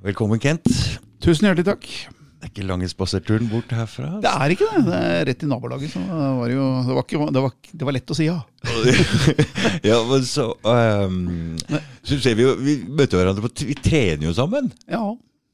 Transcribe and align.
Velkommen, 0.00 0.40
Kent. 0.40 0.64
Tusen 1.20 1.44
hjertelig 1.44 1.66
takk. 1.66 1.86
Det 2.40 2.46
er 2.46 2.50
ikke 2.54 2.62
lange 2.64 2.86
spaserturen 2.88 3.50
bort 3.50 3.68
herfra. 3.76 4.14
Det 4.24 4.30
er 4.30 4.54
ikke 4.54 4.68
det. 4.72 4.84
Det 4.86 4.96
er 4.96 5.26
rett 5.28 5.42
i 5.44 5.48
nabolaget. 5.50 5.92
Så 5.92 6.00
det 6.00 6.30
var 6.38 6.52
jo 6.54 6.68
det 6.86 6.94
var, 6.96 7.04
ikke, 7.04 7.26
det 7.36 7.42
var, 7.44 7.52
det 7.82 7.88
var 7.88 7.96
lett 7.98 8.12
å 8.14 8.16
si 8.16 8.28
ja. 8.30 8.38
ja, 9.90 9.98
men 10.08 10.24
så 10.24 10.46
um, 10.64 11.18
Så 12.00 12.16
ser 12.20 12.34
vi 12.36 12.44
jo 12.44 12.54
Vi 12.60 12.74
møter 12.84 13.20
hverandre 13.20 13.44
på 13.44 13.68
Vi 13.68 13.76
trener 13.76 14.24
jo 14.30 14.32
sammen. 14.36 14.72
Ja. 14.88 15.02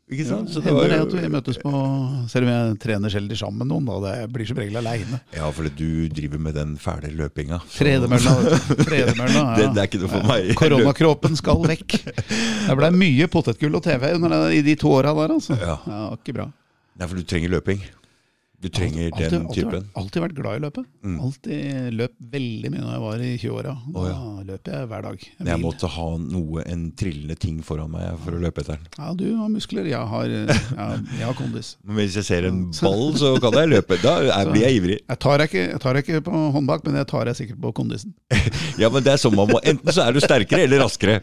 Ikke 0.07 0.23
sant? 0.29 0.51
Så 0.55 0.61
det 0.63 0.71
hender 0.71 0.93
det 0.93 0.99
at 1.03 1.15
vi 1.19 1.29
møtes 1.35 1.57
på 1.59 1.71
Selv 2.31 2.47
om 2.47 2.51
jeg 2.53 2.75
trener 2.85 3.11
sjelden 3.11 3.39
sammen 3.41 3.65
med 3.65 3.73
noen, 3.73 3.89
da. 3.89 3.97
Det 4.05 4.29
blir 4.37 4.47
som 4.47 4.61
regel 4.61 4.79
aleine. 4.79 5.19
Ja, 5.35 5.49
fordi 5.51 5.73
du 5.75 5.89
driver 6.15 6.39
med 6.45 6.55
den 6.55 6.77
fæle 6.79 7.11
løpinga. 7.11 7.59
Tredemølla. 7.75 8.37
Tredemølla 8.85 9.41
ja. 9.41 9.57
Det, 9.59 9.67
det 9.75 9.83
er 9.83 9.91
ikke 9.91 10.03
noe 10.05 10.13
for 10.15 10.29
meg. 10.31 10.53
Koronakroppen 10.61 11.35
skal 11.41 11.67
vekk. 11.67 11.99
Det 12.07 12.79
blei 12.79 12.93
mye 12.95 13.27
potetgull 13.33 13.75
og 13.81 13.83
TV 13.83 14.13
under 14.15 14.47
i 14.55 14.63
de 14.67 14.77
to 14.79 14.95
åra 14.95 15.11
der, 15.19 15.35
altså. 15.41 15.59
Ja. 15.59 15.81
Ja, 15.91 16.05
ikke 16.15 16.37
bra. 16.39 16.47
Nei, 16.97 17.11
for 17.11 17.19
du 17.19 17.27
trenger 17.27 17.57
løping. 17.59 17.83
Du 18.57 18.69
trenger 18.73 19.11
Alltid- 19.13 19.31
den 19.31 19.43
alltid, 19.47 19.65
typen. 19.65 19.73
vært, 19.73 19.97
alltid 20.01 20.23
vært 20.23 20.35
glad 20.39 20.57
i 20.57 20.61
løpet. 20.65 20.85
Mm. 21.05 21.17
Alltid 21.27 21.93
løp 21.93 22.13
veldig 22.33 22.71
mye 22.73 22.81
når 22.81 22.93
jeg 22.95 23.03
var 23.03 23.25
i 23.27 23.31
20-åra. 23.43 23.75
Da 23.93 24.01
oh, 24.01 24.07
ja. 24.09 24.45
løper 24.49 24.73
jeg 24.73 24.89
hver 24.91 25.03
dag. 25.07 25.27
Jeg 25.27 25.47
mil. 25.47 25.65
måtte 25.67 25.91
ha 25.97 26.07
noe, 26.23 26.65
en 26.67 26.87
trillende 26.97 27.37
ting 27.37 27.59
foran 27.67 27.93
meg 27.93 28.17
for 28.25 28.39
å 28.39 28.41
løpe 28.41 28.65
etter 28.65 28.79
den. 28.79 28.89
Ja, 28.97 29.13
du 29.13 29.27
har 29.37 29.53
muskler, 29.53 29.91
jeg 29.91 30.11
har, 30.13 30.25
jeg, 30.33 30.57
jeg 30.79 31.27
har 31.29 31.37
kondis. 31.37 31.75
Men 31.85 32.01
hvis 32.01 32.17
jeg 32.17 32.29
ser 32.31 32.49
en 32.49 32.63
ball, 32.81 33.05
så 33.21 33.35
kan 33.45 33.61
jeg 33.61 33.73
løpe. 33.75 34.01
Da 34.03 34.17
er, 34.25 34.49
blir 34.55 34.65
jeg 34.65 34.81
ivrig. 34.81 34.99
Jeg 35.05 35.21
tar 35.27 35.45
ikke, 35.45 35.67
jeg 35.75 35.83
tar 35.85 36.01
ikke 36.01 36.23
på 36.27 36.43
håndbak, 36.57 36.85
men 36.87 36.97
jeg 37.03 37.11
tar 37.13 37.29
deg 37.29 37.37
sikkert 37.39 37.61
på 37.61 37.75
kondisen. 37.83 38.17
Ja, 38.81 38.91
men 38.93 39.01
det 39.05 39.15
er 39.15 39.21
sånn 39.21 39.33
man 39.37 39.49
må 39.49 39.57
Enten 39.65 39.89
så 39.95 40.05
er 40.05 40.13
du 40.13 40.21
sterkere 40.21 40.67
eller 40.67 40.83
raskere. 40.85 41.21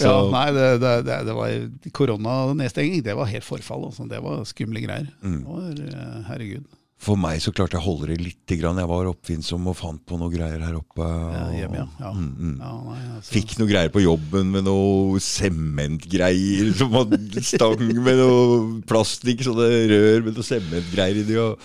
Ja, 0.00 0.14
nei, 0.32 0.46
det, 0.56 0.66
det, 0.82 0.92
det, 1.06 1.16
det 1.28 1.34
var 1.36 1.52
koronanedstenging. 1.96 3.02
Det 3.04 3.14
var 3.18 3.28
helt 3.30 3.46
forfall. 3.46 3.86
Altså. 3.90 4.06
Det 4.10 4.20
var 4.24 4.42
skumle 4.48 4.82
greier. 4.84 4.99
Mm. 5.22 5.40
Det 5.40 5.88
var, 5.94 6.20
herregud. 6.32 6.68
For 7.00 7.16
meg 7.16 7.38
så 7.40 7.48
klarte 7.56 7.78
jeg 7.78 7.80
å 7.80 7.86
holde 7.86 8.10
det 8.10 8.18
lite 8.20 8.56
grann. 8.60 8.76
Jeg 8.76 8.88
var 8.90 9.06
oppfinnsom 9.08 9.68
og 9.70 9.76
fant 9.78 10.02
på 10.04 10.18
noe 10.20 10.28
greier 10.34 10.60
her 10.60 10.74
oppe. 10.76 11.00
Ja, 11.32 11.44
hjemme, 11.56 11.78
ja. 11.78 11.86
Ja. 12.02 12.10
Mm, 12.12 12.26
mm. 12.36 12.56
Ja, 12.60 12.72
nei, 12.90 12.96
altså. 13.14 13.32
Fikk 13.32 13.54
noe 13.56 13.68
greier 13.70 13.92
på 13.94 14.02
jobben 14.04 14.50
med 14.52 14.66
noe 14.66 15.22
sementgreier. 15.24 16.68
Som 16.76 16.92
hadde 16.98 17.40
stang 17.46 17.80
med 18.04 18.20
noe 18.20 18.58
plastikk, 18.90 19.46
sånne 19.46 19.68
rør 19.94 20.26
med 20.26 20.36
noe 20.36 20.44
sementgreier 20.44 21.22
i 21.22 21.24
de, 21.30 21.38
og 21.40 21.64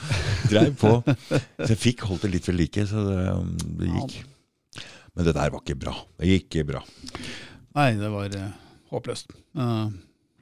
dreiv 0.53 0.77
på. 0.79 0.93
Så 1.03 1.67
jeg 1.73 1.81
fikk 1.83 2.05
holdt 2.07 2.23
det 2.27 2.31
litt 2.37 2.47
ved 2.47 2.57
like, 2.61 2.85
så 2.87 3.03
det, 3.09 3.17
um, 3.35 3.51
det 3.81 3.91
gikk. 3.91 4.15
Men 5.15 5.27
det 5.27 5.35
der 5.35 5.51
var 5.51 5.65
ikke 5.65 5.77
bra. 5.83 5.97
Det 6.19 6.31
gikk 6.31 6.47
ikke 6.47 6.69
bra. 6.71 6.83
Nei, 7.75 7.89
det 7.99 8.13
var 8.15 8.39
uh, 8.39 8.47
håpløst. 8.95 9.35
Uh, 9.59 9.91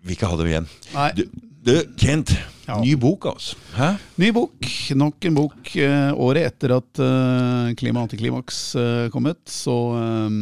Vi 0.05 0.13
ikke 0.17 0.30
ha 0.30 0.38
det 0.38 0.47
igjen. 0.52 0.69
nei, 0.94 1.09
Du, 1.17 1.25
du 1.64 1.73
Kent. 2.00 2.33
Ja. 2.67 2.78
Ny 2.80 2.94
bok, 3.00 3.25
altså. 3.33 3.58
Hæ? 3.75 3.89
ny 4.22 4.30
bok. 4.36 4.67
Nok 4.95 5.25
en 5.28 5.36
bok. 5.38 5.72
eh, 5.75 6.11
året 6.16 6.45
etter 6.53 6.73
at 6.78 7.02
uh, 7.03 7.72
Klima 7.80 8.03
antiklimaks 8.06 8.59
eh, 8.80 9.08
kom 9.11 9.28
ut, 9.31 9.42
så, 9.52 9.75
eh, 10.00 10.38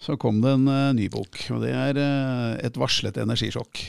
så 0.00 0.16
kom 0.20 0.40
det 0.44 0.54
en 0.56 0.68
eh, 0.68 0.92
ny 0.96 1.08
bok. 1.12 1.40
Og 1.56 1.60
det 1.64 1.74
er 1.76 2.00
eh, 2.00 2.66
et 2.68 2.78
varslet 2.80 3.20
energisjokk. 3.20 3.82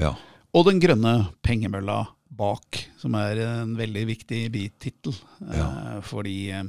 Ja. 0.00 0.14
Og 0.54 0.64
Den 0.70 0.80
grønne 0.82 1.14
pengemølla 1.44 2.02
bak, 2.34 2.80
som 2.98 3.14
er 3.20 3.38
en 3.44 3.76
veldig 3.78 4.06
viktig 4.08 4.40
bitittel. 4.54 5.14
Ja. 5.52 5.68
Eh, 5.68 6.00
fordi 6.06 6.38
eh, 6.50 6.64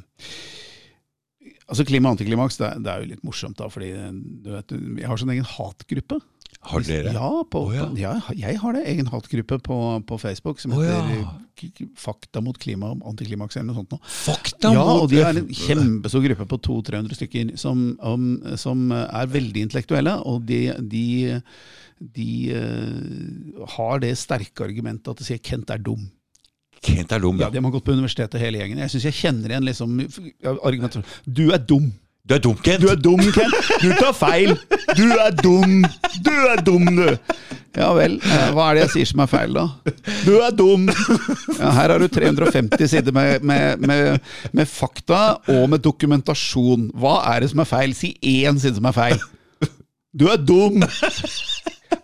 Altså 1.65 1.81
Klima 1.87 2.11
antiklimaks, 2.13 2.59
det, 2.59 2.67
er- 2.67 2.81
det 2.85 2.93
jo 3.01 3.07
litt 3.09 3.23
morsomt, 3.25 3.57
da. 3.57 3.65
Fordi 3.73 3.87
eh, 3.95 4.11
du 4.45 4.51
vet, 4.53 4.73
jeg 4.99 5.07
har 5.09 5.17
sånn 5.17 5.31
egen 5.33 5.47
hatgruppe. 5.55 6.19
Har 6.65 6.81
dere? 6.81 7.11
Ja, 7.13 7.29
på, 7.51 7.59
oh, 7.67 7.73
ja. 7.75 7.85
ja, 7.99 8.13
jeg 8.33 8.57
har 8.61 8.73
det. 8.73 8.85
Egen 8.89 9.09
hatgruppe 9.11 9.59
på, 9.61 9.75
på 10.09 10.17
Facebook 10.17 10.59
som 10.59 10.71
heter 10.73 10.95
heter 10.95 11.19
ja. 11.21 11.33
K- 11.55 11.69
K- 11.77 11.87
Fakta 11.99 12.41
mot 12.41 12.57
klima 12.59 12.89
antiklimaks 13.05 13.55
eller 13.59 13.69
noe 13.69 13.77
sånt. 13.83 13.93
Nå. 13.93 13.99
Fakta 14.09 14.71
Ja, 14.73 14.81
mot 14.87 15.03
og 15.03 15.11
de 15.13 15.21
er 15.21 15.37
en 15.43 15.51
kjempestor 15.53 16.25
gruppe 16.25 16.47
på 16.55 16.59
200-300 16.67 17.19
stykker 17.19 17.53
som, 17.61 17.83
om, 18.01 18.25
som 18.57 18.89
er 18.95 19.29
veldig 19.31 19.65
intellektuelle. 19.67 20.15
Og 20.25 20.41
de, 20.49 20.61
de, 20.81 21.05
de 22.17 22.29
uh, 22.57 23.65
har 23.77 24.01
det 24.03 24.15
sterke 24.19 24.65
argumentet 24.65 25.11
at 25.13 25.21
de 25.21 25.27
sier 25.29 25.43
Kent 25.45 25.69
er 25.75 25.83
dum. 25.85 26.07
Kent 26.85 27.13
er 27.15 27.21
dum, 27.23 27.37
Ja, 27.39 27.47
ja. 27.47 27.53
De 27.53 27.61
har 27.63 27.71
gått 27.77 27.85
på 27.87 27.93
universitetet 27.95 28.41
hele 28.41 28.59
gjengen. 28.63 28.81
Jeg 28.83 28.91
syns 28.95 29.05
jeg 29.11 29.19
kjenner 29.21 29.53
igjen 29.53 29.69
liksom, 29.69 29.95
argumentet 30.65 31.15
Du 31.25 31.45
er 31.53 31.61
dum. 31.61 31.91
Du 32.25 32.33
er 32.33 32.41
dum, 32.41 32.55
Kent! 32.57 32.81
Du 32.81 32.89
er 32.89 32.97
dum, 32.97 33.21
Kent. 33.35 33.53
Du 33.83 33.91
tar 33.99 34.15
feil. 34.17 34.55
Du 34.97 35.03
er 35.13 35.35
dum. 35.37 35.83
Du 36.25 36.31
er 36.49 36.63
dum, 36.65 36.87
du. 36.97 37.11
Ja 37.75 37.91
vel. 37.93 38.15
Hva 38.55 38.69
er 38.71 38.79
det 38.79 38.83
jeg 38.85 38.91
sier 38.95 39.09
som 39.11 39.21
er 39.25 39.29
feil, 39.29 39.53
da? 39.53 39.65
Du 40.25 40.31
er 40.39 40.55
dum. 40.55 40.87
Ja, 41.59 41.69
her 41.75 41.93
har 41.93 42.01
du 42.01 42.07
350 42.09 42.89
sider 42.95 43.13
med, 43.13 43.45
med, 43.45 43.83
med, 43.83 44.31
med 44.55 44.69
fakta 44.71 45.35
og 45.53 45.67
med 45.69 45.83
dokumentasjon. 45.85 46.89
Hva 46.97 47.19
er 47.35 47.45
det 47.45 47.51
som 47.53 47.61
er 47.61 47.69
feil? 47.69 47.93
Si 47.97 48.15
én 48.25 48.57
side 48.63 48.79
som 48.79 48.89
er 48.89 48.97
feil. 48.97 49.21
Du 50.15 50.29
er 50.31 50.39
dum! 50.39 50.81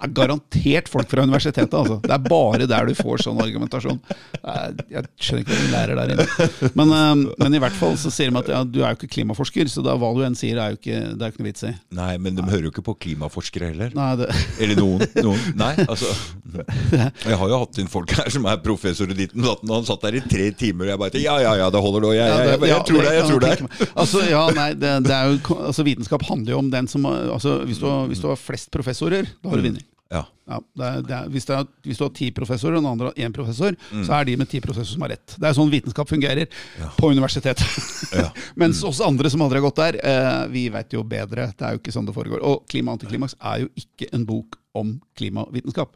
Er 0.01 0.13
garantert 0.17 0.89
folk 0.89 1.09
fra 1.12 1.25
universitetet. 1.28 1.73
altså. 1.73 2.00
Det 2.01 2.13
er 2.16 2.23
bare 2.25 2.67
der 2.69 2.89
du 2.89 2.95
får 2.97 3.25
sånn 3.28 3.41
argumentasjon. 3.44 4.00
Jeg 4.41 5.06
skjønner 5.22 5.44
ikke 5.44 5.53
hva 5.53 5.59
de 5.62 5.72
lærer 5.75 6.00
der 6.00 6.13
inne. 6.16 6.72
Men, 6.78 6.94
eh, 6.95 7.35
men 7.44 7.57
i 7.57 7.62
hvert 7.62 7.78
fall 7.78 7.97
så 8.01 8.11
sier 8.13 8.31
de 8.31 8.40
at 8.41 8.50
ja, 8.50 8.63
du 8.66 8.81
er 8.81 8.94
jo 8.94 9.00
ikke 9.00 9.11
klimaforsker, 9.17 9.69
så 9.69 9.84
da 9.85 9.94
hva 10.00 10.11
du 10.17 10.23
enn 10.25 10.38
sier, 10.38 10.57
er 10.61 10.73
jo 10.73 10.79
ikke, 10.79 11.00
det 11.13 11.22
er 11.22 11.31
jo 11.31 11.35
ikke 11.35 11.44
noe 11.44 11.50
vits 11.51 11.67
i. 11.67 11.73
Nei, 11.97 12.11
men 12.22 12.38
de 12.38 12.45
hører 12.47 12.67
jo 12.67 12.73
ikke 12.73 12.85
på 12.90 12.97
klimaforskere 13.06 13.72
heller. 13.72 13.94
Nei, 13.97 14.09
det, 14.19 14.29
Eller 14.63 14.81
noen. 14.81 15.06
noen. 15.22 15.45
Nei, 15.61 15.73
altså 15.85 16.09
Jeg 17.29 17.38
har 17.40 17.51
jo 17.51 17.59
hatt 17.61 17.79
inn 17.81 17.90
folk 17.91 18.11
her 18.17 18.31
som 18.34 18.47
er 18.50 18.59
professor 18.63 19.11
i 19.11 19.17
ditten 19.17 19.44
og 19.44 19.51
datten, 19.53 19.73
han 19.75 19.88
satt 19.88 20.03
der 20.07 20.17
i 20.19 20.23
tre 20.25 20.50
timer, 20.57 20.88
og 20.88 20.94
jeg 20.94 21.01
bare 21.03 21.23
Ja, 21.23 21.38
ja, 21.44 21.53
ja, 21.61 21.69
det 21.73 21.84
holder 21.84 22.06
nå. 22.07 22.13
Jeg, 22.17 22.31
jeg, 22.31 22.50
jeg, 22.51 22.72
jeg, 22.72 22.88
tror 22.90 23.06
det. 23.06 23.13
Jeg 23.16 23.29
tror 23.29 23.45
det. 23.45 23.88
Altså, 23.91 24.25
ja, 24.28 24.44
nei, 24.57 24.69
det, 24.79 24.95
det 25.07 25.16
er 25.16 25.31
jo, 25.31 25.59
altså, 25.61 25.85
vitenskap 25.88 26.25
handler 26.28 26.56
jo 26.56 26.59
om 26.63 26.73
den 26.73 26.90
som 26.91 27.07
altså, 27.07 27.61
hvis, 27.67 27.81
du 27.81 27.88
hvis 28.11 28.23
du 28.23 28.29
har 28.31 28.40
flest 28.40 28.72
professorer, 28.73 29.29
da 29.41 29.51
har 29.51 29.61
du 29.61 29.69
vunnet. 29.69 29.91
Ja. 30.11 30.25
Ja, 30.51 30.57
det 30.75 30.88
er, 30.88 31.03
det 31.07 31.13
er, 31.16 31.27
hvis, 31.31 31.45
er, 31.47 31.67
hvis 31.88 31.99
du 31.99 32.03
har 32.03 32.11
ti 32.17 32.27
professorer 32.35 32.75
og 32.75 32.81
den 32.83 32.89
andre 32.89 33.11
har 33.11 33.19
én 33.23 33.35
professor, 33.35 33.75
så 34.03 34.17
er 34.17 34.25
de 34.27 34.33
med 34.41 34.49
ti 34.51 34.59
professorer 34.63 34.97
som 34.97 35.05
har 35.05 35.13
rett. 35.13 35.35
Det 35.39 35.47
er 35.47 35.55
sånn 35.55 35.72
vitenskap 35.72 36.09
fungerer 36.11 36.51
på 36.97 37.11
universitetet. 37.13 37.63
Ja. 38.11 38.27
Mens 38.59 38.81
oss 38.83 38.99
andre 39.05 39.29
som 39.31 39.39
aldri 39.45 39.61
har 39.61 39.63
gått 39.69 39.79
der, 39.79 39.97
eh, 40.03 40.41
vi 40.51 40.66
vet 40.73 40.91
jo 40.91 41.05
bedre. 41.07 41.45
Det 41.55 41.63
er 41.63 41.77
jo 41.77 41.79
ikke 41.79 41.94
sånn 41.95 42.09
det 42.09 42.16
foregår. 42.16 42.41
Og 42.44 42.66
Klima 42.72 42.91
antiklimaks 42.97 43.38
er 43.39 43.63
jo 43.63 43.69
ikke 43.79 44.09
en 44.17 44.25
bok 44.27 44.57
om 44.75 44.97
klimavitenskap 45.16 45.95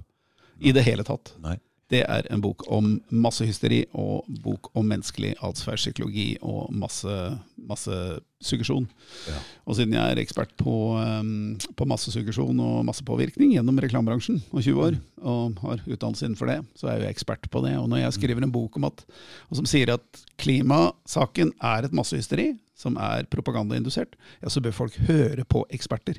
i 0.63 0.71
det 0.75 0.85
hele 0.87 1.03
tatt. 1.03 1.33
Nei. 1.43 1.57
Det 1.94 2.01
er 2.01 2.25
en 2.34 2.41
bok 2.41 2.63
om 2.73 2.96
massehysteri 3.13 3.84
og 3.94 4.25
bok 4.41 4.72
om 4.73 4.88
menneskelig 4.90 5.35
atferdspsykologi 5.46 6.40
og 6.41 6.72
masse, 6.73 7.13
masse 7.62 7.97
suggesjon. 8.41 8.88
Ja. 9.29 9.41
Og 9.69 9.78
siden 9.78 9.94
jeg 9.94 10.16
er 10.16 10.22
ekspert 10.22 10.56
på, 10.57 10.74
um, 10.97 11.53
på 11.78 11.88
massesuggesjon 11.90 12.57
og 12.63 12.79
massepåvirkning 12.90 13.53
gjennom 13.53 13.81
reklamebransjen 13.85 14.41
og 14.50 14.63
20 14.63 14.81
år, 14.88 14.97
og 15.22 15.62
har 15.62 15.84
utdannelse 15.85 16.25
innenfor 16.25 16.50
det, 16.50 16.59
så 16.74 16.90
er 16.90 16.97
jeg 16.97 17.06
jo 17.06 17.13
ekspert 17.13 17.50
på 17.53 17.62
det. 17.68 17.75
Og 17.78 17.90
når 17.91 18.01
jeg 18.01 18.18
skriver 18.18 18.45
en 18.47 18.56
bok 18.56 18.79
om 18.81 18.90
at, 18.90 19.06
og 19.51 19.62
som 19.62 19.69
sier 19.69 19.94
at 19.94 20.24
klimasaken 20.41 21.53
er 21.62 21.85
et 21.85 21.94
massehysteri 21.95 22.56
som 22.75 22.97
er 22.97 23.29
propagandaindusert, 23.29 24.18
ja, 24.41 24.50
så 24.50 24.63
bør 24.63 24.74
folk 24.84 24.97
høre 25.06 25.45
på 25.45 25.68
eksperter. 25.74 26.18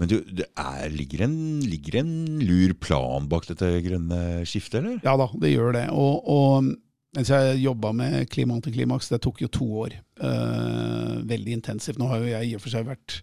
Men 0.00 0.10
du, 0.10 0.18
det 0.24 0.48
er, 0.58 0.88
ligger, 0.92 1.24
en, 1.26 1.38
ligger 1.64 2.00
en 2.02 2.12
lur 2.42 2.74
plan 2.80 3.28
bak 3.30 3.48
dette 3.50 3.70
grønne 3.84 4.20
skiftet, 4.48 4.80
eller? 4.82 5.00
Ja 5.04 5.16
da, 5.20 5.28
det 5.40 5.54
gjør 5.54 5.74
det. 5.76 5.86
Og, 5.94 6.28
og 6.28 6.70
mens 7.16 7.32
jeg 7.32 7.62
jobba 7.62 7.94
med 7.96 8.28
klima 8.32 8.58
antiklimaks, 8.58 9.08
det 9.12 9.22
tok 9.24 9.42
jo 9.42 9.50
to 9.52 9.66
år. 9.86 9.96
Øh, 10.20 11.18
veldig 11.28 11.58
intensivt. 11.60 11.98
Nå 12.00 12.10
har 12.10 12.22
jo 12.22 12.32
jeg 12.32 12.50
i 12.50 12.54
og 12.58 12.64
for 12.64 12.74
seg 12.74 12.88
vært 12.88 13.20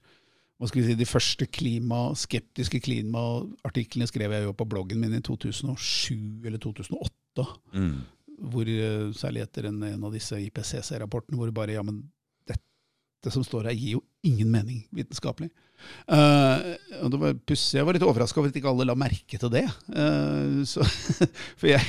hva 0.55 0.69
skal 0.69 0.81
vi 0.81 0.87
si, 0.87 0.95
De 0.95 1.07
første 1.07 1.45
klima, 1.51 2.01
skeptiske 2.15 2.79
klimaartiklene 2.85 4.07
skrev 4.07 4.31
jeg 4.31 4.45
jo 4.45 4.53
på 4.55 4.67
bloggen 4.71 5.01
min 5.03 5.17
i 5.17 5.23
2007 5.23 6.45
eller 6.47 6.61
2008. 6.63 7.47
Mm. 7.75 7.97
Hvor, 8.51 8.71
eh, 8.71 9.11
særlig 9.15 9.43
etter 9.43 9.67
en, 9.69 9.81
en 9.83 10.07
av 10.07 10.15
disse 10.15 10.39
IPCC-rapportene 10.47 11.39
hvor 11.39 11.51
det 11.51 11.57
bare 11.57 11.75
ja, 11.75 11.83
men 11.83 12.05
dette 12.47 13.33
som 13.33 13.43
står 13.43 13.69
her, 13.69 13.75
gir 13.75 13.97
jo 13.97 14.03
ingen 14.23 14.51
mening 14.51 14.85
vitenskapelig. 14.95 15.51
Eh, 16.05 16.69
og 17.01 17.11
det 17.13 17.19
var 17.21 17.35
pussig. 17.47 17.79
Jeg 17.79 17.87
var 17.87 17.97
litt 17.97 18.05
overraska 18.05 18.41
over 18.41 18.51
at 18.51 18.59
ikke 18.59 18.71
alle 18.71 18.87
la 18.87 18.95
merke 18.99 19.39
til 19.41 19.51
det. 19.53 19.65
Uh, 19.89 20.63
så, 20.67 20.85
for, 21.59 21.69
jeg, 21.69 21.81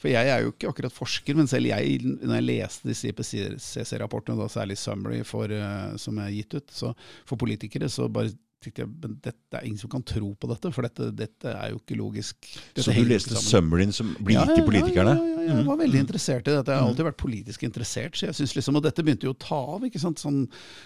for 0.00 0.12
jeg 0.12 0.30
er 0.32 0.44
jo 0.44 0.52
ikke 0.54 0.70
akkurat 0.72 0.94
forsker, 0.94 1.38
men 1.38 1.50
selv 1.50 1.70
jeg, 1.72 1.98
når 2.20 2.38
jeg 2.38 2.48
leste 2.48 2.92
disse 2.92 3.12
IPCC-rapportene, 3.12 4.48
særlig 4.52 4.78
Summary 4.80 5.22
for, 5.26 5.52
uh, 5.52 5.92
som 6.00 6.20
er 6.22 6.32
gitt 6.36 6.58
ut, 6.58 6.72
så 6.74 6.94
for 7.28 7.40
politikere, 7.40 7.90
så 7.92 8.10
bare 8.12 8.34
tenkte 8.62 8.84
jeg 8.84 8.90
men 9.02 9.14
dette 9.22 9.58
er 9.58 9.66
ingen 9.66 9.80
som 9.80 9.90
kan 9.92 10.04
tro 10.06 10.32
på 10.38 10.48
dette, 10.50 10.70
for 10.74 10.86
dette, 10.86 11.08
dette 11.18 11.52
er 11.52 11.72
jo 11.72 11.80
ikke 11.80 11.98
logisk. 11.98 12.38
Dette 12.76 12.84
Så 12.86 12.94
du 12.94 13.02
leste 13.08 13.38
summaryen 13.42 13.94
som 13.94 14.12
blir 14.20 14.38
Ja, 14.38 14.46
til 14.52 14.66
politikerne? 14.66 15.16
Ja, 15.16 15.30
ja, 15.32 15.46
ja, 15.48 15.56
jeg 15.58 15.68
var 15.68 15.80
veldig 15.80 16.02
interessert 16.04 16.46
i 16.46 16.54
dette. 16.54 16.70
Jeg 16.74 16.82
har 16.82 16.90
alltid 16.90 17.08
vært 17.10 17.22
politisk 17.22 17.64
interessert. 17.66 18.18
så 18.18 18.28
jeg 18.28 18.38
syns 18.38 18.54
liksom, 18.58 18.78
Og 18.78 18.84
dette 18.86 19.02
begynte 19.02 19.26
jo 19.26 19.34
å 19.34 19.40
ta 19.48 19.58
av. 19.76 19.86
ikke 19.88 20.02
sant? 20.02 20.22
Sånn, 20.22 20.44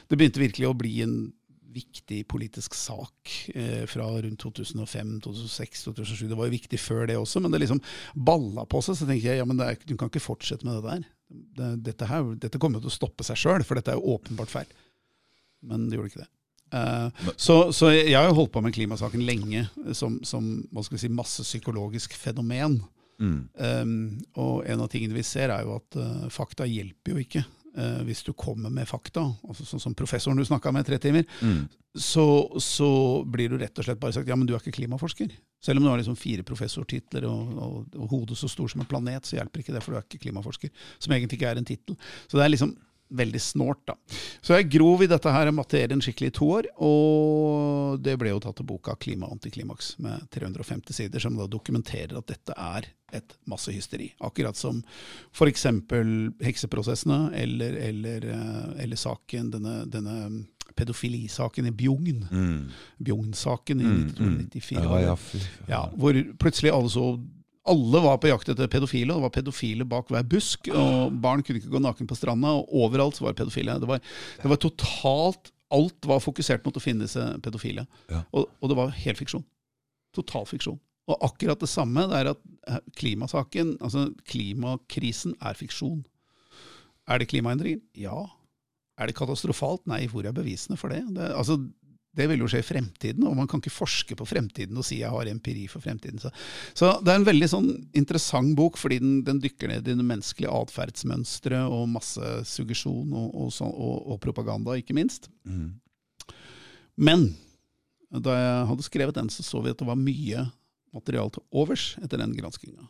det 0.08 0.18
begynte 0.18 0.42
virkelig 0.42 0.70
å 0.70 0.76
bli 0.76 0.94
en 1.04 1.18
viktig 1.76 2.22
politisk 2.30 2.74
sak 2.78 3.32
eh, 3.54 3.84
fra 3.90 4.06
rundt 4.24 4.40
2005, 4.42 5.12
2006, 5.24 5.84
2007. 5.88 6.24
Det 6.30 6.38
var 6.38 6.48
jo 6.48 6.56
viktig 6.56 6.80
før 6.80 7.04
det 7.10 7.18
også, 7.20 7.42
men 7.42 7.52
det 7.52 7.62
liksom 7.64 7.82
balla 8.14 8.66
på 8.68 8.82
seg. 8.84 8.98
Så 8.98 9.08
tenkte 9.08 9.28
jeg 9.28 9.42
ja, 9.42 9.48
men 9.48 9.60
er, 9.62 9.78
du 9.84 9.96
kan 9.96 10.10
ikke 10.12 10.24
fortsette 10.24 10.66
med 10.66 10.78
det 10.78 10.86
der. 10.88 11.04
Det, 11.58 11.70
dette, 11.90 12.08
her, 12.10 12.32
dette 12.40 12.60
kommer 12.62 12.80
jo 12.80 12.86
til 12.86 12.94
å 12.94 12.98
stoppe 12.98 13.26
seg 13.26 13.40
sjøl, 13.40 13.66
for 13.66 13.78
dette 13.78 13.94
er 13.94 14.00
jo 14.00 14.16
åpenbart 14.16 14.52
feil. 14.52 14.74
Men 15.66 15.88
det 15.88 15.98
gjorde 15.98 16.12
ikke 16.14 16.24
det. 16.24 16.32
Uh, 16.74 17.30
så, 17.38 17.56
så, 17.70 17.92
jeg 17.94 18.16
har 18.16 18.26
jo 18.26 18.40
holdt 18.40 18.56
på 18.56 18.60
med 18.64 18.74
klimasaken 18.74 19.22
lenge 19.22 19.68
som, 19.94 20.16
som 20.26 20.48
hva 20.74 20.82
skal 20.82 20.98
vi 20.98 21.04
si, 21.04 21.12
massepsykologisk 21.14 22.16
fenomen. 22.18 22.80
Mm. 23.22 23.38
Um, 23.54 23.92
og 24.36 24.66
en 24.68 24.82
av 24.84 24.90
tingene 24.92 25.16
vi 25.16 25.24
ser, 25.24 25.52
er 25.54 25.64
jo 25.64 25.78
at 25.78 26.00
uh, 26.00 26.26
fakta 26.32 26.66
hjelper 26.68 27.14
jo 27.14 27.22
ikke 27.22 27.44
eh, 27.76 27.98
hvis 28.08 28.22
du 28.26 28.32
kommer 28.36 28.72
med 28.72 28.88
fakta, 28.88 29.24
altså 29.46 29.66
sånn 29.68 29.82
som 29.82 29.96
professoren 29.96 30.38
du 30.38 30.44
snakka 30.46 30.72
med 30.74 30.86
i 30.86 30.90
tre 30.90 30.98
timer, 31.02 31.26
mm. 31.40 31.60
så, 31.94 32.26
så, 32.62 32.90
blir 33.22 33.52
du 33.52 33.58
rett 33.60 33.78
og 33.78 33.86
slett 33.86 34.00
bare 34.02 34.16
sagt 34.16 34.30
ja, 34.30 34.38
men 34.38 34.48
du 34.48 34.54
er 34.54 34.62
ikke 34.62 34.78
klimaforsker. 34.78 35.32
Selv 35.64 35.80
om 35.80 35.86
du 35.86 35.90
har 35.90 36.00
liksom 36.00 36.18
fire 36.18 36.44
professortitler 36.46 37.26
og, 37.28 37.54
og, 37.56 37.78
og 37.96 38.10
hodet 38.12 38.38
så 38.38 38.50
stor 38.50 38.70
som 38.72 38.84
en 38.84 38.90
planet, 38.90 39.28
så 39.28 39.38
hjelper 39.38 39.62
ikke 39.62 39.76
det, 39.76 39.84
for 39.84 39.94
du 39.94 40.00
er 40.00 40.08
ikke 40.08 40.24
klimaforsker. 40.26 40.72
Som 40.98 41.16
egentlig 41.16 41.40
ikke 41.40 41.52
er 41.54 41.62
en 41.62 41.68
tittel. 41.68 41.98
Så 42.26 42.38
det 42.38 42.44
er 42.44 42.54
liksom 42.54 42.76
veldig 43.08 43.40
snålt, 43.40 43.82
da. 43.86 43.94
Så 44.42 44.56
jeg 44.56 44.70
grov 44.72 45.04
i 45.04 45.08
dette 45.10 45.30
her 45.32 45.50
materien 45.54 46.02
skikkelig 46.02 46.32
i 46.32 46.36
to 46.38 46.48
år, 46.58 46.68
og 46.82 48.00
det 48.02 48.16
ble 48.20 48.32
jo 48.32 48.40
tatt 48.42 48.58
til 48.58 48.66
boka 48.68 48.96
'Klima 48.98 49.30
antiklimaks' 49.30 49.94
med 50.02 50.26
350 50.34 50.92
sider, 50.96 51.22
som 51.22 51.36
da 51.36 51.46
dokumenterer 51.46 52.18
at 52.18 52.26
dette 52.26 52.56
er 52.56 52.90
et 53.14 53.36
massehysteri. 53.46 54.10
Akkurat 54.20 54.56
som 54.56 54.82
f.eks. 55.32 55.66
hekseprosessene 56.42 57.30
eller, 57.38 57.78
eller, 57.88 58.26
eh, 58.34 58.82
eller, 58.84 58.96
saken, 58.96 59.50
denne, 59.54 59.84
denne 59.86 60.46
pedofilisaken 60.76 61.66
i 61.66 61.72
Bjugn. 61.72 62.26
Mm. 62.30 62.68
Bjugn-saken 62.98 63.80
i 63.80 63.84
1994. 63.84 64.78
Mm, 64.78 64.86
mm. 64.86 64.92
Ja, 64.92 65.00
ja, 65.00 65.16
ja, 65.68 65.82
hvor 65.96 66.18
plutselig 66.38 66.74
alle 66.74 66.90
så 66.90 67.06
alle 67.70 68.00
var 68.04 68.20
på 68.22 68.30
jakt 68.30 68.48
etter 68.52 68.70
pedofile, 68.70 69.10
og 69.12 69.20
det 69.20 69.26
var 69.26 69.34
pedofile 69.34 69.86
bak 69.88 70.10
hver 70.12 70.24
busk. 70.30 70.70
og 70.70 71.18
Barn 71.22 71.42
kunne 71.44 71.60
ikke 71.60 71.72
gå 71.74 71.82
naken 71.82 72.08
på 72.10 72.18
stranda, 72.18 72.54
og 72.58 72.72
overalt 72.84 73.20
var 73.22 73.36
pedofile. 73.38 73.78
Det 73.82 73.90
var, 73.90 74.02
det 74.42 74.52
var 74.54 74.62
totalt 74.62 75.52
Alt 75.74 76.06
var 76.06 76.20
fokusert 76.22 76.62
mot 76.62 76.76
å 76.78 76.80
finne 76.82 77.02
disse 77.08 77.22
pedofile. 77.42 77.82
Ja. 78.06 78.20
Og, 78.30 78.44
og, 78.60 78.68
det 78.70 78.76
var 78.78 78.92
helt 78.94 79.18
fiksjon. 79.18 79.42
Total 80.14 80.44
fiksjon. 80.46 80.78
Og 81.10 81.24
akkurat 81.26 81.58
det 81.58 81.68
samme 81.70 82.04
det 82.06 82.20
er 82.20 82.30
at 82.30 82.42
eh, 82.70 82.78
klimasaken, 82.98 83.72
altså 83.82 84.04
klimakrisen, 84.30 85.34
er 85.42 85.58
fiksjon. 85.58 86.04
Er 87.10 87.18
det 87.18 87.26
klimaendringer? 87.32 87.82
Ja. 87.98 88.28
Er 88.94 89.10
det 89.10 89.16
katastrofalt? 89.18 89.82
Nei. 89.90 90.04
Hvor 90.10 90.26
er 90.26 90.36
bevisene 90.36 90.78
for 90.78 90.94
det? 90.94 91.02
det 91.18 91.32
altså, 91.34 91.58
det 92.16 92.26
vil 92.30 92.40
jo 92.40 92.48
skje 92.48 92.62
i 92.62 92.66
fremtiden, 92.66 93.26
og 93.28 93.36
man 93.36 93.48
kan 93.50 93.60
ikke 93.60 93.74
forske 93.74 94.16
på 94.16 94.26
fremtiden 94.28 94.78
og 94.78 94.86
si 94.86 95.02
jeg 95.02 95.12
har 95.12 95.28
empiri 95.28 95.66
for 95.68 95.84
fremtiden. 95.84 96.20
Så, 96.22 96.32
så 96.76 96.92
det 97.04 97.12
er 97.12 97.20
en 97.20 97.28
veldig 97.28 97.48
sånn 97.52 97.68
interessant 97.98 98.54
bok, 98.56 98.78
fordi 98.80 99.00
den, 99.02 99.18
den 99.26 99.40
dykker 99.42 99.70
ned 99.70 99.84
i 99.84 99.96
det 99.98 100.06
menneskelige 100.06 100.52
atferdsmønstre 100.52 101.60
og 101.68 101.88
massesuggesjon 101.92 103.12
og, 103.12 103.28
og, 103.34 103.50
og, 103.68 103.96
og, 104.14 104.20
propaganda, 104.24 104.78
ikke 104.80 104.96
minst. 104.96 105.28
Mm. 105.44 105.74
Men 106.96 107.28
da 108.08 108.36
jeg 108.38 108.66
hadde 108.70 108.86
skrevet 108.86 109.18
den, 109.18 109.30
så 109.32 109.44
så 109.44 109.60
vi 109.60 109.74
at 109.74 109.80
det 109.80 109.88
var 109.88 110.00
mye 110.00 110.48
materiale 110.96 111.36
til 111.36 111.44
overs 111.52 111.90
etter 112.00 112.20
den 112.22 112.32
granskinga. 112.36 112.88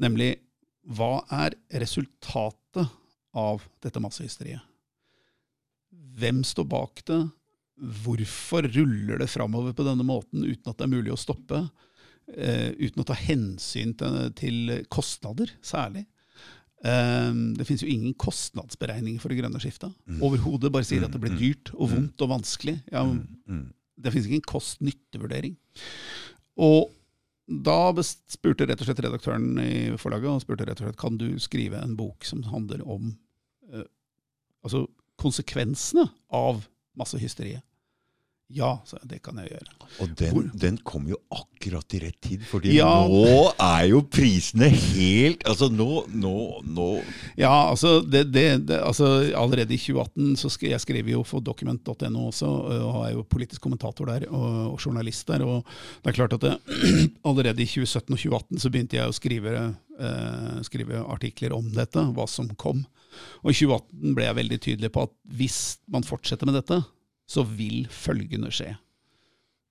Nemlig 0.00 0.34
hva 0.96 1.20
er 1.32 1.56
resultatet 1.80 2.88
av 3.36 3.64
dette 3.84 4.00
massehysteriet? 4.02 4.64
Hvem 6.20 6.42
står 6.44 6.66
bak 6.68 7.02
det? 7.08 7.20
Hvorfor 7.80 8.66
ruller 8.68 9.20
det 9.22 9.30
framover 9.32 9.74
på 9.76 9.86
denne 9.86 10.04
måten 10.06 10.44
uten 10.44 10.70
at 10.70 10.76
det 10.78 10.86
er 10.86 10.92
mulig 10.92 11.14
å 11.14 11.20
stoppe? 11.20 11.64
Uh, 12.30 12.70
uten 12.78 13.02
å 13.02 13.06
ta 13.08 13.16
hensyn 13.18 13.94
til, 13.98 14.18
til 14.38 14.72
kostnader, 14.92 15.50
særlig. 15.64 16.04
Uh, 16.84 17.32
det 17.56 17.66
finnes 17.68 17.82
jo 17.84 17.90
ingen 17.90 18.14
kostnadsberegninger 18.20 19.22
for 19.22 19.32
det 19.32 19.40
grønne 19.40 19.60
skiftet. 19.62 19.92
Mm. 20.06 20.20
Overhodet 20.28 20.72
bare 20.72 20.86
sier 20.86 21.06
at 21.06 21.16
det 21.16 21.22
blir 21.22 21.34
mm. 21.34 21.40
dyrt 21.40 21.72
og 21.74 21.82
mm. 21.88 21.94
vondt 21.96 22.24
og 22.26 22.32
vanskelig. 22.36 22.76
Ja, 22.92 23.04
mm. 23.08 23.66
det 24.00 24.14
finnes 24.14 24.28
ikke 24.28 24.40
en 24.42 24.50
kost-nytte-vurdering. 24.54 25.56
Og 26.60 26.92
da 27.50 27.78
spurte 28.04 28.68
rett 28.68 28.78
og 28.78 28.86
slett 28.86 29.02
redaktøren 29.02 29.56
i 29.58 29.72
forlaget 29.98 30.30
og 30.30 30.44
spurte 30.44 30.68
rett 30.68 30.78
og 30.78 30.86
slett, 30.86 31.00
kan 31.00 31.16
du 31.18 31.32
skrive 31.42 31.80
en 31.82 31.96
bok 31.98 32.28
som 32.28 32.44
handler 32.46 32.84
om 32.86 33.10
uh, 33.74 33.88
altså 34.62 34.84
konsekvensene 35.20 36.06
av 36.30 36.62
massehysteriet. 36.98 37.64
Ja, 38.50 38.70
så 38.86 38.98
det 39.06 39.20
kan 39.22 39.38
jeg 39.38 39.52
gjøre. 39.52 39.74
Og 40.02 40.14
den, 40.18 40.48
den 40.58 40.78
kom 40.86 41.06
jo 41.10 41.16
akkurat 41.34 41.94
i 41.94 42.00
rett 42.02 42.18
tid, 42.22 42.42
fordi 42.46 42.74
ja. 42.76 42.88
nå 43.06 43.52
er 43.54 43.84
jo 43.90 44.00
prisene 44.06 44.68
helt 44.70 45.42
Altså 45.50 45.66
nå, 45.70 46.04
nå, 46.14 46.34
nå 46.62 46.86
Ja, 47.38 47.70
altså, 47.70 47.98
det, 48.02 48.28
det, 48.34 48.44
det, 48.70 48.78
altså 48.82 49.08
allerede 49.38 49.74
i 49.74 49.80
2018 49.80 50.38
så 50.40 50.50
skrev 50.52 50.74
jeg 50.74 50.84
skrev 50.84 51.10
jo 51.12 51.22
for 51.26 51.42
document.no 51.44 52.26
også, 52.28 52.50
og 52.80 53.00
er 53.04 53.14
jo 53.16 53.26
politisk 53.30 53.62
kommentator 53.66 54.10
der 54.10 54.26
og, 54.30 54.74
og 54.74 54.78
journalist 54.82 55.30
der. 55.30 55.46
Og 55.46 55.66
det 56.02 56.12
er 56.12 56.18
klart 56.18 56.36
at 56.38 56.46
allerede 57.28 57.62
i 57.62 57.70
2017 57.70 58.14
og 58.14 58.18
2018 58.18 58.62
så 58.62 58.72
begynte 58.72 58.98
jeg 58.98 59.10
å 59.10 59.16
skrive, 59.16 59.56
eh, 59.98 60.54
skrive 60.66 61.02
artikler 61.06 61.54
om 61.56 61.70
dette, 61.74 62.06
hva 62.14 62.26
som 62.30 62.50
kom. 62.58 62.84
Og 63.42 63.52
i 63.52 63.58
2018 63.58 64.16
ble 64.16 64.26
jeg 64.26 64.38
veldig 64.38 64.60
tydelig 64.66 64.94
på 64.94 65.04
at 65.06 65.14
hvis 65.38 65.60
man 65.90 66.06
fortsetter 66.06 66.48
med 66.48 66.60
dette, 66.60 66.80
så 67.30 67.44
vil 67.46 67.84
følgende 67.92 68.50
skje. 68.54 68.74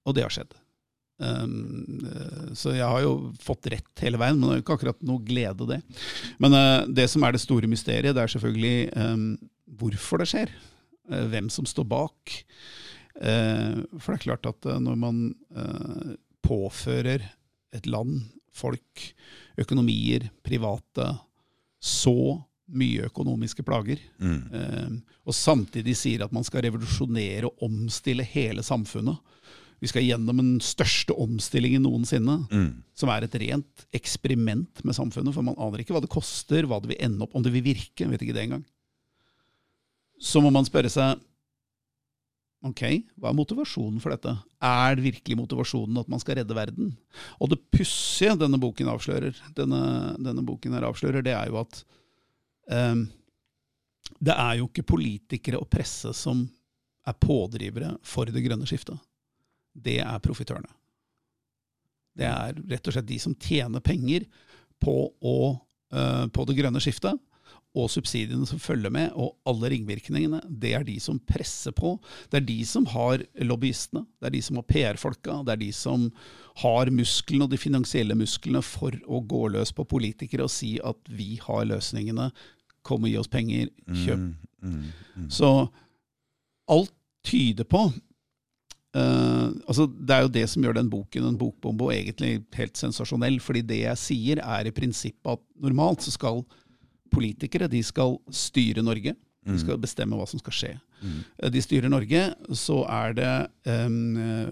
Og 0.08 0.16
det 0.16 0.26
har 0.26 0.34
skjedd. 0.34 0.56
Um, 1.20 2.00
så 2.56 2.72
jeg 2.78 2.88
har 2.88 3.04
jo 3.04 3.34
fått 3.44 3.68
rett 3.74 4.04
hele 4.06 4.20
veien, 4.22 4.40
men 4.40 4.48
det 4.48 4.56
er 4.56 4.64
ikke 4.64 4.78
akkurat 4.80 5.02
noe 5.04 5.20
glede, 5.28 5.68
det. 5.68 5.80
Men 6.40 6.56
uh, 6.56 6.88
det 6.88 7.10
som 7.12 7.26
er 7.28 7.36
det 7.36 7.44
store 7.44 7.68
mysteriet, 7.72 8.16
det 8.16 8.24
er 8.24 8.32
selvfølgelig 8.32 8.78
um, 8.96 9.26
hvorfor 9.82 10.24
det 10.24 10.30
skjer. 10.32 10.54
Uh, 11.12 11.26
hvem 11.34 11.52
som 11.52 11.68
står 11.68 11.88
bak. 11.92 12.38
Uh, 13.20 13.84
for 14.00 14.14
det 14.14 14.20
er 14.20 14.26
klart 14.30 14.48
at 14.48 14.70
når 14.80 15.00
man 15.00 15.24
påfører 16.46 17.26
et 17.76 17.90
land, 17.90 18.22
folk, 18.56 19.10
økonomier, 19.60 20.30
private, 20.44 21.12
så 21.84 22.40
mye 22.70 23.08
økonomiske 23.10 23.64
plager, 23.66 24.02
mm. 24.22 24.40
eh, 24.54 25.20
og 25.26 25.36
samtidig 25.36 25.96
sier 25.98 26.26
at 26.26 26.34
man 26.36 26.46
skal 26.46 26.64
revolusjonere 26.68 27.50
og 27.50 27.66
omstille 27.70 28.26
hele 28.28 28.66
samfunnet. 28.66 29.18
Vi 29.80 29.88
skal 29.88 30.04
gjennom 30.04 30.42
den 30.42 30.58
største 30.64 31.16
omstillingen 31.16 31.86
noensinne, 31.86 32.42
mm. 32.52 32.72
som 33.00 33.12
er 33.14 33.26
et 33.26 33.38
rent 33.40 33.86
eksperiment 33.96 34.84
med 34.84 34.98
samfunnet. 34.98 35.32
For 35.36 35.46
man 35.46 35.56
aner 35.56 35.84
ikke 35.84 35.96
hva 35.96 36.04
det 36.04 36.12
koster, 36.12 36.68
hva 36.68 36.82
det 36.84 36.92
vil 36.92 37.02
ende 37.08 37.24
opp, 37.24 37.38
om 37.38 37.46
det 37.46 37.54
vil 37.56 37.64
virke. 37.72 38.10
vet 38.12 38.26
ikke 38.26 38.36
det 38.36 38.44
engang. 38.50 38.66
Så 40.20 40.44
må 40.44 40.52
man 40.52 40.68
spørre 40.68 40.92
seg 40.92 41.22
ok, 42.68 42.82
hva 43.16 43.32
er 43.32 43.38
motivasjonen 43.38 44.02
for 44.04 44.12
dette? 44.12 44.34
Er 44.60 44.98
det 44.98 45.06
virkelig 45.06 45.38
motivasjonen 45.40 46.02
at 46.02 46.10
man 46.12 46.20
skal 46.20 46.42
redde 46.42 46.58
verden? 46.58 46.92
Og 47.40 47.54
det 47.54 47.62
pussige 47.72 48.36
denne 48.42 48.60
boken 48.60 48.92
avslører, 48.92 49.40
denne, 49.56 49.80
denne 50.20 50.44
boken 50.44 50.76
her 50.76 50.90
avslører, 50.90 51.24
det 51.24 51.38
er 51.38 51.48
jo 51.48 51.62
at 51.62 51.80
det 52.70 54.36
er 54.36 54.60
jo 54.60 54.68
ikke 54.68 54.86
politikere 54.86 55.62
og 55.62 55.70
presse 55.72 56.12
som 56.18 56.44
er 57.08 57.16
pådrivere 57.18 57.96
for 58.06 58.30
det 58.30 58.44
grønne 58.46 58.68
skiftet. 58.70 59.00
Det 59.74 60.00
er 60.04 60.22
profitørene. 60.24 60.70
Det 62.20 62.28
er 62.28 62.58
rett 62.74 62.90
og 62.90 62.96
slett 62.96 63.10
de 63.10 63.20
som 63.22 63.36
tjener 63.40 63.84
penger 63.84 64.26
på, 64.84 64.96
å, 65.08 65.40
uh, 65.96 66.26
på 66.28 66.46
det 66.48 66.58
grønne 66.60 66.82
skiftet, 66.84 67.20
og 67.78 67.86
subsidiene 67.94 68.48
som 68.50 68.60
følger 68.60 68.92
med, 68.92 69.12
og 69.14 69.36
alle 69.48 69.70
ringvirkningene. 69.76 70.42
Det 70.50 70.72
er 70.74 70.86
de 70.88 70.96
som 71.04 71.20
presser 71.30 71.74
på. 71.78 71.94
Det 72.32 72.40
er 72.40 72.48
de 72.48 72.58
som 72.66 72.88
har 72.90 73.22
lobbyistene, 73.46 74.08
det 74.18 74.30
er 74.30 74.36
de 74.36 74.42
som 74.44 74.58
har 74.58 74.66
PR-folka, 74.72 75.38
det 75.46 75.54
er 75.54 75.62
de 75.62 75.70
som 75.76 76.08
har 76.64 76.90
musklene 76.92 77.46
og 77.46 77.54
de 77.54 77.62
finansielle 77.62 78.18
musklene 78.18 78.64
for 78.66 78.98
å 79.06 79.22
gå 79.22 79.44
løs 79.54 79.72
på 79.76 79.86
politikere 79.88 80.48
og 80.48 80.52
si 80.52 80.74
at 80.82 81.14
vi 81.14 81.36
har 81.46 81.70
løsningene, 81.70 82.32
Kom 82.86 83.06
og 83.06 83.12
gi 83.12 83.18
oss 83.20 83.32
penger. 83.32 83.70
Kjøp. 83.88 84.20
Mm, 84.20 84.36
mm, 84.62 84.86
mm. 85.16 85.28
Så 85.34 85.50
alt 86.70 86.94
tyder 87.26 87.68
på 87.68 87.82
uh, 88.96 89.48
altså 89.68 89.88
Det 89.88 90.16
er 90.16 90.24
jo 90.24 90.32
det 90.34 90.46
som 90.50 90.64
gjør 90.64 90.78
den 90.80 90.92
boken, 90.92 91.28
en 91.28 91.40
bokbombe, 91.40 91.90
og 91.90 91.96
egentlig 91.96 92.44
helt 92.58 92.78
sensasjonell. 92.80 93.40
fordi 93.40 93.62
det 93.62 93.82
jeg 93.84 93.98
sier, 93.98 94.44
er 94.44 94.68
i 94.68 94.76
prinsippet 94.76 95.38
at 95.38 95.44
normalt 95.60 96.06
så 96.06 96.14
skal 96.16 96.44
politikere 97.10 97.70
de 97.70 97.82
skal 97.84 98.18
styre 98.30 98.86
Norge. 98.86 99.16
De 99.46 99.56
mm. 99.56 99.62
skal 99.64 99.80
bestemme 99.82 100.18
hva 100.18 100.28
som 100.30 100.42
skal 100.42 100.54
skje. 100.54 100.74
Mm. 101.02 101.20
Eh, 101.40 101.52
de 101.54 101.62
styrer 101.64 101.90
Norge, 101.90 102.24
så 102.54 102.84
er 102.86 103.16
det 103.18 103.34
um, 103.66 104.52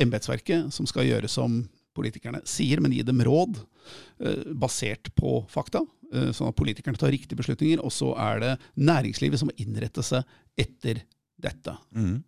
embetsverket 0.00 0.72
som 0.74 0.88
skal 0.90 1.06
gjøre 1.08 1.30
som 1.30 1.62
politikerne 1.96 2.42
sier, 2.48 2.80
men 2.82 2.92
gi 2.92 3.04
dem 3.06 3.22
råd 3.24 3.56
uh, 3.60 4.52
basert 4.52 5.12
på 5.16 5.40
fakta. 5.48 5.84
Eh, 6.10 6.32
sånn 6.34 6.50
at 6.50 6.58
politikerne 6.58 6.98
tar 6.98 7.12
riktige 7.14 7.38
beslutninger. 7.38 7.82
Og 7.84 7.92
så 7.94 8.10
er 8.18 8.42
det 8.42 8.56
næringslivet 8.80 9.40
som 9.40 9.50
må 9.50 9.56
innrette 9.62 10.02
seg 10.06 10.26
etter 10.58 11.04
dette. 11.40 11.76
Mm. 11.94 12.18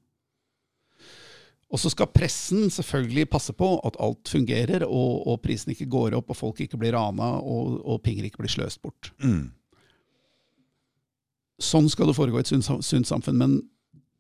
Og 1.73 1.81
så 1.81 1.91
skal 1.91 2.11
pressen 2.13 2.69
selvfølgelig 2.71 3.31
passe 3.33 3.55
på 3.57 3.69
at 3.89 3.97
alt 4.05 4.29
fungerer, 4.29 4.85
og, 4.85 5.25
og 5.27 5.41
prisen 5.45 5.73
ikke 5.73 5.89
går 5.91 6.19
opp, 6.19 6.31
og 6.31 6.37
folk 6.37 6.61
ikke 6.61 6.79
blir 6.79 6.93
rana, 6.95 7.33
og, 7.41 7.81
og 7.81 8.03
penger 8.05 8.29
ikke 8.29 8.43
blir 8.45 8.53
sløst 8.53 8.83
bort. 8.85 9.11
Mm. 9.25 9.49
Sånn 11.63 11.89
skal 11.91 12.11
det 12.11 12.17
foregå 12.19 12.39
i 12.41 12.45
et 12.45 12.53
sunt, 12.53 12.69
sunt 12.85 13.09
samfunn. 13.09 13.41
Men 13.41 13.59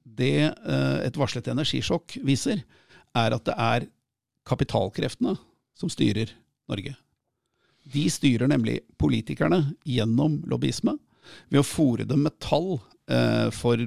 det 0.02 0.48
eh, 0.48 0.98
et 1.06 1.18
varslet 1.20 1.52
energisjokk 1.52 2.18
viser, 2.26 2.64
er 3.12 3.36
at 3.36 3.46
det 3.46 3.54
er 3.60 3.86
kapitalkreftene 4.48 5.36
som 5.78 5.92
styrer 5.92 6.32
Norge. 6.72 6.96
De 7.82 8.04
styrer 8.10 8.50
nemlig 8.50 8.80
politikerne 9.00 9.64
gjennom 9.88 10.40
lobbyisme 10.50 10.94
ved 11.50 11.62
å 11.62 11.66
fòre 11.66 12.06
dem 12.08 12.24
med 12.26 12.38
tall 12.42 12.76
eh, 13.10 13.48
for 13.54 13.82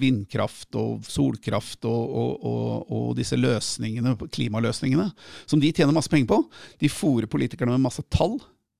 vindkraft 0.00 0.76
og 0.80 1.04
solkraft 1.08 1.84
og, 1.88 2.14
og, 2.20 2.44
og, 2.46 2.92
og 2.94 3.08
disse 3.18 3.36
løsningene, 3.36 4.14
klimaløsningene, 4.32 5.10
som 5.50 5.60
de 5.60 5.72
tjener 5.74 5.94
masse 5.96 6.10
penger 6.12 6.30
på. 6.30 6.38
De 6.80 6.92
fòrer 6.92 7.30
politikerne 7.30 7.74
med 7.74 7.84
masse 7.88 8.04
tall 8.12 8.38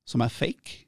som 0.08 0.24
er 0.24 0.32
fake. 0.32 0.84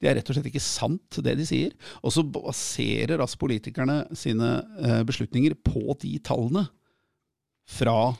Det 0.00 0.10
er 0.10 0.18
rett 0.18 0.28
og 0.28 0.36
slett 0.36 0.50
ikke 0.50 0.62
sant, 0.62 1.20
det 1.24 1.36
de 1.38 1.46
sier. 1.48 1.74
Og 2.04 2.12
så 2.14 2.24
baserer 2.26 3.20
altså 3.20 3.40
politikerne 3.40 4.02
sine 4.18 4.56
eh, 4.82 5.02
beslutninger 5.06 5.56
på 5.64 5.96
de 6.02 6.16
tallene 6.24 6.66
fra 7.64 8.12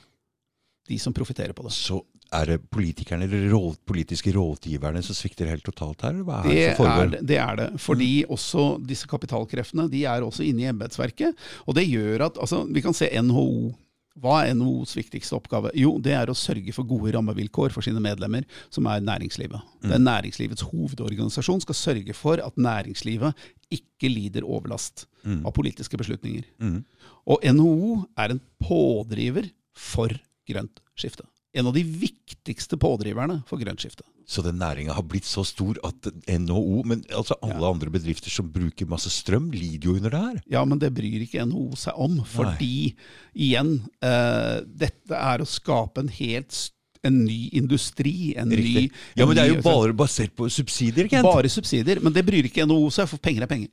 de 0.88 0.98
som 1.00 1.14
profitterer 1.16 1.52
på 1.56 1.64
det. 1.66 1.74
Så 1.76 2.00
er 2.34 2.46
det 2.52 2.70
politikerne 2.70 3.24
eller 3.28 3.46
råd, 3.52 3.76
politiske 3.86 4.32
rådgiverne 4.34 5.02
som 5.06 5.14
svikter 5.16 5.48
helt 5.50 5.64
totalt 5.64 6.02
her? 6.06 6.18
Hva 6.26 6.40
er 6.42 6.48
Det 6.48 6.54
det 6.56 6.76
som 6.76 6.86
er, 6.86 6.90
foregår? 6.90 7.10
det- 7.14 7.26
det 7.26 7.38
er 7.38 7.56
det. 7.56 7.80
Fordi 7.80 8.24
også 8.28 8.66
disse 8.86 9.06
kapitalkreftene 9.06 9.88
de 9.90 10.04
er 10.04 10.20
også 10.26 10.44
inne 10.46 10.62
i 10.62 10.70
embetsverket. 10.72 11.34
Og 11.66 11.74
det 11.74 11.86
gjør 11.88 12.26
at 12.26 12.38
altså, 12.38 12.64
Vi 12.72 12.80
kan 12.82 12.92
se 12.94 13.08
NHO. 13.22 13.74
Hva 14.22 14.44
er 14.46 14.54
NHOs 14.54 14.94
viktigste 14.94 15.34
oppgave? 15.34 15.72
Jo, 15.74 15.98
det 15.98 16.12
er 16.14 16.26
å 16.30 16.36
sørge 16.38 16.72
for 16.72 16.84
gode 16.86 17.10
rammevilkår 17.16 17.72
for 17.72 17.82
sine 17.82 17.98
medlemmer, 17.98 18.44
som 18.70 18.86
er 18.86 19.00
næringslivet. 19.00 19.60
Det 19.82 19.90
er 19.90 19.98
Næringslivets 19.98 20.62
hovedorganisasjon 20.70 21.60
skal 21.60 21.74
sørge 21.74 22.14
for 22.14 22.34
at 22.38 22.54
næringslivet 22.54 23.34
ikke 23.72 24.08
lider 24.08 24.44
overlast 24.46 25.06
av 25.26 25.50
politiske 25.52 25.96
beslutninger. 25.98 26.44
Mm. 26.60 26.84
Og 27.26 27.40
NHO 27.42 28.04
er 28.16 28.30
en 28.30 28.40
pådriver 28.62 29.50
for 29.74 30.08
grønt 30.48 30.78
skifte. 30.96 31.24
En 31.54 31.68
av 31.70 31.76
de 31.76 31.84
viktigste 31.86 32.76
pådriverne 32.80 33.40
for 33.48 33.60
grønt 33.62 33.82
skifte. 33.82 34.02
Så 34.26 34.42
den 34.42 34.56
næringa 34.58 34.94
har 34.96 35.04
blitt 35.06 35.26
så 35.28 35.44
stor 35.46 35.78
at 35.86 36.08
NHO, 36.26 36.80
men 36.88 37.04
altså 37.14 37.36
alle 37.44 37.68
andre 37.68 37.92
bedrifter 37.94 38.32
som 38.32 38.48
bruker 38.50 38.88
masse 38.90 39.12
strøm, 39.12 39.50
lider 39.54 39.90
jo 39.90 39.96
under 39.98 40.10
det 40.14 40.22
her. 40.22 40.38
Ja, 40.56 40.64
men 40.66 40.80
det 40.82 40.90
bryr 40.96 41.22
ikke 41.26 41.44
NHO 41.46 41.76
seg 41.78 41.98
om, 42.00 42.16
fordi 42.26 42.94
igjen, 43.36 43.76
uh, 44.02 44.64
dette 44.66 45.18
er 45.18 45.44
å 45.44 45.48
skape 45.48 46.02
en 46.02 46.10
helt 46.16 46.56
en 47.04 47.20
ny 47.26 47.50
industri. 47.52 48.32
En 48.40 48.50
Riktig. 48.50 48.88
ny 48.88 49.20
Ja, 49.20 49.26
men 49.26 49.36
det 49.36 49.44
er 49.44 49.52
jo 49.52 49.62
bare 49.64 49.92
basert 49.96 50.32
på 50.36 50.48
subsidier, 50.50 51.08
Kent. 51.12 51.28
Bare 51.28 51.52
subsidier, 51.52 52.00
men 52.00 52.16
det 52.16 52.24
bryr 52.26 52.48
ikke 52.48 52.64
NHO 52.66 52.88
seg, 52.96 53.10
for 53.12 53.20
penger 53.22 53.44
er 53.44 53.50
penger. 53.50 53.68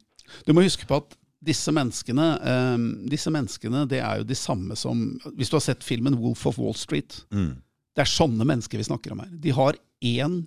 Du 0.46 0.54
må 0.54 0.66
huske 0.66 0.88
på 0.88 1.00
at 1.00 1.16
disse 1.42 1.72
menneskene, 1.74 2.28
um, 2.76 2.86
disse 3.10 3.32
menneskene 3.34 3.88
det 3.90 4.04
er 4.04 4.22
jo 4.22 4.28
de 4.30 4.38
samme 4.38 4.76
som 4.78 5.00
Hvis 5.34 5.50
du 5.50 5.56
har 5.58 5.64
sett 5.66 5.82
filmen 5.84 6.20
Wolf 6.20 6.46
of 6.52 6.60
Wall 6.62 6.76
Street, 6.78 7.24
Mm. 7.32 7.56
Det 7.96 8.06
er 8.06 8.10
sånne 8.10 8.48
mennesker 8.48 8.80
vi 8.80 8.88
snakker 8.88 9.14
om 9.14 9.24
her. 9.24 9.30
De 9.44 9.54
har 9.56 9.78
én 10.02 10.42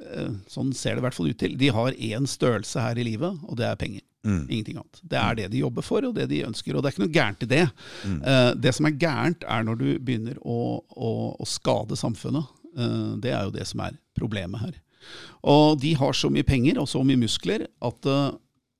eh, 0.00 0.32
Sånn 0.50 0.72
ser 0.76 0.96
det 0.96 1.02
i 1.02 1.06
hvert 1.06 1.16
fall 1.16 1.30
ut 1.30 1.38
til. 1.40 1.54
De 1.60 1.70
har 1.76 1.94
én 1.94 2.26
størrelse 2.30 2.82
her 2.82 2.98
i 2.98 3.06
livet, 3.06 3.38
og 3.44 3.60
det 3.60 3.68
er 3.68 3.78
penger. 3.80 4.04
Mm. 4.24 4.42
Ingenting 4.48 4.78
annet. 4.80 5.00
Det 5.04 5.20
er 5.20 5.38
det 5.38 5.50
de 5.52 5.60
jobber 5.60 5.84
for, 5.84 6.06
og 6.08 6.16
det 6.16 6.30
de 6.30 6.44
ønsker. 6.46 6.72
Og 6.72 6.82
det 6.82 6.88
er 6.88 6.96
ikke 6.96 7.04
noe 7.04 7.14
gærent 7.14 7.44
i 7.44 7.50
det. 7.50 7.64
Mm. 8.08 8.20
det 8.64 8.72
som 8.72 8.88
er 8.88 8.96
gærent, 8.96 9.44
er 9.44 9.66
når 9.68 9.80
du 9.82 9.88
begynner 10.00 10.38
å, 10.40 10.80
å, 10.80 11.10
å 11.36 11.48
skade 11.48 11.98
samfunnet. 12.00 12.48
Eh, 12.74 13.12
det 13.22 13.34
er 13.34 13.44
jo 13.46 13.54
det 13.54 13.66
som 13.68 13.82
er 13.84 13.98
problemet 14.18 14.62
her. 14.62 14.80
Og 15.44 15.76
de 15.82 15.92
har 15.98 16.16
så 16.16 16.30
mye 16.32 16.46
penger 16.46 16.80
og 16.80 16.88
så 16.90 17.02
mye 17.04 17.20
muskler 17.20 17.68
at 17.84 18.08
eh, 18.10 18.32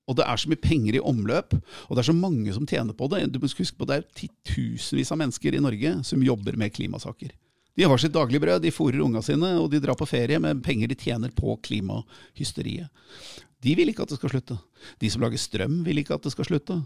og 0.05 0.19
det 0.19 0.25
er 0.29 0.37
så 0.37 0.51
mye 0.51 0.61
penger 0.61 0.99
i 0.99 1.01
omløp, 1.01 1.55
og 1.57 1.95
det 1.97 2.03
er 2.03 2.07
så 2.11 2.13
mange 2.13 2.51
som 2.53 2.67
tjener 2.69 2.93
på 2.93 3.07
det. 3.09 3.23
Du 3.33 3.39
må 3.41 3.47
huske 3.49 3.73
på 3.73 3.87
Det 3.89 3.95
er 3.95 4.03
titusenvis 4.13 5.09
av 5.09 5.17
mennesker 5.17 5.57
i 5.57 5.61
Norge 5.65 5.95
som 6.05 6.21
jobber 6.21 6.59
med 6.61 6.75
klimasaker. 6.75 7.31
De 7.75 7.83
har 7.83 7.99
sitt 7.99 8.13
daglige 8.15 8.39
brød, 8.39 8.61
de 8.63 8.71
fôrer 8.71 9.03
unga 9.03 9.21
sine, 9.25 9.49
og 9.59 9.67
de 9.71 9.81
drar 9.83 9.97
på 9.99 10.07
ferie 10.07 10.39
med 10.39 10.63
penger 10.63 10.91
de 10.91 10.97
tjener 10.99 11.33
på 11.35 11.57
klimahysteriet. 11.65 12.87
De 13.63 13.73
vil 13.75 13.91
ikke 13.91 14.05
at 14.05 14.13
det 14.13 14.19
skal 14.19 14.31
slutte. 14.31 14.57
De 15.01 15.09
som 15.11 15.23
lager 15.23 15.41
strøm, 15.41 15.81
vil 15.83 15.99
ikke 15.99 16.15
at 16.15 16.23
det 16.23 16.31
skal 16.35 16.47
slutte. 16.47 16.79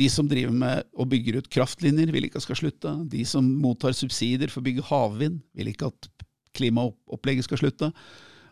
De 0.00 0.08
som 0.10 0.26
driver 0.26 0.54
med 0.54 0.82
og 0.98 1.08
bygger 1.12 1.38
ut 1.38 1.50
kraftlinjer, 1.52 2.10
vil 2.10 2.26
ikke 2.26 2.40
at 2.40 2.42
det 2.42 2.48
skal 2.48 2.62
slutte. 2.64 2.94
De 3.12 3.22
som 3.28 3.46
mottar 3.62 3.94
subsidier 3.94 4.50
for 4.50 4.62
å 4.62 4.66
bygge 4.66 4.86
havvind, 4.88 5.38
vil 5.54 5.70
ikke 5.70 5.92
at 5.92 6.08
klimaopplegget 6.54 7.46
skal 7.46 7.60
slutte. 7.60 7.90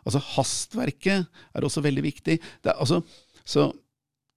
Altså 0.02 0.22
Hastverket 0.34 1.26
er 1.54 1.66
også 1.66 1.82
veldig 1.82 2.04
viktig. 2.04 2.38
Det 2.62 2.74
altså, 2.74 3.00
så 3.42 3.70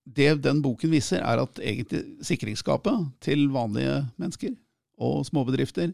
det 0.05 0.35
den 0.45 0.61
boken 0.65 0.93
viser, 0.93 1.21
er 1.25 1.41
at 1.41 1.61
egentlig 1.61 2.03
sikringsskapet 2.25 3.09
til 3.25 3.47
vanlige 3.53 4.03
mennesker 4.21 4.53
og 5.01 5.25
småbedrifter 5.27 5.91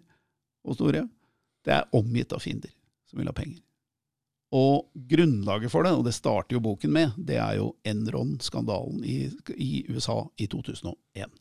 og 0.67 0.75
store, 0.77 1.05
det 1.65 1.75
er 1.75 1.89
omgitt 1.97 2.33
av 2.33 2.41
fiender 2.43 2.71
som 3.09 3.19
vil 3.21 3.29
ha 3.29 3.35
penger. 3.35 3.59
Og 4.51 4.89
grunnlaget 5.07 5.71
for 5.71 5.87
det, 5.87 5.93
og 5.95 6.03
det 6.03 6.11
starter 6.17 6.57
jo 6.57 6.63
boken 6.65 6.91
med, 6.91 7.13
det 7.17 7.37
er 7.39 7.55
jo 7.61 7.69
Enron-skandalen 7.87 9.03
i, 9.07 9.29
i 9.55 9.85
USA 9.89 10.25
i 10.43 10.47
2001. 10.51 11.31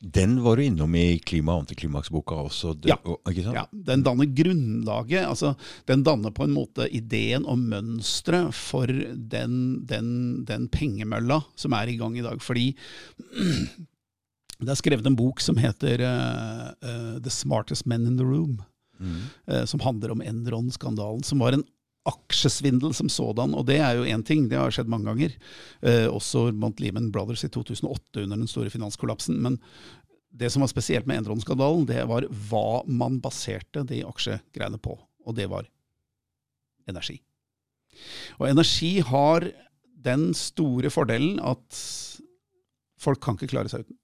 Den 0.00 0.38
var 0.40 0.56
du 0.56 0.62
innom 0.64 0.94
i 0.96 1.18
klima- 1.20 1.58
og 1.58 1.66
antiklimaksboka 1.66 2.38
også. 2.46 2.72
Det, 2.80 2.88
Ja. 2.88 2.96
og-? 3.04 3.20
Ja, 3.36 3.66
Den 3.70 4.00
danner 4.02 4.24
grunnlaget, 4.24 5.26
altså 5.28 5.54
den 5.86 6.02
danner 6.02 6.30
på 6.32 6.44
en 6.44 6.54
måte 6.56 6.86
ideen 6.88 7.44
og 7.44 7.58
mønsteret 7.58 8.54
for 8.56 8.86
den, 8.88 9.84
den, 9.84 10.44
den 10.48 10.68
pengemølla 10.72 11.42
som 11.54 11.76
er 11.76 11.92
i 11.92 11.98
gang 12.00 12.16
i 12.16 12.22
dag. 12.24 12.40
Fordi 12.40 12.70
det 14.64 14.68
er 14.72 14.80
skrevet 14.80 15.06
en 15.06 15.16
bok 15.20 15.40
som 15.44 15.60
heter 15.60 16.00
uh, 16.00 16.72
uh, 16.80 17.18
The 17.20 17.30
Smartest 17.30 17.84
Men 17.84 18.06
in 18.06 18.16
the 18.16 18.24
Room, 18.24 18.62
Mm. 19.00 19.20
eh, 19.48 19.64
som 19.64 19.80
handler 19.80 20.12
om 20.12 20.20
Enron-skandalen, 20.22 21.22
som 21.24 21.40
var 21.40 21.56
en 21.56 21.64
aksjesvindel 22.08 22.94
som 22.96 23.08
sådan, 23.12 23.52
og 23.54 23.66
det 23.68 23.78
er 23.80 23.98
jo 23.98 24.06
én 24.08 24.22
ting, 24.24 24.46
det 24.48 24.56
har 24.58 24.72
skjedd 24.72 24.88
mange 24.88 25.08
ganger. 25.10 25.34
Eh, 25.84 26.06
også 26.08 26.46
Mount 26.56 26.80
Lehman 26.80 27.10
Brothers 27.12 27.44
i 27.44 27.50
2008 27.52 28.22
under 28.24 28.36
den 28.40 28.48
store 28.48 28.70
finanskollapsen. 28.72 29.36
Men 29.44 29.58
det 30.32 30.48
som 30.52 30.62
var 30.64 30.70
spesielt 30.72 31.06
med 31.10 31.20
Enron-skandalen, 31.20 31.86
det 31.88 32.06
var 32.08 32.24
hva 32.48 32.82
man 32.88 33.18
baserte 33.20 33.84
de 33.88 34.02
aksjegreiene 34.08 34.80
på, 34.80 34.96
og 35.26 35.36
det 35.36 35.48
var 35.50 35.68
energi. 36.88 37.18
Og 38.40 38.48
energi 38.48 39.00
har 39.04 39.50
den 40.00 40.30
store 40.34 40.88
fordelen 40.92 41.36
at 41.44 41.80
folk 43.00 43.20
kan 43.20 43.36
ikke 43.36 43.50
klare 43.52 43.68
seg 43.72 43.84
uten. 43.84 43.96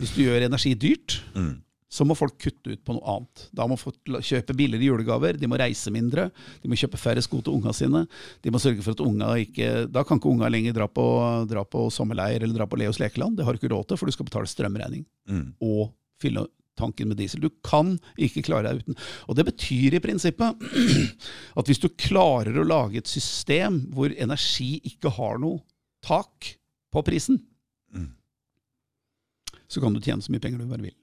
Hvis 0.00 0.14
du 0.16 0.22
gjør 0.24 0.46
energi 0.48 0.72
dyrt, 0.74 1.20
Mm. 1.36 1.60
Så 1.92 2.06
må 2.08 2.14
folk 2.16 2.38
kutte 2.40 2.72
ut 2.72 2.80
på 2.88 2.94
noe 2.96 3.04
annet. 3.12 3.42
Da 3.52 3.66
må 3.68 3.76
folk 3.76 3.98
kjøpe 4.24 4.54
billigere 4.56 4.86
julegaver, 4.88 5.36
de 5.36 5.48
må 5.50 5.58
reise 5.60 5.92
mindre, 5.92 6.30
de 6.62 6.70
må 6.72 6.78
kjøpe 6.80 6.96
færre 7.00 7.20
sko 7.24 7.42
til 7.44 7.52
unga 7.58 7.74
sine. 7.76 8.06
De 8.40 8.52
må 8.54 8.60
sørge 8.62 8.80
for 8.80 8.96
at 8.96 9.02
unga 9.04 9.34
ikke 9.42 9.68
Da 9.92 10.00
kan 10.08 10.16
ikke 10.20 10.30
unga 10.32 10.48
lenger 10.48 10.72
dra 10.78 10.86
på, 10.88 11.04
dra 11.50 11.66
på 11.68 11.84
sommerleir 11.92 12.40
eller 12.46 12.56
dra 12.56 12.64
på 12.70 12.80
Leos 12.80 12.96
lekeland. 13.02 13.36
Det 13.36 13.44
har 13.44 13.52
du 13.52 13.60
ikke 13.60 13.74
råd 13.74 13.90
til, 13.92 14.00
for 14.00 14.08
du 14.08 14.16
skal 14.16 14.28
betale 14.30 14.48
strømregning 14.48 15.04
Mm. 15.28 15.52
og 15.62 15.92
fylle 16.18 16.46
tanken 16.80 17.06
med 17.12 17.18
diesel. 17.20 17.38
Du 17.44 17.50
kan 17.62 17.92
ikke 18.16 18.42
klare 18.42 18.70
deg 18.72 18.80
uten. 18.80 18.96
Og 19.28 19.36
det 19.36 19.44
betyr 19.50 19.94
i 19.94 20.00
prinsippet 20.02 20.64
at 21.60 21.68
hvis 21.68 21.78
du 21.84 21.90
klarer 21.92 22.56
å 22.56 22.64
lage 22.66 22.98
et 23.02 23.10
system 23.12 23.82
hvor 23.92 24.10
energi 24.16 24.78
ikke 24.88 25.12
har 25.18 25.36
noe 25.44 25.60
tak 26.02 26.54
på 26.92 27.04
prisen, 27.06 27.42
Mm. 27.92 28.08
så 29.68 29.80
kan 29.84 29.92
du 29.92 30.00
tjene 30.00 30.24
så 30.24 30.32
mye 30.32 30.40
penger 30.40 30.58
du 30.64 30.66
bare 30.72 30.88
vil. 30.88 30.96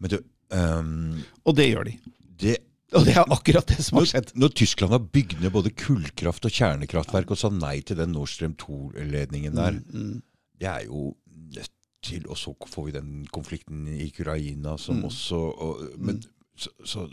Men 0.00 0.10
du, 0.12 0.18
um, 0.52 1.22
Og 1.46 1.56
det 1.56 1.68
gjør 1.72 1.84
de. 1.88 1.94
det, 2.42 2.56
Og 2.94 3.04
det 3.06 3.16
er 3.16 3.24
akkurat 3.34 3.66
det 3.66 3.82
som 3.84 3.98
har 3.98 4.06
skjedd. 4.06 4.32
når 4.38 4.52
Tyskland 4.54 4.92
har 4.92 5.00
bygd 5.00 5.40
ned 5.42 5.50
både 5.52 5.72
kullkraft 5.74 6.44
og 6.46 6.52
kjernekraftverk 6.54 7.30
og 7.34 7.38
sa 7.40 7.48
nei 7.50 7.80
til 7.80 7.96
den 7.98 8.12
Nord 8.12 8.28
Stream 8.30 8.54
2-ledningen 8.60 9.54
der, 9.56 9.80
Mm. 9.92 10.22
det 10.60 10.68
er 10.68 10.84
jo 10.86 11.14
nødt 11.54 11.70
til 12.02 12.22
Og 12.30 12.36
så 12.38 12.54
får 12.68 12.84
vi 12.86 12.92
den 12.92 13.26
konflikten 13.32 13.88
i 13.88 14.06
Ukraina 14.12 14.76
som 14.78 14.96
Mm. 15.00 15.04
også 15.08 15.34
og, 15.58 15.80
men, 15.98 16.22
så, 16.56 16.68
så, 16.84 17.08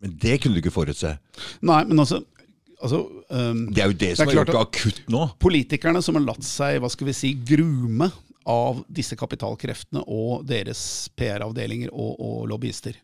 men 0.00 0.12
det 0.22 0.40
kunne 0.42 0.54
du 0.54 0.60
ikke 0.62 0.70
forutse. 0.70 1.18
Nei, 1.62 1.84
men 1.84 1.98
altså, 1.98 2.22
altså 2.80 3.00
um, 3.30 3.66
Det 3.74 3.82
er 3.82 3.86
jo 3.90 3.92
det 3.98 4.16
som 4.16 4.28
er 4.28 4.30
har 4.30 4.44
gjort 4.44 4.52
det 4.54 4.60
akutt 4.62 5.02
nå. 5.10 5.24
Politikerne 5.40 6.02
som 6.02 6.14
har 6.14 6.22
latt 6.28 6.44
seg 6.46 6.78
hva 6.80 6.90
skal 6.92 7.06
vi 7.08 7.12
si, 7.16 7.32
grume 7.34 8.12
av 8.46 8.84
disse 8.88 9.18
kapitalkreftene 9.18 10.04
og 10.06 10.46
deres 10.48 10.80
PR-avdelinger 11.18 11.92
og, 11.92 12.14
og 12.22 12.48
lobbyister. 12.52 12.98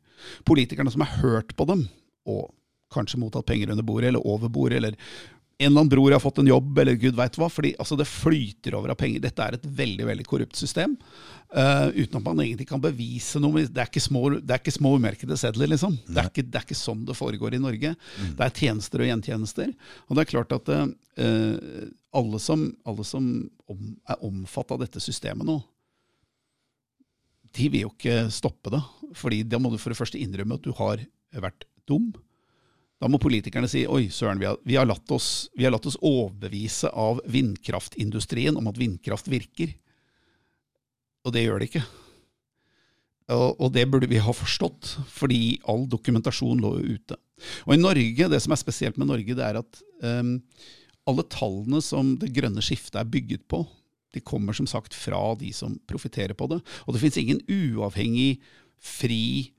Politikerne 0.46 0.92
som 0.92 1.02
har 1.04 1.22
hørt 1.22 1.54
på 1.58 1.66
dem, 1.68 1.86
og 2.30 2.52
kanskje 2.92 3.18
mottatt 3.18 3.48
penger 3.48 3.72
under 3.72 3.86
bordet 3.86 4.12
eller 4.12 4.26
over 4.28 4.52
bordet, 4.52 4.78
eller 4.78 4.98
en 5.62 5.66
eller 5.66 5.80
annen 5.80 5.90
bror 5.92 6.12
har 6.12 6.20
fått 6.20 6.38
en 6.38 6.48
jobb, 6.48 6.78
eller 6.78 6.96
gud 6.98 7.14
veit 7.14 7.36
hva. 7.38 7.46
fordi 7.52 7.74
altså, 7.78 7.96
det 7.98 8.08
flyter 8.10 8.74
over 8.74 8.94
av 8.94 8.98
penger. 8.98 9.22
Dette 9.22 9.44
er 9.44 9.56
et 9.56 9.66
veldig 9.78 10.08
veldig 10.08 10.26
korrupt 10.26 10.58
system. 10.58 10.96
Uh, 11.52 11.92
uten 11.94 12.18
at 12.18 12.24
man 12.24 12.40
egentlig 12.42 12.66
kan 12.70 12.82
bevise 12.82 13.38
noe. 13.42 13.66
Det 13.68 13.84
er 13.84 13.90
ikke 13.90 14.02
små, 14.02 14.24
det 14.40 14.56
er 14.56 14.62
ikke 14.62 14.74
små 14.74 14.96
umerkede 14.98 15.38
sedler, 15.38 15.70
liksom. 15.70 15.94
Det 16.08 16.18
er, 16.18 16.30
ikke, 16.32 16.46
det 16.48 16.58
er 16.58 16.66
ikke 16.66 16.80
sånn 16.80 17.04
det 17.06 17.18
foregår 17.18 17.54
i 17.54 17.62
Norge. 17.62 17.94
Det 18.24 18.46
er 18.46 18.56
tjenester 18.58 19.04
og 19.04 19.10
gjentjenester. 19.12 19.74
Og 20.08 20.16
det 20.16 20.24
er 20.24 20.32
klart 20.32 20.56
at 20.56 20.72
eh, 20.72 20.86
alle 22.12 22.40
som, 22.42 22.64
alle 22.88 23.04
som 23.08 23.28
om, 23.70 23.84
er 24.08 24.24
omfattet 24.24 24.74
av 24.76 24.82
dette 24.84 25.00
systemet 25.00 25.48
nå, 25.48 25.58
de 27.52 27.68
vil 27.72 27.86
jo 27.86 27.92
ikke 27.92 28.26
stoppe 28.32 28.72
det. 28.72 28.80
Fordi 29.18 29.42
da 29.44 29.60
må 29.60 29.72
du 29.72 29.78
for 29.80 29.92
det 29.92 29.98
første 29.98 30.20
innrømme 30.20 30.56
at 30.56 30.64
du 30.64 30.72
har 30.78 31.02
vært 31.32 31.66
dum. 31.88 32.10
Da 33.02 33.10
må 33.10 33.20
politikerne 33.20 33.68
si 33.68 33.82
oi, 33.90 34.06
søren, 34.14 34.40
vi 34.40 34.46
har, 34.48 34.60
vi 34.64 34.78
har, 34.78 34.86
latt, 34.88 35.08
oss, 35.12 35.50
vi 35.58 35.66
har 35.66 35.74
latt 35.74 35.88
oss 35.90 35.98
overbevise 35.98 36.92
av 36.94 37.20
vindkraftindustrien 37.32 38.56
om 38.56 38.70
at 38.70 38.78
vindkraft 38.80 39.28
virker. 39.32 39.74
Og 41.26 41.34
det 41.34 41.44
gjør 41.44 41.60
det 41.60 41.70
ikke. 41.70 41.84
Og, 43.32 43.48
og 43.58 43.72
det 43.74 43.84
burde 43.90 44.08
vi 44.10 44.20
ha 44.22 44.34
forstått, 44.34 44.96
fordi 45.10 45.58
all 45.70 45.84
dokumentasjon 45.90 46.62
lå 46.62 46.76
jo 46.78 46.96
ute. 46.98 47.18
Og 47.66 47.74
i 47.74 47.80
Norge, 47.80 48.28
Det 48.30 48.40
som 48.42 48.54
er 48.54 48.60
spesielt 48.60 48.98
med 49.00 49.10
Norge, 49.10 49.34
det 49.34 49.44
er 49.44 49.58
at 49.60 49.82
um, 50.02 50.36
alle 51.10 51.24
tallene 51.32 51.80
som 51.82 52.14
det 52.20 52.32
grønne 52.36 52.62
skiftet 52.62 53.00
er 53.00 53.08
bygget 53.10 53.46
på, 53.50 53.64
de 54.12 54.20
kommer 54.20 54.52
som 54.54 54.66
sagt 54.68 54.92
fra 54.94 55.20
de 55.40 55.48
som 55.56 55.78
profitterer 55.88 56.34
på 56.36 56.46
det. 56.52 56.60
Og 56.86 56.94
det 56.94 57.00
fins 57.02 57.16
ingen 57.18 57.40
uavhengig, 57.48 58.38
fri, 58.82 59.50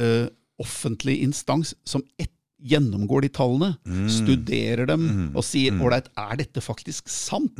uh, 0.00 0.26
offentlig 0.58 1.20
instans 1.26 1.74
som 1.86 2.02
et, 2.18 2.30
gjennomgår 2.58 3.22
de 3.22 3.28
tallene, 3.36 3.68
studerer 4.10 4.88
dem 4.90 5.04
og 5.38 5.44
sier 5.46 5.76
ålreit, 5.78 6.08
er 6.18 6.40
dette 6.40 6.58
faktisk 6.64 7.06
sant? 7.12 7.54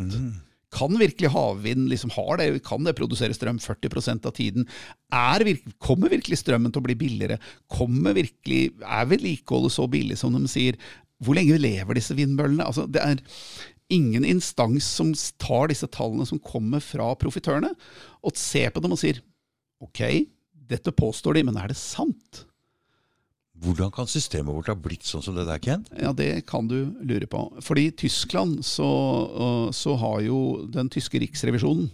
Kan 0.75 0.99
virkelig 0.99 1.30
havvind 1.33 1.87
liksom 1.88 2.11
har 2.16 2.37
det, 2.40 2.49
kan 2.66 2.83
det 2.85 2.97
produsere 2.99 3.33
strøm 3.33 3.61
40% 3.62 4.26
av 4.26 4.35
tiden? 4.37 4.66
Er, 5.14 5.45
virke- 5.47 5.71
kommer 5.80 6.11
virkelig 6.12 6.40
strømmen 6.42 6.73
til 6.75 6.83
å 6.83 6.87
bli 6.88 6.97
billigere? 6.99 7.38
Kommer 7.71 8.12
virkelig, 8.18 8.73
Er 8.83 9.07
vedlikeholdet 9.09 9.73
så 9.73 9.87
billig 9.88 10.18
som 10.18 10.35
de 10.35 10.42
sier? 10.50 10.76
Hvor 11.25 11.38
lenge 11.38 11.58
lever 11.58 11.98
disse 11.98 12.14
vindmøllene? 12.16 12.66
Altså, 12.66 12.87
det 12.87 13.02
er 13.02 13.22
ingen 13.92 14.26
instans 14.28 14.87
som 14.98 15.14
tar 15.40 15.70
disse 15.72 15.88
tallene 15.90 16.26
som 16.28 16.40
kommer 16.42 16.82
fra 16.84 17.10
profitørene, 17.18 17.72
og 18.22 18.37
ser 18.38 18.70
på 18.75 18.82
dem 18.84 18.94
og 18.94 19.00
sier 19.00 19.22
ok, 19.82 20.02
dette 20.68 20.92
påstår 20.92 21.38
de, 21.38 21.46
men 21.48 21.58
er 21.58 21.72
det 21.72 21.78
sant? 21.80 22.44
Hvordan 23.58 23.90
kan 23.90 24.06
systemet 24.06 24.54
vårt 24.54 24.68
ha 24.70 24.76
blitt 24.78 25.06
sånn 25.06 25.25
som 25.25 25.34
det 25.34 25.48
der, 25.48 25.58
Kent? 25.62 25.88
Ja, 25.98 26.12
det 26.14 26.44
kan 26.46 26.68
du 26.70 26.92
lure 27.02 27.26
på. 27.30 27.40
Fordi 27.64 27.88
i 27.88 27.94
Tyskland 28.04 28.60
så, 28.66 28.87
øh, 28.87 29.70
så 29.75 29.96
har 29.98 30.20
jo 30.22 30.68
den 30.70 30.90
tyske 30.92 31.18
riksrevisjonen 31.25 31.88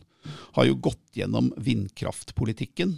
har 0.56 0.68
jo 0.68 0.76
gått 0.80 1.18
gjennom 1.18 1.50
vindkraftpolitikken 1.60 2.94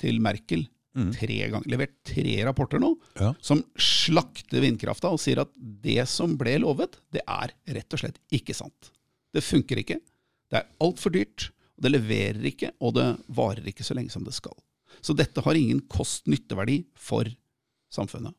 til 0.00 0.20
Merkel. 0.24 0.66
Tre 1.14 1.38
ganger, 1.52 1.68
levert 1.70 1.94
tre 2.06 2.36
rapporter 2.46 2.80
nå 2.82 2.92
Ja. 3.20 3.32
som 3.40 3.62
slakter 3.78 4.60
vindkrafta 4.64 5.10
og 5.14 5.20
sier 5.22 5.40
at 5.44 5.50
det 5.58 6.00
som 6.10 6.36
ble 6.40 6.56
lovet, 6.64 6.98
det 7.14 7.22
er 7.26 7.52
rett 7.76 7.92
og 7.96 8.02
slett 8.02 8.18
ikke 8.34 8.54
sant. 8.56 8.90
Det 9.34 9.42
funker 9.44 9.82
ikke. 9.82 9.98
Det 10.50 10.60
er 10.62 10.68
altfor 10.80 11.12
dyrt. 11.12 11.50
og 11.76 11.82
Det 11.84 11.92
leverer 11.92 12.46
ikke, 12.50 12.72
og 12.80 12.94
det 12.96 13.08
varer 13.28 13.66
ikke 13.70 13.84
så 13.86 13.94
lenge 13.94 14.10
som 14.10 14.24
det 14.24 14.34
skal. 14.34 14.56
Så 15.04 15.14
dette 15.14 15.40
har 15.44 15.54
ingen 15.54 15.80
kost-nytteverdi 15.86 16.80
for 16.96 17.28
samfunnet. 17.92 18.34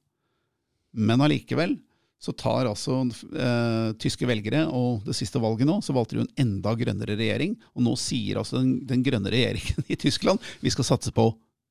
Men 0.93 1.21
allikevel 1.21 1.77
så 2.19 2.33
tar 2.35 2.67
altså 2.67 2.97
eh, 3.31 3.93
tyske 4.01 4.27
velgere, 4.27 4.65
og 4.75 5.05
det 5.07 5.15
siste 5.15 5.39
valget 5.39 5.69
nå, 5.69 5.77
så 5.85 5.93
valgte 5.95 6.17
de 6.17 6.25
en 6.25 6.33
enda 6.43 6.73
grønnere 6.75 7.15
regjering. 7.15 7.53
Og 7.77 7.85
nå 7.85 7.93
sier 7.95 8.41
altså 8.41 8.59
den, 8.59 8.73
den 8.89 9.05
grønne 9.05 9.31
regjeringen 9.31 9.85
i 9.87 9.95
Tyskland 9.95 10.41
vi 10.59 10.73
skal 10.73 10.83
satse 10.89 11.13
på 11.15 11.29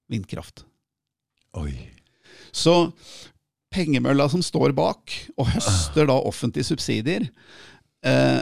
vindkraft. 0.09 0.63
Oi. 1.59 1.75
Så 2.55 2.75
pengemølla 3.75 4.29
som 4.33 4.43
står 4.45 4.73
bak, 4.77 5.13
og 5.37 5.51
høster 5.53 6.09
da 6.09 6.17
offentlige 6.17 6.71
subsidier, 6.71 7.29
eh, 8.07 8.41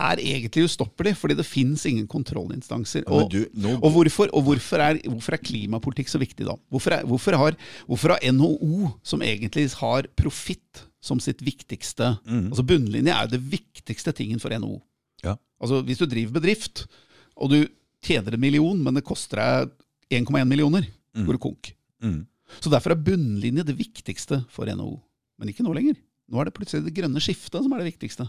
er 0.00 0.20
egentlig 0.22 0.64
ustoppelig, 0.64 1.12
fordi 1.18 1.36
det 1.36 1.44
fins 1.44 1.84
ingen 1.88 2.06
kontrollinstanser. 2.08 3.04
Og, 3.12 3.28
du, 3.32 3.42
nå, 3.60 3.74
og, 3.78 3.90
hvorfor, 3.92 4.30
og 4.36 4.46
hvorfor, 4.46 4.80
er, 4.80 5.00
hvorfor 5.12 5.36
er 5.36 5.42
klimapolitikk 5.44 6.08
så 6.08 6.20
viktig 6.22 6.46
da? 6.48 6.56
Hvorfor, 6.72 6.96
er, 6.96 7.08
hvorfor, 7.08 7.36
har, 7.36 7.58
hvorfor 7.88 8.14
har 8.14 8.24
NHO, 8.32 8.94
som 9.04 9.24
egentlig 9.26 9.66
har 9.80 10.08
profitt 10.16 10.86
som 11.00 11.20
sitt 11.22 11.40
viktigste 11.40 12.10
altså 12.28 12.64
Bunnlinje 12.68 13.12
er 13.14 13.24
jo 13.24 13.32
det 13.32 13.44
viktigste 13.54 14.12
tingen 14.16 14.40
for 14.40 14.52
NHO. 14.52 14.74
Ja. 15.24 15.36
Altså 15.60 15.80
Hvis 15.84 16.00
du 16.00 16.04
driver 16.08 16.36
bedrift, 16.36 16.84
og 17.40 17.52
du 17.52 17.60
tjener 18.04 18.36
en 18.36 18.42
million, 18.42 18.80
men 18.80 18.96
det 18.96 19.04
koster 19.08 19.40
deg 19.40 20.20
1,1 20.20 20.48
millioner, 20.48 20.88
går 21.24 21.36
du 21.36 21.40
konk. 21.40 21.72
Mm. 22.02 22.20
Så 22.58 22.72
derfor 22.72 22.94
er 22.94 23.02
bunnlinje 23.06 23.64
det 23.66 23.76
viktigste 23.78 24.42
for 24.50 24.68
NHO. 24.68 24.96
Men 25.40 25.52
ikke 25.52 25.64
nå 25.64 25.74
lenger. 25.76 25.98
Nå 26.30 26.40
er 26.40 26.48
det 26.48 26.54
plutselig 26.56 26.86
det 26.86 26.94
grønne 26.96 27.22
skiftet 27.22 27.64
som 27.64 27.74
er 27.74 27.82
det 27.82 27.92
viktigste. 27.92 28.26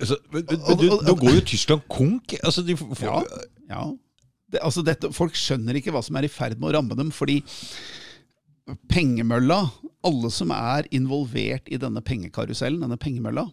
altså, 0.00 0.18
men, 0.32 0.42
men, 0.48 0.80
du, 0.80 0.88
nå 1.06 1.14
går 1.20 1.38
jo 1.38 1.44
Tyskland 1.52 1.86
konk. 1.92 2.36
Altså, 2.42 2.64
de 2.66 2.76
får, 2.78 3.04
Ja. 3.04 3.20
Ja. 3.70 3.84
Det, 4.46 4.60
altså 4.62 4.82
dette, 4.86 5.10
folk 5.10 5.34
skjønner 5.34 5.74
ikke 5.74 5.90
hva 5.90 6.04
som 6.06 6.16
er 6.18 6.28
i 6.28 6.30
ferd 6.30 6.60
med 6.60 6.70
å 6.70 6.76
ramme 6.76 6.94
dem, 6.98 7.08
fordi 7.14 7.40
pengemølla, 8.90 9.58
alle 10.06 10.30
som 10.30 10.52
er 10.54 10.86
involvert 10.94 11.66
i 11.66 11.78
denne 11.82 12.02
pengekarusellen, 12.06 12.84
denne 12.84 12.98
pengemølla, 13.00 13.48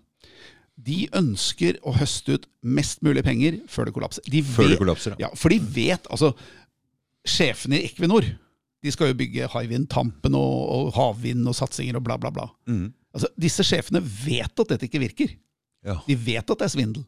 de 0.74 1.04
ønsker 1.18 1.80
å 1.86 1.94
høste 1.98 2.38
ut 2.38 2.46
mest 2.62 3.02
mulig 3.06 3.24
penger 3.26 3.58
før 3.70 3.90
det 3.90 3.96
kollapser. 3.98 4.26
De 4.30 4.42
Før 4.46 4.70
det 4.70 4.80
kollapser, 4.82 5.16
ja. 5.18 5.28
Ja, 5.28 5.32
for 5.38 5.54
de 5.54 5.60
vet, 5.62 6.06
altså 6.14 6.34
Sjefene 7.28 7.80
i 7.80 7.88
Equinor 7.88 8.28
de 8.84 8.92
skal 8.92 9.14
jo 9.14 9.18
bygge 9.20 9.48
Hywind 9.54 9.88
Tampen 9.92 10.36
og, 10.36 10.58
og 10.76 10.92
havvind 10.98 11.48
og 11.48 11.56
satsinger 11.56 11.96
og 12.00 12.04
bla, 12.04 12.18
bla, 12.20 12.34
bla. 12.36 12.50
Mm. 12.68 12.90
Altså, 13.16 13.30
disse 13.40 13.64
sjefene 13.64 14.02
vet 14.04 14.60
at 14.60 14.74
dette 14.74 14.90
ikke 14.90 15.02
virker. 15.06 15.32
Ja. 15.88 16.02
De 16.04 16.18
vet 16.20 16.44
at 16.44 16.60
det 16.60 16.68
er 16.68 16.74
svindel. 16.74 17.06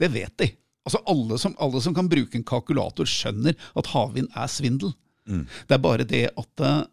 Det 0.00 0.10
vet 0.12 0.34
de. 0.42 0.50
Altså 0.86 1.00
alle 1.08 1.38
som, 1.40 1.54
alle 1.62 1.80
som 1.82 1.94
kan 1.96 2.10
bruke 2.10 2.36
en 2.38 2.44
kalkulator, 2.46 3.08
skjønner 3.08 3.56
at 3.56 3.88
havvind 3.94 4.28
er 4.36 4.52
svindel. 4.52 4.92
Mm. 5.26 5.46
Det 5.48 5.74
er 5.74 5.82
bare 5.82 6.06
det 6.06 6.22
at 6.30 6.62
eh, 6.62 6.84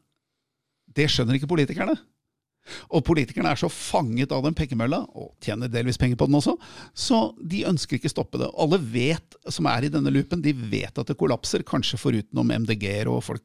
Det 0.94 1.06
skjønner 1.10 1.38
ikke 1.38 1.50
politikerne. 1.50 1.98
Og 2.96 3.04
politikerne 3.06 3.52
er 3.52 3.60
så 3.60 3.68
fanget 3.72 4.32
av 4.32 4.44
den 4.46 4.56
pengemølla, 4.56 5.02
og 5.20 5.34
tjener 5.44 5.72
delvis 5.72 6.00
penger 6.00 6.20
på 6.20 6.28
den 6.30 6.38
også, 6.40 6.56
så 6.96 7.24
de 7.40 7.66
ønsker 7.70 7.98
ikke 8.00 8.12
stoppe 8.12 8.40
det. 8.40 8.48
Alle 8.60 8.80
vet, 8.80 9.36
som 9.52 9.68
er 9.72 9.88
i 9.88 9.92
denne 9.92 10.14
loopen, 10.14 10.44
de 10.44 10.54
vet 10.56 11.00
at 11.02 11.10
det 11.10 11.18
kollapser, 11.20 11.66
kanskje 11.68 12.00
forutenom 12.00 12.54
MDG-er 12.64 13.12
og 13.12 13.24
folk 13.26 13.44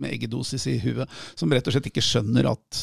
med 0.00 0.12
eggedosis 0.12 0.66
i 0.72 0.78
huet, 0.82 1.08
som 1.36 1.52
rett 1.52 1.68
og 1.68 1.76
slett 1.76 1.90
ikke 1.90 2.04
skjønner 2.04 2.48
at 2.52 2.80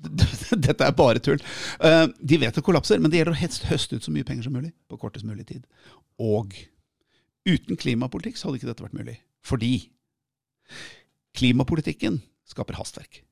dette 0.66 0.86
er 0.86 0.94
bare 0.96 1.20
tull. 1.22 1.40
Eh, 1.84 2.04
De 2.24 2.38
vet 2.40 2.56
det 2.56 2.64
kollapser, 2.64 3.00
men 3.02 3.12
det 3.12 3.20
gjelder 3.20 3.36
å 3.36 3.40
helst 3.42 3.66
høste 3.68 3.98
ut 3.98 4.06
så 4.06 4.14
mye 4.14 4.26
penger 4.26 4.46
som 4.46 4.54
mulig 4.56 4.72
på 4.88 4.98
kortest 5.00 5.26
mulig 5.28 5.46
tid. 5.50 5.66
Og 6.22 6.54
uten 7.48 7.76
klimapolitikk 7.80 8.38
så 8.38 8.48
hadde 8.48 8.60
ikke 8.60 8.70
dette 8.70 8.86
vært 8.86 8.96
mulig. 8.96 9.18
Fordi 9.44 9.74
klimapolitikken 11.36 12.20
skaper 12.48 12.78
hastverk. 12.80 13.22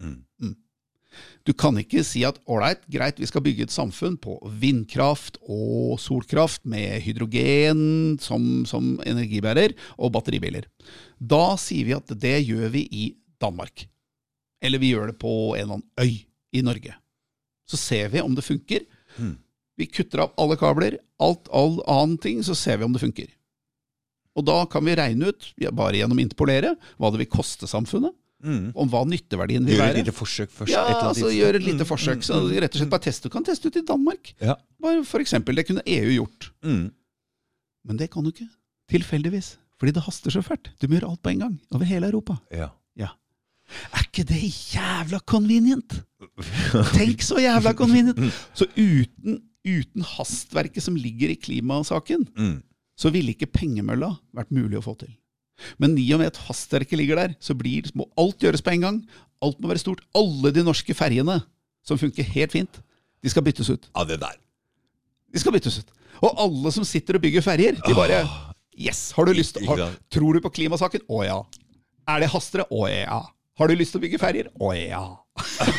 Mm. 0.00 0.56
Du 1.44 1.52
kan 1.56 1.76
ikke 1.80 2.02
si 2.06 2.22
at 2.26 2.38
ålreit, 2.50 2.82
greit, 2.92 3.18
vi 3.20 3.28
skal 3.28 3.42
bygge 3.44 3.66
et 3.66 3.74
samfunn 3.74 4.16
på 4.20 4.36
vindkraft 4.60 5.40
og 5.42 5.98
solkraft 6.00 6.62
med 6.68 7.00
hydrogen 7.04 8.18
som, 8.22 8.64
som 8.68 8.94
energibærer 9.08 9.74
og 9.98 10.12
batteribiler. 10.14 10.68
Da 11.18 11.56
sier 11.60 11.88
vi 11.88 11.96
at 11.96 12.14
det 12.22 12.36
gjør 12.44 12.68
vi 12.76 12.84
i 12.86 13.06
Danmark. 13.42 13.88
Eller 14.62 14.82
vi 14.82 14.92
gjør 14.92 15.10
det 15.10 15.18
på 15.20 15.32
en 15.56 15.62
eller 15.62 15.80
annen 15.80 15.88
øy 16.00 16.20
i 16.52 16.64
Norge. 16.64 16.94
Så 17.68 17.80
ser 17.80 18.12
vi 18.12 18.22
om 18.22 18.34
det 18.36 18.46
funker. 18.46 18.84
Mm. 19.16 19.36
Vi 19.80 19.88
kutter 19.88 20.26
av 20.26 20.34
alle 20.40 20.58
kabler, 20.60 20.98
alt, 21.22 21.48
all 21.48 21.78
annen 21.88 22.18
ting, 22.20 22.42
så 22.44 22.56
ser 22.58 22.78
vi 22.78 22.86
om 22.86 22.94
det 22.94 23.02
funker. 23.02 23.30
Og 24.36 24.44
da 24.46 24.62
kan 24.70 24.84
vi 24.86 24.94
regne 24.98 25.32
ut, 25.32 25.46
bare 25.72 25.98
gjennom 25.98 26.20
interpolere, 26.22 26.74
hva 27.00 27.10
det 27.10 27.22
vil 27.22 27.32
koste 27.32 27.68
samfunnet, 27.70 28.12
Mm. 28.42 28.72
om 28.74 28.88
hva 28.88 29.04
nytteverdien 29.04 29.64
vil 29.66 29.76
Gjør 29.76 29.82
et 29.84 29.94
være. 29.94 30.04
lite 30.04 30.12
forsøk 30.16 30.50
først. 30.50 30.72
Ja, 30.72 30.84
et 30.88 31.02
altså 31.04 31.28
gjøre 31.28 31.56
et 31.56 31.62
lite 31.66 31.84
Mm, 31.84 31.90
forsøk. 31.90 32.16
mm, 32.16 32.22
Så 32.22 32.60
rett 32.60 32.74
og 32.74 32.78
slett 32.80 32.90
bare 32.90 33.00
test. 33.04 33.22
Du 33.22 33.28
kan 33.28 33.44
teste 33.44 33.66
ut 33.68 33.76
i 33.76 33.82
Danmark. 33.84 34.34
Ja. 34.40 34.54
Bare 34.80 35.04
for 35.04 35.18
eksempel, 35.20 35.54
Det 35.56 35.66
kunne 35.66 35.82
EU 35.86 36.10
gjort. 36.24 36.50
Mm. 36.64 36.90
Men 37.84 37.96
det 37.96 38.10
kan 38.10 38.22
du 38.24 38.30
ikke. 38.30 38.48
Tilfeldigvis. 38.90 39.56
Fordi 39.78 39.92
det 39.92 40.02
haster 40.02 40.30
så 40.30 40.42
fælt. 40.42 40.70
Du 40.80 40.88
må 40.88 40.98
gjøre 40.98 41.10
alt 41.10 41.22
på 41.22 41.30
en 41.30 41.38
gang. 41.38 41.60
Over 41.72 41.84
hele 41.84 42.06
Europa. 42.10 42.36
Ja. 42.52 42.68
Er 43.94 44.02
ikke 44.02 44.24
det 44.26 44.42
jævla 44.74 45.20
convenient? 45.24 46.02
Tenk 46.96 47.20
så 47.22 47.38
jævla 47.38 47.72
convenient! 47.78 48.18
Så 48.52 48.66
uten, 48.76 49.42
uten 49.64 50.02
hastverket 50.02 50.82
som 50.82 50.96
ligger 50.96 51.30
i 51.30 51.36
klimasaken, 51.38 52.26
Mm. 52.36 52.62
så 52.98 53.12
ville 53.12 53.30
ikke 53.32 53.46
pengemølla 53.46 54.18
vært 54.34 54.50
mulig 54.50 54.76
å 54.76 54.82
få 54.82 54.96
til. 54.98 55.14
Men 55.82 55.96
i 56.00 56.06
og 56.14 56.22
med 56.22 56.32
at 56.32 56.40
hastverket 56.48 56.98
ligger 57.00 57.20
der, 57.20 57.34
så 57.42 57.56
blir, 57.58 57.88
må 57.98 58.08
alt 58.20 58.42
gjøres 58.42 58.64
på 58.64 58.74
en 58.74 58.86
gang. 58.86 59.00
Alt 59.44 59.60
må 59.60 59.70
være 59.70 59.82
stort. 59.82 60.04
Alle 60.16 60.52
de 60.54 60.64
norske 60.66 60.94
ferjene, 60.96 61.40
som 61.86 62.00
funker 62.00 62.26
helt 62.36 62.54
fint, 62.54 62.82
de 63.20 63.32
skal 63.32 63.44
byttes 63.44 63.70
ut. 63.72 63.88
Ja, 63.94 64.04
det 64.08 64.20
der. 64.22 64.36
De 65.30 65.40
skal 65.42 65.54
byttes 65.54 65.80
ut. 65.80 65.90
Og 66.20 66.36
alle 66.42 66.72
som 66.74 66.84
sitter 66.84 67.16
og 67.16 67.24
bygger 67.24 67.44
ferjer, 67.44 67.80
de 67.80 67.96
bare 67.96 68.22
Yes! 68.80 69.10
Har 69.12 69.26
du 69.28 69.34
lyst 69.36 69.58
har. 69.66 69.80
Tror 70.12 70.36
du 70.36 70.40
på 70.40 70.52
klimasaken? 70.56 71.02
Å 71.12 71.24
ja. 71.26 71.36
Er 72.08 72.22
det 72.22 72.30
hastere? 72.32 72.64
Å 72.72 72.86
ja. 72.88 73.20
Har 73.60 73.68
du 73.68 73.76
lyst 73.76 73.92
til 73.92 74.00
å 74.00 74.04
bygge 74.06 74.20
ferjer? 74.22 74.48
Å 74.56 74.70
ja. 74.72 75.02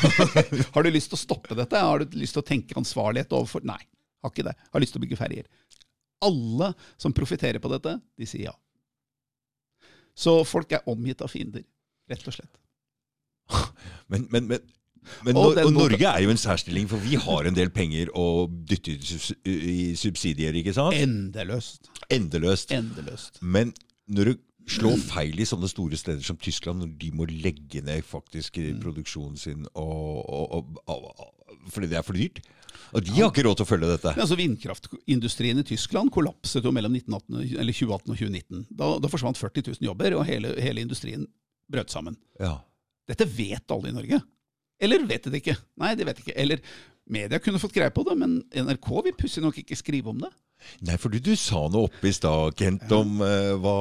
har 0.76 0.86
du 0.86 0.90
lyst 0.94 1.10
til 1.10 1.18
å 1.18 1.22
stoppe 1.22 1.58
dette? 1.58 1.80
Har 1.82 2.04
du 2.04 2.18
lyst 2.20 2.38
til 2.38 2.44
å 2.44 2.46
tenke 2.46 2.78
ansvarlighet 2.78 3.34
overfor 3.34 3.66
Nei, 3.66 3.80
har 4.22 4.34
ikke 4.34 4.46
det. 4.46 4.54
Har 4.70 4.84
lyst 4.84 4.94
til 4.94 5.02
å 5.02 5.06
bygge 5.06 5.18
ferjer. 5.18 5.48
Alle 6.22 6.72
som 7.02 7.16
profitterer 7.16 7.62
på 7.64 7.72
dette, 7.72 7.96
de 8.22 8.30
sier 8.30 8.52
ja. 8.52 8.54
Så 10.16 10.44
folk 10.48 10.72
er 10.76 10.86
omgitt 10.92 11.22
av 11.24 11.32
fiender, 11.32 11.64
rett 12.12 12.28
og 12.28 12.34
slett. 12.36 12.54
Men, 14.12 14.28
men, 14.32 14.48
men, 14.48 14.60
men 15.26 15.38
Og 15.40 15.56
og 15.58 15.72
Norge 15.74 16.08
er 16.08 16.22
jo 16.24 16.30
en 16.34 16.40
særstilling, 16.40 16.88
for 16.92 17.00
vi 17.02 17.16
har 17.20 17.48
en 17.48 17.56
del 17.56 17.70
penger 17.74 18.12
å 18.16 18.46
dytte 18.48 18.94
i 19.48 19.96
subsidier, 19.98 20.56
ikke 20.60 20.74
sant? 20.76 20.96
Endeløst. 21.00 21.88
Endeløst. 22.12 22.72
Endeløst. 22.76 23.40
Men 23.42 23.72
når 24.12 24.32
du 24.34 24.34
slår 24.72 25.00
feil 25.02 25.40
i 25.42 25.48
sånne 25.48 25.68
store 25.72 25.98
steder 25.98 26.22
som 26.24 26.38
Tyskland, 26.40 26.84
når 26.84 26.92
de 27.02 27.12
må 27.18 27.26
legge 27.32 27.82
ned 27.82 28.04
faktisk 28.08 28.60
Mm. 28.62 28.82
produksjonen 28.84 29.38
sin 29.40 29.66
og, 29.74 30.76
fordi 31.72 31.88
det 31.88 31.98
er 31.98 32.06
for 32.06 32.14
dyrt 32.14 32.44
Og 32.92 33.06
de 33.06 33.14
har 33.16 33.30
ikke 33.32 33.46
råd 33.48 33.60
til 33.60 33.66
å 33.66 33.70
følge 33.70 33.92
dette. 33.92 34.14
Ja, 34.16 34.26
altså 34.26 34.38
Vindkraftindustrien 34.40 35.62
i 35.62 35.68
Tyskland 35.68 36.12
kollapset 36.14 36.66
jo 36.68 36.74
mellom 36.76 36.96
1918, 36.98 37.60
eller 37.62 37.78
2018 37.78 38.14
og 38.14 38.20
2019. 38.20 38.66
Da, 38.82 38.92
da 39.04 39.12
forsvant 39.12 39.40
40 39.40 39.68
000 39.72 39.88
jobber, 39.90 40.18
og 40.20 40.28
hele, 40.28 40.54
hele 40.62 40.84
industrien 40.84 41.26
brøt 41.72 41.94
sammen. 41.94 42.20
Ja. 42.40 42.58
Dette 43.10 43.28
vet 43.28 43.74
alle 43.74 43.92
i 43.92 43.96
Norge. 43.96 44.22
Eller 44.82 45.04
vet 45.06 45.28
de 45.28 45.34
det 45.34 45.44
ikke? 45.44 45.58
Nei, 45.82 45.94
de 45.98 46.08
vet 46.08 46.22
ikke. 46.24 46.36
Eller 46.42 46.62
media 47.12 47.40
kunne 47.44 47.62
fått 47.62 47.76
greie 47.76 47.94
på 47.94 48.04
det, 48.08 48.16
men 48.18 48.40
NRK 48.50 48.90
vil 49.08 49.18
pussig 49.20 49.44
nok 49.44 49.60
ikke 49.62 49.78
skrive 49.78 50.12
om 50.12 50.24
det. 50.24 50.32
Nei, 50.86 50.96
for 51.02 51.10
du, 51.14 51.18
du 51.24 51.34
sa 51.40 51.64
noe 51.74 51.88
oppe 51.88 52.10
i 52.10 52.14
stad, 52.14 52.54
Kent, 52.58 52.86
om 52.94 53.22
uh, 53.24 53.54
hva, 53.62 53.76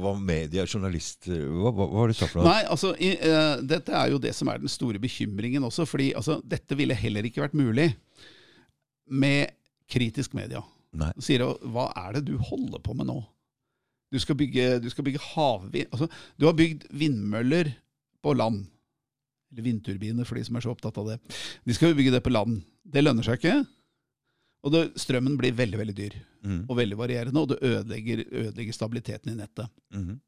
hva 0.00 0.12
media, 0.16 0.64
journalister 0.64 1.42
Hva, 1.44 1.72
hva, 1.76 1.88
hva 1.90 1.98
har 2.00 2.12
du 2.12 2.16
sagt 2.16 2.32
for 2.32 2.40
noe? 2.40 2.48
Nei, 2.48 2.62
altså, 2.72 2.94
i, 2.96 3.10
uh, 3.20 3.60
Dette 3.68 3.92
er 3.98 4.14
jo 4.14 4.20
det 4.22 4.32
som 4.36 4.48
er 4.48 4.62
den 4.62 4.72
store 4.72 5.00
bekymringen 5.02 5.64
også. 5.68 5.84
fordi 5.88 6.12
altså, 6.18 6.38
Dette 6.44 6.78
ville 6.78 6.96
heller 6.96 7.28
ikke 7.28 7.44
vært 7.44 7.58
mulig 7.58 7.90
med 9.10 9.52
kritisk 9.90 10.36
media. 10.38 10.62
Nei. 10.92 11.08
sier 11.24 11.40
jeg, 11.40 11.70
hva 11.72 11.86
er 11.96 12.18
det 12.18 12.26
du 12.28 12.34
holder 12.36 12.82
på 12.84 12.94
med 12.96 13.08
nå? 13.08 13.16
Du 14.12 14.18
skal 14.20 14.36
bygge, 14.36 14.76
du 14.84 14.90
skal 14.92 15.06
bygge 15.06 15.22
havvind 15.24 15.88
altså, 15.88 16.04
Du 16.36 16.44
har 16.44 16.52
bygd 16.52 16.84
vindmøller 16.92 17.70
på 18.20 18.34
land. 18.36 18.66
Eller 19.52 19.64
vindturbiner, 19.64 20.26
for 20.28 20.36
de 20.36 20.44
som 20.44 20.56
er 20.56 20.64
så 20.64 20.72
opptatt 20.72 20.98
av 21.00 21.08
det. 21.12 21.16
De 21.64 21.76
skal 21.76 21.92
jo 21.92 21.96
bygge 21.98 22.12
det 22.14 22.22
på 22.24 22.32
land. 22.32 22.60
Det 22.84 23.02
lønner 23.02 23.24
seg 23.24 23.40
ikke. 23.40 23.56
Og 24.62 24.74
det, 24.74 24.82
strømmen 25.00 25.34
blir 25.40 25.56
veldig 25.58 25.80
veldig 25.80 25.94
dyr 25.96 26.14
mm. 26.46 26.60
og 26.70 26.76
veldig 26.78 26.98
varierende, 27.00 27.40
og 27.40 27.50
det 27.50 27.58
ødelegger, 27.66 28.22
ødelegger 28.30 28.76
stabiliteten 28.76 29.32
i 29.32 29.38
nettet. 29.40 29.72
Mm. 29.90 30.20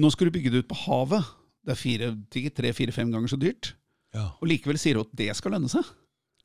Nå 0.00 0.10
skal 0.14 0.30
du 0.30 0.36
bygge 0.38 0.52
det 0.54 0.62
ut 0.64 0.70
på 0.70 0.78
havet. 0.86 1.26
Det 1.66 1.76
er 1.76 2.54
tre-fire-fem 2.56 3.10
ganger 3.12 3.28
så 3.28 3.36
dyrt. 3.36 3.74
Ja. 4.16 4.30
Og 4.40 4.48
likevel 4.48 4.78
sier 4.80 4.96
du 4.96 5.04
at 5.04 5.12
det 5.20 5.28
skal 5.36 5.54
lønne 5.54 5.68
seg. 5.70 5.84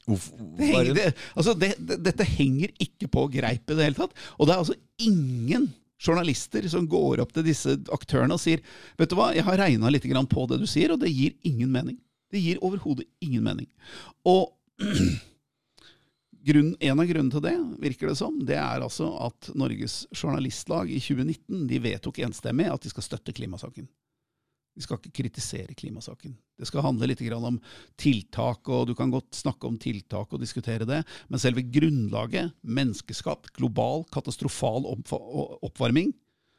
Det 0.05 0.67
henger, 0.69 0.93
det, 0.93 1.05
altså 1.33 1.55
det, 1.57 1.71
det, 1.81 1.97
dette 2.05 2.27
henger 2.35 2.73
ikke 2.81 3.09
på 3.11 3.25
greip 3.33 3.71
i 3.71 3.77
det 3.77 3.87
hele 3.87 3.97
tatt. 3.97 4.13
Og 4.37 4.47
det 4.47 4.53
er 4.53 4.61
altså 4.61 4.77
ingen 5.01 5.69
journalister 6.01 6.67
som 6.69 6.87
går 6.89 7.23
opp 7.23 7.31
til 7.33 7.45
disse 7.47 7.77
aktørene 7.93 8.35
og 8.35 8.41
sier 8.41 8.61
Vet 8.99 9.11
du 9.11 9.15
hva, 9.17 9.31
jeg 9.33 9.45
har 9.47 9.59
regna 9.61 9.91
litt 9.93 10.05
grann 10.09 10.29
på 10.29 10.45
det 10.51 10.59
du 10.61 10.67
sier, 10.69 10.93
og 10.93 11.01
det 11.01 11.13
gir 11.13 11.33
ingen 11.47 11.71
mening. 11.71 11.97
Det 12.31 12.41
gir 12.41 12.61
overhodet 12.65 13.07
ingen 13.23 13.45
mening. 13.45 13.69
Og 14.27 14.51
grunn, 16.45 16.73
en 16.79 17.01
av 17.01 17.09
grunnene 17.09 17.33
til 17.33 17.45
det, 17.45 17.55
virker 17.81 18.11
det 18.11 18.17
som, 18.19 18.37
det 18.45 18.57
er 18.59 18.85
altså 18.85 19.09
at 19.25 19.51
Norges 19.57 20.03
Journalistlag 20.13 20.91
i 20.91 21.01
2019 21.01 21.65
de 21.69 21.81
vedtok 21.81 22.21
enstemmig 22.27 22.69
at 22.69 22.85
de 22.85 22.91
skal 22.93 23.07
støtte 23.07 23.33
klimasaken. 23.35 23.87
De 24.75 24.83
skal 24.83 24.99
ikke 24.99 25.21
kritisere 25.21 25.75
klimasaken. 25.77 26.33
Det 26.59 26.67
skal 26.67 26.83
handle 26.83 27.07
litt 27.07 27.21
om 27.35 27.59
tiltak, 27.99 28.67
og 28.67 28.89
du 28.89 28.93
kan 28.95 29.11
godt 29.11 29.35
snakke 29.35 29.67
om 29.67 29.77
tiltak 29.79 30.33
og 30.33 30.41
diskutere 30.43 30.87
det, 30.87 31.01
men 31.31 31.39
selve 31.39 31.63
grunnlaget, 31.63 32.51
menneskeskapt, 32.61 33.53
global, 33.55 34.03
katastrofal 34.11 34.87
oppvarming, 34.91 36.11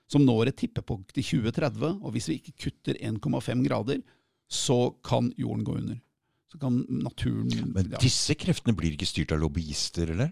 som 0.08 0.24
når 0.24 0.52
et 0.52 0.60
tippepunkt 0.62 1.18
i 1.18 1.24
2030, 1.24 2.00
og 2.00 2.14
hvis 2.14 2.30
vi 2.30 2.38
ikke 2.40 2.56
kutter 2.66 2.98
1,5 3.04 3.64
grader, 3.66 4.02
så 4.48 4.94
kan 5.04 5.32
jorden 5.36 5.64
gå 5.66 5.76
under. 5.80 6.00
Så 6.46 6.60
kan 6.62 6.84
naturen 6.88 7.72
Men 7.74 7.96
disse 7.98 8.36
kreftene 8.38 8.76
blir 8.78 8.94
ikke 8.94 9.08
styrt 9.08 9.34
av 9.34 9.42
lobbyister, 9.42 10.12
eller? 10.14 10.30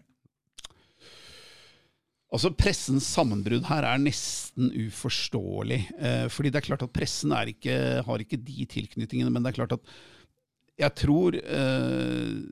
Altså 2.34 2.50
Pressens 2.58 3.06
sammenbrudd 3.14 3.68
her 3.68 3.86
er 3.86 4.00
nesten 4.02 4.72
uforståelig. 4.88 5.80
Eh, 5.94 6.24
fordi 6.32 6.50
det 6.50 6.60
er 6.60 6.66
klart 6.66 6.82
at 6.82 6.94
pressen 6.94 7.34
ikke, 7.46 7.76
har 8.02 8.24
ikke 8.24 8.40
de 8.42 8.66
tilknytningene, 8.66 9.30
men 9.30 9.44
det 9.44 9.52
er 9.52 9.60
klart 9.60 9.76
at 9.76 9.94
jeg 10.82 10.94
tror 10.98 11.36
eh, 11.38 12.42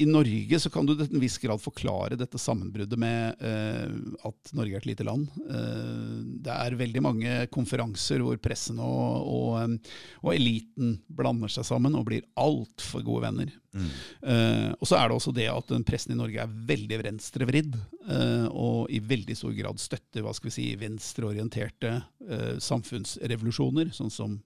I 0.00 0.06
Norge 0.08 0.60
så 0.62 0.70
kan 0.72 0.86
du 0.88 0.94
til 0.96 1.10
en 1.10 1.22
viss 1.22 1.36
grad 1.42 1.60
forklare 1.60 2.16
dette 2.18 2.40
sammenbruddet 2.40 3.00
med 3.00 3.42
eh, 3.44 3.90
at 4.26 4.52
Norge 4.56 4.78
er 4.78 4.80
et 4.80 4.88
lite 4.88 5.04
land. 5.04 5.28
Eh, 5.44 6.14
det 6.46 6.54
er 6.54 6.78
veldig 6.80 7.02
mange 7.04 7.34
konferanser 7.52 8.24
hvor 8.24 8.40
pressen 8.40 8.80
og, 8.80 9.26
og, 9.28 9.50
eh, 9.60 9.96
og 10.24 10.32
eliten 10.32 10.94
blander 11.06 11.52
seg 11.52 11.68
sammen 11.68 11.98
og 11.98 12.06
blir 12.08 12.24
altfor 12.40 13.04
gode 13.04 13.26
venner. 13.28 13.52
Eh, 14.24 14.70
og 14.72 14.88
så 14.88 14.98
er 14.98 15.08
det 15.08 15.18
også 15.18 15.34
det 15.36 15.46
at 15.52 15.74
pressen 15.86 16.14
i 16.14 16.18
Norge 16.18 16.40
er 16.42 16.56
veldig 16.72 17.00
venstrevridd, 17.04 17.76
eh, 18.08 18.48
og 18.50 18.90
i 18.90 19.02
veldig 19.04 19.36
stor 19.38 19.54
grad 19.56 19.82
støtter 19.82 20.24
hva 20.24 20.34
skal 20.36 20.50
vi 20.50 20.56
si, 20.56 20.66
venstreorienterte 20.80 21.92
eh, 22.26 22.56
samfunnsrevolusjoner, 22.62 23.92
sånn 23.94 24.12
som 24.14 24.40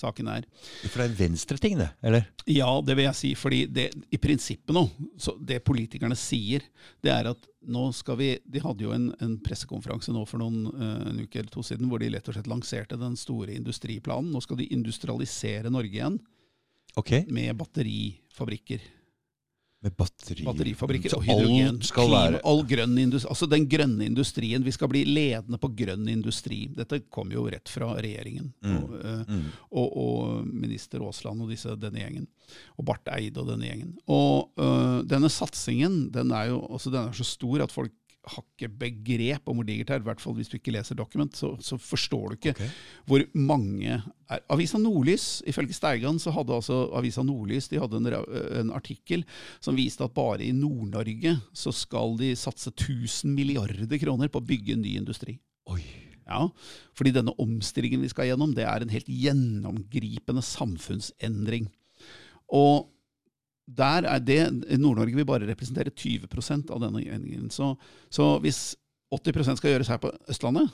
klimasaken 0.00 0.28
er. 0.28 0.46
For 0.88 1.00
det 1.00 1.04
er 1.04 1.10
en 1.10 1.18
venstreting, 1.18 1.78
det? 1.78 1.88
Eller? 2.02 2.26
Ja, 2.46 2.80
det 2.80 2.96
vil 2.96 3.04
jeg 3.04 3.14
si. 3.14 3.34
fordi 3.34 3.66
det, 3.66 3.90
i 4.10 4.18
prinsippet 4.18 4.74
nå, 4.74 4.88
så 5.18 5.36
det 5.38 5.62
politikerne 5.64 6.16
sier, 6.16 6.62
det 7.02 7.12
er 7.12 7.30
at 7.30 7.46
nå 7.60 7.90
skal 7.92 8.16
vi 8.16 8.38
De 8.48 8.60
hadde 8.60 8.84
jo 8.84 8.92
en, 8.94 9.10
en 9.20 9.34
pressekonferanse 9.38 10.12
nå 10.12 10.24
for 10.24 10.40
noen 10.40 10.64
eh, 10.72 11.10
en 11.10 11.20
uke 11.20 11.38
eller 11.38 11.50
to 11.52 11.62
siden 11.62 11.90
hvor 11.90 12.00
de 12.00 12.08
lett 12.08 12.26
og 12.28 12.34
slett 12.34 12.48
lanserte 12.48 12.96
den 12.96 13.16
store 13.16 13.52
industriplanen. 13.52 14.32
Nå 14.32 14.40
skal 14.40 14.56
de 14.60 14.70
industrialisere 14.72 15.70
Norge 15.70 15.92
igjen 15.92 16.16
okay. 16.96 17.26
med 17.28 17.52
batterifabrikker. 17.60 18.80
Med 19.80 19.94
batteri... 19.96 20.44
Batterifabrikker 20.44 21.14
og 21.16 21.22
hydrogen. 21.24 21.78
klima, 21.80 22.40
all 22.44 22.58
grønn 22.68 22.98
industri, 23.00 23.30
altså 23.32 23.46
den 23.48 23.64
grønne 23.70 24.04
industrien. 24.04 24.64
Vi 24.66 24.74
skal 24.76 24.90
bli 24.92 25.06
ledende 25.08 25.56
på 25.62 25.70
grønn 25.78 26.04
industri. 26.12 26.66
Dette 26.76 26.98
kom 27.08 27.32
jo 27.32 27.46
rett 27.48 27.72
fra 27.72 27.94
regjeringen. 27.96 28.50
Og, 28.60 28.92
eh, 29.00 29.22
Mm. 29.30 29.46
og, 29.70 29.96
og 29.96 30.46
minister 30.46 31.00
Aasland 31.06 31.40
og 31.42 31.48
disse, 31.54 31.72
denne 31.80 32.02
gjengen. 32.02 32.26
Og 32.76 32.84
Barth 32.84 33.08
Eide 33.16 33.40
og 33.40 33.48
denne 33.54 33.70
gjengen. 33.70 33.94
Og 34.10 34.50
øh, 34.60 35.00
denne 35.08 35.30
satsingen 35.32 36.10
den 36.12 36.30
er 36.36 36.50
jo 36.50 36.60
altså, 36.68 36.90
den 36.92 37.08
er 37.08 37.16
så 37.16 37.24
stor 37.24 37.62
at 37.64 37.72
folk 37.72 37.92
har 38.28 38.44
ikke 38.44 38.68
begrep 38.82 39.48
om 39.48 39.58
hvor 39.58 39.66
digert 39.66 39.88
det 39.88 39.96
er. 39.96 40.02
I 40.02 40.08
hvert 40.10 40.22
fall 40.22 40.34
hvis 40.36 40.50
du 40.52 40.58
ikke 40.58 40.74
leser 40.74 40.98
dokument, 40.98 41.36
så, 41.36 41.54
så 41.64 41.78
forstår 41.80 42.26
du 42.28 42.36
ikke 42.36 42.54
okay. 42.56 42.72
hvor 43.08 43.24
mange 43.34 43.96
er. 43.96 44.42
Avisa 44.52 44.78
Nordlys, 44.78 45.40
ifølge 45.50 45.74
Steigan, 45.74 46.20
så 46.22 46.30
hadde 46.34 46.54
altså 46.54 46.84
Avisa 46.94 47.24
Nordlys 47.26 47.66
de 47.72 47.80
hadde 47.82 47.98
en, 47.98 48.10
en 48.60 48.70
artikkel 48.76 49.24
som 49.62 49.78
viste 49.78 50.06
at 50.06 50.14
bare 50.14 50.44
i 50.46 50.52
Nord-Norge 50.54 51.34
så 51.56 51.72
skal 51.74 52.14
de 52.20 52.34
satse 52.38 52.70
1000 52.70 53.32
milliarder 53.34 53.98
kroner 53.98 54.30
på 54.30 54.42
å 54.42 54.46
bygge 54.52 54.76
en 54.76 54.84
ny 54.86 54.94
industri. 55.00 55.40
Oi. 55.70 55.82
Ja, 56.30 56.44
fordi 56.94 57.10
denne 57.16 57.34
omstillingen 57.42 58.04
vi 58.04 58.12
skal 58.12 58.28
gjennom, 58.28 58.52
det 58.54 58.62
er 58.62 58.84
en 58.84 58.92
helt 58.92 59.08
gjennomgripende 59.10 60.44
samfunnsendring. 60.46 61.66
Og 62.54 62.86
der 63.76 64.06
er 64.08 64.22
det, 64.22 64.40
Nord-Norge 64.80 65.16
vil 65.16 65.26
bare 65.28 65.48
representere 65.48 65.92
20% 65.94 66.72
av 66.74 66.82
denne 66.82 67.02
gjengen. 67.04 67.50
Så, 67.54 67.72
så 68.12 68.32
hvis 68.42 68.74
80% 69.14 69.60
skal 69.60 69.74
gjøres 69.74 69.90
her 69.92 70.00
på 70.02 70.12
Østlandet, 70.30 70.70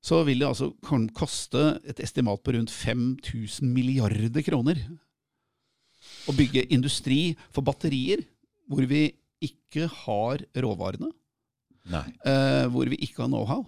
så 0.00 0.22
vil 0.24 0.40
det 0.40 0.48
altså 0.48 0.70
koste 1.16 1.62
et 1.84 2.00
estimat 2.00 2.40
på 2.40 2.54
rundt 2.56 2.72
5000 2.72 3.68
milliarder 3.68 4.44
kroner 4.46 4.80
å 6.28 6.34
bygge 6.36 6.64
industri 6.72 7.34
for 7.52 7.64
batterier, 7.66 8.22
hvor 8.70 8.86
vi 8.88 9.10
ikke 9.44 9.88
har 10.04 10.40
råvarene, 10.64 11.10
eh, 11.92 12.64
hvor 12.72 12.88
vi 12.88 13.00
ikke 13.04 13.24
har 13.24 13.28
know-how, 13.28 13.66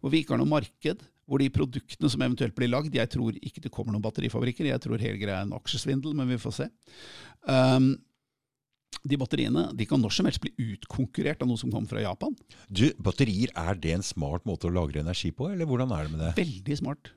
hvor 0.00 0.12
vi 0.12 0.22
ikke 0.22 0.34
har 0.34 0.40
noe 0.40 0.54
marked, 0.54 1.04
hvor 1.26 1.40
de 1.40 1.48
produktene 1.50 2.10
som 2.12 2.20
eventuelt 2.26 2.54
blir 2.56 2.68
lagd 2.68 2.94
Jeg 2.94 3.08
tror 3.14 3.32
ikke 3.40 3.62
det 3.64 3.70
kommer 3.72 3.92
noen 3.96 4.02
batterifabrikker, 4.04 4.66
jeg 4.68 4.80
tror 4.84 4.98
hele 5.00 5.18
greia 5.20 5.40
er 5.40 5.46
en 5.48 5.54
aksjesvindel, 5.56 6.14
men 6.14 6.28
vi 6.28 6.36
får 6.42 6.52
se. 6.62 6.66
Um, 7.48 7.94
De 9.04 9.16
batteriene 9.20 9.66
de 9.76 9.84
kan 9.90 10.00
når 10.00 10.12
som 10.16 10.24
helst 10.28 10.40
bli 10.40 10.52
utkonkurrert 10.72 11.42
av 11.42 11.48
noe 11.50 11.60
som 11.60 11.72
kommer 11.72 11.90
fra 11.90 12.00
Japan. 12.04 12.32
Du, 12.70 12.86
batterier, 13.04 13.50
er 13.56 13.74
det 13.76 13.92
en 13.96 14.04
smart 14.06 14.46
måte 14.48 14.68
å 14.68 14.72
lagre 14.72 15.02
energi 15.02 15.32
på, 15.34 15.50
eller 15.52 15.68
hvordan 15.68 15.92
er 15.92 16.06
det 16.06 16.12
med 16.14 16.22
det? 16.24 16.30
Veldig 16.38 16.78
smart, 16.78 17.10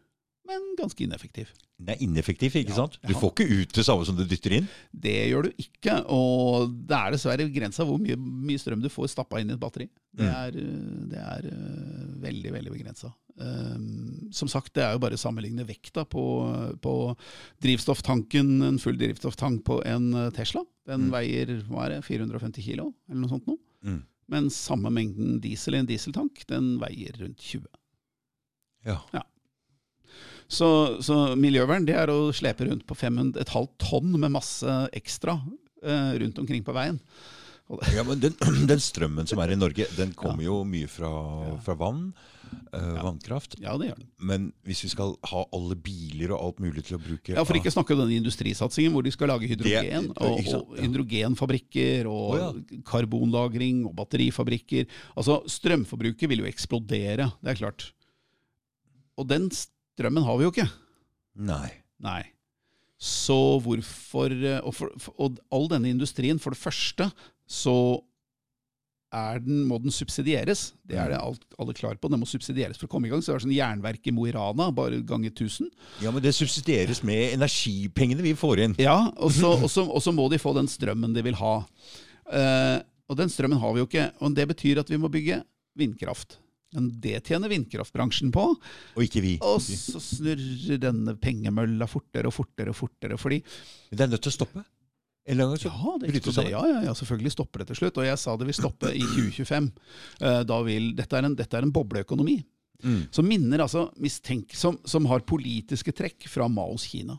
men 0.49 0.65
ganske 0.79 1.03
ineffektiv. 1.05 1.53
Det 1.77 1.93
er 1.95 2.01
ineffektivt, 2.03 2.55
ikke 2.57 2.73
Ja, 2.73 2.79
sant? 2.81 2.97
Du 3.05 3.13
får 3.13 3.31
ikke 3.35 3.47
ut 3.61 3.75
det 3.77 3.85
samme 3.85 4.03
som 4.07 4.17
du 4.17 4.23
dytter 4.25 4.55
inn. 4.57 4.67
Det 4.91 5.13
gjør 5.29 5.47
du 5.47 5.61
ikke, 5.63 5.99
og 6.11 6.73
det 6.89 6.97
er 6.97 7.13
dessverre 7.15 7.47
grensa 7.53 7.85
hvor 7.87 8.01
mye, 8.01 8.17
mye 8.17 8.59
strøm 8.59 8.81
du 8.83 8.89
får 8.89 9.11
stappa 9.13 9.39
inn 9.43 9.51
i 9.51 9.55
et 9.55 9.61
batteri. 9.61 9.87
Det 10.17 10.25
Mm. 10.25 10.33
er, 10.33 10.51
mm. 10.57 11.09
det 11.13 11.19
er 11.21 11.47
øh, 11.53 12.21
veldig, 12.25 12.51
veldig 12.57 12.71
begrensa. 12.73 13.13
Um, 13.37 14.31
som 14.33 14.49
sagt, 14.49 14.71
det 14.73 14.81
er 14.81 14.95
jo 14.95 15.01
bare 15.03 15.13
å 15.13 15.21
sammenligne 15.21 15.65
vekta 15.67 16.07
på, 16.09 16.23
på 16.81 16.93
drivstofftanken, 17.61 18.55
en 18.65 18.79
full 18.81 18.97
drivstofftank 18.97 19.61
på 19.67 19.77
en 19.85 20.07
øh, 20.13 20.31
Tesla. 20.33 20.63
Den 20.89 21.07
Mm. 21.07 21.11
veier 21.13 21.51
hva 21.67 21.85
er 21.85 21.95
det, 21.97 22.05
450 22.07 22.65
kilo, 22.65 22.87
eller 23.09 23.21
noe 23.21 23.29
sånt 23.29 23.45
noe. 23.49 23.59
Mm. 23.85 23.99
Men 24.33 24.49
samme 24.49 24.89
mengden 24.91 25.37
diesel 25.43 25.77
i 25.77 25.81
en 25.83 25.89
dieseltank, 25.89 26.41
den 26.49 26.77
veier 26.81 27.13
rundt 27.21 27.39
20. 27.39 27.67
Ja. 29.13 29.23
Så, 30.47 30.67
så 31.03 31.35
miljøvern 31.35 31.85
det 31.87 31.95
er 31.99 32.09
å 32.09 32.31
slepe 32.35 32.65
rundt 32.69 32.85
på 32.87 32.95
500, 32.95 33.41
et 33.43 33.51
halvt 33.51 33.75
tonn 33.83 34.13
med 34.15 34.31
masse 34.31 34.77
ekstra 34.95 35.35
eh, 35.83 36.13
rundt 36.23 36.39
omkring 36.39 36.63
på 36.63 36.75
veien. 36.75 37.01
Ja, 37.93 38.03
men 38.07 38.19
den, 38.23 38.33
den 38.71 38.79
strømmen 38.81 39.27
som 39.27 39.39
er 39.43 39.51
i 39.53 39.59
Norge, 39.59 39.85
den 39.97 40.13
kommer 40.17 40.43
jo 40.45 40.61
mye 40.67 40.87
fra, 40.87 41.09
fra 41.65 41.75
vann. 41.79 42.13
eh, 42.71 42.93
Vannkraft. 43.03 43.57
Ja, 43.59 43.73
det 43.77 43.89
gjør 43.89 43.97
den. 43.99 44.07
Men 44.29 44.45
hvis 44.67 44.85
vi 44.85 44.89
skal 44.93 45.15
ha 45.31 45.41
alle 45.55 45.75
biler 45.75 46.31
og 46.35 46.45
alt 46.45 46.61
mulig 46.63 46.85
til 46.87 46.95
å 46.95 47.01
bruke 47.03 47.35
Ja, 47.35 47.43
For 47.43 47.59
ikke 47.59 47.73
snakke 47.75 47.91
om 47.97 48.05
denne 48.05 48.15
industrisatsingen 48.21 48.93
hvor 48.95 49.03
de 49.03 49.11
skal 49.11 49.27
lage 49.33 49.49
hydrogen. 49.51 50.07
Det- 50.13 50.29
og, 50.55 50.71
og 50.71 50.79
hydrogenfabrikker 50.79 52.07
og 52.07 52.37
Å, 52.37 52.47
karbonlagring 52.87 53.83
og 53.89 53.95
batterifabrikker. 53.99 54.87
Altså, 55.19 55.41
Strømforbruket 55.51 56.31
vil 56.31 56.45
jo 56.45 56.49
eksplodere, 56.49 57.31
det 57.43 57.51
er 57.55 57.61
klart. 57.65 57.89
Og 59.17 59.27
den 59.27 59.49
strømmen 59.51 60.23
har 60.27 60.37
vi 60.39 60.47
jo 60.47 60.53
ikke. 60.55 60.69
Nei. 61.35 61.69
Nei. 61.99 62.21
Så 62.97 63.35
hvorfor 63.61 64.31
eh, 64.33 64.59
og, 64.65 64.73
for, 64.73 65.11
og 65.21 65.35
all 65.53 65.67
denne 65.69 65.91
industrien, 65.91 66.39
for 66.41 66.55
det 66.55 66.61
første, 66.63 67.11
så 67.47 67.77
er 69.15 69.39
den, 69.39 69.61
må 69.67 69.77
den 69.79 69.93
subsidieres. 69.93 70.71
Det 70.87 70.97
er 70.99 71.13
det 71.13 71.19
alt, 71.19 71.43
alle 71.59 71.75
klar 71.75 71.95
på. 71.95 72.09
Den 72.11 72.19
må 72.21 72.27
subsidieres 72.27 72.79
for 72.79 72.89
å 72.89 72.91
komme 72.91 73.07
i 73.07 73.11
gang. 73.11 73.21
Så 73.23 73.31
det 73.31 73.37
er 73.37 73.45
sånn 73.45 73.55
jernverk 73.55 74.09
i 74.09 74.13
Mo 74.15 74.27
i 74.27 74.33
Rana, 74.35 74.67
bare 74.75 74.99
ganger 75.07 75.31
1000. 75.31 75.69
Ja, 76.03 76.11
men 76.11 76.23
det 76.23 76.35
subsidieres 76.35 77.03
med 77.07 77.37
energipengene 77.37 78.25
vi 78.25 78.35
får 78.37 78.65
inn. 78.65 78.75
Ja, 78.81 78.97
og 79.15 79.31
så, 79.35 79.53
og, 79.63 79.69
så, 79.71 79.85
og 79.87 80.03
så 80.03 80.13
må 80.15 80.27
de 80.33 80.41
få 80.41 80.53
den 80.57 80.69
strømmen 80.71 81.15
de 81.15 81.23
vil 81.29 81.39
ha. 81.39 81.55
Uh, 82.27 82.83
og 83.07 83.19
den 83.19 83.31
strømmen 83.31 83.61
har 83.61 83.73
vi 83.73 83.83
jo 83.83 83.87
ikke. 83.87 84.09
Og 84.19 84.35
det 84.35 84.49
betyr 84.51 84.83
at 84.83 84.91
vi 84.91 84.99
må 84.99 85.11
bygge 85.13 85.41
vindkraft. 85.79 86.41
Men 86.75 86.89
det 86.99 87.21
tjener 87.29 87.51
vindkraftbransjen 87.51 88.31
på. 88.35 88.43
Og 88.97 89.05
ikke 89.05 89.23
vi. 89.23 89.37
Og 89.45 89.61
så 89.63 90.01
snurrer 90.03 90.81
denne 90.83 91.15
pengemølla 91.19 91.87
fortere 91.87 92.27
og 92.27 92.35
fortere 92.35 92.73
og 92.73 92.79
fortere. 92.79 93.19
Fordi 93.21 93.39
Det 93.89 94.03
er 94.03 94.11
nødt 94.11 94.25
til 94.25 94.33
å 94.33 94.39
stoppe. 94.41 94.65
Eller 95.27 95.43
annen 95.43 95.57
gang 95.57 95.63
så 95.65 95.71
Ja, 95.73 95.93
det 95.99 96.11
bryter 96.13 96.31
sammen. 96.35 96.51
ja, 96.53 96.61
ja, 96.71 96.81
ja, 96.87 96.93
selvfølgelig 96.95 97.33
stopper 97.35 97.59
det 97.63 97.67
til 97.71 97.79
slutt. 97.81 97.99
Og 97.99 98.07
jeg 98.07 98.19
sa 98.21 98.35
det 98.39 98.47
vil 98.47 98.55
stoppe 98.57 98.93
i 98.95 99.03
2025. 99.03 99.71
Eh, 100.21 100.41
Da 100.47 100.61
vil, 100.63 100.93
dette, 100.95 101.19
er 101.19 101.27
en, 101.27 101.35
dette 101.35 101.57
er 101.59 101.67
en 101.67 101.73
bobleøkonomi. 101.75 102.37
Mm. 102.83 103.07
Som 103.11 103.27
minner 103.27 103.63
altså 103.65 103.87
mistenk, 103.97 104.53
som, 104.55 104.77
som 104.85 105.05
har 105.09 105.25
politiske 105.25 105.91
trekk 105.91 106.27
fra 106.29 106.47
Maos 106.47 106.85
Kina. 106.87 107.17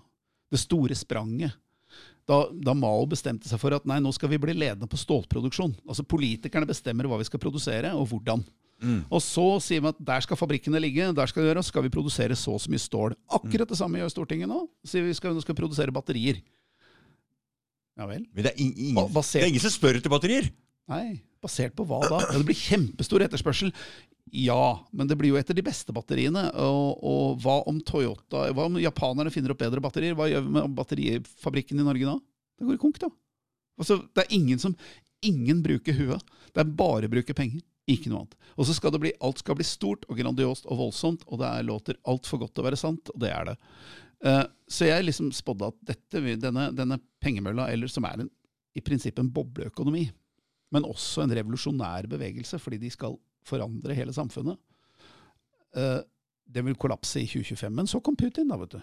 Det 0.51 0.61
store 0.63 0.95
spranget. 0.97 1.53
Da, 2.29 2.43
da 2.53 2.75
Mao 2.77 3.07
bestemte 3.09 3.49
seg 3.49 3.61
for 3.61 3.73
at 3.73 3.87
nei, 3.89 3.99
nå 4.05 4.13
skal 4.13 4.29
vi 4.29 4.39
bli 4.41 4.53
ledende 4.53 4.89
på 4.89 5.01
stålproduksjon. 5.01 5.75
Altså 5.89 6.05
Politikerne 6.05 6.69
bestemmer 6.69 7.09
hva 7.09 7.19
vi 7.21 7.25
skal 7.29 7.41
produsere, 7.41 7.95
og 7.97 8.11
hvordan. 8.11 8.45
Mm. 8.85 8.99
Og 9.11 9.23
så 9.25 9.47
sier 9.65 9.81
vi 9.83 9.91
at 9.91 9.99
der 10.11 10.23
skal 10.23 10.39
fabrikkene 10.39 10.79
ligge, 10.85 11.09
der 11.17 11.31
skal 11.31 11.43
vi 11.43 11.49
gjøre, 11.49 11.65
skal 11.67 11.87
vi 11.87 11.91
produsere 11.91 12.37
så 12.39 12.53
og 12.55 12.61
så 12.63 12.71
mye 12.71 12.83
stål. 12.85 13.17
Akkurat 13.41 13.73
det 13.73 13.79
samme 13.81 13.99
gjør 13.99 14.13
Stortinget 14.13 14.51
nå. 14.53 14.61
Sier 14.87 15.09
vi 15.09 15.17
skal, 15.17 15.35
nå 15.35 15.43
skal 15.43 15.57
vi 15.57 15.63
produsere 15.63 15.95
batterier. 15.95 16.39
Ja 17.99 18.07
vel. 18.07 18.25
Men 18.33 18.47
det 18.47 18.53
er, 18.55 18.61
ing- 18.63 18.77
ingen, 18.79 19.09
basert- 19.15 19.41
det 19.43 19.47
er 19.49 19.53
ingen 19.53 19.65
som 19.65 19.75
spør 19.75 19.99
etter 19.99 20.13
batterier! 20.13 20.47
Nei, 20.89 21.19
basert 21.45 21.75
på 21.77 21.85
hva 21.85 21.99
da? 22.07 22.21
Ja, 22.23 22.39
det 22.39 22.47
blir 22.49 22.57
kjempestor 22.57 23.25
etterspørsel. 23.27 23.73
Ja, 24.33 24.79
men 24.93 25.09
det 25.09 25.17
blir 25.21 25.33
jo 25.35 25.39
etter 25.41 25.57
de 25.57 25.65
beste 25.65 25.93
batteriene. 25.97 26.47
Og, 26.63 27.03
og 27.05 27.43
hva 27.45 27.59
om 27.69 27.79
Toyota 27.85 28.47
Hva 28.57 28.67
om 28.69 28.79
japanerne 28.81 29.33
finner 29.33 29.53
opp 29.55 29.61
bedre 29.61 29.83
batterier? 29.85 30.17
Hva 30.17 30.29
gjør 30.31 30.45
vi 30.47 30.55
med 30.57 30.75
batterifabrikken 30.79 31.81
i 31.83 31.87
Norge 31.87 32.09
da? 32.09 32.17
Det 32.59 32.69
går 32.69 32.79
i 32.79 32.83
konk, 32.83 33.01
da. 33.03 33.11
Altså, 33.79 34.01
det 34.17 34.25
er 34.27 34.35
ingen 34.39 34.61
som 34.63 34.75
Ingen 35.27 35.65
bruker 35.65 35.97
huet. 35.99 36.23
Det 36.55 36.63
er 36.63 36.69
bare 36.79 37.09
å 37.09 37.11
bruke 37.11 37.35
penger. 37.35 37.65
Ikke 37.91 38.11
noe 38.13 38.21
annet. 38.23 38.37
Og 38.55 38.69
så 38.69 38.75
skal 38.77 38.93
det 38.95 39.01
bli, 39.03 39.11
alt 39.25 39.41
skal 39.43 39.57
bli 39.59 39.65
stort 39.67 40.05
og 40.07 40.19
grandiost 40.21 40.69
og 40.71 40.79
voldsomt, 40.79 41.25
og 41.27 41.41
det 41.41 41.49
er, 41.49 41.65
låter 41.67 41.97
altfor 42.07 42.39
godt 42.45 42.53
til 42.55 42.63
å 42.63 42.67
være 42.69 42.79
sant, 42.79 43.11
og 43.11 43.19
det 43.25 43.33
er 43.35 43.49
det. 43.49 43.55
Eh, 44.25 44.45
så 44.69 44.89
jeg 44.89 45.07
liksom 45.07 45.31
spådde 45.35 45.71
at 45.73 45.81
dette, 45.93 46.23
denne, 46.43 46.69
denne 46.77 46.99
pengemølla, 47.23 47.69
eller 47.73 47.91
som 47.91 48.07
er 48.09 48.25
en, 48.25 48.31
i 48.77 48.83
prinsippet 48.85 49.23
en 49.25 49.33
bobleøkonomi, 49.35 50.05
men 50.75 50.87
også 50.87 51.25
en 51.25 51.35
revolusjonær 51.39 52.11
bevegelse, 52.11 52.61
fordi 52.61 52.81
de 52.83 52.91
skal 52.93 53.17
forandre 53.49 53.97
hele 53.97 54.13
samfunnet. 54.13 54.59
Den 55.73 56.03
det 56.49 56.65
vil 56.65 56.79
kollapse 56.81 57.21
i 57.21 57.29
2025. 57.29 57.75
Men 57.77 57.89
så 57.91 58.01
kom 58.05 58.17
Putin, 58.17 58.49
da, 58.49 58.59
vet 58.61 58.77
du. 58.77 58.81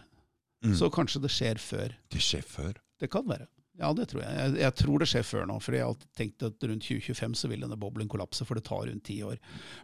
Mm. 0.66 0.76
Så 0.78 0.90
kanskje 0.94 1.22
det 1.24 1.34
skjer 1.34 1.62
før. 1.62 1.96
Det 2.14 2.22
skjer 2.22 2.46
før. 2.46 2.78
Det 3.02 3.10
kan 3.12 3.26
være. 3.28 3.48
Ja, 3.82 3.92
det 3.98 4.08
tror 4.12 4.24
jeg. 4.24 4.36
jeg. 4.38 4.60
Jeg 4.62 4.78
tror 4.80 5.02
det 5.02 5.10
skjer 5.12 5.26
før 5.28 5.50
nå, 5.50 5.58
for 5.64 5.76
jeg 5.76 5.84
har 5.84 5.92
alltid 5.92 6.12
tenkt 6.16 6.46
at 6.48 6.70
rundt 6.70 6.86
2025 6.86 7.36
så 7.42 7.50
vil 7.52 7.66
denne 7.66 7.80
boblen 7.80 8.10
kollapse, 8.12 8.46
for 8.48 8.58
det 8.58 8.68
tar 8.70 8.86
rundt 8.88 9.06
ti 9.08 9.18
år. 9.26 9.42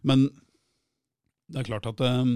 Men 0.08 0.30
det 1.52 1.62
er 1.62 1.68
klart 1.68 1.90
at 1.90 2.04
eh, 2.06 2.36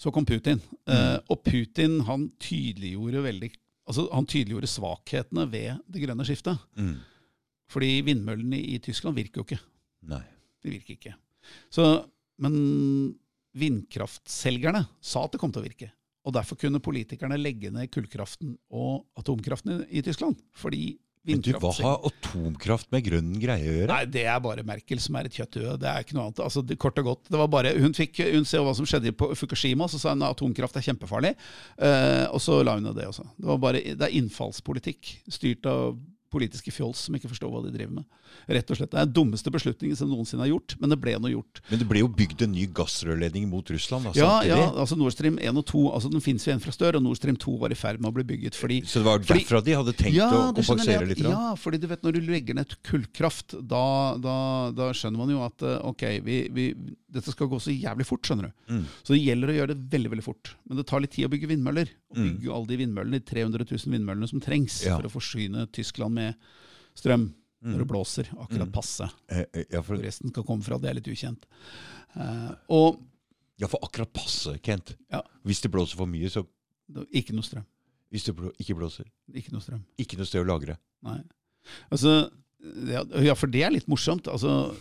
Så 0.00 0.10
kom 0.14 0.26
Putin. 0.26 0.60
Mm. 0.88 1.20
og 1.30 1.42
Putin 1.46 2.00
han 2.08 2.30
tydeliggjorde 2.42 3.22
veldig 3.28 3.52
Altså, 3.84 4.06
han 4.16 4.24
tydeliggjorde 4.24 4.68
svakhetene 4.72 5.42
ved 5.52 5.82
det 5.92 6.00
grønne 6.00 6.24
skiftet. 6.24 6.56
Mm. 6.80 7.02
Fordi 7.68 7.90
vindmøllene 8.06 8.56
i 8.56 8.78
Tyskland 8.80 9.18
virker 9.18 9.42
jo 9.42 9.44
ikke. 9.44 9.58
Nei. 10.08 10.22
De 10.64 10.72
virker 10.72 10.96
ikke. 10.96 11.12
Så, 11.68 11.84
men 12.40 12.54
vindkraftselgerne 13.60 14.86
sa 15.04 15.26
at 15.26 15.34
det 15.34 15.42
kom 15.42 15.52
til 15.52 15.60
å 15.60 15.66
virke. 15.66 15.90
Og 16.24 16.32
derfor 16.32 16.56
kunne 16.56 16.80
politikerne 16.80 17.36
legge 17.36 17.68
ned 17.72 17.90
kullkraften 17.92 18.54
og 18.72 19.04
atomkraften 19.20 19.74
i, 19.74 20.00
i 20.00 20.04
Tyskland. 20.04 20.40
Fordi 20.56 20.94
Men 21.24 21.40
du, 21.40 21.50
hva 21.56 21.70
har 21.78 22.02
atomkraft 22.08 22.90
med 22.92 23.04
grønn 23.06 23.30
greie 23.40 23.64
å 23.64 23.76
gjøre? 23.78 23.88
Nei, 23.88 24.08
det 24.12 24.26
er 24.28 24.40
bare 24.44 24.64
Merkel 24.66 25.00
som 25.00 25.16
er 25.16 25.28
et 25.28 25.38
kjøtthue. 25.38 25.76
Det 25.80 25.88
er 25.88 26.04
ikke 26.04 26.18
noe 26.18 26.26
annet. 26.28 26.42
Altså, 26.44 26.60
det, 26.66 26.76
kort 26.80 27.00
og 27.00 27.08
godt. 27.08 27.30
Det 27.32 27.40
var 27.40 27.48
bare, 27.52 27.72
hun 27.80 27.96
fikk 27.96 28.20
hun 28.34 28.44
ser 28.48 28.64
hva 28.66 28.74
som 28.76 28.88
skjedde 28.88 29.14
på 29.16 29.30
Fukushima, 29.40 29.88
så 29.88 30.00
sa 30.00 30.12
hun 30.12 30.24
at 30.26 30.36
atomkraft 30.36 30.76
er 30.76 30.84
kjempefarlig. 30.84 31.32
Uh, 31.78 32.26
og 32.28 32.42
så 32.44 32.60
la 32.66 32.76
hun 32.76 32.90
det 32.92 33.08
også. 33.08 33.24
Det, 33.38 33.48
var 33.48 33.62
bare, 33.62 33.80
det 33.94 34.08
er 34.08 34.18
innfallspolitikk 34.20 35.14
styrt 35.32 35.70
av 35.70 35.96
politiske 36.34 36.72
fjols 36.74 37.06
som 37.06 37.14
ikke 37.16 37.30
forstår 37.30 37.52
hva 37.54 37.62
de 37.64 37.70
driver 37.74 38.00
med. 38.00 38.04
Rett 38.50 38.70
og 38.74 38.76
slett. 38.80 38.90
Det 38.92 38.98
er 39.00 39.06
den 39.06 39.14
dummeste 39.14 39.52
beslutningen 39.54 39.96
som 39.96 40.10
noensinne 40.10 40.42
har 40.42 40.50
gjort, 40.50 40.74
men 40.82 40.90
det 40.90 40.98
ble 41.00 41.14
nå 41.22 41.30
gjort. 41.30 41.62
Men 41.70 41.80
det 41.80 41.86
ble 41.88 42.02
jo 42.02 42.08
bygd 42.10 42.42
en 42.48 42.52
ny 42.56 42.66
gassrørledning 42.74 43.46
mot 43.48 43.70
Russland. 43.70 44.10
Altså, 44.10 44.20
Ja, 44.24 44.42
ja, 44.48 44.58
altså 44.74 44.98
Nord 44.98 45.14
Stream 45.14 45.38
1 45.38 45.60
og 45.62 45.66
2 45.70 45.84
altså 45.94 46.10
den 46.12 46.24
finnes 46.24 46.44
jo 46.48 46.52
en 46.52 46.60
fra 46.64 46.74
stør, 46.74 46.98
og 46.98 47.06
Nord 47.06 47.20
Stream 47.20 47.38
2 47.40 47.56
var 47.62 47.70
i 47.70 47.78
ferd 47.78 48.00
med 48.02 48.10
å 48.10 48.14
bli 48.18 48.24
bygget. 48.34 48.58
fordi 48.58 48.82
Så 48.84 48.98
det 49.00 49.06
var 49.06 49.18
fordi- 49.20 49.44
derfra 49.44 49.62
de 49.64 49.72
hadde 49.78 49.94
tenkt 49.94 50.18
å 50.18 50.52
kompensere 50.58 51.06
litt? 51.08 51.22
Ja, 51.22 51.54
fordi 51.54 51.80
du 51.80 51.86
vet 51.86 52.02
når 52.02 52.12
du 52.18 52.20
legger 52.26 52.54
ned 52.58 52.74
kullkraft, 52.82 53.54
da, 53.68 54.16
da, 54.18 54.70
da 54.74 54.90
skjønner 54.92 55.16
man 55.22 55.30
jo 55.30 55.44
at 55.44 55.62
eh, 55.62 55.78
ok, 55.84 56.02
vi, 56.24 56.38
vi, 56.50 56.74
dette 57.14 57.30
skal 57.32 57.48
gå 57.48 57.58
så 57.62 57.70
jævlig 57.72 58.04
fort, 58.08 58.26
skjønner 58.26 58.50
du. 58.50 58.72
Mm. 58.74 58.82
Så 59.06 59.14
det 59.14 59.20
gjelder 59.22 59.48
å 59.52 59.56
gjøre 59.56 59.74
det 59.74 59.86
veldig 59.94 60.10
veldig 60.14 60.24
fort. 60.26 60.50
Men 60.68 60.76
det 60.80 60.86
tar 60.90 61.00
litt 61.04 61.12
tid 61.14 61.28
å 61.28 61.32
bygge 61.32 61.48
vindmøller. 61.52 61.88
Og 62.10 62.16
Mm. 62.18 62.26
bygge 62.38 62.54
alle 62.56 62.66
de 62.72 62.76
vindmøllene, 62.82 63.20
de 63.20 63.28
300 63.30 63.64
000 63.70 63.94
vindmøllene 63.94 64.28
som 64.28 64.40
trengs 64.40 64.82
Ja. 64.84 64.96
for 64.98 65.06
å 65.08 65.12
forsyne 65.14 65.66
Tyskland 65.72 66.14
med 66.14 66.34
strøm 66.94 67.32
når 67.62 67.72
Mm. 67.74 67.78
det 67.78 67.88
blåser. 67.88 68.28
Akkurat 68.36 68.72
passe. 68.72 69.10
Eh, 69.30 69.44
eh, 69.54 69.64
Ja 69.70 69.80
for, 69.82 69.96
resten 69.96 70.30
skal 70.30 70.42
komme 70.44 70.62
fra, 70.62 70.76
det 70.78 70.90
er 70.90 70.94
litt 71.00 71.08
ukjent. 71.08 71.44
Uh, 72.16 72.54
og 72.68 73.00
ja, 73.58 73.66
for 73.68 73.78
akkurat 73.82 74.12
passe, 74.12 74.58
Kent. 74.62 74.96
Ja. 75.10 75.22
Hvis 75.46 75.60
det 75.62 75.70
blåser 75.72 75.96
for 75.96 76.06
mye, 76.06 76.28
så 76.28 76.44
ikke 77.14 77.32
noe 77.32 77.42
strøm. 77.46 77.64
Hvis 78.12 78.24
det 78.26 78.36
blå, 78.36 78.52
ikke 78.60 78.76
blåser, 78.76 79.06
Ikke 79.34 79.50
noe 79.52 79.60
strøm. 79.62 79.82
ikke 79.98 80.16
noe 80.18 80.26
sted 80.26 80.44
å 80.44 80.46
lagre. 80.46 80.76
Nei. 81.02 81.22
Altså, 81.90 82.30
ja, 83.22 83.34
for 83.34 83.46
det 83.48 83.62
er 83.62 83.70
litt 83.70 83.86
morsomt. 83.88 84.28
Altså, 84.30 84.76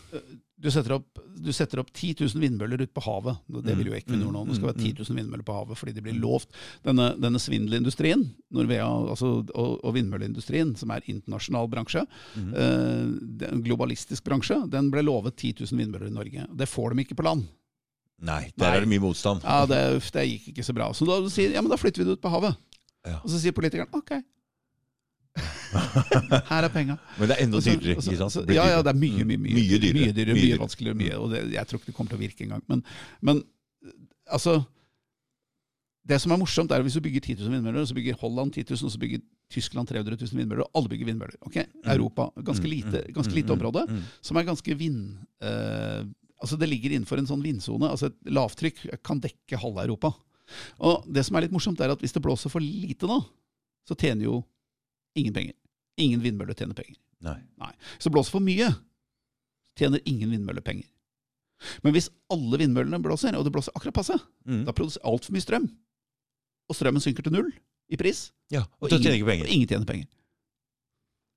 du 0.64 0.70
setter 0.72 0.96
opp, 0.96 1.20
du 1.44 1.50
setter 1.52 1.82
opp 1.82 1.90
10 1.92 2.22
000 2.24 2.40
vindmøller 2.40 2.86
ute 2.86 2.94
på 2.96 3.04
havet. 3.04 3.42
Det 3.66 3.74
vil 3.76 3.90
jo 3.92 3.96
Equinor 3.98 4.32
nå. 4.32 4.46
Det 4.48 4.56
skal 4.56 4.70
være 4.70 4.80
10 4.80 4.94
000 5.02 5.18
vindmøller 5.20 5.48
på 5.48 5.56
havet 5.58 5.80
fordi 5.80 5.96
de 5.98 6.04
blir 6.06 6.16
lovt. 6.22 6.54
Denne, 6.88 7.10
denne 7.20 7.42
svindelindustrien 7.42 8.24
Norvea, 8.56 8.86
altså, 9.12 9.34
og, 9.44 9.74
og 9.84 9.98
vindmølleindustrien, 9.98 10.72
som 10.80 10.94
er 10.96 11.04
internasjonal 11.12 11.68
bransje, 11.72 12.06
eh, 12.40 13.04
er 13.44 13.50
en 13.50 13.66
globalistisk 13.66 14.24
bransje, 14.30 14.62
den 14.72 14.88
ble 14.94 15.04
lovet 15.04 15.36
10 15.36 15.66
000 15.66 15.84
vindmøller 15.84 16.08
i 16.08 16.16
Norge. 16.16 16.48
Det 16.64 16.70
får 16.72 16.94
de 16.96 17.04
ikke 17.04 17.20
på 17.20 17.28
land. 17.28 17.44
Nei, 18.24 18.46
der 18.56 18.70
Nei. 18.70 18.76
er 18.78 18.86
det 18.86 18.92
mye 18.94 19.04
motstand. 19.04 19.44
Ja, 19.44 19.66
det, 19.68 19.82
det 20.16 20.28
gikk 20.30 20.54
ikke 20.54 20.64
så 20.64 20.76
bra. 20.78 20.94
Så 20.96 21.08
da 21.10 21.20
sier 21.34 21.52
ja, 21.52 21.64
men 21.66 21.74
da 21.74 21.80
flytter 21.82 22.04
vi 22.04 22.08
det 22.08 22.16
ut 22.16 22.24
på 22.24 22.32
havet. 22.32 22.56
Ja. 23.04 23.18
Og 23.20 23.34
så 23.34 23.42
sier 23.42 23.56
politikeren 23.56 23.92
ok. 24.00 24.16
Her 26.52 26.68
er 26.68 26.70
penga. 26.74 26.98
Men 27.18 27.30
det 27.32 27.36
er 27.38 27.44
enda 27.48 27.60
dyrere. 27.64 27.96
Også, 27.98 28.04
også, 28.04 28.12
ikke 28.14 28.22
sant? 28.22 28.34
så- 28.36 28.42
Det 28.44 28.48
blir 28.54 28.60
Ja, 28.60 28.66
ja, 28.76 28.82
det 28.86 28.92
er 28.94 29.00
mye, 29.00 29.24
mye, 29.26 29.38
mye, 29.38 29.54
Mm, 29.54 29.58
mye 29.58 29.80
dyrere. 29.82 29.94
Mye, 29.98 30.14
dyrere, 30.14 30.36
Mye 30.38 30.50
mye 30.52 30.60
vanskeligere. 30.62 30.98
Mye, 31.00 31.16
og 31.18 31.32
det, 31.34 31.42
jeg 31.56 31.68
tror 31.68 31.80
ikke 31.80 31.90
det 31.92 31.96
kommer 31.98 32.14
til 32.14 32.20
å 32.20 32.24
virke 32.24 32.46
engang. 32.46 32.64
Men, 32.70 32.84
men 33.22 33.44
altså 34.32 34.64
Det 36.06 36.20
som 36.20 36.34
er 36.36 36.38
morsomt, 36.42 36.70
er 36.72 36.82
at 36.82 36.84
hvis 36.84 36.98
du 37.00 37.02
bygger 37.02 37.22
10 37.24 37.36
000 37.40 37.50
vindmøller, 37.54 37.86
så 37.88 37.96
bygger 37.96 38.18
Holland 38.20 38.52
10 38.54 38.66
000, 38.76 38.86
og 38.86 38.92
så 38.92 39.00
bygger 39.00 39.22
Tyskland 39.50 39.88
300 39.88 40.18
000 40.20 40.36
vindmøller, 40.36 40.66
og 40.68 40.72
alle 40.76 40.90
bygger 40.92 41.06
vindmøller. 41.08 41.38
ok? 41.48 41.58
Europa, 41.86 42.26
ganske 42.44 42.68
lite, 42.68 43.06
ganske 43.16 43.32
lite 43.34 43.54
område, 43.56 43.86
som 44.22 44.36
er 44.38 44.44
ganske 44.44 44.76
vind... 44.78 45.16
Uh, 45.42 46.04
altså 46.44 46.58
Det 46.60 46.68
ligger 46.68 46.92
innenfor 46.92 47.18
en 47.22 47.26
sånn 47.30 47.42
vindsone. 47.42 47.88
altså 47.88 48.08
Et 48.12 48.34
lavtrykk 48.36 48.84
kan 49.02 49.22
dekke 49.24 49.56
halve 49.62 49.86
Europa. 49.88 50.12
Og 50.84 51.06
det 51.08 51.24
som 51.24 51.38
er 51.40 51.42
litt 51.48 51.56
morsomt, 51.56 51.80
er 51.80 51.94
at 51.96 52.00
hvis 52.04 52.12
det 52.12 52.22
blåser 52.22 52.52
for 52.52 52.60
lite 52.60 53.08
nå, 53.08 53.22
så 53.88 53.96
tjener 53.96 54.28
jo 54.28 54.44
ingen 55.16 55.34
penger. 55.36 55.54
Ingen 56.02 56.22
vindmøller 56.24 56.58
tjener 56.58 56.74
penger. 56.78 56.98
Nei. 57.24 57.38
Nei. 57.62 57.72
Så 58.02 58.10
blåser 58.14 58.32
for 58.36 58.44
mye, 58.44 58.70
tjener 59.80 60.02
ingen 60.10 60.32
vindmøller 60.34 60.62
penger. 60.66 60.88
Men 61.84 61.94
hvis 61.96 62.10
alle 62.34 62.58
vindmøllene 62.60 63.00
blåser, 63.04 63.36
og 63.38 63.46
det 63.46 63.54
blåser 63.56 63.72
akkurat 63.78 63.96
passe, 63.96 64.18
Mm. 64.46 64.66
da 64.66 64.74
produserer 64.76 65.06
altfor 65.08 65.32
mye 65.32 65.46
strøm, 65.46 65.70
og 66.70 66.76
strømmen 66.76 67.02
synker 67.04 67.24
til 67.24 67.32
null 67.32 67.52
i 67.90 67.96
pris, 67.96 68.32
Ja, 68.52 68.62
og 68.82 68.92
og 68.92 69.00
ingen, 69.00 69.24
og 69.24 69.48
ingen 69.48 69.68
tjener 69.68 69.86
penger. 69.86 70.08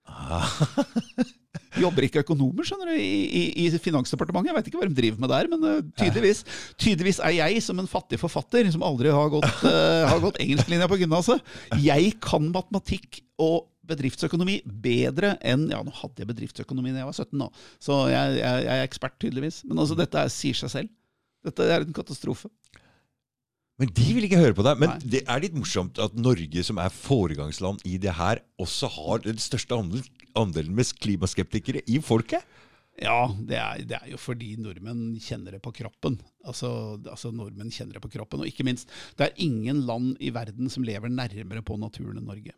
Ah. 0.07 0.47
Jobber 1.81 2.07
ikke 2.07 2.23
økonomer 2.25 2.67
skjønner 2.67 2.91
du, 2.93 2.97
i, 3.01 3.23
i, 3.27 3.67
i 3.67 3.81
Finansdepartementet? 3.83 4.51
Jeg 4.51 4.57
veit 4.57 4.71
ikke 4.71 4.81
hva 4.81 4.89
de 4.89 4.99
driver 4.99 5.23
med 5.23 5.33
der, 5.33 5.51
men 5.53 5.69
eh, 5.71 5.79
tydeligvis, 6.01 6.43
tydeligvis 6.81 7.21
er 7.25 7.37
jeg 7.37 7.62
som 7.65 7.81
en 7.83 7.91
fattig 7.91 8.21
forfatter 8.23 8.69
som 8.75 8.85
aldri 8.87 9.12
har 9.15 9.31
gått, 9.33 9.49
uh, 9.67 10.05
har 10.11 10.21
gått 10.23 10.41
engelsklinja 10.43 10.89
på 10.91 11.01
gymnaset. 11.03 11.57
Jeg 11.83 12.15
kan 12.25 12.51
matematikk 12.55 13.23
og 13.43 13.67
bedriftsøkonomi 13.87 14.61
bedre 14.67 15.37
enn 15.47 15.69
Ja, 15.71 15.79
nå 15.85 15.93
hadde 15.95 16.23
jeg 16.23 16.31
bedriftsøkonomi 16.33 16.95
da 16.95 17.05
jeg 17.05 17.11
var 17.11 17.19
17, 17.21 17.37
nå, 17.39 17.51
så 17.83 18.01
jeg, 18.11 18.39
jeg, 18.41 18.65
jeg 18.67 18.81
er 18.81 18.87
ekspert, 18.89 19.19
tydeligvis. 19.23 19.62
Men 19.69 19.83
altså, 19.85 19.99
dette 19.99 20.23
er, 20.23 20.33
sier 20.33 20.59
seg 20.59 20.73
selv. 20.73 20.95
Dette 21.47 21.69
er 21.71 21.85
en 21.85 21.95
katastrofe. 21.95 22.51
Men 23.77 23.91
de 23.93 24.07
vil 24.17 24.25
ikke 24.25 24.41
høre 24.41 24.57
på 24.57 24.65
deg. 24.65 24.79
Men 24.81 24.95
Nei. 24.95 25.11
det 25.12 25.23
er 25.29 25.43
litt 25.45 25.57
morsomt 25.57 26.01
at 26.01 26.15
Norge, 26.17 26.62
som 26.65 26.81
er 26.81 26.93
foregangsland 26.93 27.83
i 27.89 27.99
det 28.01 28.15
her, 28.17 28.41
også 28.62 28.89
har 28.95 29.25
den 29.27 29.41
største 29.43 29.77
andelen, 29.77 30.07
andelen 30.38 30.75
med 30.77 30.88
klimaskeptikere 31.03 31.83
i 31.90 31.99
folket. 32.05 32.44
Ja, 32.96 33.27
det 33.44 33.57
er, 33.61 33.81
det 33.85 33.96
er 33.99 34.07
jo 34.14 34.16
fordi 34.16 34.55
nordmenn 34.57 35.18
kjenner 35.20 35.53
det 35.53 35.61
på 35.64 35.72
kroppen. 35.77 36.14
Altså, 36.49 36.70
altså 37.05 37.29
Nordmenn 37.35 37.68
kjenner 37.75 37.99
det 37.99 38.01
på 38.07 38.09
kroppen. 38.14 38.40
Og 38.40 38.49
ikke 38.49 38.64
minst, 38.64 38.88
det 39.18 39.27
er 39.27 39.42
ingen 39.44 39.83
land 39.88 40.14
i 40.25 40.31
verden 40.33 40.70
som 40.72 40.87
lever 40.87 41.12
nærmere 41.12 41.61
på 41.66 41.77
naturen 41.83 42.16
enn 42.22 42.31
Norge. 42.31 42.55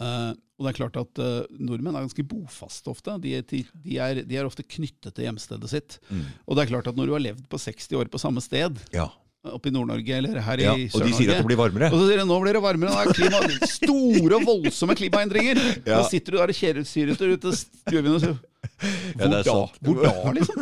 Uh, 0.00 0.30
og 0.56 0.64
det 0.64 0.70
er 0.70 0.76
klart 0.78 0.96
at 0.96 1.18
uh, 1.20 1.42
Nordmenn 1.60 1.98
er 1.98 2.06
ganske 2.06 2.24
bofaste 2.30 2.88
ofte. 2.88 3.18
De, 3.20 3.34
er- 3.36 3.44
de, 3.50 3.64
de, 3.84 3.98
er, 4.00 4.22
de 4.24 4.38
er 4.38 4.46
ofte 4.48 4.64
knyttet 4.64 5.12
til 5.18 5.26
hjemstedet 5.26 5.68
sitt. 5.74 5.98
Og 6.46 6.56
det 6.56 6.62
er 6.64 6.70
klart 6.72 6.88
at 6.88 6.96
når 6.96 7.10
du 7.10 7.16
har 7.18 7.24
levd 7.26 7.42
på 7.52 7.60
60 7.60 7.90
år 8.00 8.08
på 8.12 8.22
samme 8.22 8.40
sted, 8.44 8.78
Ja. 8.96 9.10
Oppe 9.48 9.70
i 9.70 9.72
Nord-Norge 9.72 10.16
eller 10.18 10.40
her 10.44 10.60
ja. 10.60 10.74
i 10.76 10.88
Og 10.92 11.00
de 11.00 11.14
sier 11.16 11.32
at 11.32 11.40
det 11.40 11.48
blir 11.48 11.58
varmere. 11.58 11.88
og 11.88 11.96
så 11.96 12.10
sier 12.10 12.20
de 12.20 12.26
nå 12.28 12.36
blir 12.42 12.56
det 12.56 12.62
varmere, 12.64 12.92
Det 12.92 13.08
er 13.08 13.16
klima, 13.16 13.68
store, 13.70 14.36
og 14.36 14.46
voldsomme 14.48 14.96
klimaendringer. 14.98 15.62
Ja. 15.80 16.02
Da 16.02 16.04
sitter 16.10 16.34
du 16.34 16.38
der 16.38 16.52
og 16.52 16.56
kjedesyret 16.56 17.20
ute 17.20 17.50
i 17.50 17.56
stuen 17.56 18.08
og 18.12 18.20
sier 18.20 18.36
Ja, 18.36 19.24
hvor 19.24 19.32
det 19.32 19.38
er 19.38 19.46
da? 19.48 19.54
Hvor 19.80 20.02
da, 20.04 20.32
liksom? 20.36 20.60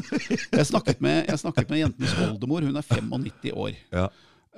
Jeg 0.55 0.67
snakket 0.69 1.03
med, 1.03 1.27
jeg 1.27 1.41
snakket 1.43 1.73
med 1.73 1.81
jentens 1.83 2.15
oldemor, 2.23 2.67
hun 2.67 2.79
er 2.79 2.87
95 2.87 3.53
år. 3.59 3.75
Ja. 3.95 4.07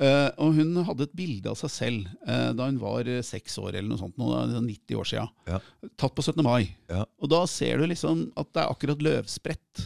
Uh, 0.00 0.28
og 0.40 0.54
hun 0.56 0.78
hadde 0.86 1.04
et 1.04 1.16
bilde 1.16 1.50
av 1.50 1.58
seg 1.60 1.72
selv 1.72 2.12
uh, 2.24 2.52
da 2.56 2.68
hun 2.70 2.78
var 2.80 3.08
eh, 3.10 3.20
seks 3.26 3.58
år, 3.60 3.74
eller 3.74 3.90
noe 3.90 4.00
sånt, 4.00 4.16
er 4.16 4.54
90 4.64 5.00
år 5.00 5.08
siden. 5.10 5.32
Ja. 5.50 5.58
Tatt 6.00 6.14
på 6.16 6.24
17. 6.24 6.40
mai. 6.46 6.70
Ja. 6.92 7.02
Og 7.20 7.32
da 7.32 7.42
ser 7.50 7.80
du 7.80 7.88
liksom 7.90 8.28
at 8.40 8.48
det 8.54 8.62
er 8.62 8.72
akkurat 8.72 9.04
løvsprett. 9.04 9.84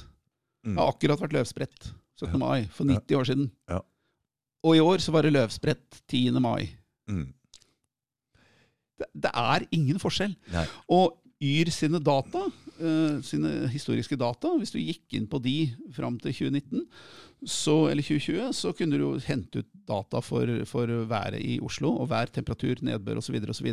Mm. 0.66 0.77
Det 0.77 0.79
har 0.81 0.92
akkurat 0.92 1.25
vært 1.25 1.35
løvsprett 1.38 1.90
17. 2.20 2.38
mai 2.42 2.66
for 2.75 2.87
90 2.87 3.18
år 3.18 3.31
siden. 3.31 3.51
Og 4.64 4.79
i 4.79 4.83
år 4.83 5.03
så 5.05 5.12
var 5.14 5.27
det 5.27 5.35
løvsprett 5.35 6.00
10. 6.09 6.40
mai. 6.40 6.70
Mm. 7.11 7.29
Det, 9.00 9.11
det 9.27 9.33
er 9.35 9.66
ingen 9.74 10.00
forskjell. 10.03 10.35
Nei. 10.55 10.64
Og 10.94 11.20
Yr 11.44 11.68
sine 11.74 11.98
data, 12.00 12.46
uh, 12.79 13.16
sine 13.27 13.66
historiske 13.72 14.16
data, 14.16 14.53
hvis 14.57 14.72
du 14.72 14.79
gikk 14.81 15.16
inn 15.18 15.27
på 15.29 15.40
de 15.44 15.57
fram 15.92 16.16
til 16.22 16.33
2019, 16.33 16.85
så, 17.44 17.74
eller 17.90 18.07
2020, 18.07 18.55
så 18.57 18.72
kunne 18.77 18.96
du 18.96 19.03
jo 19.03 19.11
hente 19.27 19.61
ut 19.61 19.68
data 19.88 20.22
for, 20.24 20.48
for 20.70 20.88
været 21.11 21.42
i 21.42 21.59
Oslo, 21.61 21.90
og 22.00 22.09
vær, 22.14 22.33
temperatur, 22.33 22.81
nedbør 22.87 23.20
osv. 23.20 23.37
osv. 23.50 23.68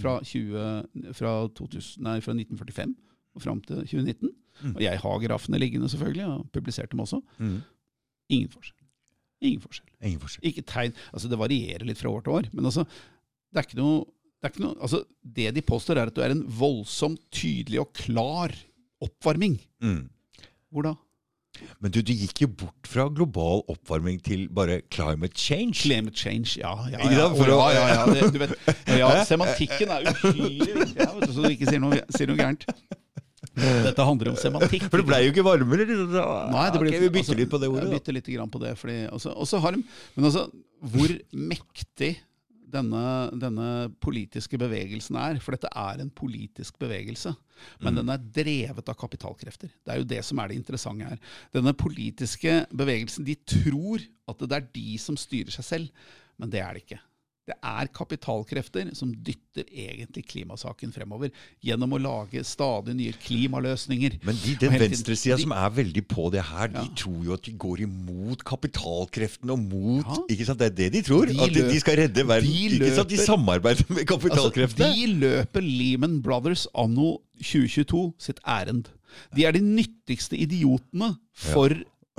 Fra, 0.00 0.16
20 0.24 1.12
fra, 1.18 1.34
2000 1.58 2.06
nei, 2.06 2.16
fra 2.24 2.36
1945 2.38 2.94
og 3.36 3.44
fram 3.44 3.60
til 3.66 3.82
2019. 3.84 4.30
Mm. 4.62 4.74
Og 4.74 4.82
jeg 4.86 5.02
har 5.02 5.24
grafene 5.26 5.60
liggende, 5.60 5.90
selvfølgelig, 5.92 6.26
og 6.26 6.48
publiserte 6.54 6.94
dem 6.94 7.04
også. 7.04 7.20
Mm. 7.38 7.58
Ingen 8.30 8.54
forskjell. 8.54 8.79
Ingen 9.40 9.62
forskjell. 9.64 9.88
Ingen 10.04 10.22
forskjell. 10.22 10.46
Ikke 10.50 10.64
tegn, 10.68 10.96
altså 11.14 11.30
Det 11.32 11.40
varierer 11.40 11.86
litt 11.88 12.00
fra 12.00 12.12
år 12.12 12.24
til 12.26 12.36
år, 12.36 12.48
men 12.52 12.68
altså, 12.68 12.86
det 13.50 13.60
er 13.60 13.68
ikke 13.68 13.80
noe, 13.80 14.00
det 14.40 14.48
er 14.48 14.54
ikke 14.54 14.64
noe 14.64 14.76
altså, 14.84 15.02
Det 15.40 15.50
de 15.56 15.66
påstår, 15.66 16.00
er 16.00 16.10
at 16.12 16.16
du 16.16 16.24
er 16.24 16.34
en 16.34 16.42
voldsomt 16.60 17.22
tydelig 17.34 17.80
og 17.82 17.94
klar 17.96 18.54
oppvarming. 19.00 19.56
Mm. 19.80 20.02
Hvor 20.70 20.86
da? 20.86 20.94
Men 21.82 21.92
du, 21.92 21.98
du 22.04 22.12
gikk 22.14 22.44
jo 22.44 22.48
bort 22.62 22.88
fra 22.88 23.06
global 23.12 23.64
oppvarming 23.72 24.20
til 24.24 24.46
bare 24.54 24.80
climate 24.92 25.36
change. 25.36 25.80
Climate 25.82 26.16
change, 26.16 26.60
ja. 26.60 26.72
ja, 26.92 27.00
ja, 27.04 27.26
ja, 27.32 27.70
ja, 27.74 27.84
ja, 27.90 28.04
det, 28.12 28.30
du 28.32 28.38
vet, 28.40 28.54
ja 29.00 29.10
Semantikken 29.28 29.92
er 29.92 30.08
uhyre 30.12 30.84
viktig, 30.84 31.08
så 31.34 31.42
du 31.42 31.50
ikke 31.50 31.68
sier 31.68 31.82
noe, 31.82 32.00
sier 32.16 32.30
noe 32.30 32.38
gærent. 32.38 32.68
Dette 33.88 34.06
handler 34.06 34.32
om 34.32 34.38
semantikk. 34.38 34.86
For 34.88 35.02
det 35.02 35.08
ble 35.08 35.20
jo 35.24 35.34
ikke 35.34 35.44
varmere. 35.46 35.86
liksom. 35.88 36.16
Nei, 36.54 36.66
det 36.70 36.82
ble, 36.82 36.90
okay, 36.92 37.02
vi 37.02 37.12
bytter 37.12 37.24
altså, 37.26 37.38
litt 37.42 37.52
på 37.52 37.60
det 37.60 37.70
ordet. 37.70 37.86
Jeg 37.86 37.98
bytter 37.98 38.16
litt 38.16 38.32
grann 38.36 38.52
på 38.52 38.62
det. 38.62 38.74
Fordi, 38.80 38.98
også, 39.10 39.34
også 39.44 39.62
har 39.64 39.78
men 39.80 40.26
altså, 40.28 40.46
hvor 40.94 41.14
mektig 41.50 42.14
denne, 42.70 43.04
denne 43.42 43.68
politiske 44.02 44.58
bevegelsen 44.60 45.18
er, 45.18 45.40
for 45.42 45.56
dette 45.56 45.70
er 45.74 46.02
en 46.02 46.10
politisk 46.14 46.78
bevegelse, 46.80 47.32
men 47.82 47.98
den 47.98 48.12
er 48.12 48.22
drevet 48.38 48.88
av 48.88 48.98
kapitalkrefter. 48.98 49.72
Det 49.82 49.92
er 49.92 50.00
jo 50.00 50.08
det 50.14 50.22
som 50.26 50.40
er 50.40 50.50
det 50.50 50.60
interessante 50.60 51.10
her. 51.10 51.20
Denne 51.56 51.74
politiske 51.76 52.60
bevegelsen, 52.70 53.26
de 53.26 53.36
tror 53.42 54.06
at 54.30 54.46
det 54.46 54.58
er 54.60 54.68
de 54.78 54.96
som 55.02 55.18
styrer 55.18 55.52
seg 55.54 55.66
selv, 55.66 56.10
men 56.40 56.52
det 56.52 56.62
er 56.62 56.76
det 56.76 56.84
ikke. 56.86 57.00
Det 57.50 57.56
er 57.66 57.88
kapitalkrefter 57.96 58.92
som 58.94 59.10
dytter 59.26 59.66
egentlig 59.66 60.22
klimasaken 60.30 60.92
fremover, 60.94 61.32
gjennom 61.66 61.96
å 61.96 62.00
lage 62.00 62.44
stadig 62.46 62.94
nye 62.94 63.14
klimaløsninger. 63.24 64.20
Men 64.26 64.38
de, 64.44 64.54
den 64.60 64.76
venstresida 64.78 65.36
de- 65.36 65.42
som 65.48 65.54
er 65.56 65.70
veldig 65.80 66.04
på 66.10 66.28
det 66.30 66.44
her, 66.46 66.68
de 66.76 66.84
tror 67.00 67.24
jo 67.26 67.34
at 67.34 67.42
de 67.48 67.54
går 67.58 67.82
imot 67.88 68.44
kapitalkreftene 68.46 69.56
og 69.56 69.64
mot 69.66 70.06
Ja. 70.06 70.20
ikke 70.30 70.46
sant, 70.46 70.58
Det 70.60 70.68
er 70.70 70.76
det 70.76 70.88
de 70.92 71.02
tror. 71.02 71.26
De 71.26 71.38
at 71.42 71.52
de, 71.54 71.62
de 71.72 71.80
skal 71.82 71.96
redde 72.04 72.26
verden. 72.28 72.46
de 72.46 72.78
ikke 72.78 72.94
sant, 72.94 73.08
De 73.10 73.16
samarbeider 73.18 73.84
med 73.90 74.06
kapitalkreftene. 74.06 74.86
Altså, 74.86 75.06
de 75.06 75.20
løper 75.26 75.62
Lehman 75.66 76.20
Brothers 76.22 76.66
anno 76.74 77.18
2022 77.42 78.14
sitt 78.20 78.38
ærend. 78.46 78.90
De 79.34 79.44
er 79.48 79.52
de 79.56 79.60
nyttigste 79.64 80.38
idiotene 80.38 81.16
for 81.34 81.74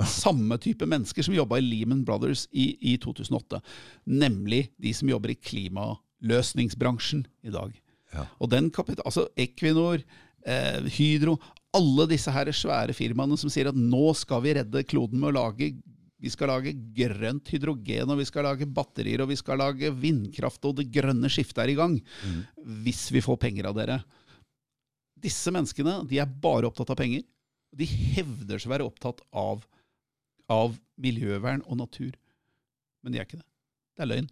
samme 0.08 0.58
type 0.62 0.86
mennesker 0.88 1.26
som 1.26 1.36
jobba 1.36 1.58
i 1.60 1.64
Lehman 1.64 2.04
Brothers 2.06 2.46
i, 2.50 2.72
i 2.92 2.96
2008. 3.02 3.60
Nemlig 4.10 4.66
de 4.80 4.92
som 4.96 5.10
jobber 5.10 5.34
i 5.34 5.38
klimaløsningsbransjen 5.38 7.24
i 7.46 7.54
dag. 7.54 7.74
Ja. 8.12 8.26
Og 8.40 8.52
den 8.52 8.70
kapital, 8.74 9.04
altså 9.08 9.26
Equinor, 9.40 10.02
eh, 10.44 10.90
Hydro, 10.96 11.38
alle 11.72 12.06
disse 12.10 12.32
her 12.34 12.50
svære 12.52 12.94
firmaene 12.96 13.38
som 13.40 13.52
sier 13.52 13.70
at 13.70 13.78
nå 13.78 14.12
skal 14.18 14.42
vi 14.44 14.56
redde 14.58 14.84
kloden 14.84 15.20
med 15.22 15.32
å 15.32 15.38
lage 15.40 15.72
vi 16.22 16.30
skal 16.30 16.52
lage 16.52 16.70
grønt 16.94 17.48
hydrogen, 17.50 18.10
og 18.12 18.20
vi 18.20 18.24
skal 18.28 18.44
lage 18.46 18.68
batterier, 18.70 19.24
og 19.24 19.32
vi 19.32 19.36
skal 19.40 19.58
lage 19.58 19.88
vindkraft, 19.90 20.62
og 20.68 20.76
det 20.78 20.84
grønne 20.94 21.26
skiftet 21.32 21.64
er 21.64 21.72
i 21.72 21.74
gang. 21.74 21.96
Hvis 22.84 23.08
vi 23.10 23.24
får 23.24 23.40
penger 23.42 23.66
av 23.66 23.74
dere. 23.74 23.96
Disse 25.18 25.50
menneskene 25.54 25.96
de 26.06 26.20
er 26.22 26.30
bare 26.44 26.70
opptatt 26.70 26.92
av 26.94 27.00
penger. 27.00 27.24
De 27.74 27.88
hevder 27.90 28.62
seg 28.62 28.70
å 28.70 28.74
være 28.76 28.86
opptatt 28.86 29.24
av, 29.34 29.66
av 30.52 30.76
miljøvern 31.02 31.64
og 31.66 31.80
natur. 31.80 32.12
Men 33.02 33.14
de 33.14 33.20
er 33.20 33.28
ikke 33.28 33.40
det. 33.40 33.48
Det 33.96 34.04
er 34.04 34.12
løgn. 34.12 34.30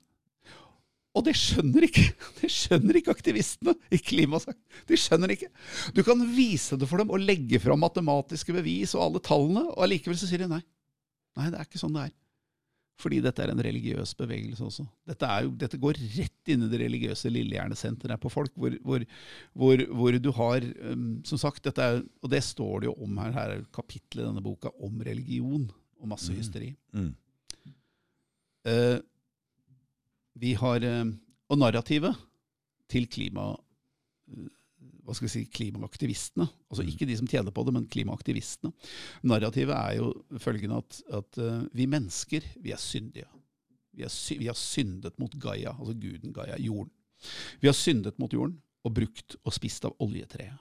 Og 1.18 1.26
det 1.26 1.35
skjønner 1.35 1.85
ikke 1.88 2.04
det 2.40 2.50
skjønner 2.54 3.00
ikke 3.00 3.14
aktivistene 3.16 3.74
i 3.90 3.98
klimasak. 3.98 4.59
De 4.87 4.98
skjønner 4.98 5.35
ikke. 5.35 5.50
Du 5.96 6.04
kan 6.06 6.23
vise 6.37 6.79
det 6.79 6.88
for 6.90 7.02
dem 7.02 7.10
og 7.10 7.25
legge 7.25 7.60
fram 7.62 7.83
matematiske 7.83 8.54
bevis 8.54 8.94
og 8.96 9.08
alle 9.08 9.25
tallene, 9.27 9.66
og 9.73 9.85
allikevel 9.87 10.18
så 10.21 10.31
sier 10.31 10.44
de 10.44 10.52
nei. 10.52 10.62
Nei, 11.38 11.50
det 11.50 11.58
er 11.58 11.66
ikke 11.66 11.81
sånn 11.83 11.96
det 11.96 12.08
er. 12.08 12.16
Fordi 13.00 13.21
dette 13.25 13.40
er 13.40 13.52
en 13.54 13.62
religiøs 13.64 14.12
bevegelse 14.18 14.64
også. 14.66 14.85
Dette, 15.08 15.29
jo, 15.46 15.52
dette 15.56 15.79
går 15.81 15.98
rett 16.18 16.50
inn 16.52 16.66
i 16.66 16.68
det 16.68 16.83
religiøse 16.83 17.31
lillehjernesenteret 17.33 18.21
på 18.21 18.33
folk, 18.33 18.52
hvor, 18.60 18.75
hvor, 18.85 19.06
hvor, 19.56 19.85
hvor 19.96 20.18
du 20.21 20.29
har 20.37 20.66
um, 20.90 21.06
Som 21.25 21.40
sagt, 21.40 21.71
er, 21.73 22.02
og 22.21 22.33
det 22.33 22.42
står 22.44 22.83
det 22.83 22.90
jo 22.90 22.96
om 23.00 23.23
her, 23.23 23.33
her 23.33 23.54
er 23.54 23.62
et 23.64 23.96
i 23.96 24.21
denne 24.21 24.44
boka 24.44 24.73
om 24.85 25.00
religion 25.06 25.71
og 26.01 26.09
masse 26.11 26.33
hysteri. 26.35 26.73
Mm. 26.96 27.13
Eh, 28.71 28.98
vi 30.40 30.55
har 30.55 30.85
uh, 30.85 31.11
Og 31.51 31.59
narrativet 31.59 32.15
til 32.90 33.09
klima, 33.11 33.48
hva 35.03 35.15
skal 35.17 35.27
vi 35.27 35.33
si, 35.33 35.40
klimaaktivistene. 35.51 36.46
Altså 36.71 36.85
Mm. 36.85 36.90
ikke 36.92 37.07
de 37.09 37.17
som 37.19 37.27
tjener 37.27 37.51
på 37.51 37.65
det, 37.67 37.73
men 37.75 37.88
klimaaktivistene. 37.90 38.71
Narrativet 39.27 39.75
er 39.75 39.96
jo 39.98 40.13
følgende 40.38 40.79
at, 40.79 41.03
at 41.11 41.38
eh, 41.38 41.65
vi 41.75 41.87
mennesker, 41.87 42.46
vi 42.63 42.71
er 42.71 42.79
syndige. 42.79 43.27
Vi, 43.92 44.05
er 44.05 44.09
sy 44.09 44.38
vi 44.38 44.46
har 44.46 44.55
syndet 44.55 45.19
mot 45.19 45.35
Gaia, 45.42 45.75
altså 45.75 45.94
guden 45.98 46.33
Gaia, 46.33 46.55
jorden. 46.59 46.92
Vi 47.61 47.67
har 47.67 47.75
syndet 47.75 48.19
mot 48.19 48.31
jorden 48.33 48.61
og 48.85 48.94
brukt 48.94 49.35
og 49.44 49.53
spist 49.53 49.85
av 49.85 49.96
oljetreet. 49.98 50.59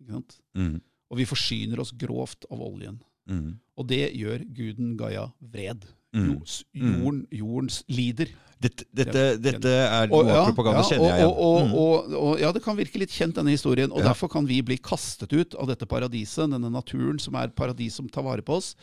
Ikke 0.00 0.16
sant? 0.16 0.40
Mm. 0.56 0.80
Og 1.10 1.20
vi 1.20 1.28
forsyner 1.28 1.78
oss 1.80 1.92
grovt 1.92 2.48
av 2.50 2.60
oljen. 2.64 2.96
Mm. 3.28 3.58
Og 3.76 3.86
det 3.88 4.12
gjør 4.16 4.44
guden 4.54 4.96
Gaia 4.96 5.28
vred. 5.40 5.84
Jords, 6.16 6.62
Jorden, 6.72 7.26
jordens 7.30 7.82
lider. 7.92 8.30
Dette, 8.58 8.86
dette, 8.96 9.24
dette 9.36 9.68
er 9.68 10.06
Og- 10.08 10.24
noe 10.24 10.32
ja, 10.32 10.44
propaganda 10.48 10.80
ja, 10.80 10.88
kjenner 10.88 11.10
jeg 11.10 11.18
igjen. 11.18 11.28
og, 11.28 11.38
og, 11.38 11.66
Mm. 11.66 11.74
og, 11.74 12.14
og, 12.22 12.38
ja, 12.40 12.52
det 12.52 12.62
kan 12.64 12.76
virke 12.78 12.98
litt 13.02 13.10
kjent, 13.12 13.34
denne 13.34 13.50
historien. 13.52 13.92
Og 13.92 13.98
Ja. 13.98 14.04
derfor 14.14 14.30
kan 14.32 14.46
vi 14.46 14.62
bli 14.62 14.78
kastet 14.78 15.30
ut 15.36 15.54
av 15.60 15.66
dette 15.66 15.84
paradiset, 15.86 16.48
denne 16.50 16.70
naturen 16.72 17.18
som 17.20 17.34
er 17.34 17.48
paradis 17.48 17.92
som 17.94 18.08
tar 18.08 18.22
vare 18.22 18.40
på 18.40 18.56
oss. 18.56 18.74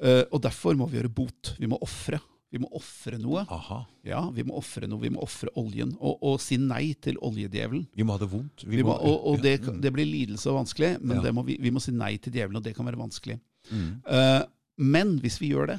Uh, 0.00 0.22
og 0.30 0.40
derfor 0.42 0.76
må 0.76 0.86
vi 0.88 1.00
gjøre 1.00 1.12
bot. 1.12 1.56
Vi 1.58 1.66
må 1.66 1.76
ofre. 1.82 2.20
Vi 2.52 2.58
må 2.58 2.68
ofre 2.72 3.18
noe. 3.18 3.44
Aha. 3.50 3.84
Ja, 4.04 4.30
vi 4.30 4.44
må 4.44 4.54
ofre 4.56 4.86
noe. 4.88 5.00
Vi 5.00 5.10
må 5.10 5.20
ofre 5.20 5.48
oljen. 5.56 5.96
Og, 6.00 6.16
og 6.22 6.38
si 6.40 6.56
nei 6.56 6.94
til 6.94 7.16
oljedjevelen. 7.20 7.88
Vi 7.96 8.04
må 8.04 8.12
ha 8.12 8.18
det 8.18 8.30
vondt. 8.30 8.62
Vi 8.64 8.80
må, 8.84 8.94
og 8.94 9.26
og 9.26 9.42
det, 9.42 9.58
det 9.82 9.92
blir 9.92 10.06
lidelse 10.06 10.46
og 10.46 10.64
vanskelig, 10.64 11.00
men 11.02 11.16
Ja. 11.16 11.22
det 11.24 11.34
må 11.34 11.44
vi, 11.44 11.58
vi 11.60 11.70
må 11.70 11.80
si 11.82 11.90
nei 11.90 12.16
til 12.18 12.32
djevelen, 12.32 12.56
og 12.56 12.62
det 12.62 12.76
kan 12.76 12.86
være 12.86 12.96
vanskelig. 12.96 13.40
Mm. 13.70 13.90
Eh, 14.04 14.42
men 14.78 15.18
hvis 15.22 15.40
vi 15.42 15.52
gjør 15.52 15.72
det, 15.74 15.78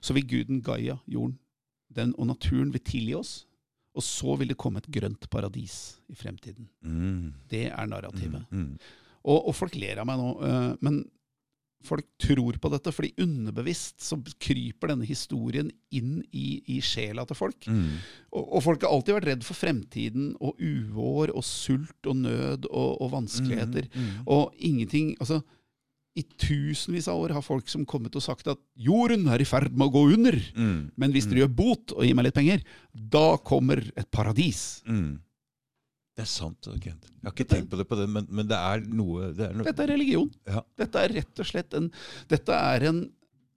så 0.00 0.14
vil 0.16 0.28
guden 0.30 0.62
Gaia, 0.64 0.98
jorden, 1.10 1.38
den 1.90 2.14
og 2.16 2.30
naturen 2.30 2.72
vil 2.74 2.84
tilgi 2.86 3.14
oss. 3.18 3.32
Og 3.98 4.04
så 4.06 4.36
vil 4.38 4.52
det 4.52 4.58
komme 4.60 4.78
et 4.78 4.90
grønt 4.94 5.26
paradis 5.32 5.98
i 6.08 6.14
fremtiden. 6.14 6.68
Mm. 6.86 7.32
Det 7.50 7.66
er 7.72 7.88
narrativet. 7.90 8.44
Mm. 8.54 8.76
Og, 9.26 9.48
og 9.50 9.56
folk 9.56 9.74
ler 9.76 9.98
av 10.00 10.06
meg 10.08 10.20
nå, 10.20 10.28
eh, 10.46 10.68
men 10.86 11.02
folk 11.84 12.04
tror 12.20 12.58
på 12.60 12.70
dette, 12.72 12.92
fordi 12.92 13.14
underbevisst 13.24 14.02
så 14.04 14.18
kryper 14.42 14.92
denne 14.92 15.08
historien 15.08 15.70
inn 15.96 16.20
i, 16.36 16.60
i 16.68 16.78
sjela 16.84 17.24
til 17.28 17.38
folk. 17.38 17.68
Mm. 17.68 17.96
Og, 18.30 18.42
og 18.44 18.64
folk 18.66 18.84
har 18.84 18.92
alltid 18.92 19.16
vært 19.16 19.28
redd 19.30 19.46
for 19.46 19.58
fremtiden 19.58 20.34
og 20.44 20.60
uår 20.60 21.32
og 21.32 21.46
sult 21.46 22.10
og 22.10 22.20
nød 22.20 22.68
og, 22.68 22.90
og 23.00 23.12
vanskeligheter. 23.16 23.88
Mm. 23.94 24.10
Og 24.28 24.52
ingenting 24.58 25.14
altså, 25.18 25.40
I 26.18 26.24
tusenvis 26.42 27.06
av 27.08 27.20
år 27.22 27.36
har 27.36 27.44
folk 27.44 27.68
som 27.70 27.84
kommet 27.88 28.16
og 28.18 28.24
sagt 28.24 28.48
at 28.50 28.58
jorden 28.74 29.28
er 29.30 29.42
i 29.42 29.46
ferd 29.46 29.70
med 29.70 29.86
å 29.86 29.94
gå 29.94 30.02
under. 30.16 30.36
Mm. 30.58 30.90
Men 30.98 31.14
hvis 31.14 31.28
dere 31.30 31.44
gjør 31.44 31.52
bot 31.60 31.94
og 31.94 32.02
gir 32.02 32.16
meg 32.18 32.26
litt 32.26 32.38
penger, 32.38 32.64
da 32.90 33.36
kommer 33.46 33.84
et 33.94 34.08
paradis. 34.10 34.80
Mm. 34.90 35.20
Det 36.18 36.26
er 36.26 36.28
sant, 36.28 36.66
Kent. 36.82 37.06
Jeg 37.06 37.24
har 37.24 37.32
ikke 37.32 37.48
tenkt 37.48 37.70
på 37.70 37.78
det 37.78 37.86
på 37.88 37.96
det 37.96 38.08
men, 38.10 38.26
men 38.28 38.48
det 38.50 38.58
er 38.58 38.82
noe, 38.90 39.30
det 39.36 39.46
er 39.46 39.54
noe 39.56 39.68
Dette 39.70 39.86
er 39.86 39.92
religion. 39.94 40.28
Ja. 40.50 40.64
Dette 40.82 41.04
er 41.06 41.14
rett 41.20 41.42
og 41.42 41.48
slett 41.48 41.76
en 41.78 41.86
Dette 42.28 42.58
er 42.58 42.86
en, 42.90 43.00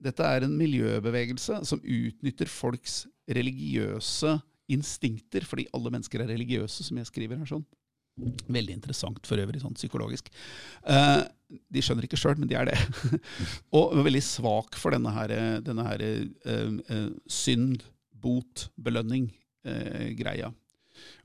dette 0.04 0.30
er 0.36 0.46
en 0.46 0.54
miljøbevegelse 0.56 1.58
som 1.66 1.82
utnytter 1.82 2.48
folks 2.48 3.02
religiøse 3.28 4.38
instinkter, 4.72 5.44
fordi 5.44 5.66
alle 5.76 5.92
mennesker 5.92 6.22
er 6.24 6.30
religiøse, 6.32 6.86
som 6.86 6.96
jeg 7.00 7.10
skriver 7.10 7.40
her 7.42 7.50
sånn. 7.50 7.64
Veldig 8.14 8.76
interessant 8.76 9.26
for 9.26 9.42
øvrig, 9.42 9.60
sånn 9.62 9.74
psykologisk. 9.74 10.28
Eh, 10.86 11.22
de 11.74 11.82
skjønner 11.82 12.06
ikke 12.06 12.18
sjøl, 12.20 12.38
men 12.38 12.50
de 12.50 12.58
er 12.58 12.70
det. 12.70 12.78
og 13.76 13.96
veldig 14.06 14.22
svak 14.22 14.78
for 14.78 14.94
denne 14.94 15.10
her, 15.16 15.34
denne 15.66 15.86
her 15.88 16.04
eh, 16.06 16.28
eh, 16.46 17.08
synd, 17.26 17.82
bot, 18.24 18.68
belønning-greia. 18.80 20.52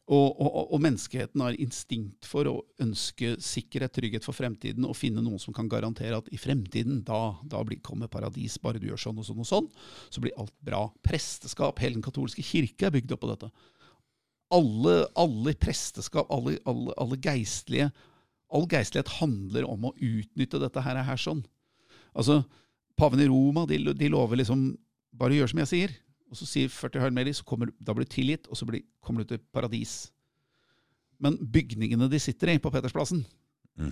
Og, 0.10 0.40
og, 0.42 0.72
og 0.74 0.80
menneskeheten 0.82 1.44
har 1.46 1.58
instinkt 1.62 2.26
for 2.26 2.50
å 2.50 2.56
ønske 2.82 3.36
sikkerhet, 3.46 3.94
trygghet 3.94 4.26
for 4.26 4.34
fremtiden, 4.34 4.88
og 4.90 4.98
finne 4.98 5.22
noen 5.22 5.40
som 5.42 5.54
kan 5.54 5.70
garantere 5.70 6.18
at 6.18 6.32
i 6.34 6.40
fremtiden, 6.42 7.04
da, 7.06 7.38
da 7.46 7.62
blir, 7.64 7.78
kommer 7.86 8.10
paradis, 8.10 8.58
bare 8.58 8.82
du 8.82 8.88
gjør 8.90 9.04
sånn 9.06 9.22
og 9.22 9.28
sånn 9.30 9.44
og 9.46 9.50
sånn, 9.52 9.70
så 10.10 10.24
blir 10.26 10.34
alt 10.42 10.56
bra. 10.66 10.88
Presteskap, 11.06 11.78
hele 11.84 12.00
den 12.00 12.06
katolske 12.06 12.42
kirke 12.44 12.90
er 12.90 12.96
bygd 12.98 13.14
opp 13.14 13.22
på 13.28 13.30
dette. 13.36 13.52
Alle, 14.54 15.04
alle 15.20 15.54
presteskap, 15.62 16.30
alle, 16.34 16.58
alle, 16.70 16.94
alle 16.98 17.18
geistlige, 17.22 17.90
all 18.50 18.66
geistlighet 18.70 19.12
handler 19.20 19.68
om 19.70 19.90
å 19.90 19.94
utnytte 19.94 20.62
dette 20.62 20.82
her, 20.82 20.98
her 21.06 21.22
sånn. 21.22 21.44
Altså, 22.18 22.42
paven 22.98 23.22
i 23.22 23.28
Roma, 23.30 23.68
de, 23.70 23.78
de 23.94 24.10
lover 24.10 24.42
liksom, 24.42 24.72
bare 25.20 25.38
gjør 25.38 25.52
som 25.54 25.62
jeg 25.64 25.72
sier. 25.74 25.98
Og 26.30 26.38
så 26.38 26.48
sier 26.50 26.72
40 26.74 27.04
Hail 27.04 27.14
Mary, 27.14 27.34
så 27.34 27.46
kommer, 27.46 27.70
da 27.78 27.94
blir 27.94 28.10
du 28.10 28.14
tilgitt, 28.14 28.50
og 28.50 28.58
så 28.58 28.66
blir, 28.70 28.84
kommer 29.06 29.26
du 29.26 29.32
til 29.32 29.42
paradis. 29.54 30.10
Men 31.22 31.38
bygningene 31.38 32.10
de 32.10 32.22
sitter 32.22 32.56
i 32.56 32.62
på 32.62 32.74
Petersplassen, 32.74 33.26
Ja, 33.80 33.90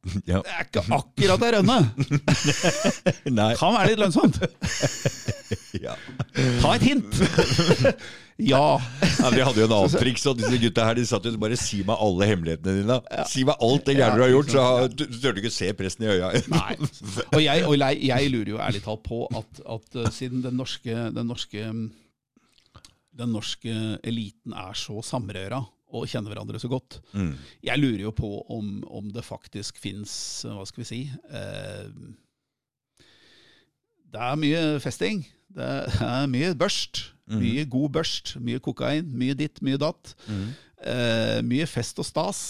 ja. 0.30 0.40
det 0.40 0.52
er 0.54 0.66
ikke 0.66 0.82
akkurat 0.96 1.42
ei 1.44 1.52
rønne! 1.56 1.78
Nei. 3.38 3.52
Kan 3.58 3.76
være 3.76 3.92
litt 3.92 4.02
lønnsomt. 4.04 4.40
Ja. 5.80 5.96
Ta 6.60 6.72
et 6.76 6.82
hint! 6.84 7.16
ja. 8.38 8.60
Ja, 8.78 9.30
vi 9.32 9.40
hadde 9.42 9.62
jo 9.62 9.66
en 9.66 9.74
annen 9.74 9.94
triks, 10.02 10.26
og 10.30 10.36
disse 10.38 10.58
gutta 10.62 10.84
her 10.86 10.98
de 10.98 11.04
satt 11.08 11.26
jo 11.26 11.32
bare 11.42 11.58
Si 11.58 11.80
meg 11.86 12.02
alle 12.04 12.28
hemmelighetene 12.30 12.74
dine. 12.82 12.98
Si 13.30 13.42
meg 13.48 13.62
alt 13.66 13.88
det 13.88 13.96
gærne 13.98 14.18
du 14.18 14.24
har 14.24 14.32
gjort, 14.34 14.52
så 14.54 14.64
du 14.92 15.04
turte 15.06 15.32
du 15.34 15.40
ikke 15.42 15.52
se 15.54 15.70
presten 15.78 16.06
i 16.06 16.12
øya. 16.12 16.30
Nei. 16.52 16.76
Og 17.32 17.40
jeg, 17.42 17.64
og 17.66 17.74
jeg, 17.78 17.98
jeg 18.10 18.30
lurer 18.34 18.52
jo 18.52 18.62
ærlig 18.62 18.82
talt 18.86 19.02
på 19.06 19.24
at, 19.40 19.62
at 19.78 19.98
uh, 19.98 20.06
siden 20.14 20.44
den 20.46 20.58
norske, 20.60 20.94
den 21.16 21.30
norske 21.30 21.66
den 23.20 23.34
norske 23.34 23.74
eliten 24.06 24.54
er 24.56 24.76
så 24.78 25.02
samrøra 25.04 25.64
og 25.90 26.06
kjenner 26.10 26.32
hverandre 26.32 26.60
så 26.62 26.70
godt. 26.70 27.00
Mm. 27.12 27.34
Jeg 27.66 27.80
lurer 27.82 28.04
jo 28.06 28.12
på 28.14 28.30
om, 28.52 28.80
om 28.86 29.10
det 29.14 29.26
faktisk 29.26 29.78
fins, 29.82 30.12
hva 30.46 30.64
skal 30.68 30.84
vi 30.84 30.88
si 30.88 31.00
eh, 31.10 31.90
Det 34.10 34.22
er 34.26 34.40
mye 34.40 34.62
festing. 34.82 35.24
Det 35.50 35.68
er 36.06 36.26
mye 36.30 36.54
børst. 36.58 37.08
Mye 37.30 37.66
god 37.70 37.92
børst. 37.94 38.36
Mye 38.42 38.62
kokain. 38.62 39.06
Mye 39.14 39.36
ditt, 39.38 39.62
mye 39.62 39.78
datt. 39.78 40.14
Eh, 40.82 41.38
mye 41.46 41.66
fest 41.70 41.98
og 42.02 42.06
stas. 42.08 42.40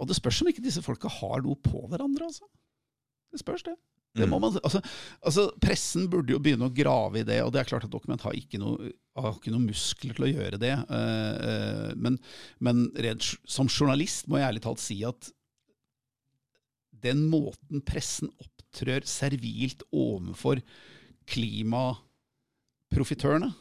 Og 0.00 0.08
det 0.08 0.16
spørs 0.16 0.40
om 0.40 0.48
ikke 0.48 0.64
disse 0.64 0.82
folka 0.84 1.10
har 1.12 1.42
noe 1.44 1.58
på 1.60 1.84
hverandre, 1.90 2.30
altså. 2.30 2.46
Det 3.32 3.42
spørs, 3.42 3.62
det. 3.66 3.76
Det 4.18 4.26
må 4.26 4.40
man, 4.42 4.56
altså, 4.58 4.80
altså, 5.22 5.44
pressen 5.62 6.08
burde 6.10 6.32
jo 6.34 6.40
begynne 6.42 6.66
å 6.66 6.72
grave 6.74 7.20
i 7.20 7.26
det, 7.26 7.36
og 7.44 7.52
det 7.54 7.60
er 7.60 7.68
klart 7.70 7.84
at 7.86 7.92
Dokument 7.92 8.24
har 8.26 8.34
ikke 8.34 8.58
noe, 8.58 8.90
har 9.14 9.36
ikke 9.36 9.52
noe 9.54 9.62
muskler 9.62 10.14
til 10.16 10.24
å 10.26 10.32
gjøre 10.32 10.58
det. 10.58 10.74
eh, 10.74 11.34
eh, 11.50 11.92
men 11.94 12.18
men 12.58 12.90
redd, 12.98 13.22
som 13.46 13.68
journalist 13.70 14.26
må 14.26 14.38
jeg 14.40 14.48
ærlig 14.48 14.62
talt 14.66 14.82
si 14.82 15.04
at 15.06 15.30
den 17.00 17.30
måten 17.30 17.80
pressen 17.86 18.34
opptrør 18.42 19.06
servilt 19.08 19.82
overfor 19.94 20.58
klimaprofitørene, 21.30 23.54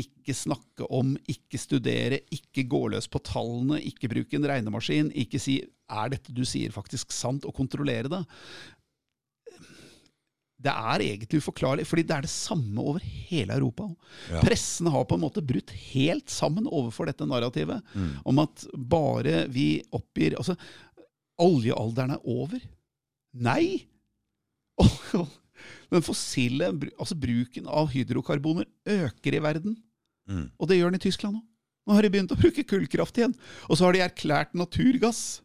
ikke 0.00 0.34
snakke 0.36 0.86
om, 0.94 1.16
ikke 1.28 1.58
studere, 1.58 2.20
ikke 2.32 2.66
gå 2.70 2.82
løs 2.92 3.08
på 3.10 3.20
tallene, 3.26 3.80
ikke 3.82 4.10
bruke 4.12 4.38
en 4.38 4.46
regnemaskin, 4.46 5.10
ikke 5.18 5.40
si 5.42 5.60
'er 5.90 6.12
dette 6.12 6.32
du 6.32 6.44
sier 6.46 6.70
faktisk 6.70 7.10
sant', 7.10 7.44
og 7.44 7.54
kontrollere 7.54 8.08
det. 8.08 8.24
Det 10.60 10.70
er 10.70 11.00
egentlig 11.00 11.40
uforklarlig, 11.40 11.86
fordi 11.88 12.04
det 12.04 12.16
er 12.16 12.20
det 12.26 12.30
samme 12.30 12.78
over 12.78 13.00
hele 13.00 13.54
Europa. 13.56 13.88
Ja. 14.30 14.42
Pressen 14.44 14.86
har 14.92 15.06
på 15.08 15.16
en 15.16 15.24
måte 15.24 15.42
brutt 15.42 15.70
helt 15.70 16.28
sammen 16.28 16.68
overfor 16.68 17.08
dette 17.08 17.24
narrativet 17.24 17.80
om 18.28 18.38
at 18.38 18.66
bare 18.76 19.46
vi 19.48 19.82
oppgir 19.90 20.36
Altså, 20.36 20.56
oljealderen 21.40 22.10
er 22.10 22.28
over. 22.28 22.60
Nei! 23.32 23.86
Den 25.90 26.04
fossile 26.06 26.70
altså 26.70 27.16
bruken 27.18 27.68
av 27.68 27.90
hydrokarboner 27.92 28.68
øker 28.86 29.36
i 29.36 29.42
verden. 29.42 29.76
Mm. 30.30 30.48
Og 30.58 30.70
det 30.70 30.78
gjør 30.78 30.92
den 30.92 31.00
i 31.00 31.06
Tyskland 31.06 31.38
nå. 31.38 31.44
Nå 31.88 31.96
har 31.96 32.06
de 32.06 32.10
begynt 32.12 32.32
å 32.34 32.38
bruke 32.38 32.64
kullkraft 32.68 33.18
igjen. 33.18 33.32
Og 33.68 33.78
så 33.78 33.86
har 33.86 33.96
de 33.96 34.04
erklært 34.04 34.52
naturgass 34.58 35.40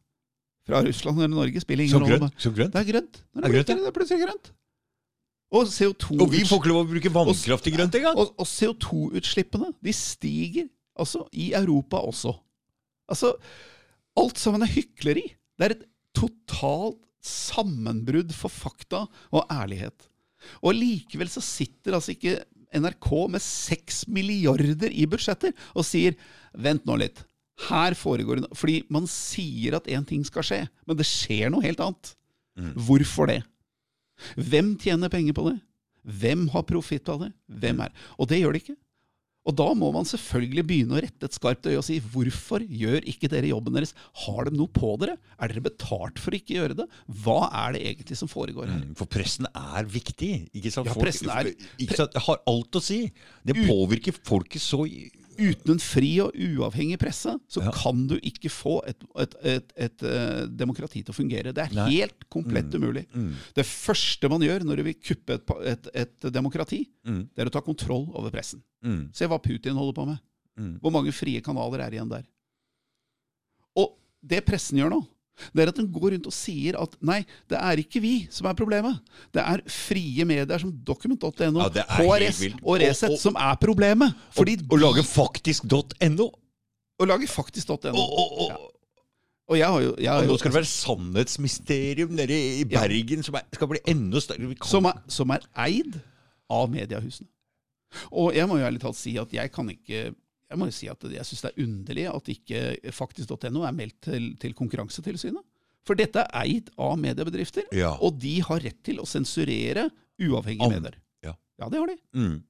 fra 0.68 0.82
Russland 0.86 1.22
eller 1.22 1.34
Norge. 1.34 1.64
Spiller 1.64 1.88
ingen 1.88 2.06
rolle. 2.06 2.30
Som 2.42 2.54
grønt. 2.54 2.74
Det 2.76 2.82
er 2.84 2.90
grønt. 2.92 3.22
Når 3.34 3.42
Det 3.42 3.50
er 3.50 3.56
grønt, 3.56 3.72
ja. 3.72 3.78
det 3.80 3.90
er 3.90 3.96
plutselig 3.96 4.26
grønt. 4.26 4.52
Og 5.56 5.70
CO2 5.72 6.18
Og 6.20 6.32
vi 6.34 6.42
får 6.48 6.60
ikke 6.60 6.72
lov 6.72 6.82
å 6.84 6.90
bruke 6.90 7.12
vannkraft 7.14 7.70
i 7.70 7.74
grønt 7.76 7.96
engang! 8.00 8.18
og, 8.20 8.34
og 8.42 8.48
CO2-utslippene 8.50 9.70
de 9.86 9.94
stiger 9.96 10.68
altså 11.00 11.24
i 11.32 11.52
Europa 11.56 12.02
også. 12.02 12.34
Altså, 13.12 13.36
Alt 14.18 14.40
sammen 14.40 14.64
er 14.64 14.72
hykleri. 14.72 15.26
Det 15.60 15.68
er 15.68 15.76
et 15.76 15.84
totalt 16.16 17.02
sammenbrudd 17.26 18.34
for 18.36 18.54
fakta 18.54 19.06
og 19.32 19.48
ærlighet. 19.52 20.10
Og 20.62 20.78
likevel 20.78 21.30
så 21.32 21.44
sitter 21.44 21.98
altså 21.98 22.14
ikke 22.14 22.38
NRK 22.76 23.12
med 23.32 23.44
seks 23.44 24.04
milliarder 24.12 24.92
i 24.92 25.08
budsjetter 25.10 25.56
og 25.74 25.88
sier 25.88 26.18
vent 26.54 26.86
nå 26.88 26.98
litt, 27.02 27.24
her 27.70 27.96
foregår 27.96 28.40
det 28.40 28.46
no-» 28.46 28.58
Fordi 28.58 28.82
man 28.92 29.08
sier 29.10 29.78
at 29.78 29.88
én 29.88 30.06
ting 30.08 30.26
skal 30.28 30.46
skje, 30.46 30.62
men 30.88 31.00
det 31.00 31.08
skjer 31.08 31.52
noe 31.52 31.64
helt 31.64 31.82
annet. 31.84 32.16
Hvorfor 32.88 33.28
det? 33.32 33.42
Hvem 34.40 34.76
tjener 34.80 35.12
penger 35.12 35.36
på 35.36 35.50
det? 35.50 35.58
Hvem 36.06 36.48
har 36.54 36.68
profitt 36.68 37.10
av 37.12 37.26
det? 37.26 37.32
Hvem 37.50 37.82
er 37.84 37.92
Og 38.20 38.30
det 38.30 38.40
gjør 38.40 38.56
det 38.56 38.64
ikke. 38.64 38.78
Og 39.46 39.54
da 39.60 39.68
må 39.78 39.92
man 39.94 40.08
selvfølgelig 40.10 40.64
begynne 40.66 40.96
å 40.98 41.02
rette 41.06 41.28
et 41.30 41.36
skarpt 41.38 41.68
øye 41.70 41.78
og 41.78 41.86
si 41.86 42.00
hvorfor 42.02 42.64
gjør 42.66 43.06
ikke 43.12 43.30
dere 43.30 43.52
jobben 43.52 43.76
deres? 43.78 43.94
Har 44.26 44.48
de 44.50 44.56
noe 44.58 44.72
på 44.74 44.96
dere? 45.02 45.20
Er 45.38 45.52
dere 45.54 45.62
betalt 45.68 46.18
for 46.22 46.34
å 46.34 46.40
ikke 46.40 46.58
gjøre 46.58 46.78
det? 46.80 46.88
Hva 47.22 47.38
er 47.66 47.76
det 47.78 47.84
egentlig 47.92 48.18
som 48.18 48.32
foregår 48.32 48.72
her? 48.74 48.82
For 48.98 49.06
pressen 49.06 49.46
er 49.52 49.86
viktig. 49.86 50.32
ikke 50.58 50.72
sant? 50.74 50.90
Ja, 50.90 50.98
pressen 50.98 51.30
er- 51.30 51.54
ikke 51.78 52.00
sant? 52.02 52.18
Har 52.26 52.42
alt 52.50 52.72
å 52.80 52.82
si. 52.82 53.12
Det 53.46 53.56
påvirker 53.68 54.18
folket 54.26 54.62
så 54.66 54.82
Uten 55.38 55.72
en 55.76 55.80
fri 55.84 56.12
og 56.24 56.32
uavhengig 56.36 56.98
presse, 57.02 57.34
så 57.52 57.62
Ja. 57.64 57.72
kan 57.76 58.08
du 58.08 58.16
ikke 58.20 58.50
få 58.50 58.78
et, 58.88 59.04
et, 59.20 59.36
et, 59.44 59.74
et, 59.88 60.04
eh, 60.04 60.46
demokrati 60.48 61.04
til 61.04 61.12
å 61.14 61.18
fungere. 61.18 61.54
Det 61.54 61.64
er 61.66 61.74
Nei. 61.76 61.90
helt 61.98 62.30
komplett 62.30 62.74
umulig. 62.74 63.06
Det 63.56 63.66
første 63.66 64.30
man 64.30 64.42
gjør 64.42 64.64
når 64.64 64.76
du 64.78 64.84
vil 64.84 64.96
kuppe 65.02 65.34
et, 65.40 65.46
pa- 65.46 65.60
et, 65.64 65.88
et 65.94 66.30
demokrati, 66.32 66.86
det 67.04 67.38
er 67.44 67.46
å 67.48 67.52
ta 67.52 67.62
kontroll 67.62 68.08
over 68.16 68.32
pressen. 68.32 68.62
Mm. 68.84 69.10
Se 69.14 69.28
hva 69.28 69.40
Putin 69.42 69.76
holder 69.76 69.94
på 69.94 70.06
med. 70.08 70.20
Hvor 70.82 70.92
mange 70.96 71.12
frie 71.12 71.42
kanaler 71.42 71.82
er 71.84 71.92
igjen 71.98 72.10
der? 72.10 72.24
Og 73.76 73.98
det 74.24 74.46
pressen 74.46 74.78
gjør 74.80 74.90
nå, 74.96 75.02
det 75.54 75.64
er 75.66 75.72
at 75.72 75.80
den 75.80 75.88
går 75.92 76.14
rundt 76.16 76.28
og 76.30 76.34
sier 76.36 76.78
at 76.80 76.94
nei, 77.06 77.20
det 77.52 77.58
er 77.60 77.82
ikke 77.82 78.02
vi 78.04 78.14
som 78.32 78.48
er 78.48 78.56
problemet. 78.58 79.02
Det 79.36 79.44
er 79.44 79.64
frie 79.72 80.26
medier 80.28 80.62
som 80.62 80.72
Document.no, 80.88 81.66
Ja, 81.76 81.84
HRS 81.98 82.40
og 82.62 82.80
Resett 82.80 83.10
Og- 83.10 83.18
og- 83.18 83.20
som 83.20 83.36
er 83.36 83.56
problemet. 83.60 84.16
Fordi 84.32 84.56
Å 84.64 84.80
lage 84.80 85.04
faktisk.no! 85.04 86.30
Å 86.96 87.06
lage 87.10 87.28
faktisk.no. 87.28 87.92
Og, 87.92 88.16
og, 88.16 88.40
og, 88.46 88.72
Og 89.48 89.58
jeg 89.60 89.68
har 89.68 89.82
jo, 89.84 89.96
jeg 90.02 90.10
har 90.10 90.24
og 90.24 90.28
nå 90.32 90.38
skal 90.40 90.52
det 90.52 90.58
være 90.58 90.72
sannhetsmysterium 90.72 92.16
nede 92.18 92.34
i 92.62 92.64
Bergen 92.66 93.22
som 93.24 93.36
er, 93.38 93.44
skal 93.54 93.68
bli 93.70 93.82
enda 93.92 94.18
større. 94.24 94.56
Som, 94.66 94.88
er, 94.90 95.02
som 95.12 95.30
er 95.36 95.44
eid 95.68 96.00
av 96.50 96.70
mediehusene. 96.72 97.28
Og 98.12 98.34
jeg 98.36 98.48
må 98.50 98.58
jo 98.58 98.66
ærlig 98.66 98.82
talt 98.82 98.98
si 98.98 99.14
at 99.22 99.32
jeg 99.36 99.52
kan 99.54 99.70
ikke 99.70 100.16
Jeg 100.50 100.60
må 100.62 100.68
jo 100.70 100.76
si 100.78 100.88
at 100.92 101.02
jeg 101.10 101.26
syns 101.26 101.42
det 101.42 101.52
er 101.54 101.64
underlig 101.66 102.06
at 102.12 102.28
ikke 102.36 102.60
faktisk.no 102.94 103.64
er 103.66 103.74
meldt 103.76 103.98
til, 104.06 104.28
til 104.42 104.54
Konkurransetilsynet. 104.58 105.42
For 105.86 105.98
dette 105.98 106.22
er 106.24 106.44
eid 106.46 106.70
av 106.82 106.96
mediebedrifter, 106.98 107.66
Ja. 107.74 107.92
og 108.02 108.20
de 108.22 108.40
har 108.42 108.62
rett 108.62 108.80
til 108.86 108.98
å 109.02 109.06
sensurere 109.10 109.88
uavhengige 110.22 110.66
An- 110.66 110.74
medier. 110.78 110.96
ja. 111.26 111.34
ja, 111.62 111.70
det 111.70 111.80
har 111.82 111.88
de. 111.92 111.98
Mm. 112.18 112.44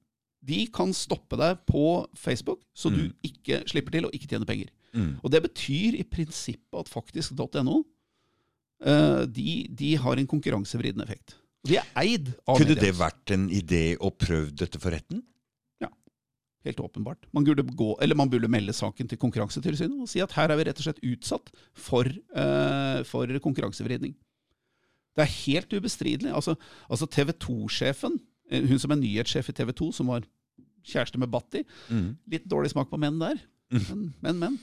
De 0.46 0.60
kan 0.72 0.92
stoppe 0.94 1.36
deg 1.40 1.58
på 1.66 1.82
Facebook, 2.14 2.60
så 2.76 2.88
du 2.94 3.10
ikke 3.26 3.62
slipper 3.68 3.96
til 3.96 4.06
å 4.06 4.12
ikke 4.14 4.28
tjene 4.30 4.46
penger. 4.46 4.68
Mm. 4.94 5.16
Og 5.24 5.30
det 5.34 5.42
betyr 5.42 5.96
i 5.98 6.04
prinsippet 6.06 6.78
at 6.84 6.88
faktisk.no 6.92 7.80
uh, 8.86 9.24
de, 9.26 9.66
de 9.74 9.94
har 10.00 10.16
en 10.20 10.28
konkurransevridende 10.30 11.04
effekt. 11.08 11.34
Og 11.64 11.72
De 11.72 11.80
er 11.80 11.88
eid 12.04 12.28
av 12.46 12.60
Kunne 12.60 12.76
media. 12.76 12.84
det 12.86 12.92
vært 13.00 13.32
en 13.34 13.48
idé 13.50 13.82
å 13.98 14.12
prøve 14.14 14.52
dette 14.54 14.78
for 14.80 14.94
retten? 14.94 15.24
Helt 16.66 16.82
åpenbart. 16.82 17.28
Man 17.36 17.46
burde, 17.46 17.62
gå, 17.62 17.92
eller 18.02 18.18
man 18.18 18.30
burde 18.30 18.50
melde 18.50 18.74
saken 18.74 19.06
til 19.06 19.20
Konkurransetilsynet 19.22 20.02
og 20.02 20.10
si 20.10 20.22
at 20.24 20.34
her 20.34 20.50
er 20.50 20.58
vi 20.58 20.66
rett 20.66 20.80
og 20.82 20.88
slett 20.88 21.02
utsatt 21.06 21.52
for, 21.72 22.10
uh, 22.34 23.02
for 23.06 23.30
konkurransevridning. 23.44 24.16
Det 25.16 25.24
er 25.24 25.36
helt 25.46 25.72
ubestridelig. 25.72 26.32
Altså, 26.34 26.56
altså 26.90 27.06
TV 27.08 27.32
2-sjefen, 27.40 28.18
eh, 28.50 28.66
hun 28.68 28.80
som 28.82 28.92
er 28.92 29.00
nyhetssjef 29.00 29.48
i 29.48 29.54
TV 29.56 29.70
2, 29.78 29.92
som 29.96 30.10
var 30.12 30.26
kjæreste 30.86 31.18
med 31.22 31.30
Batti, 31.32 31.62
litt 32.30 32.44
dårlig 32.50 32.74
smak 32.74 32.90
på 32.90 32.98
menn 33.00 33.16
der. 33.22 33.38
Men, 33.70 34.10
men, 34.22 34.42
men. 34.42 34.58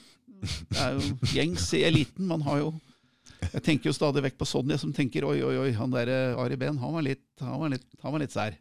Det 0.69 0.79
er 0.79 0.97
jo 0.97 1.17
gjengs 1.33 1.65
i 1.75 1.83
eliten. 1.87 2.27
Man 2.29 2.43
har 2.45 2.61
jo 2.61 2.73
Jeg 3.43 3.63
tenker 3.63 3.89
jo 3.89 3.95
stadig 3.95 4.21
vekk 4.23 4.37
på 4.39 4.47
Sonja, 4.47 4.77
som 4.79 4.93
tenker 4.95 5.25
oi, 5.27 5.39
oi, 5.43 5.55
oi, 5.65 5.71
han 5.75 5.91
der 5.91 6.11
eh, 6.11 6.39
Ari 6.39 6.55
Behn, 6.59 6.77
han 6.79 6.93
han 6.95 7.75
han 8.03 8.13
var 8.13 8.21
litt 8.21 8.35
sær. 8.35 8.55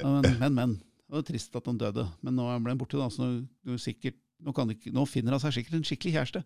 Men, 0.00 0.38
men, 0.38 0.54
men. 0.54 0.76
Det 1.08 1.16
var 1.16 1.24
trist 1.24 1.56
at 1.56 1.68
han 1.70 1.78
døde, 1.80 2.04
men 2.20 2.36
nå 2.36 2.46
ble 2.60 2.74
han 2.74 2.80
borte. 2.80 2.98
da, 3.00 3.08
så 3.08 3.24
nå, 3.24 3.78
sikkert, 3.80 4.18
nå, 4.44 4.52
kan 4.56 4.68
ikke, 4.74 4.92
nå 4.92 5.06
finner 5.08 5.32
han 5.34 5.40
seg 5.40 5.54
sikkert 5.56 5.78
en 5.78 5.86
skikkelig 5.88 6.16
kjæreste. 6.18 6.42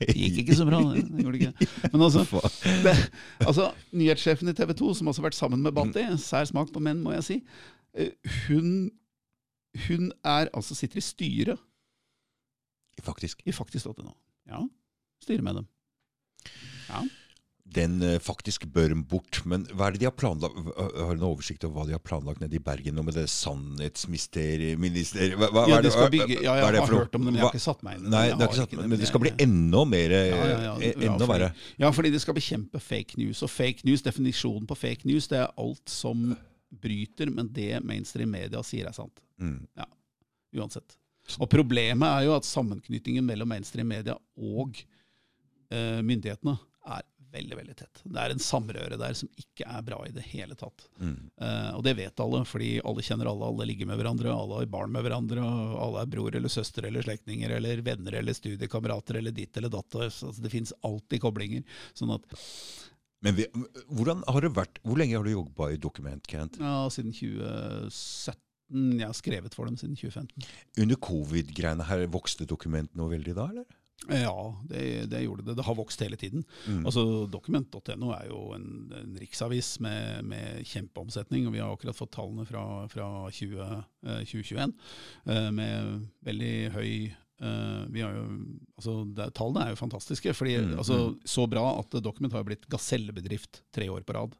Det 0.00 0.14
gikk 0.16 0.38
ikke 0.40 0.56
så 0.56 0.64
bra, 0.64 0.78
det. 0.94 1.02
gjorde 1.20 1.36
det 1.36 1.50
ikke. 1.50 1.68
Men 1.92 2.04
altså, 2.06 2.24
det, 2.86 2.94
altså 3.44 3.68
nyhetssjefen 3.92 4.48
i 4.48 4.56
TV 4.56 4.72
2, 4.80 4.94
som 4.96 5.12
også 5.12 5.20
har 5.20 5.28
vært 5.28 5.38
sammen 5.38 5.60
med 5.64 5.76
Batti, 5.76 6.06
sær 6.22 6.48
smak 6.48 6.72
på 6.72 6.80
menn, 6.84 7.02
må 7.04 7.12
jeg 7.18 7.26
si, 7.28 7.36
eh, 8.00 8.14
hun, 8.46 8.88
hun 9.88 10.08
er, 10.24 10.48
altså 10.56 10.76
sitter 10.78 11.02
i 11.02 11.04
styret 11.04 11.60
Faktisk. 13.04 13.42
i 13.44 13.52
faktisk.no. 13.52 14.12
Ja, 14.48 14.62
styrer 15.20 15.42
med 15.42 15.60
dem. 15.60 15.68
Ja. 16.88 17.00
Den 17.74 17.96
eh, 18.06 18.18
faktisk 18.22 18.66
bør 18.74 18.94
bort. 19.08 19.40
Men 19.50 19.64
hva 19.72 19.88
er 19.88 19.96
det 19.96 20.04
de 20.04 20.08
har 20.08 20.14
planlagt? 20.16 20.54
Har 20.76 21.16
du 21.16 21.20
noen 21.22 21.32
oversikt 21.32 21.64
over 21.66 21.80
hva 21.80 21.86
de 21.88 21.96
har 21.96 22.02
planlagt 22.04 22.42
nede 22.42 22.58
i 22.58 22.62
Bergen 22.62 22.94
nå 22.98 23.02
med 23.06 23.16
det 23.18 23.26
sannhetsministeriet? 23.32 24.78
Hva, 25.38 25.50
hva, 25.50 25.66
Ja, 25.70 25.80
de 25.84 25.92
skal 25.94 26.10
bygge, 26.12 26.38
ja, 26.38 26.56
jeg 26.60 26.76
det 26.76 26.82
har 26.84 26.94
hørt 26.94 27.18
om 27.18 27.24
det, 27.24 27.32
men 27.32 27.38
jeg 27.38 27.46
har 27.46 27.54
ikke 27.54 27.64
satt 27.66 27.84
meg 27.86 27.98
inn 27.98 28.06
i 28.06 28.08
det. 28.08 28.14
Nei, 28.14 28.24
det, 28.30 28.38
har 28.40 28.52
ikke 28.52 28.60
satt, 28.62 28.88
men 28.94 29.00
det 29.00 29.10
skal 29.10 29.24
bli 29.24 29.34
enda 29.46 29.84
mer 29.90 30.14
Ja, 30.14 30.24
ja, 30.24 30.58
ja. 30.68 30.74
eh, 30.80 31.06
Enda 31.08 31.28
verre. 31.30 31.52
Ja, 31.80 31.92
fordi 31.94 32.12
de 32.14 32.20
skal 32.22 32.36
bekjempe 32.38 32.82
fake 32.82 33.18
news. 33.20 33.42
Og 33.44 33.52
fake 33.52 33.86
news, 33.88 34.04
definisjonen 34.06 34.68
på 34.70 34.78
fake 34.78 35.08
news, 35.10 35.28
det 35.30 35.40
er 35.42 35.54
alt 35.60 35.90
som 35.90 36.32
bryter 36.82 37.30
med 37.30 37.52
det 37.54 37.78
mainstream 37.86 38.32
media 38.34 38.62
sier 38.66 38.88
er 38.90 38.96
sant. 38.96 39.22
Mm. 39.40 39.60
Ja, 39.78 39.86
uansett. 40.58 40.96
Og 41.40 41.48
problemet 41.50 42.04
er 42.08 42.26
jo 42.26 42.34
at 42.36 42.46
sammenknytningen 42.46 43.24
mellom 43.24 43.48
mainstream 43.48 43.88
media 43.88 44.16
og 44.36 44.76
eh, 45.72 46.00
myndighetene 46.04 46.56
er 46.84 47.04
veldig, 47.34 47.56
veldig 47.58 47.74
tett. 47.78 48.00
Det 48.04 48.20
er 48.22 48.32
en 48.34 48.42
samrøre 48.42 48.98
der 49.00 49.16
som 49.18 49.30
ikke 49.40 49.66
er 49.66 49.82
bra 49.86 49.98
i 50.06 50.12
det 50.14 50.24
hele 50.30 50.56
tatt. 50.58 50.86
Mm. 51.00 51.16
Uh, 51.42 51.70
og 51.76 51.82
det 51.86 51.96
vet 51.98 52.22
alle, 52.24 52.42
fordi 52.48 52.70
alle 52.86 53.04
kjenner 53.04 53.30
alle, 53.30 53.50
alle 53.50 53.66
ligger 53.70 53.90
med 53.90 54.00
hverandre, 54.00 54.32
alle 54.32 54.60
har 54.60 54.70
barn 54.72 54.94
med 54.94 55.04
hverandre, 55.06 55.42
og 55.44 55.76
alle 55.88 56.04
er 56.04 56.12
bror 56.14 56.38
eller 56.38 56.52
søster 56.52 56.88
eller 56.88 57.04
slektninger 57.06 57.56
eller 57.58 57.82
venner 57.86 58.18
eller 58.20 58.36
studiekamerater 58.36 59.20
eller 59.20 59.34
ditt 59.34 59.56
eller 59.60 59.72
datt. 59.74 60.00
Altså, 60.06 60.32
det 60.38 60.52
finnes 60.52 60.74
alltid 60.86 61.22
koblinger. 61.24 61.62
Sånn 61.98 62.14
at 62.14 62.26
Men 63.24 63.38
vi, 63.38 63.46
hvordan 63.88 64.22
har 64.28 64.44
det 64.44 64.50
vært 64.56 64.80
Hvor 64.84 64.98
lenge 65.00 65.16
har 65.16 65.24
du 65.24 65.32
jobba 65.32 65.70
i 65.72 65.78
Dokument, 65.80 66.26
Kent? 66.28 66.58
ja, 66.60 66.74
siden 66.92 67.14
2017 67.16 68.98
Jeg 69.00 69.06
har 69.06 69.16
skrevet 69.16 69.54
for 69.56 69.68
dem 69.68 69.78
siden 69.80 69.96
2015. 69.96 70.44
Under 70.84 71.00
covid-greiene 71.08 71.86
her, 71.88 72.04
vokste 72.12 72.46
Dokument 72.48 72.92
noe 72.98 73.12
veldig 73.14 73.36
da, 73.36 73.48
eller? 73.52 73.66
Ja, 74.08 74.62
det, 74.68 75.06
det 75.10 75.22
gjorde 75.22 75.42
det. 75.46 75.54
Det 75.56 75.64
har 75.64 75.76
vokst 75.78 76.02
hele 76.04 76.16
tiden. 76.20 76.44
Altså, 76.84 77.24
Dokument.no 77.30 78.10
er 78.12 78.26
jo 78.28 78.40
en, 78.56 78.66
en 78.92 79.14
riksavis 79.20 79.78
med, 79.84 80.26
med 80.28 80.66
kjempeomsetning. 80.68 81.46
og 81.48 81.54
Vi 81.54 81.62
har 81.62 81.72
akkurat 81.72 81.96
fått 81.96 82.12
tallene 82.18 82.44
fra, 82.48 82.64
fra 82.92 83.08
20, 83.32 83.62
eh, 83.64 84.20
2021 84.28 84.74
eh, 85.24 85.48
med 85.56 86.04
veldig 86.26 86.54
høy 86.76 86.90
eh, 87.08 87.80
vi 87.94 88.04
har 88.04 88.18
jo, 88.18 88.26
altså, 88.76 88.98
det, 89.16 89.30
Tallene 89.38 89.64
er 89.64 89.72
jo 89.72 89.80
fantastiske. 89.80 90.36
fordi 90.36 90.58
altså, 90.74 91.00
Så 91.24 91.48
bra 91.48 91.64
at 91.80 91.96
Document 92.04 92.36
har 92.36 92.44
blitt 92.44 92.68
gasellebedrift 92.68 93.62
tre 93.72 93.88
år 93.88 94.04
på 94.04 94.18
rad. 94.18 94.36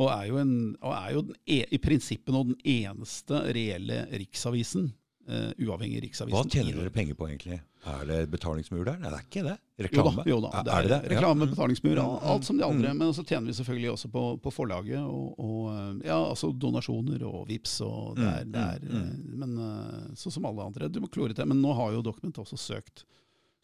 Og 0.00 0.08
er 0.14 0.28
jo, 0.30 0.38
en, 0.40 0.54
og 0.80 0.94
er 0.94 1.12
jo 1.16 1.24
e, 1.44 1.64
i 1.74 1.78
prinsippet 1.82 2.32
nå 2.32 2.44
den 2.52 2.60
eneste 2.62 3.42
reelle 3.52 4.04
riksavisen, 4.14 4.92
eh, 5.28 5.50
uavhengig 5.66 6.00
riksavisen. 6.06 6.34
Hva 6.36 6.44
tjener 6.50 6.76
dere 6.78 6.90
penger 6.94 7.14
på, 7.18 7.26
egentlig? 7.28 7.60
Er 7.90 8.04
det 8.08 8.18
betalingsmur 8.32 8.84
der? 8.84 8.98
Nei, 9.00 9.08
det 9.10 9.18
er 9.18 9.26
ikke 9.26 9.42
det. 9.46 9.56
Jo 9.80 9.80
da, 9.80 9.86
Reklame? 9.86 10.24
jo 10.28 10.38
da. 10.44 10.50
Det 10.62 10.72
er, 10.74 10.82
det 10.86 10.90
det? 10.90 11.10
reklame, 11.14 11.46
betalingsmur, 11.48 11.96
Mm, 12.00 12.16
alt, 12.32 12.44
som 12.44 12.58
de 12.58 12.64
andre. 12.66 12.94
Men 12.94 13.12
så 13.16 13.24
tjener 13.24 13.46
vi 13.48 13.54
selvfølgelig 13.56 13.90
også 13.94 14.10
på, 14.12 14.24
på 14.44 14.52
forlaget 14.52 15.00
og, 15.00 15.38
og 15.40 16.04
ja, 16.04 16.18
altså 16.18 16.50
donasjoner 16.52 17.22
og 17.24 17.46
VIPs 17.48 17.78
og 17.86 18.16
det 18.18 18.26
er, 18.28 18.44
Mm, 18.44 18.52
det 18.52 18.60
er 18.66 18.80
mm, 18.84 18.96
eh, 19.00 19.36
Men 19.44 19.54
eh, 19.58 20.14
sånn 20.20 20.32
som 20.36 20.44
alle 20.50 20.66
andre. 20.68 20.88
Du 20.92 21.00
må 21.00 21.08
klore 21.08 21.32
til. 21.34 21.46
Men 21.48 21.62
nå 21.62 21.72
har 21.78 21.92
jo 21.96 22.02
Document 22.02 22.36
også 22.44 22.58
søkt, 22.60 23.04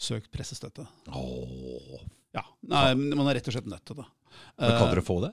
søkt 0.01 0.31
pressestøtte. 0.33 0.87
Åh. 1.13 2.01
Ja, 2.37 2.43
Nei, 2.69 2.95
Man 2.95 3.27
er 3.29 3.35
rett 3.39 3.47
og 3.49 3.55
slett 3.57 3.69
nødt 3.69 3.85
til 3.89 3.97
det. 3.97 4.07
Men 4.61 4.71
kan 4.79 4.89
Eh, 4.89 4.95
dere 4.95 5.05
få 5.05 5.21
det? 5.25 5.33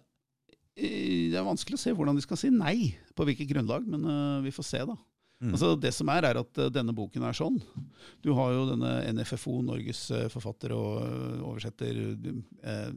det 0.76 1.36
er 1.38 1.44
vanskelig 1.46 1.78
å 1.78 1.82
se 1.84 1.92
hvordan 1.94 2.16
de 2.18 2.24
skal 2.26 2.38
si 2.40 2.50
nei, 2.50 2.96
på 3.14 3.26
hvilket 3.28 3.50
grunnlag, 3.52 3.86
men 3.86 4.06
eh, 4.10 4.42
vi 4.46 4.52
får 4.56 4.66
se, 4.66 4.80
da. 4.90 4.96
Mm. 5.44 5.52
Altså 5.52 5.74
Det 5.76 5.92
som 5.92 6.08
er, 6.14 6.24
er 6.24 6.38
at 6.40 6.60
eh, 6.62 6.70
denne 6.72 6.94
boken 6.96 7.26
er 7.28 7.36
sånn. 7.36 7.58
Du 8.24 8.30
har 8.38 8.54
jo 8.56 8.62
denne 8.70 8.92
NFFO, 9.18 9.58
Norges 9.66 10.06
eh, 10.16 10.30
forfatter 10.32 10.72
og 10.76 11.02
eh, 11.04 11.42
oversetter 11.44 12.00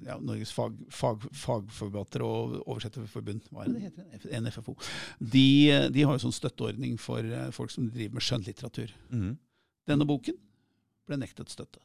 ja, 0.06 0.18
Norges 0.22 0.52
fag, 0.54 0.76
fag, 0.94 1.26
fagforfatter 1.34 2.22
og 2.22 2.60
oversetterforbund. 2.62 3.48
Hva 3.50 3.64
er 3.64 3.72
det 3.72 3.90
det 3.96 4.06
heter? 4.12 4.36
NFFO. 4.44 4.76
De, 5.18 5.48
de 5.90 6.06
har 6.06 6.14
jo 6.14 6.24
sånn 6.28 6.36
støtteordning 6.36 6.94
for 7.02 7.34
folk 7.56 7.74
som 7.74 7.90
driver 7.90 8.20
med 8.20 8.28
skjønnlitteratur. 8.28 8.94
Mm. 9.10 9.34
Denne 9.90 10.06
boken 10.06 10.38
ble 11.06 11.18
nektet 11.18 11.50
støtte. 11.50 11.82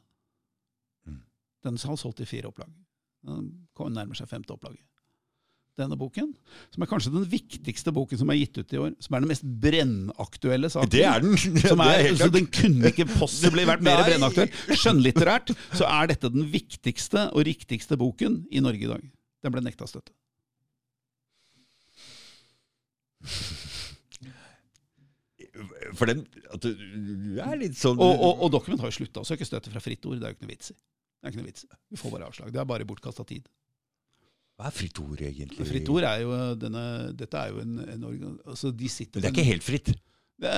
Mm. 1.09 1.23
Den 1.65 1.81
har 1.81 1.97
solgt 1.97 2.21
i 2.21 2.29
fire 2.29 2.53
opplag. 2.53 2.69
Den 3.25 3.51
nærmer 3.97 4.17
seg 4.17 4.29
femte 4.29 4.53
opplaget. 4.53 4.85
Denne 5.81 5.97
boken, 5.99 6.29
som 6.73 6.85
er 6.85 6.89
kanskje 6.89 7.13
den 7.13 7.25
viktigste 7.29 7.93
boken 7.95 8.21
som 8.21 8.31
er 8.31 8.39
gitt 8.39 8.61
ut 8.61 8.75
i 8.75 8.79
år, 8.81 8.93
som 9.03 9.17
er 9.17 9.23
den 9.25 9.31
mest 9.31 9.45
brennaktuelle 9.63 10.71
saken. 10.73 10.93
Det 10.93 11.03
er 11.07 11.25
den. 11.25 11.35
Som 11.71 11.83
er, 11.83 11.93
er 11.97 12.07
helt 12.09 12.21
så. 12.21 12.29
Den 12.33 12.47
kunne 12.51 12.91
ikke 12.91 13.07
possibly 13.21 13.65
vært 13.67 13.83
mer 13.85 14.03
brennaktuell. 14.05 14.51
Skjønnlitterært 14.71 15.53
så 15.77 15.87
er 15.89 16.11
dette 16.13 16.31
den 16.33 16.47
viktigste 16.51 17.27
og 17.31 17.45
riktigste 17.47 17.97
boken 17.99 18.43
i 18.51 18.63
Norge 18.63 18.87
i 18.87 18.91
dag. 18.91 19.05
Den 19.41 19.53
ble 19.53 19.63
nekta 19.65 19.89
støtte. 19.89 20.13
For 25.97 26.09
den 26.09 26.23
at 26.53 26.63
du, 26.63 26.69
er 27.43 27.57
litt 27.59 27.75
sånn 27.77 27.99
Og, 28.01 28.11
og, 28.15 28.45
og 28.45 28.53
Document 28.53 28.81
har 28.81 28.89
jo 28.89 29.01
slutta 29.01 29.21
å 29.21 29.27
søke 29.27 29.45
støtte 29.45 29.73
fra 29.73 29.81
Fritt 29.83 30.05
Ord. 30.07 30.17
Det 30.21 30.29
er 30.29 30.33
jo 30.33 30.39
ikke 30.39 30.47
noe 30.47 30.55
vits 30.55 30.73
i. 30.73 30.77
Det 30.77 31.27
er 31.27 31.33
ikke 31.33 31.41
noe 31.43 31.51
vits. 31.51 31.65
Vi 31.91 31.99
får 32.01 32.13
bare 32.15 32.29
avslag. 32.31 32.53
Det 32.53 32.61
er 32.61 32.69
bare 32.69 32.87
bortkasta 32.89 33.25
tid. 33.29 33.49
Hva 34.59 34.69
er 34.69 34.75
fritt 34.75 34.99
ord, 35.01 35.21
egentlig? 35.25 35.65
Fritt 35.65 35.89
Ord 35.89 36.05
er 36.05 36.21
jo 36.21 36.37
denne 36.59 36.85
Dette 37.17 37.39
er 37.39 37.53
jo 37.53 37.63
en, 37.63 37.77
en 37.81 38.07
organ... 38.11 38.39
Altså, 38.45 38.69
de 38.75 38.89
sitter 38.91 39.17
Men 39.17 39.25
det 39.25 39.31
er 39.31 39.37
ikke 39.39 39.53
helt 39.53 39.65
fritt. 39.65 39.93
Det, 40.41 40.51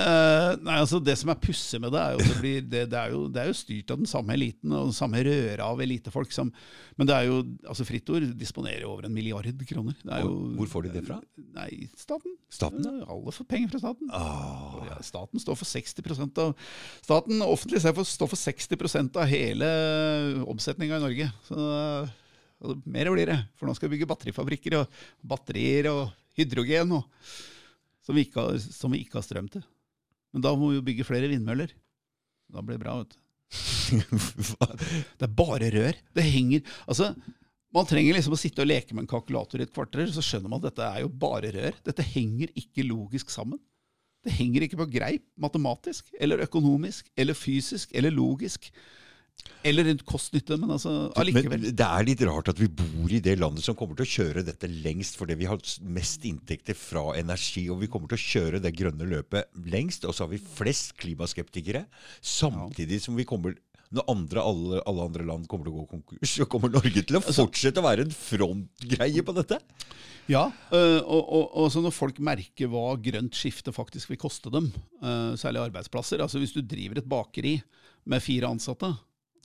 nei, 0.64 0.78
altså 0.80 0.96
Det 1.02 1.12
som 1.20 1.28
er 1.28 1.40
pussig 1.44 1.76
med 1.82 1.92
det, 1.92 2.00
er 2.00 2.14
jo 2.14 2.24
det, 2.24 2.36
blir, 2.40 2.62
det, 2.64 2.82
det, 2.92 3.00
er 3.00 3.10
jo, 3.12 3.26
det 3.28 3.42
er 3.42 3.50
jo 3.50 3.56
styrt 3.58 3.92
av 3.92 4.00
den 4.00 4.08
samme 4.08 4.32
eliten 4.32 4.72
og 4.72 4.88
den 4.88 4.96
samme 4.96 5.20
røra 5.26 5.66
av 5.66 5.82
elitefolk. 5.84 6.32
Som, 6.32 6.54
men 6.96 7.10
det 7.10 7.16
er 7.18 7.28
jo, 7.28 7.42
altså 7.68 7.84
Fritt 7.84 8.08
Ord 8.14 8.30
disponerer 8.40 8.86
over 8.88 9.04
en 9.04 9.12
milliard 9.12 9.66
kroner. 9.68 9.98
Det 10.00 10.14
er 10.16 10.24
jo, 10.24 10.32
Hvor 10.56 10.72
får 10.72 10.86
de 10.86 10.94
det 10.96 11.04
fra? 11.04 11.20
Nei, 11.58 11.68
staten. 12.00 12.32
Staten? 12.48 12.88
Ja, 12.88 13.10
Alle 13.12 13.36
får 13.36 13.48
penger 13.50 13.74
fra 13.74 13.82
staten. 13.84 14.08
Oh. 14.16 14.80
Ja, 14.88 14.98
staten 15.04 15.44
står 15.44 15.60
for 15.60 15.68
60% 15.68 16.44
av 16.46 16.56
Staten, 17.04 17.44
offentlig 17.44 17.84
står 17.84 18.28
for 18.30 18.40
60% 18.40 19.20
av 19.20 19.28
hele 19.28 19.68
omsetninga 20.48 20.96
i 20.96 21.04
Norge. 21.04 21.32
Så 21.44 21.68
og 22.64 22.84
mer 22.88 23.10
blir 23.12 23.30
det. 23.30 23.38
For 23.58 23.68
nå 23.68 23.74
skal 23.76 23.90
vi 23.90 23.98
bygge 23.98 24.08
batterifabrikker 24.10 24.78
og 24.80 25.00
batterier 25.34 25.90
og 25.92 26.08
hydrogen 26.38 26.96
og, 26.98 27.06
som, 28.04 28.16
vi 28.16 28.26
har, 28.34 28.58
som 28.64 28.94
vi 28.94 29.04
ikke 29.04 29.20
har 29.20 29.26
strøm 29.26 29.50
til. 29.52 29.64
Men 30.34 30.44
da 30.44 30.54
må 30.58 30.72
vi 30.72 30.80
jo 30.80 30.86
bygge 30.86 31.06
flere 31.06 31.30
vindmøller. 31.30 31.70
Da 32.50 32.62
blir 32.64 32.78
det 32.78 32.84
bra, 32.84 32.98
vet 33.02 33.14
du. 33.14 33.20
Det 35.18 35.26
er 35.26 35.34
bare 35.36 35.68
rør. 35.70 35.98
Det 36.16 36.24
henger 36.26 36.64
Altså, 36.88 37.12
man 37.74 37.86
trenger 37.90 38.16
liksom 38.16 38.34
å 38.34 38.38
sitte 38.38 38.62
og 38.64 38.70
leke 38.70 38.94
med 38.94 39.04
en 39.04 39.10
kalkulator 39.10 39.60
i 39.60 39.66
et 39.66 39.74
kvarter, 39.74 40.06
så 40.10 40.22
skjønner 40.24 40.50
man 40.50 40.60
at 40.62 40.68
dette 40.70 40.88
er 40.88 41.04
jo 41.04 41.12
bare 41.24 41.52
rør. 41.54 41.78
Dette 41.86 42.06
henger 42.06 42.52
ikke 42.58 42.86
logisk 42.86 43.32
sammen. 43.34 43.60
Det 44.24 44.32
henger 44.32 44.64
ikke 44.64 44.78
på 44.80 44.88
greip 44.94 45.24
matematisk, 45.40 46.08
eller 46.22 46.42
økonomisk, 46.46 47.10
eller 47.18 47.36
fysisk, 47.36 47.90
eller 47.92 48.14
logisk. 48.14 48.70
Eller 49.64 49.86
rundt 49.88 50.02
kost-nytte, 50.04 50.58
men 50.60 50.74
altså 50.74 50.90
allikevel. 51.16 51.62
Men 51.62 51.76
det 51.76 51.86
er 51.86 52.04
litt 52.04 52.22
rart 52.28 52.50
at 52.52 52.58
vi 52.60 52.68
bor 52.68 53.12
i 53.12 53.20
det 53.24 53.38
landet 53.40 53.64
som 53.64 53.76
kommer 53.78 53.96
til 53.96 54.04
å 54.04 54.12
kjøre 54.12 54.42
dette 54.44 54.68
lengst, 54.68 55.16
fordi 55.16 55.38
vi 55.40 55.48
har 55.48 55.60
mest 55.96 56.24
inntekter 56.28 56.76
fra 56.76 57.06
energi, 57.16 57.64
og 57.72 57.80
vi 57.80 57.88
kommer 57.92 58.12
til 58.12 58.20
å 58.20 58.24
kjøre 58.24 58.60
det 58.64 58.74
grønne 58.76 59.08
løpet 59.08 59.48
lengst. 59.72 60.04
Og 60.04 60.12
så 60.12 60.26
har 60.26 60.34
vi 60.34 60.42
flest 60.42 60.92
klimaskeptikere, 61.00 61.86
samtidig 62.20 63.00
som 63.06 63.16
vi 63.16 63.24
kommer 63.28 63.56
når 63.94 64.08
andre, 64.10 64.42
alle, 64.42 64.82
alle 64.90 65.06
andre 65.06 65.24
land 65.28 65.46
kommer 65.48 65.68
til 65.68 65.74
å 65.74 65.82
gå 65.84 65.88
konkurs, 65.94 66.34
så 66.34 66.46
kommer 66.50 66.72
Norge 66.72 67.04
til 67.06 67.18
å 67.18 67.22
fortsette 67.22 67.80
å 67.80 67.86
være 67.86 68.04
en 68.04 68.14
frontgreie 68.16 69.22
på 69.24 69.34
dette. 69.36 69.60
Ja, 70.28 70.48
øh, 70.74 71.00
og, 71.04 71.22
og, 71.22 71.56
og 71.62 71.80
når 71.84 71.94
folk 71.94 72.20
merker 72.24 72.70
hva 72.72 72.96
grønt 73.00 73.36
skifte 73.38 73.72
faktisk 73.76 74.10
vil 74.10 74.20
koste 74.20 74.52
dem, 74.52 74.70
øh, 75.04 75.34
særlig 75.40 75.66
arbeidsplasser 75.66 76.24
altså 76.24 76.40
Hvis 76.40 76.56
du 76.56 76.62
driver 76.64 76.98
et 76.98 77.08
bakeri 77.08 77.58
med 78.08 78.24
fire 78.24 78.50
ansatte, 78.50 78.90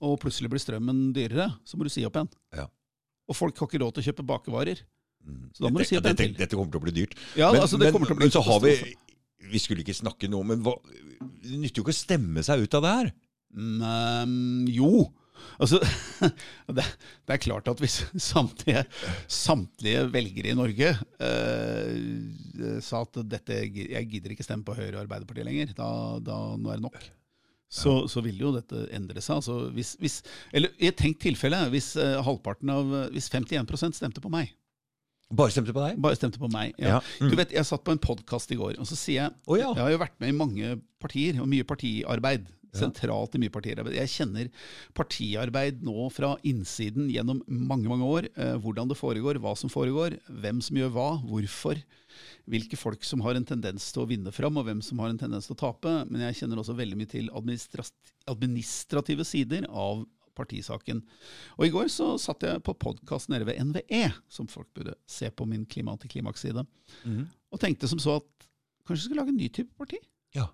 og 0.00 0.16
plutselig 0.22 0.50
blir 0.52 0.62
strømmen 0.62 1.10
dyrere, 1.16 1.50
så 1.64 1.78
må 1.78 1.86
du 1.86 1.92
si 1.92 2.04
opp 2.08 2.16
igjen. 2.18 2.32
Ja. 2.56 2.66
Og 3.30 3.36
folk 3.38 3.60
har 3.60 3.70
ikke 3.70 3.82
råd 3.82 3.96
til 3.96 4.02
å 4.04 4.08
kjøpe 4.10 4.26
bakevarer. 4.26 4.82
Så 5.54 5.64
da 5.64 5.70
må 5.70 5.82
du 5.82 5.88
si 5.88 5.98
opp 5.98 6.08
igjen 6.08 6.18
til. 6.18 6.34
dette 6.38 6.56
kommer 6.56 6.72
til 6.72 6.80
å 6.80 6.86
bli 6.86 6.96
dyrt. 6.96 7.16
Ja, 7.38 7.52
men, 7.52 7.62
altså, 7.62 7.78
det 7.78 7.90
men, 7.90 8.04
til 8.06 8.16
å 8.16 8.18
bli 8.18 8.26
men 8.26 8.34
så 8.34 8.44
har 8.46 8.60
vi. 8.64 8.74
Vi 9.50 9.60
skulle 9.62 9.84
ikke 9.84 9.96
snakke 9.96 10.28
noe, 10.30 10.46
men 10.46 10.60
hva, 10.64 10.76
det 11.20 11.58
nytter 11.58 11.80
jo 11.80 11.86
ikke 11.86 11.96
å 11.96 12.00
stemme 12.00 12.44
seg 12.46 12.64
ut 12.64 12.76
av 12.78 12.84
det 12.84 12.92
her. 12.98 13.10
Mm, 13.56 14.68
jo. 14.70 15.08
Altså, 15.60 15.80
det, 16.76 16.84
det 17.26 17.36
er 17.36 17.42
klart 17.42 17.68
at 17.72 17.80
hvis 17.82 18.00
samtlige, 18.30 18.84
samtlige 19.30 20.04
velgere 20.12 20.52
i 20.52 20.58
Norge 20.58 20.92
eh, 20.92 21.94
sa 22.84 23.04
at 23.06 23.22
dette, 23.28 23.62
jeg 23.64 24.10
gidder 24.12 24.36
ikke 24.36 24.46
stemme 24.46 24.66
på 24.66 24.76
Høyre 24.76 24.98
og 24.98 25.02
Arbeiderpartiet 25.04 25.48
lenger, 25.48 25.74
da, 25.76 25.90
da 26.24 26.42
nå 26.56 26.72
er 26.72 26.80
det 26.80 26.86
nok. 26.88 27.00
Så, 27.70 27.92
så 28.10 28.22
vil 28.24 28.40
jo 28.42 28.50
dette 28.56 28.88
endre 28.96 29.22
seg. 29.22 29.36
Altså, 29.38 29.68
hvis, 29.76 29.92
hvis, 30.02 30.16
eller 30.50 30.72
i 30.82 30.88
et 30.90 30.96
tenkt 30.98 31.20
tilfelle, 31.22 31.60
hvis 31.70 31.92
eh, 32.02 32.16
halvparten 32.26 32.72
av 32.74 32.88
Hvis 33.14 33.30
51% 33.30 33.94
stemte 34.00 34.22
på 34.24 34.32
meg, 34.32 34.50
Bare 35.30 35.52
stemte 35.54 35.70
på 35.70 35.82
deg? 35.84 35.98
bare 36.02 36.18
stemte 36.18 36.40
på 36.42 36.48
meg 36.50 36.72
ja. 36.74 36.96
Ja. 36.96 37.00
Mm. 37.22 37.28
Du 37.30 37.36
vet, 37.38 37.52
Jeg 37.54 37.68
satt 37.68 37.84
på 37.86 37.94
en 37.94 38.00
podkast 38.02 38.50
i 38.50 38.58
går, 38.58 38.74
og 38.82 38.88
så 38.90 38.98
sier 38.98 39.20
jeg 39.20 39.34
oh, 39.46 39.54
ja. 39.54 39.68
Jeg 39.76 39.84
har 39.84 39.92
jo 39.94 40.00
vært 40.02 40.16
med 40.18 40.32
i 40.32 40.34
mange 40.34 40.72
partier, 40.98 41.38
og 41.38 41.46
mye 41.52 41.66
partiarbeid. 41.68 42.48
Sentralt 42.76 43.34
i 43.34 43.40
mye 43.42 43.52
partiarbeid. 43.52 43.96
Jeg 43.98 44.12
kjenner 44.12 44.50
partiarbeid 44.96 45.80
nå 45.86 46.08
fra 46.14 46.34
innsiden 46.46 47.08
gjennom 47.10 47.42
mange 47.46 47.90
mange 47.90 48.06
år. 48.06 48.28
Eh, 48.34 48.54
hvordan 48.62 48.90
det 48.90 48.98
foregår, 49.00 49.40
hva 49.42 49.56
som 49.58 49.72
foregår, 49.72 50.18
hvem 50.42 50.62
som 50.64 50.78
gjør 50.78 50.94
hva, 50.94 51.08
hvorfor. 51.26 51.82
Hvilke 52.50 52.78
folk 52.78 53.04
som 53.06 53.22
har 53.24 53.38
en 53.38 53.46
tendens 53.46 53.90
til 53.94 54.04
å 54.04 54.08
vinne 54.10 54.32
fram, 54.34 54.56
og 54.58 54.66
hvem 54.66 54.80
som 54.84 54.98
har 55.02 55.12
en 55.12 55.20
tendens 55.20 55.46
til 55.48 55.56
å 55.56 55.62
tape. 55.64 55.92
Men 56.10 56.24
jeg 56.28 56.42
kjenner 56.42 56.62
også 56.62 56.78
veldig 56.78 56.98
mye 56.98 57.10
til 57.10 57.30
administrative 57.34 59.26
sider 59.28 59.66
av 59.70 60.04
partisaken. 60.38 61.02
Og 61.58 61.66
I 61.66 61.72
går 61.74 61.90
så 61.92 62.14
satt 62.20 62.46
jeg 62.46 62.62
på 62.66 62.76
podkast 62.80 63.30
nede 63.32 63.48
ved 63.48 63.60
NVE, 63.70 64.06
som 64.30 64.48
folk 64.50 64.70
burde 64.76 64.94
se 65.10 65.30
på 65.30 65.46
min 65.48 65.66
klima-til-klimaks-side, 65.68 66.64
og 67.50 67.60
tenkte 67.60 67.90
som 67.90 68.00
så 68.02 68.20
at 68.20 68.48
kanskje 68.86 69.02
jeg 69.02 69.08
skulle 69.10 69.22
lage 69.22 69.34
en 69.34 69.40
ny 69.42 69.48
type 69.52 69.74
parti. 69.78 70.00
Ja. 70.36 70.48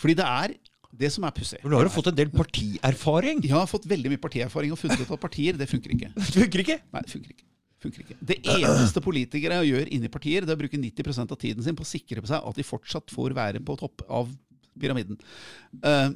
Fordi 0.00 0.14
det 0.20 0.28
er 0.28 0.54
det 1.00 1.10
som 1.14 1.26
er 1.26 1.34
pussig. 1.34 1.58
For 1.62 1.72
nå 1.72 1.80
har 1.80 1.88
du 1.88 1.92
fått 1.94 2.10
en 2.12 2.16
del 2.18 2.30
partierfaring. 2.34 3.42
Jeg 3.44 3.54
har 3.54 3.66
fått 3.70 3.88
veldig 3.90 4.12
mye 4.12 4.22
partierfaring 4.22 4.74
og 4.74 4.80
funnet 4.80 5.02
ut 5.02 5.10
at 5.16 5.22
partier, 5.22 5.58
det 5.58 5.68
funker 5.70 5.94
ikke. 5.96 6.12
Det 6.20 6.30
funker 6.36 6.64
ikke. 6.64 6.78
Nei, 6.94 7.02
det 7.04 7.12
funker 7.12 7.34
ikke. 7.34 7.46
Funker 7.84 8.04
ikke. 8.04 8.16
Det 8.30 8.38
eneste 8.54 9.02
politikere 9.04 9.60
gjør 9.68 9.90
inni 9.92 10.08
partier, 10.12 10.46
det 10.46 10.54
er 10.54 10.56
å 10.56 10.62
bruke 10.62 10.80
90% 10.80 11.34
av 11.34 11.40
tiden 11.40 11.66
sin 11.66 11.76
på 11.76 11.84
å 11.84 11.88
sikre 11.88 12.22
på 12.24 12.30
seg 12.30 12.46
at 12.48 12.58
de 12.60 12.64
fortsatt 12.64 13.12
får 13.12 13.34
være 13.36 13.60
på 13.66 13.76
topp 13.80 14.06
av 14.08 14.30
pyramiden. 14.80 15.18
Eh, 15.84 16.10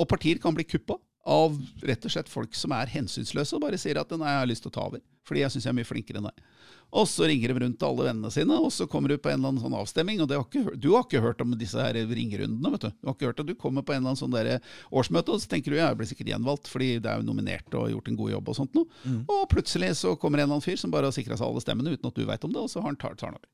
og 0.00 0.08
partier 0.10 0.40
kan 0.42 0.56
bli 0.56 0.66
kuppa 0.66 0.98
av 1.22 1.54
rett 1.86 2.08
og 2.08 2.10
slett 2.10 2.30
folk 2.32 2.56
som 2.58 2.74
er 2.74 2.90
hensynsløse 2.90 3.54
og 3.54 3.62
bare 3.62 3.78
sier 3.78 4.00
at 4.00 4.10
nei, 4.16 4.32
jeg 4.32 4.42
har 4.42 4.50
lyst 4.50 4.64
til 4.66 4.72
å 4.72 4.74
ta 4.74 4.88
over, 4.88 5.02
fordi 5.28 5.44
jeg 5.44 5.54
syns 5.54 5.68
jeg 5.68 5.74
er 5.74 5.78
mye 5.78 5.86
flinkere 5.86 6.18
enn 6.18 6.26
deg. 6.26 6.46
Og 6.92 7.06
så 7.08 7.24
ringer 7.24 7.48
de 7.48 7.64
rundt 7.64 7.78
til 7.80 7.88
alle 7.88 8.04
vennene 8.10 8.30
sine, 8.34 8.56
og 8.60 8.68
så 8.74 8.84
kommer 8.90 9.08
du 9.08 9.16
på 9.16 9.30
en 9.32 9.38
eller 9.38 9.52
annen 9.54 9.62
sånn 9.64 9.76
avstemning. 9.78 10.20
og 10.20 10.28
det 10.28 10.36
har 10.36 10.44
ikke, 10.44 10.76
Du 10.76 10.90
har 10.92 11.06
ikke 11.06 11.22
hørt 11.24 11.40
om 11.40 11.54
disse 11.56 11.80
her 11.80 11.94
ringerundene. 11.94 12.72
vet 12.74 12.84
Du 12.84 12.90
Du 12.90 13.08
har 13.08 13.14
ikke 13.16 13.30
hørt 13.30 13.40
at 13.40 13.48
du 13.48 13.54
kommer 13.54 13.82
på 13.82 13.94
en 13.94 14.02
eller 14.02 14.12
annen 14.12 14.20
sånn 14.20 14.34
der 14.34 14.60
årsmøte, 14.92 15.32
og 15.32 15.40
så 15.40 15.48
tenker 15.48 15.72
du 15.72 15.78
ja, 15.78 15.88
jeg 15.88 15.96
blir 16.02 16.10
sikkert 16.10 16.32
gjenvalgt, 16.34 16.68
fordi 16.68 16.98
det 17.00 17.08
er 17.08 17.22
jo 17.22 17.28
nominert 17.30 17.72
og 17.74 17.88
gjort 17.94 18.08
en 18.12 18.16
god 18.20 18.30
jobb 18.36 18.48
og 18.52 18.56
sånt 18.60 18.74
noe. 18.76 18.86
Og 19.24 19.48
plutselig 19.48 19.94
så 19.96 20.12
kommer 20.20 20.38
en 20.38 20.44
eller 20.50 20.58
annen 20.60 20.66
fyr 20.68 20.76
som 20.76 20.92
bare 20.92 21.08
har 21.08 21.16
sikra 21.16 21.36
seg 21.40 21.48
alle 21.48 21.64
stemmene 21.64 21.96
uten 21.96 22.12
at 22.12 22.14
du 22.14 22.26
veit 22.28 22.44
om 22.44 22.52
det, 22.52 22.60
og 22.60 22.68
så 22.68 22.80
har 22.84 22.92
han 22.92 22.96
tar 23.00 23.16
han 23.22 23.38
over. 23.40 23.48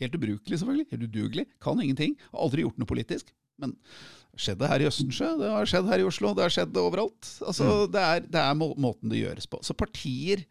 Helt 0.00 0.14
ubrukelig, 0.14 0.58
selvfølgelig. 0.60 0.86
Helt 0.92 1.02
udugelig. 1.08 1.46
Kan 1.60 1.80
ingenting. 1.82 2.14
Har 2.30 2.44
aldri 2.44 2.62
gjort 2.62 2.78
noe 2.78 2.86
politisk. 2.86 3.32
Men 3.58 3.72
skjedde 4.36 4.68
her 4.68 4.84
i 4.84 4.86
Østensjø, 4.90 5.30
det 5.40 5.48
har 5.48 5.68
skjedd 5.68 5.88
her 5.88 6.02
i 6.02 6.06
Oslo, 6.06 6.34
det 6.36 6.44
har 6.44 6.52
skjedd 6.52 6.76
overalt. 6.76 7.28
Altså, 7.40 7.86
det, 7.88 8.02
er, 8.04 8.26
det 8.28 8.42
er 8.42 8.54
må 8.58 8.74
måten 8.76 9.08
det 9.08 9.22
gjøres 9.22 9.48
på. 9.48 9.62
Så 9.64 9.72
partier 9.72 10.44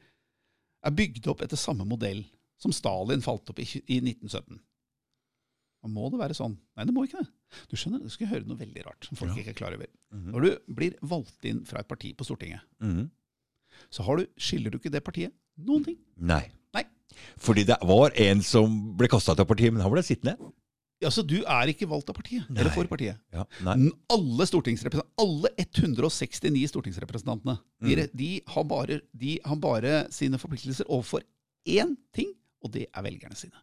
er 0.85 0.95
bygd 0.95 1.27
opp 1.31 1.41
etter 1.45 1.57
samme 1.59 1.85
modell 1.87 2.23
som 2.61 2.71
Stalin 2.75 3.23
falt 3.25 3.49
opp 3.51 3.59
i, 3.59 3.65
i 3.87 3.97
1917. 3.99 4.59
Og 5.85 5.91
må 5.93 6.07
det 6.09 6.17
være 6.21 6.33
sånn? 6.37 6.55
Nei, 6.77 6.85
det 6.87 6.93
må 6.95 7.03
ikke 7.05 7.21
det. 7.21 7.29
Du 7.69 7.75
skjønner, 7.77 8.01
du 8.01 8.09
skal 8.09 8.29
høre 8.31 8.47
noe 8.49 8.57
veldig 8.57 8.85
rart 8.87 9.05
som 9.05 9.17
folk 9.19 9.35
ikke 9.37 9.51
er 9.53 9.57
klar 9.59 9.75
over. 9.77 9.89
Når 10.15 10.45
du 10.47 10.73
blir 10.79 10.95
valgt 11.05 11.45
inn 11.45 11.61
fra 11.67 11.83
et 11.83 11.89
parti 11.91 12.13
på 12.17 12.25
Stortinget, 12.25 12.63
Mhm. 12.81 13.09
så 13.91 14.03
har 14.07 14.17
du, 14.17 14.25
skiller 14.37 14.71
du 14.71 14.79
ikke 14.79 14.91
det 14.91 15.03
partiet 15.05 15.33
noen 15.57 15.83
ting. 15.85 15.97
Nei. 16.17 16.49
Nei. 16.73 16.83
Fordi 17.37 17.63
det 17.67 17.77
var 17.85 18.11
en 18.15 18.41
som 18.41 18.95
ble 18.97 19.07
kasta 19.11 19.33
ut 19.35 19.39
av 19.43 19.47
partiet, 19.47 19.71
men 19.73 19.81
han 19.83 19.91
ble 19.93 20.01
sittende. 20.03 20.37
Altså, 21.03 21.25
Du 21.27 21.35
er 21.43 21.69
ikke 21.71 21.87
valgt 21.91 22.09
av 22.09 22.15
partiet, 22.15 22.47
eller 22.49 22.71
for 22.71 22.87
partiet. 22.87 23.19
Ja, 23.35 23.43
nei. 23.67 23.91
Alle, 24.15 24.47
alle 25.19 25.51
169 25.59 26.69
stortingsrepresentantene 26.71 27.57
de, 27.83 28.07
de, 28.15 28.29
har 28.47 28.63
bare, 28.69 29.01
de 29.11 29.35
har 29.43 29.59
bare 29.59 30.05
sine 30.15 30.39
forpliktelser 30.39 30.87
overfor 30.87 31.25
én 31.67 31.97
ting, 32.15 32.31
og 32.63 32.71
det 32.73 32.87
er 32.87 33.05
velgerne 33.05 33.35
sine. 33.37 33.59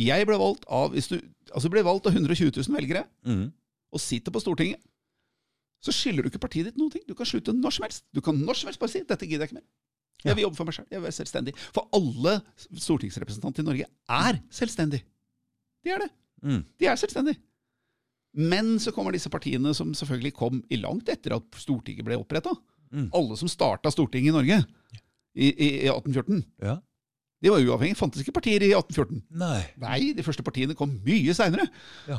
Jeg 0.00 0.26
ble 0.26 0.38
valgt 0.40 0.64
av 0.72 0.94
hvis 0.94 1.10
du, 1.12 1.18
altså 1.52 1.70
ble 1.70 1.84
valgt 1.86 2.08
av 2.08 2.16
120 2.16 2.48
000 2.56 2.78
velgere 2.78 3.04
mm. 3.28 3.44
og 3.92 4.02
sitter 4.02 4.34
på 4.34 4.42
Stortinget. 4.42 4.80
Så 5.84 5.92
skylder 5.96 6.24
du 6.24 6.32
ikke 6.32 6.42
partiet 6.42 6.68
ditt 6.68 6.80
noen 6.80 6.92
ting. 6.92 7.04
Du 7.08 7.14
kan 7.16 7.28
slutte 7.28 7.54
når 7.56 7.76
som 7.76 7.86
helst. 7.86 8.04
Du 8.12 8.20
kan 8.24 8.36
når 8.36 8.58
som 8.58 8.68
helst 8.68 8.80
bare 8.80 8.92
si 8.92 9.00
'dette 9.00 9.28
gidder 9.28 9.46
jeg 9.46 9.52
ikke 9.52 9.60
mer'. 9.60 9.68
Jeg 10.24 10.36
vil 10.36 10.44
jobbe 10.44 10.58
for 10.58 10.68
meg 10.68 10.76
selv. 10.76 10.88
Jeg 10.90 11.00
vil 11.00 11.08
være 11.08 11.16
selvstendig. 11.16 11.54
For 11.72 11.88
alle 11.96 12.34
stortingsrepresentanter 12.76 13.62
i 13.62 13.68
Norge 13.68 13.86
er 14.12 14.40
selvstendige. 14.52 15.06
De 15.84 15.94
er 15.94 16.02
det. 16.04 16.10
Mm. 16.42 16.60
De 16.80 16.88
er 16.90 16.98
selvstendige. 17.00 17.40
Men 18.40 18.76
så 18.78 18.92
kommer 18.94 19.14
disse 19.14 19.30
partiene 19.32 19.72
som 19.74 19.90
selvfølgelig 19.96 20.34
kom 20.38 20.60
i 20.70 20.78
langt 20.78 21.08
etter 21.10 21.34
at 21.34 21.58
Stortinget 21.58 22.06
ble 22.06 22.18
oppretta. 22.20 22.52
Mm. 22.94 23.08
Alle 23.16 23.36
som 23.38 23.50
starta 23.50 23.90
Stortinget 23.90 24.30
i 24.30 24.36
Norge 24.36 24.60
i, 25.34 25.48
i, 25.50 25.68
i 25.86 25.90
1814, 25.90 26.44
Ja. 26.62 26.78
De 27.40 27.48
var 27.48 27.62
uavhengige. 27.64 27.96
Fantes 27.96 28.20
ikke 28.20 28.34
partier 28.36 28.60
i 28.60 28.74
1814. 28.76 29.22
Nei. 29.40 29.60
Nei, 29.80 30.00
de 30.12 30.24
første 30.26 30.44
partiene 30.44 30.74
kom 30.76 30.90
mye 31.06 31.32
seinere. 31.32 31.64
Ja. 32.04 32.18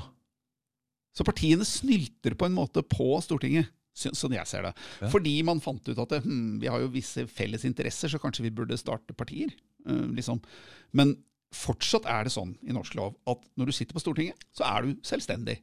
Så 1.14 1.22
partiene 1.28 1.68
snylter 1.68 2.34
på 2.40 2.48
en 2.48 2.56
måte 2.58 2.82
på 2.82 3.12
Stortinget, 3.22 3.70
sånn 3.94 4.34
jeg 4.34 4.50
ser 4.50 4.66
det. 4.66 4.72
Ja. 5.04 5.12
Fordi 5.14 5.36
man 5.46 5.62
fant 5.62 5.86
ut 5.92 6.00
at 6.02 6.16
hm, 6.24 6.56
vi 6.64 6.72
har 6.72 6.82
jo 6.82 6.90
visse 6.96 7.28
felles 7.30 7.68
interesser, 7.70 8.10
så 8.10 8.18
kanskje 8.24 8.48
vi 8.48 8.54
burde 8.56 8.80
starte 8.82 9.14
partier. 9.14 9.54
eh, 9.86 10.08
liksom. 10.18 10.42
Men 10.98 11.14
fortsatt 11.56 12.08
er 12.10 12.28
det 12.28 12.34
sånn 12.34 12.54
i 12.64 12.76
norsk 12.76 12.96
lov 13.00 13.18
at 13.30 13.44
når 13.60 13.72
du 13.72 13.76
sitter 13.76 13.98
på 13.98 14.04
Stortinget, 14.04 14.40
så 14.56 14.66
er 14.68 14.88
du 14.88 14.94
selvstendig. 15.06 15.60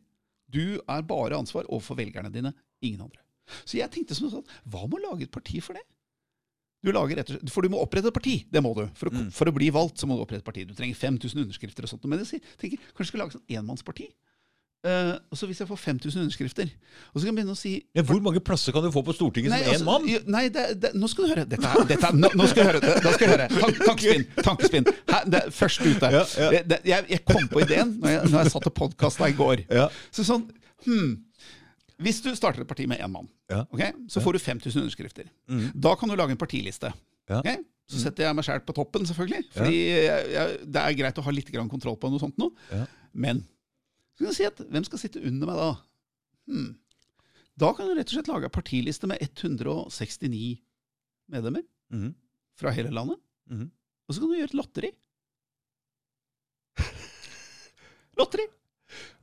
Du 0.49 0.81
er 0.81 1.07
bare 1.09 1.39
ansvar 1.39 1.69
overfor 1.69 1.99
velgerne 1.99 2.33
dine, 2.33 2.53
ingen 2.85 3.07
andre. 3.07 3.23
Så 3.65 3.79
jeg 3.81 3.91
tenkte 3.93 4.17
som 4.17 4.31
sånn, 4.33 4.51
hva 4.69 4.85
med 4.87 5.01
å 5.01 5.11
lage 5.11 5.29
et 5.29 5.33
parti 5.33 5.61
for 5.65 5.77
det? 5.77 5.85
Du 6.85 6.93
lager 6.95 7.19
etter, 7.19 7.41
For 7.51 7.65
du 7.65 7.73
må 7.73 7.81
opprette 7.83 8.13
et 8.13 8.15
parti, 8.15 8.37
det 8.47 8.61
må 8.63 8.71
du. 8.77 8.85
For 8.95 9.11
å, 9.11 9.25
for 9.35 9.51
å 9.51 9.55
bli 9.55 9.71
valgt 9.75 9.99
så 9.99 10.07
må 10.07 10.15
du 10.15 10.23
opprette 10.23 10.45
et 10.45 10.47
parti. 10.47 10.67
Du 10.69 10.77
trenger 10.79 10.95
5000 10.95 11.43
underskrifter 11.43 11.87
og 11.87 11.91
sånt. 11.91 12.07
Men 12.07 12.23
jeg 12.23 12.43
tenker, 12.61 12.85
kanskje 12.93 13.09
du 13.09 13.11
skal 13.11 13.23
lage 13.25 13.35
sånn 13.35 13.57
enmannsparti? 13.59 14.07
Eh, 14.87 15.15
og 15.31 15.39
så 15.39 15.47
Hvis 15.47 15.59
jeg 15.59 15.67
får 15.67 15.77
5000 15.77 16.21
underskrifter, 16.21 16.69
og 17.11 17.21
så 17.21 17.27
kan 17.27 17.33
jeg 17.33 17.37
begynne 17.41 17.55
å 17.57 17.59
si 17.59 17.73
Ja, 17.99 18.03
hvor 18.07 18.21
mange 18.23 18.39
plasser 18.39 18.71
kan 18.75 18.85
du 18.85 18.93
få 18.95 19.03
på 19.03 19.15
Stortinget 19.17 19.51
som 19.51 19.59
én 19.59 19.73
altså, 19.73 19.87
mann? 19.89 20.05
Nei, 20.31 20.43
det, 20.55 20.67
det, 20.79 20.93
nå 20.95 21.09
skal 21.11 21.27
du 21.27 21.33
høre. 21.33 21.47
Dette 21.51 21.73
dette 21.89 22.11
nå, 22.15 22.31
nå 22.39 22.47
skal 22.47 22.63
du 22.63 22.71
høre. 22.71 22.93
Da 23.03 23.15
skal 23.17 23.25
du 23.25 23.33
høre. 23.33 23.49
Tank, 23.57 23.81
tankespinn. 23.89 24.27
tankespinn. 24.47 24.87
Her, 25.11 25.27
det, 25.35 25.41
først 25.57 25.83
ute. 25.83 26.13
Ja, 26.15 26.23
ja. 26.23 26.51
Det, 26.55 26.63
det, 26.71 26.79
jeg, 26.87 27.09
jeg 27.11 27.25
kom 27.27 27.51
på 27.51 27.65
ideen 27.67 27.97
når 27.99 28.15
jeg, 28.15 28.31
når 28.31 28.39
jeg 28.47 28.55
satt 28.55 28.71
og 28.71 28.77
podkasta 28.79 29.33
i 29.33 29.37
går. 29.41 29.65
Ja. 29.81 29.89
Så 30.15 30.27
sånn, 30.31 30.47
hmm, 30.87 31.11
Hvis 32.07 32.23
du 32.23 32.31
starter 32.39 32.63
et 32.63 32.71
parti 32.71 32.87
med 32.87 33.03
én 33.03 33.11
mann, 33.11 33.27
Ja. 33.51 33.65
ok, 33.75 33.83
så 34.07 34.23
får 34.23 34.39
du 34.39 34.43
5000 34.47 34.85
underskrifter. 34.85 35.27
Da 35.75 35.99
kan 35.99 36.09
du 36.13 36.15
lage 36.15 36.39
en 36.39 36.39
partiliste. 36.39 36.95
Ja. 37.27 37.43
ok? 37.43 37.67
Så 37.89 38.03
setter 38.05 38.29
jeg 38.29 38.37
meg 38.37 38.45
sjæl 38.47 38.63
på 38.63 38.77
toppen, 38.77 39.07
selvfølgelig. 39.09 39.47
Fordi 39.57 39.77
jeg, 40.07 40.59
det 40.69 40.81
er 40.87 40.97
greit 41.03 41.19
å 41.19 41.25
ha 41.25 41.33
litt 41.35 41.51
grann 41.51 41.71
kontroll 41.73 41.97
på 41.99 42.11
noe 42.13 42.23
sånt 42.23 42.39
nå. 42.39 42.53
Ja. 42.71 42.85
Men 43.17 43.43
så 44.19 44.25
kan 44.25 44.33
du 44.33 44.35
si 44.35 44.47
at 44.49 44.59
hvem 44.67 44.85
skal 44.85 44.99
sitte 44.99 45.21
under 45.23 45.47
meg 45.47 45.59
da? 45.61 45.69
Hmm. 46.51 46.71
Da 47.59 47.69
kan 47.75 47.87
du 47.87 47.95
rett 47.95 48.11
og 48.11 48.17
slett 48.17 48.31
lage 48.31 48.49
en 48.49 48.55
partiliste 48.55 49.07
med 49.07 49.23
169 49.23 50.59
medlemmer 51.31 51.63
Mhm. 51.95 52.15
fra 52.59 52.71
hele 52.75 52.91
landet. 52.91 53.21
Mhm. 53.49 53.71
Og 54.09 54.15
så 54.15 54.21
kan 54.21 54.29
du 54.31 54.35
gjøre 54.37 54.51
et 54.51 54.59
lotteri. 54.59 54.91
lotteri! 58.19 58.47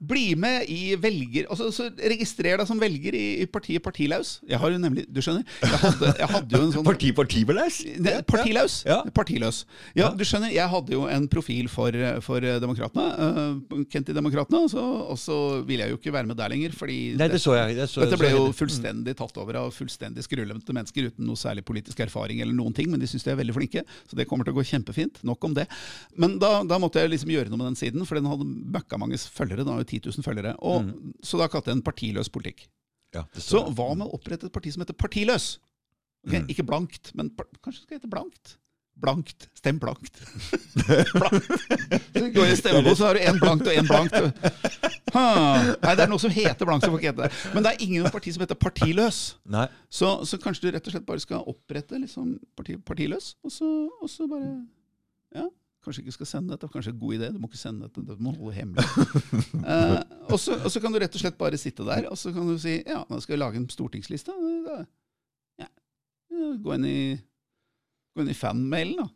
Bli 0.06 0.36
med 0.38 0.68
i 0.70 0.96
velger... 1.00 1.48
Altså, 1.50 1.70
så 1.74 1.88
Registrer 1.96 2.60
deg 2.60 2.68
som 2.70 2.80
velger 2.82 3.16
i, 3.18 3.24
i 3.42 3.46
partiet 3.50 3.82
Partilaus. 3.86 4.36
Jeg 4.46 4.60
har 4.62 4.74
jo 4.74 4.80
nemlig, 4.82 5.06
Du 5.10 5.22
skjønner? 5.24 5.46
Jeg 5.64 5.80
hadde, 5.82 6.10
jeg 6.20 6.30
hadde 6.34 6.58
jo 6.60 6.64
en 6.68 6.74
sånn 6.76 6.86
Parti 6.92 7.12
partibelaus? 7.16 7.80
Ne, 8.04 8.14
Partilaus. 8.28 8.76
Ja. 8.86 9.00
Partiløs. 9.16 9.62
Ja, 9.98 10.10
du 10.14 10.22
skjønner, 10.28 10.52
jeg 10.54 10.68
hadde 10.74 10.94
jo 10.98 11.06
en 11.10 11.26
profil 11.32 11.70
for, 11.72 11.96
for 12.26 12.44
Demokratene. 12.62 13.06
Uh, 13.16 13.86
Kent-i-Demokratene. 13.94 14.62
Og, 14.68 14.70
så- 14.76 14.84
og 15.16 15.18
så 15.22 15.38
ville 15.66 15.88
jeg 15.88 15.96
jo 15.96 16.00
ikke 16.02 16.14
være 16.18 16.30
med 16.30 16.38
der 16.42 16.52
lenger, 16.54 16.76
fordi 16.78 17.00
Nei, 17.18 17.30
det 17.32 17.40
så 17.42 17.56
jeg. 17.58 17.78
Det 17.80 17.88
så, 17.90 18.04
dette 18.04 18.20
ble 18.20 18.34
jo 18.36 18.44
fullstendig 18.56 19.16
tatt 19.18 19.40
over 19.42 19.62
av 19.64 19.72
fullstendig 19.76 20.26
skrullete 20.28 20.76
mennesker 20.76 21.10
uten 21.10 21.26
noe 21.32 21.40
særlig 21.40 21.64
politisk 21.66 22.04
erfaring, 22.06 22.44
eller 22.44 22.54
noen 22.58 22.76
ting, 22.76 22.92
men 22.92 23.00
de 23.02 23.08
syns 23.10 23.24
de 23.26 23.32
er 23.34 23.40
veldig 23.40 23.56
flinke, 23.56 23.86
så 24.12 24.20
det 24.20 24.28
kommer 24.30 24.46
til 24.46 24.54
å 24.54 24.60
gå 24.60 24.68
kjempefint. 24.68 25.24
Nok 25.26 25.48
om 25.50 25.56
det. 25.58 25.66
Men 26.20 26.36
da, 26.44 26.60
da 26.68 26.78
måtte 26.84 27.00
jeg 27.02 27.16
liksom 27.16 27.32
gjøre 27.34 27.50
noe 27.50 27.64
med 27.64 27.72
den 27.72 27.80
siden, 27.80 28.04
for 28.06 28.20
den 28.20 28.28
hadde 28.30 28.46
møkka 28.76 29.00
mange 29.02 29.18
følgere. 29.24 29.55
Den 29.64 29.72
har 29.72 29.84
jo 29.84 29.88
10 29.88 30.02
000 30.18 30.26
følgere. 30.26 30.56
Og, 30.60 30.92
Så 31.24 31.38
da 31.40 31.48
kalte 31.48 31.72
jeg 31.72 31.78
den 31.78 31.86
partiløs 31.86 32.30
politikk. 32.30 32.68
Ja, 33.16 33.24
Så 33.40 33.64
hva 33.72 33.94
med 33.96 34.08
å 34.10 34.18
opprette 34.18 34.50
et 34.50 34.54
parti 34.54 34.74
som 34.74 34.82
heter 34.84 34.98
Partiløs? 34.98 35.56
Okay, 36.26 36.42
Mm. 36.42 36.50
Ikke 36.50 36.64
blankt, 36.66 37.12
men 37.14 37.30
kanskje 37.62 37.84
det 37.84 37.84
skal 37.86 38.00
hete 38.00 38.10
blankt? 38.10 38.58
Blankt. 38.98 39.50
Stem 39.54 39.78
blankt. 39.78 40.18
blankt. 41.20 41.52
Så 42.16 42.30
går 42.34 42.48
i 42.48 42.56
stemmebok, 42.56 42.98
så 42.98 43.10
har 43.10 43.18
du 43.18 43.20
én 43.20 43.40
blankt 43.40 43.68
og 43.68 43.76
én 43.76 43.88
blankt. 43.88 44.16
Ha. 45.14 45.26
Nei, 45.84 45.96
det 45.96 46.06
er 46.06 46.10
noe 46.12 46.20
som 46.24 46.32
heter 46.32 46.66
blankt, 46.68 46.86
som 46.88 46.96
får 46.96 47.02
ikke 47.04 47.12
hete 47.12 47.28
det. 47.28 47.42
Men 47.54 47.66
det 47.66 47.74
er 47.74 47.84
ingen 47.86 48.08
parti 48.12 48.32
som 48.34 48.42
heter 48.46 48.58
Partiløs. 48.60 49.20
Så, 49.92 50.10
så 50.26 50.40
kanskje 50.42 50.66
du 50.66 50.72
rett 50.78 50.88
og 50.88 50.96
slett 50.96 51.06
bare 51.08 51.24
skal 51.24 51.44
opprette 51.52 52.00
liksom 52.00 52.38
parti, 52.58 52.78
Partiløs, 52.88 53.34
og 53.44 53.54
så, 53.54 53.70
og 54.02 54.10
så 54.12 54.28
bare 54.32 54.50
Ja, 55.36 55.46
kanskje 55.86 56.04
ikke 56.04 56.16
skal 56.18 56.28
sende 56.30 56.54
dette. 56.56 56.68
Kanskje 56.74 56.92
en 56.94 57.00
god 57.02 57.16
idé. 57.18 57.30
Du 57.34 57.40
må 57.42 57.48
ikke 57.50 57.62
sende 57.62 57.88
dette, 57.88 58.04
det 58.08 58.18
må 58.22 58.34
holde 58.36 58.56
hemmelig. 58.58 58.86
Eh, 59.66 60.02
og, 60.30 60.36
så, 60.42 60.58
og 60.60 60.70
så 60.74 60.82
kan 60.84 60.94
du 60.94 61.00
rett 61.02 61.16
og 61.16 61.22
slett 61.22 61.38
bare 61.40 61.58
sitte 61.58 61.86
der, 61.88 62.06
og 62.12 62.18
så 62.20 62.30
kan 62.36 62.46
du 62.50 62.58
si 62.62 62.76
ja, 62.86 63.00
nå 63.10 63.18
skal 63.24 63.34
vi 63.38 63.40
lage 63.42 63.58
en 63.62 63.66
stortingsliste. 63.72 64.34
Ja, 65.62 65.68
gå 66.62 66.76
inn 66.76 66.86
i, 66.90 66.98
gå 68.14 68.26
inn 68.26 68.30
i 68.34 68.38
fanmailen, 68.38 69.00
da. 69.06 69.08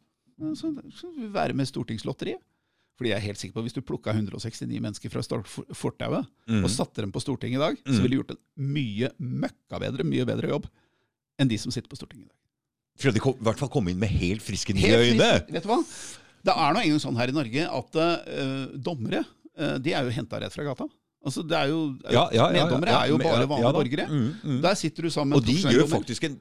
Så, 0.56 0.72
så 0.96 1.10
vil 1.12 1.26
vi 1.28 1.34
være 1.36 1.54
med 1.58 1.68
i 1.68 1.70
Stortingslotteriet. 1.74 2.40
Fordi 3.00 3.12
jeg 3.14 3.18
er 3.20 3.26
helt 3.30 3.40
sikker 3.40 3.56
på 3.56 3.62
at 3.62 3.66
Hvis 3.68 3.76
du 3.78 3.82
plukka 3.84 4.12
169 4.16 4.80
mennesker 4.84 5.12
fra 5.12 5.22
fortauet 5.76 6.26
mm. 6.52 6.64
og 6.64 6.72
satte 6.72 7.04
dem 7.04 7.12
på 7.16 7.22
Stortinget 7.24 7.60
i 7.60 7.64
dag, 7.64 7.78
så 7.84 7.94
Mhm. 7.96 8.02
ville 8.04 8.16
du 8.16 8.20
gjort 8.22 8.34
en 8.36 8.74
mye 8.76 9.10
møkka 9.20 9.80
bedre, 9.84 10.04
mye 10.08 10.26
bedre 10.28 10.50
jobb 10.52 10.68
enn 11.40 11.48
de 11.52 11.58
som 11.60 11.72
sitter 11.72 11.92
på 11.92 11.96
Stortinget 12.00 12.26
i 12.28 12.32
dag. 12.32 12.36
For 13.00 13.16
de 13.16 13.22
kom, 13.24 13.36
i 13.40 13.46
hvert 13.48 13.60
fall 13.62 13.70
kom 13.72 13.88
inn 13.88 14.00
med 14.00 14.12
helt 14.12 14.44
friske 14.44 14.76
nye 14.76 14.98
øyne. 15.00 15.30
Vet 15.48 15.64
du 15.64 15.70
hva? 15.72 15.78
Det 16.46 16.56
er 16.56 16.74
nå 16.76 16.84
engang 16.86 17.04
sånn 17.04 17.20
her 17.20 17.32
i 17.32 17.36
Norge 17.36 17.68
at 17.80 18.00
uh, 18.00 18.78
dommere 18.80 19.24
uh, 19.26 19.78
de 19.82 19.94
er 19.96 20.08
jo 20.08 20.16
henta 20.16 20.40
rett 20.42 20.56
fra 20.56 20.68
gata. 20.68 20.88
Altså 21.20 21.44
det 21.44 21.58
er 21.58 21.72
jo, 21.72 21.80
Ja, 22.08 22.12
ja, 22.14 22.30
ja, 22.32 22.44
ja, 22.46 22.52
Meddommere 22.64 22.94
er 22.96 23.10
jo 23.12 23.18
bare 23.20 23.48
vanlige 23.50 23.74
borgere. 23.76 24.06
Mm, 24.08 24.30
mm. 24.40 24.62
Der 24.64 24.78
sitter 24.80 25.04
du 25.04 25.12
sammen 25.12 25.36
med 25.36 25.42
Og 25.42 25.50
de 25.50 25.76
gjør 25.76 25.90
faktisk 25.92 26.30
en 26.30 26.38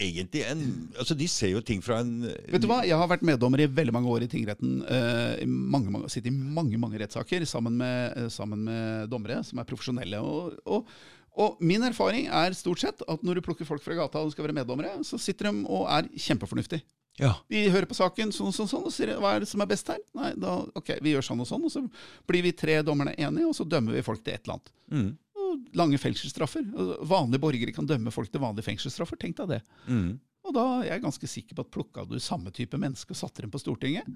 egentlig 0.00 0.44
en 0.48 0.62
Altså, 0.98 1.14
de 1.18 1.28
ser 1.28 1.52
jo 1.52 1.60
ting 1.60 1.82
fra 1.84 2.00
en 2.02 2.14
Vet 2.24 2.62
du 2.62 2.68
hva? 2.70 2.82
Jeg 2.86 2.98
har 2.98 3.10
vært 3.10 3.24
meddommer 3.26 3.62
i 3.62 3.68
veldig 3.70 3.94
mange 3.94 4.12
år 4.12 4.26
i 4.26 4.30
tingretten. 4.32 4.80
Uh, 4.86 5.44
mange, 5.46 5.92
mange, 5.92 6.10
Sittet 6.12 6.32
i 6.32 6.36
mange 6.36 6.80
mange 6.80 7.00
rettssaker 7.02 7.44
sammen 7.48 7.76
med, 7.80 8.16
eh, 8.16 8.30
sammen 8.32 8.64
med 8.66 9.12
dommere 9.12 9.42
som 9.46 9.60
er 9.60 9.68
profesjonelle. 9.68 10.22
Og, 10.24 10.56
og, 10.64 10.88
og 11.36 11.60
min 11.64 11.84
erfaring 11.86 12.28
er 12.28 12.56
stort 12.56 12.82
sett 12.82 13.04
at 13.08 13.22
når 13.26 13.38
du 13.38 13.46
plukker 13.46 13.68
folk 13.68 13.84
fra 13.84 13.96
gata 14.00 14.24
og 14.24 14.32
skal 14.32 14.48
være 14.48 14.56
meddommere, 14.62 14.96
så 15.06 15.20
sitter 15.20 15.50
de 15.50 15.64
og 15.68 15.86
er 15.92 16.08
kjempefornuftige. 16.16 16.84
Ja. 17.20 17.34
Vi 17.52 17.66
hører 17.68 17.86
på 17.88 17.96
saken 17.96 18.32
sånn 18.32 18.48
og 18.48 18.56
sånn, 18.56 18.70
sånn, 18.70 18.86
og 18.88 18.94
sier 18.94 19.12
hva 19.20 19.34
er 19.36 19.44
det 19.44 19.50
som 19.50 19.60
er 19.60 19.68
best 19.68 19.90
her? 19.92 20.00
Nei, 20.16 20.32
da, 20.40 20.56
ok, 20.78 20.94
vi 21.04 21.12
gjør 21.12 21.26
sånn 21.26 21.42
og 21.44 21.48
sånn, 21.48 21.66
og 21.68 21.72
så 21.74 21.82
blir 22.28 22.46
vi 22.46 22.54
tre 22.56 22.78
dommerne 22.86 23.12
enige, 23.18 23.50
og 23.50 23.56
så 23.58 23.66
dømmer 23.68 23.98
vi 23.98 24.04
folk 24.06 24.22
til 24.24 24.34
et 24.34 24.46
eller 24.46 24.56
annet. 24.56 24.72
Mm. 24.92 25.10
Og 25.42 25.76
lange 25.76 26.00
fengselsstraffer. 26.00 26.64
Vanlige 27.08 27.42
borgere 27.42 27.74
kan 27.76 27.88
dømme 27.88 28.12
folk 28.14 28.32
til 28.32 28.42
vanlige 28.42 28.70
fengselsstraffer. 28.70 29.20
Tenk 29.20 29.36
deg 29.42 29.58
det. 29.58 29.60
Mm. 29.86 30.14
Og 30.48 30.56
da 30.56 30.64
er 30.80 30.94
jeg 30.94 31.04
ganske 31.04 31.28
sikker 31.34 31.58
på 31.58 31.66
at 31.66 31.74
plukka 31.74 32.06
du 32.08 32.16
samme 32.22 32.52
type 32.54 32.80
menneske 32.80 33.14
og 33.14 33.20
satte 33.20 33.44
dem 33.44 33.52
på 33.52 33.60
Stortinget, 33.62 34.08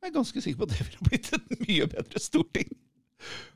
jeg 0.00 0.08
er 0.08 0.14
ganske 0.14 0.40
sikker 0.40 0.62
på 0.62 0.68
at 0.68 0.72
det 0.72 0.86
ville 0.86 1.08
blitt 1.10 1.26
et 1.36 1.50
mye 1.66 1.86
bedre 1.92 2.22
storting. 2.22 2.70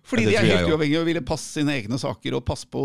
Fordi 0.04 0.26
de 0.28 0.34
er 0.36 0.44
helt 0.44 0.68
uavhengige 0.68 1.00
og 1.00 1.06
ville 1.08 1.20
passe 1.24 1.48
sine 1.56 1.72
egne 1.78 1.96
saker 1.98 2.34
og 2.36 2.42
passe 2.44 2.66
på 2.68 2.80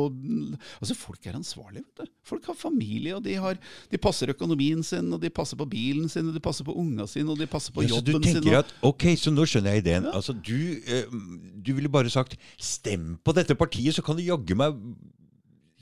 Altså, 0.79 0.95
folk 0.95 1.25
er 1.27 1.35
ansvarlige, 1.35 1.83
vet 1.97 2.07
du. 2.07 2.11
Folk 2.23 2.45
har 2.47 2.55
familie, 2.55 3.15
og 3.17 3.23
de, 3.25 3.33
har, 3.35 3.57
de 3.91 3.97
passer 3.97 4.31
økonomien 4.31 4.81
sin, 4.83 5.11
og 5.13 5.19
de 5.21 5.29
passer 5.29 5.57
på 5.59 5.67
bilen 5.67 6.07
sin, 6.09 6.29
og 6.29 6.33
de 6.33 6.39
passer 6.39 6.63
på 6.63 6.71
unga 6.79 7.05
sine, 7.11 7.29
og 7.33 7.37
de 7.41 7.47
passer 7.51 7.73
på 7.75 7.83
Ja, 7.83 7.89
så 7.89 7.99
du 8.05 8.11
jobben 8.13 8.23
sin. 8.23 8.47
at, 8.55 8.71
ok, 8.87 9.03
så 9.19 9.33
nå 9.35 9.43
skjønner 9.45 9.75
jeg 9.75 9.83
ideen. 9.83 10.07
Ja. 10.07 10.15
Altså, 10.15 10.31
du, 10.33 10.55
eh, 10.87 11.11
du 11.59 11.73
ville 11.75 11.89
bare 11.91 12.09
sagt 12.09 12.37
'stem 12.57 13.17
på 13.23 13.35
dette 13.35 13.55
partiet', 13.55 13.93
så 13.99 14.01
kan 14.01 14.15
du 14.15 14.23
jaggu 14.23 14.55
meg 14.55 14.75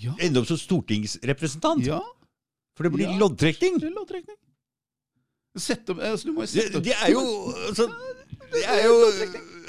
ja, 0.02 0.14
ende 0.20 0.40
opp 0.42 0.48
som 0.48 0.58
stortingsrepresentant. 0.58 1.86
ja, 1.86 2.02
For 2.76 2.84
det 2.84 2.92
blir 2.94 3.08
Ja. 3.10 3.18
loddtrekning. 3.18 3.78
det 3.80 3.92
er 3.92 3.96
loddtrekning. 3.96 4.38
Sett 5.58 5.90
opp, 5.90 5.98
altså, 6.00 6.26
du 6.26 6.34
må 6.34 6.42
jo 6.42 6.46
Det, 6.46 6.50
sette 6.50 6.78
opp 6.78 6.84
det 6.84 6.94
er 6.94 7.12
jo 7.12 7.22
altså, 7.70 7.88
Det 8.54 8.64
er 8.66 8.84
jo 8.86 8.98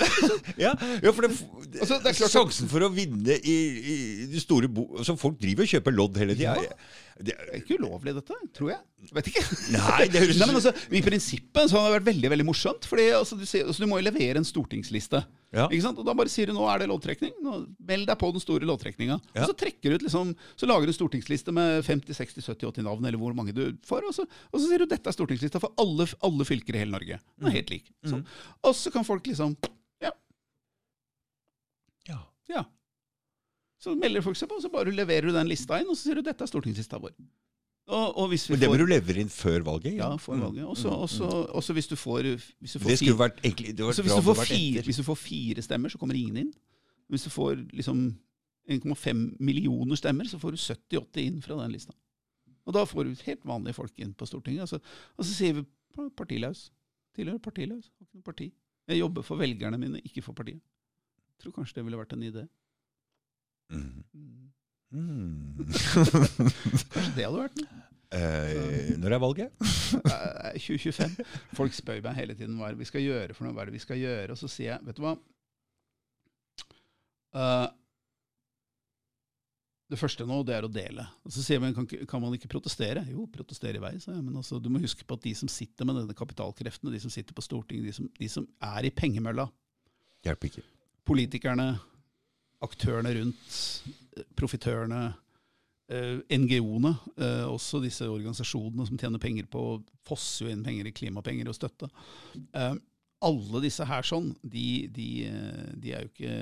ja, 0.64 0.72
ja, 1.02 1.12
for 1.12 1.26
det, 1.26 1.32
Altså, 1.78 1.98
det 2.02 2.12
er 2.12 2.30
Sjansen 2.32 2.70
for 2.70 2.86
å 2.86 2.90
vinne 2.92 3.36
i, 3.38 3.56
i 3.78 3.96
de 4.30 4.40
store 4.42 4.70
bo... 4.72 4.86
Altså, 4.98 5.16
folk 5.20 5.38
driver 5.40 5.66
og 5.66 5.72
kjøper 5.74 5.94
lodd 5.94 6.18
hele 6.20 6.36
tida. 6.38 6.56
Ja. 6.64 6.76
Det, 7.18 7.34
er 7.34 7.56
ikke 7.58 7.78
ulovlig, 7.80 8.14
dette. 8.14 8.36
Tror 8.54 8.70
jeg. 8.70 8.78
Vet 9.14 9.30
ikke. 9.30 9.42
Nei, 9.74 10.06
det 10.10 10.22
høres 10.22 10.38
Nei, 10.38 10.46
men 10.50 10.58
altså, 10.60 10.72
I 10.94 11.02
prinsippet 11.02 11.70
så 11.70 11.80
har 11.80 11.88
det 11.88 11.96
vært 11.98 12.08
veldig 12.12 12.30
veldig 12.34 12.46
morsomt. 12.46 12.86
Fordi 12.88 13.08
altså, 13.16 13.38
du, 13.38 13.44
ser, 13.48 13.66
altså, 13.66 13.82
du 13.82 13.90
må 13.90 13.98
jo 13.98 14.06
levere 14.06 14.38
en 14.40 14.46
stortingsliste. 14.46 15.22
Ja. 15.54 15.66
Ikke 15.66 15.82
sant? 15.82 15.98
Og 15.98 16.06
Da 16.06 16.14
bare 16.16 16.30
sier 16.30 16.50
du 16.50 16.54
nå 16.54 16.66
er 16.70 16.82
det 16.82 16.90
loddtrekning. 16.90 17.32
Nå, 17.42 17.56
Meld 17.88 18.06
deg 18.10 18.20
på 18.20 18.30
den 18.34 18.44
store 18.44 18.68
loddtrekninga. 18.68 19.18
Ja. 19.32 19.42
Og 19.42 19.50
så 19.50 19.56
trekker 19.64 19.90
du 19.90 19.98
ut 19.98 20.06
liksom, 20.06 20.34
så 20.60 20.68
lager 20.70 20.86
du 20.86 20.94
en 20.94 20.98
stortingsliste 20.98 21.54
med 21.56 21.82
50, 21.88 22.20
60, 22.20 22.46
70, 22.52 22.68
80 22.70 22.86
navn, 22.86 23.08
eller 23.10 23.20
hvor 23.20 23.34
mange 23.38 23.56
du 23.56 23.64
får. 23.88 24.06
Og 24.06 24.14
så, 24.14 24.26
og 24.52 24.60
så 24.60 24.68
sier 24.68 24.84
du 24.84 24.90
dette 24.90 25.10
er 25.10 25.16
stortingslista 25.16 25.62
for 25.62 25.74
alle, 25.82 26.06
alle 26.26 26.46
fylker 26.46 26.78
i 26.78 26.84
hele 26.84 26.94
Norge. 26.94 27.18
Den 27.34 27.50
er 27.50 27.58
helt 27.58 27.74
lik. 27.74 27.90
Sånn. 28.06 28.22
Og 28.62 28.78
så 28.78 28.94
kan 28.94 29.06
folk 29.08 29.26
liksom 29.26 29.56
Ja. 32.08 32.20
ja. 32.48 32.60
ja. 32.60 32.64
Så 33.78 33.94
melder 33.98 34.24
folk 34.24 34.38
seg 34.38 34.50
på, 34.50 34.58
så 34.62 34.70
bare 34.72 34.94
leverer 34.94 35.28
du 35.28 35.36
den 35.36 35.50
lista 35.50 35.78
inn, 35.78 35.90
og 35.90 35.98
så 35.98 36.08
sier 36.08 36.18
du 36.18 36.26
dette 36.26 36.44
er 36.44 36.50
stortingslista 36.50 36.98
vår. 37.02 37.14
Og, 37.88 38.18
og 38.20 38.32
Men 38.50 38.60
det 38.60 38.68
må 38.68 38.76
du 38.76 38.84
levere 38.84 39.22
inn 39.22 39.30
før 39.32 39.62
valget? 39.64 39.94
ja, 39.96 40.10
før 40.20 40.42
valget. 40.42 40.64
Også, 40.68 40.90
også, 40.92 41.28
også 41.56 41.72
hvis 41.72 41.86
du 41.88 41.96
får, 41.96 42.26
hvis 42.60 42.74
du 42.74 42.78
får 42.82 42.90
Det 42.90 42.98
skulle 43.00 43.18
vært 43.18 43.38
egentlig 43.40 43.72
det 43.78 43.86
hvis, 43.86 44.00
du 44.12 44.26
får 44.26 44.42
fire, 44.44 44.82
hvis 44.84 45.00
du 45.00 45.04
får 45.06 45.18
fire 45.22 45.64
stemmer, 45.64 45.88
så 45.88 46.00
kommer 46.00 46.18
ingen 46.18 46.36
inn. 46.42 46.50
Hvis 47.08 47.24
du 47.24 47.30
får 47.32 47.62
liksom 47.72 48.02
1,5 48.68 49.22
millioner 49.40 49.96
stemmer, 49.96 50.28
så 50.28 50.36
får 50.38 50.52
du 50.52 50.58
70-80 50.60 51.22
inn 51.24 51.40
fra 51.40 51.56
den 51.62 51.72
lista. 51.72 51.96
Og 52.68 52.76
da 52.76 52.84
får 52.84 53.08
du 53.08 53.24
helt 53.24 53.46
vanlige 53.48 53.78
folk 53.78 54.04
inn 54.04 54.12
på 54.12 54.28
Stortinget. 54.28 54.66
Og 54.66 54.68
så, 54.68 54.80
og 55.16 55.24
så 55.24 55.32
sier 55.32 55.56
vi 55.56 55.64
partilaus 56.16 56.66
tilhører 57.16 57.40
partiløs. 57.42 57.88
Har 57.88 58.04
ikke 58.04 58.20
noe 58.20 58.26
parti. 58.26 58.50
Jeg 58.88 59.00
jobber 59.00 59.24
for 59.24 59.40
velgerne 59.40 59.80
mine, 59.80 60.02
ikke 60.04 60.22
for 60.22 60.36
partiet. 60.36 60.60
Tror 61.42 61.54
kanskje 61.54 61.78
det 61.78 61.86
ville 61.86 62.00
vært 62.00 62.14
en 62.16 62.28
idé. 62.28 62.46
Mm. 63.72 64.04
Mm. 64.14 64.44
Mm. 64.88 65.58
Kanskje 65.68 67.10
det 67.12 67.26
hadde 67.26 67.34
vært 67.36 67.58
noe. 67.60 67.80
Eh, 68.16 68.94
når 68.96 69.14
er 69.18 69.20
valget? 69.20 69.50
Eh, 70.48 70.56
2025. 70.56 71.18
Folk 71.56 71.74
spør 71.76 72.00
meg 72.04 72.16
hele 72.16 72.36
tiden 72.36 72.56
hva 72.56 72.70
er 72.70 72.76
det 72.76 72.80
vi 72.80 72.88
skal 72.88 73.04
gjøre 73.04 73.36
for 73.36 73.44
noe. 73.44 73.52
Hva 73.52 73.66
er 73.66 73.68
det 73.68 73.76
vi 73.76 73.82
skal 73.84 74.00
gjøre? 74.00 74.32
Og 74.32 74.40
så 74.40 74.48
sier 74.48 74.70
jeg, 74.70 74.86
vet 74.86 74.96
du 74.96 75.02
hva 75.04 75.12
uh, 77.36 77.68
Det 79.92 80.00
første 80.00 80.24
nå, 80.28 80.40
det 80.48 80.56
er 80.56 80.64
å 80.64 80.72
dele. 80.72 81.04
Og 81.28 81.36
så 81.36 81.44
sier 81.44 81.60
man, 81.60 81.76
kan, 81.76 81.88
kan 82.08 82.24
man 82.24 82.36
ikke 82.36 82.50
protestere? 82.56 83.04
Jo, 83.12 83.28
protestere 83.32 83.80
i 83.80 83.84
vei, 83.84 83.94
sa 84.00 84.14
jeg. 84.14 84.24
Men 84.24 84.40
altså, 84.40 84.60
du 84.60 84.72
må 84.72 84.80
huske 84.80 85.04
på 85.04 85.20
at 85.20 85.28
de 85.28 85.36
som 85.36 85.52
sitter 85.52 85.88
med 85.88 86.00
denne 86.00 86.16
kapitalkreftene, 86.16 86.92
de 86.96 87.04
som 87.04 87.12
sitter 87.12 87.36
på 87.36 87.44
Stortinget, 87.44 87.92
de 87.92 87.96
som, 88.00 88.08
de 88.16 88.32
som 88.32 88.48
er 88.72 88.88
i 88.88 88.94
pengemølla, 89.04 89.50
Hjelper 90.26 90.50
ikke. 90.50 90.64
Politikerne, 91.08 91.72
aktørene 92.64 93.14
rundt, 93.16 93.56
eh, 94.16 94.26
profitørene, 94.36 95.02
eh, 95.88 96.20
NGO-ene, 96.36 96.92
eh, 97.16 97.46
også 97.48 97.82
disse 97.82 98.04
organisasjonene 98.04 98.86
som 98.86 98.98
tjener 98.98 99.18
penger 99.22 99.46
på 99.46 99.82
fosser 100.04 100.46
jo 100.46 100.52
inn 100.52 100.64
penger 100.64 100.86
i 100.86 100.92
klimapenger 100.92 101.48
og 101.48 101.56
støtte. 101.56 101.90
Alle 103.20 103.60
disse 103.64 103.84
her 103.84 104.02
sånn, 104.06 104.30
de, 104.44 104.86
de, 104.94 105.08
de 105.74 105.92
er 105.92 106.04
jo 106.04 106.10
ikke 106.12 106.34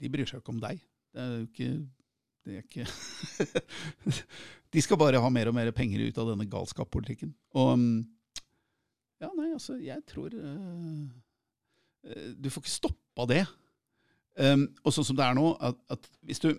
De 0.00 0.08
bryr 0.08 0.26
seg 0.26 0.40
ikke 0.40 0.50
om 0.50 0.60
deg. 0.60 0.80
Det 1.12 1.20
er 1.20 1.34
jo 1.36 1.46
ikke 1.46 1.70
det 2.46 2.56
er 2.56 2.62
ikke 2.64 2.86
De 4.72 4.82
skal 4.82 4.98
bare 4.98 5.20
ha 5.20 5.30
mer 5.30 5.50
og 5.50 5.54
mer 5.54 5.70
penger 5.76 6.06
ut 6.08 6.18
av 6.18 6.30
denne 6.30 6.46
galskapspolitikken. 6.50 7.32
Og 7.58 7.72
mm, 7.78 7.96
ja, 9.20 9.28
nei, 9.36 9.50
altså, 9.52 9.76
jeg 9.82 10.00
tror 10.08 10.32
eh, 10.32 11.08
Du 12.40 12.48
får 12.50 12.62
ikke 12.64 12.72
stoppa 12.72 13.26
det. 13.28 13.44
Um, 14.40 14.68
og 14.86 14.94
sånn 14.94 15.04
som 15.10 15.16
det 15.18 15.24
er 15.26 15.34
nå, 15.36 15.50
at, 15.60 15.76
at 15.92 16.06
hvis 16.24 16.38
du 16.40 16.52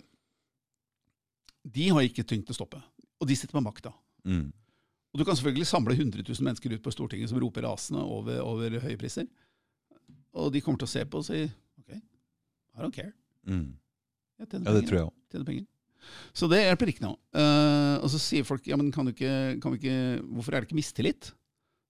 De 1.65 1.87
har 1.93 2.03
ikke 2.05 2.25
til 2.27 2.43
å 2.45 2.55
stoppe. 2.57 2.81
Og 3.21 3.29
de 3.29 3.37
sitter 3.37 3.57
med 3.57 3.67
makta. 3.69 3.93
Mm. 4.25 4.49
Og 5.11 5.19
du 5.19 5.25
kan 5.27 5.35
selvfølgelig 5.37 5.67
samle 5.69 5.93
100 5.97 6.23
000 6.23 6.45
mennesker 6.47 6.73
ut 6.73 6.83
på 6.85 6.93
Stortinget 6.93 7.29
som 7.29 7.39
roper 7.41 7.65
rasende 7.67 8.01
over, 8.01 8.39
over 8.45 8.77
høye 8.81 8.97
priser. 8.99 9.27
Og 10.33 10.49
de 10.53 10.61
kommer 10.63 10.81
til 10.81 10.87
å 10.89 10.93
se 10.93 11.03
på 11.05 11.19
og 11.19 11.27
si 11.27 11.41
OK, 11.43 11.91
I 11.91 12.79
don't 12.81 12.95
care. 12.95 13.11
Mm. 13.45 13.73
Jeg 14.39 14.49
tjener 14.53 14.65
Ja, 14.71 14.73
det 14.73 14.81
penger. 14.81 14.87
tror 14.89 14.97
jeg 14.99 15.07
også. 15.09 15.19
tjener 15.33 15.49
penger. 15.51 15.67
Så 16.33 16.47
det 16.49 16.61
hjelper 16.63 16.89
ikke 16.93 17.05
nå. 17.05 17.11
Uh, 17.35 17.97
og 18.01 18.07
så 18.09 18.21
sier 18.23 18.47
folk 18.47 18.65
ja, 18.71 18.77
men 18.79 18.89
kan 18.95 19.05
du 19.05 19.11
ikke, 19.13 19.33
kan 19.61 19.75
vi 19.75 19.81
ikke, 19.83 19.97
hvorfor 20.31 20.55
er 20.55 20.63
det 20.63 20.69
ikke 20.71 20.79
mistillit? 20.79 21.29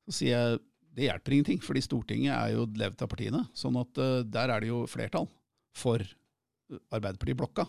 Så 0.10 0.18
sier 0.18 0.34
jeg 0.36 0.60
det 0.96 1.08
hjelper 1.08 1.36
ingenting, 1.36 1.62
fordi 1.64 1.84
Stortinget 1.86 2.34
er 2.36 2.56
jo 2.56 2.66
levd 2.80 3.04
av 3.04 3.12
partiene. 3.12 3.44
Sånn 3.58 3.78
at 3.80 4.02
uh, 4.02 4.22
der 4.28 4.52
er 4.52 4.64
det 4.64 4.72
jo 4.72 4.84
flertall 4.92 5.30
for 5.78 6.04
Arbeiderpartiet-blokka. 6.92 7.68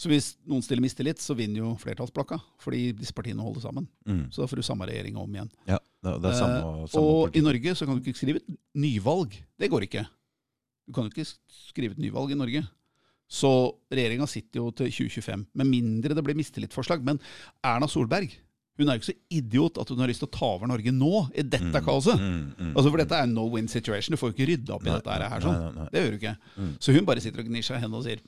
Så 0.00 0.10
hvis 0.10 0.32
noen 0.48 0.64
stiller 0.64 0.82
mistillit, 0.82 1.20
så 1.22 1.36
vinner 1.38 1.62
jo 1.62 1.72
flertallsblokka, 1.78 2.40
fordi 2.62 2.88
disse 2.96 3.14
partiene 3.14 3.44
holder 3.44 3.62
sammen. 3.66 3.86
Mm. 4.08 4.24
Så 4.34 4.42
da 4.42 4.48
får 4.50 4.58
du 4.58 4.66
samme 4.66 4.88
regjering 4.88 5.18
om 5.20 5.36
igjen. 5.36 5.50
Ja, 5.68 5.78
det 6.02 6.32
er 6.32 6.38
samme, 6.38 6.58
Eh, 6.82 6.86
samme 6.90 7.12
og 7.12 7.36
i. 7.36 7.42
Norge 7.44 7.74
så 7.78 7.86
kan 7.86 7.98
du 7.98 8.02
ikke 8.02 8.18
skrive 8.18 8.42
et 8.42 8.56
nyvalg. 8.74 9.36
Det 9.60 9.70
går 9.70 9.86
ikke. 9.86 10.06
Du 10.88 10.96
kan 10.96 11.06
jo 11.06 11.12
ikke 11.12 11.28
skrive 11.70 11.94
et 11.94 12.02
nyvalg 12.02 12.32
i 12.34 12.40
Norge. 12.40 12.64
Så 13.30 13.50
regjeringa 13.92 14.26
sitter 14.28 14.60
jo 14.60 14.70
til 14.76 14.90
2025, 14.90 15.46
med 15.54 15.70
mindre 15.70 16.16
det 16.18 16.24
blir 16.24 16.36
mistillitsforslag. 16.36 17.04
Men 17.06 17.20
Erna 17.64 17.86
Solberg 17.88 18.34
hun 18.80 18.88
er 18.88 18.96
jo 18.96 19.02
ikke 19.02 19.10
så 19.10 19.36
idiot 19.36 19.78
at 19.82 19.90
hun 19.92 20.00
har 20.00 20.08
lyst 20.08 20.22
til 20.24 20.30
å 20.30 20.32
ta 20.32 20.46
over 20.54 20.70
Norge 20.70 20.92
nå, 20.96 21.10
i 21.36 21.44
dette 21.44 21.68
mm, 21.68 21.84
kaoset. 21.84 22.16
Mm, 22.16 22.36
mm, 22.36 22.52
mm. 22.56 22.70
altså, 22.72 22.88
for 22.88 23.02
dette 23.02 23.18
er 23.20 23.26
no 23.28 23.44
win 23.52 23.68
situation. 23.68 24.14
Du 24.14 24.20
får 24.20 24.32
jo 24.32 24.36
ikke 24.38 24.48
rydda 24.48 24.76
opp 24.78 24.86
i 24.86 24.88
nei, 24.88 24.94
dette 24.96 25.18
her. 25.34 25.44
sånn. 25.44 25.58
nei, 25.60 25.72
nei, 25.76 25.88
det 25.92 26.04
gjør 26.04 26.14
du 26.14 26.20
ikke. 26.20 26.36
Mm. 26.56 26.70
Så 26.86 26.94
hun 26.96 27.08
bare 27.10 27.24
sitter 27.24 27.44
og 27.44 27.50
gnir 27.50 27.66
seg 27.66 27.76
i 27.76 27.82
hendene 27.84 28.00
og 28.00 28.06
sier 28.06 28.22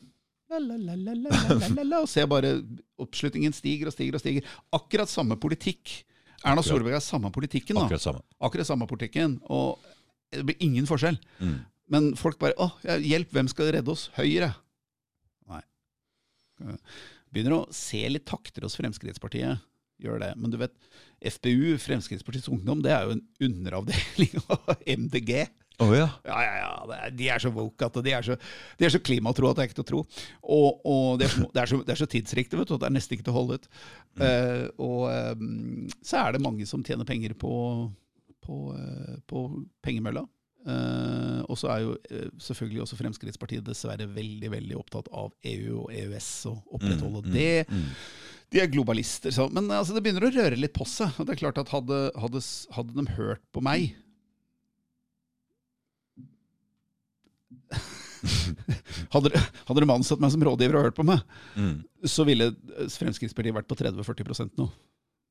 la, 0.61 2.01
Og 2.03 2.11
ser 2.13 2.29
bare 2.31 2.53
oppslutningen 3.01 3.57
stiger 3.57 3.89
og 3.91 3.97
stiger 3.97 4.19
og 4.19 4.23
stiger. 4.23 4.53
Akkurat 4.77 5.11
samme 5.11 5.39
politikk. 5.41 5.97
Erna 6.45 6.63
Solberg 6.63 6.99
har 6.99 7.03
samme 7.03 7.33
politikken. 7.33 7.81
da. 7.81 7.89
Akkurat 7.89 8.05
samme. 8.05 8.25
Akkurat 8.45 8.69
samme 8.69 8.87
politikken. 8.91 9.39
Og 9.49 9.81
det 10.35 10.45
blir 10.45 10.61
ingen 10.63 10.87
forskjell. 10.87 11.17
Mm. 11.41 11.63
Men 11.91 12.13
folk 12.17 12.39
bare 12.41 12.57
Å, 12.61 12.71
hjelp, 13.01 13.33
hvem 13.33 13.49
skal 13.49 13.73
redde 13.75 13.93
oss? 13.93 14.11
Høyre. 14.19 14.53
Nei. 15.49 15.65
Begynner 17.33 17.63
å 17.63 17.65
se 17.75 18.05
litt 18.13 18.29
takter 18.29 18.69
hos 18.69 18.77
Fremskrittspartiet 18.79 19.65
Gjør 20.03 20.23
det. 20.23 20.33
Men 20.41 20.51
du 20.51 20.59
vet, 20.59 20.75
FPU, 21.37 21.77
Fremskrittspartiets 21.81 22.51
Ungdom, 22.53 22.83
det 22.85 22.93
er 22.95 23.07
jo 23.07 23.15
en 23.17 23.27
underavdeling 23.47 24.35
av 24.57 24.75
MDG. 24.83 25.45
Oh, 25.83 25.91
ja. 25.91 26.07
Ja, 26.23 26.39
ja, 26.45 26.55
ja. 26.61 26.99
De 27.11 27.29
er 27.35 27.43
så 27.43 27.51
woke 27.55 27.87
at 27.87 27.97
de 28.07 28.13
er 28.15 28.23
så, 28.23 28.37
de 28.79 28.87
er 28.87 28.93
så 28.95 29.01
klimatro 29.03 29.49
at 29.49 29.59
det 29.59 29.65
er 29.65 29.71
ikke 29.71 29.79
til 29.81 29.87
å 29.87 29.89
tro. 29.89 30.03
Og, 30.43 30.85
og 30.87 31.19
det, 31.19 31.27
er 31.27 31.35
så, 31.35 31.49
det, 31.49 31.63
er 31.65 31.71
så, 31.73 31.81
det 31.83 31.95
er 31.95 32.01
så 32.05 32.11
tidsriktig 32.11 32.61
vet 32.61 32.71
du, 32.71 32.77
det 32.79 32.87
er 32.87 32.95
nesten 32.95 33.17
ikke 33.17 33.27
til 33.27 33.35
å 33.35 33.39
holde 33.41 33.59
ut. 33.59 33.67
Uh, 34.21 34.67
og 34.79 35.03
um, 35.41 35.89
så 35.99 36.23
er 36.23 36.37
det 36.37 36.45
mange 36.45 36.69
som 36.71 36.85
tjener 36.87 37.09
penger 37.09 37.35
på, 37.39 37.55
på, 38.47 38.61
uh, 38.77 39.17
på 39.31 39.49
pengemølla. 39.83 40.23
Uh, 40.65 41.43
og 41.51 41.59
så 41.61 41.69
er 41.75 41.83
jo 41.83 41.97
selvfølgelig 42.41 42.85
også 42.87 42.97
Fremskrittspartiet 42.97 43.67
dessverre 43.67 44.07
veldig 44.09 44.49
veldig 44.55 44.79
opptatt 44.79 45.11
av 45.13 45.35
EU 45.51 45.83
og 45.83 45.91
EØS 45.93 46.31
og 46.53 46.79
opprettholde 46.79 47.27
Mm, 47.27 47.35
mm, 47.35 47.35
det. 47.35 47.83
De 48.55 48.61
er 48.63 48.71
globalister. 48.71 49.33
Så, 49.35 49.49
men 49.51 49.67
altså, 49.75 49.97
det 49.97 50.05
begynner 50.05 50.29
å 50.29 50.33
røre 50.35 50.57
litt 50.61 50.75
på 50.77 50.87
seg. 50.87 51.11
Og 51.19 51.27
det 51.27 51.35
er 51.35 51.41
klart 51.43 51.59
at 51.59 51.73
hadde, 51.75 51.97
hadde, 52.23 52.41
hadde 52.77 52.95
de 53.01 53.05
hørt 53.19 53.43
på 53.55 53.63
meg 53.65 53.91
hadde, 59.15 59.29
de- 59.33 59.43
hadde 59.69 59.83
de 59.85 59.91
ansatt 59.95 60.21
meg 60.23 60.33
som 60.33 60.45
rådgiver 60.47 60.79
og 60.79 60.87
hørt 60.89 60.97
på 60.99 61.07
meg, 61.07 61.21
Mm. 61.59 61.85
så 62.09 62.25
ville 62.27 62.51
Fremskrittspartiet 62.95 63.55
vært 63.57 63.69
på 63.71 63.77
30-40% 63.79 64.57
nå. 64.61 64.69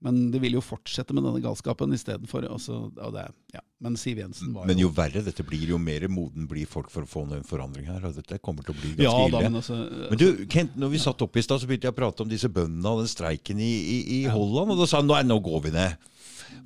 Men 0.04 0.32
det 0.34 0.42
ville 0.44 0.58
jo 0.60 0.64
fortsette 0.66 1.14
med 1.16 1.24
denne 1.24 1.40
galskapen 1.44 1.94
istedenfor. 1.96 2.44
Altså, 2.52 2.92
ja, 2.98 3.10
det 3.16 3.24
ja. 3.56 3.62
Men 3.84 3.98
Siv 4.00 4.22
Jensen 4.22 4.54
var 4.56 4.64
jo 4.64 4.72
Men 4.72 4.80
jo 4.80 4.90
verre 4.96 5.24
dette 5.26 5.44
blir, 5.44 5.66
jo 5.74 5.80
mer 5.82 6.06
moden 6.12 6.48
blir 6.48 6.70
folk 6.70 6.88
for 6.94 7.04
å 7.04 7.10
få 7.10 7.26
en 7.28 7.44
forandring 7.48 7.90
her. 7.92 8.06
Og 8.08 8.16
dette 8.16 8.40
kommer 8.44 8.64
til 8.64 8.76
å 8.76 8.80
bli 8.80 8.94
ganske 8.96 9.10
Ja 9.10 9.28
da, 9.28 9.28
ille. 9.28 9.44
men 9.50 9.60
altså 9.60 9.80
Men 10.14 10.22
du, 10.22 10.28
Kent, 10.52 10.78
når 10.80 10.94
vi 10.96 11.04
satt 11.04 11.26
oppe 11.26 11.42
i 11.42 11.46
stad, 11.46 11.60
så 11.60 11.68
begynte 11.70 11.90
jeg 11.90 11.96
å 11.96 12.00
prate 12.00 12.24
om 12.24 12.32
disse 12.32 12.48
bøndene 12.52 12.96
og 12.96 13.04
den 13.04 13.12
streiken 13.12 13.60
i, 13.60 13.74
i, 13.98 14.00
i 14.22 14.24
Holland. 14.32 14.72
Og 14.74 14.80
da 14.80 14.88
sa 14.90 15.02
han 15.04 15.12
nei, 15.12 15.22
nå 15.28 15.40
går 15.44 15.66
vi 15.68 15.74
ned. 15.76 16.10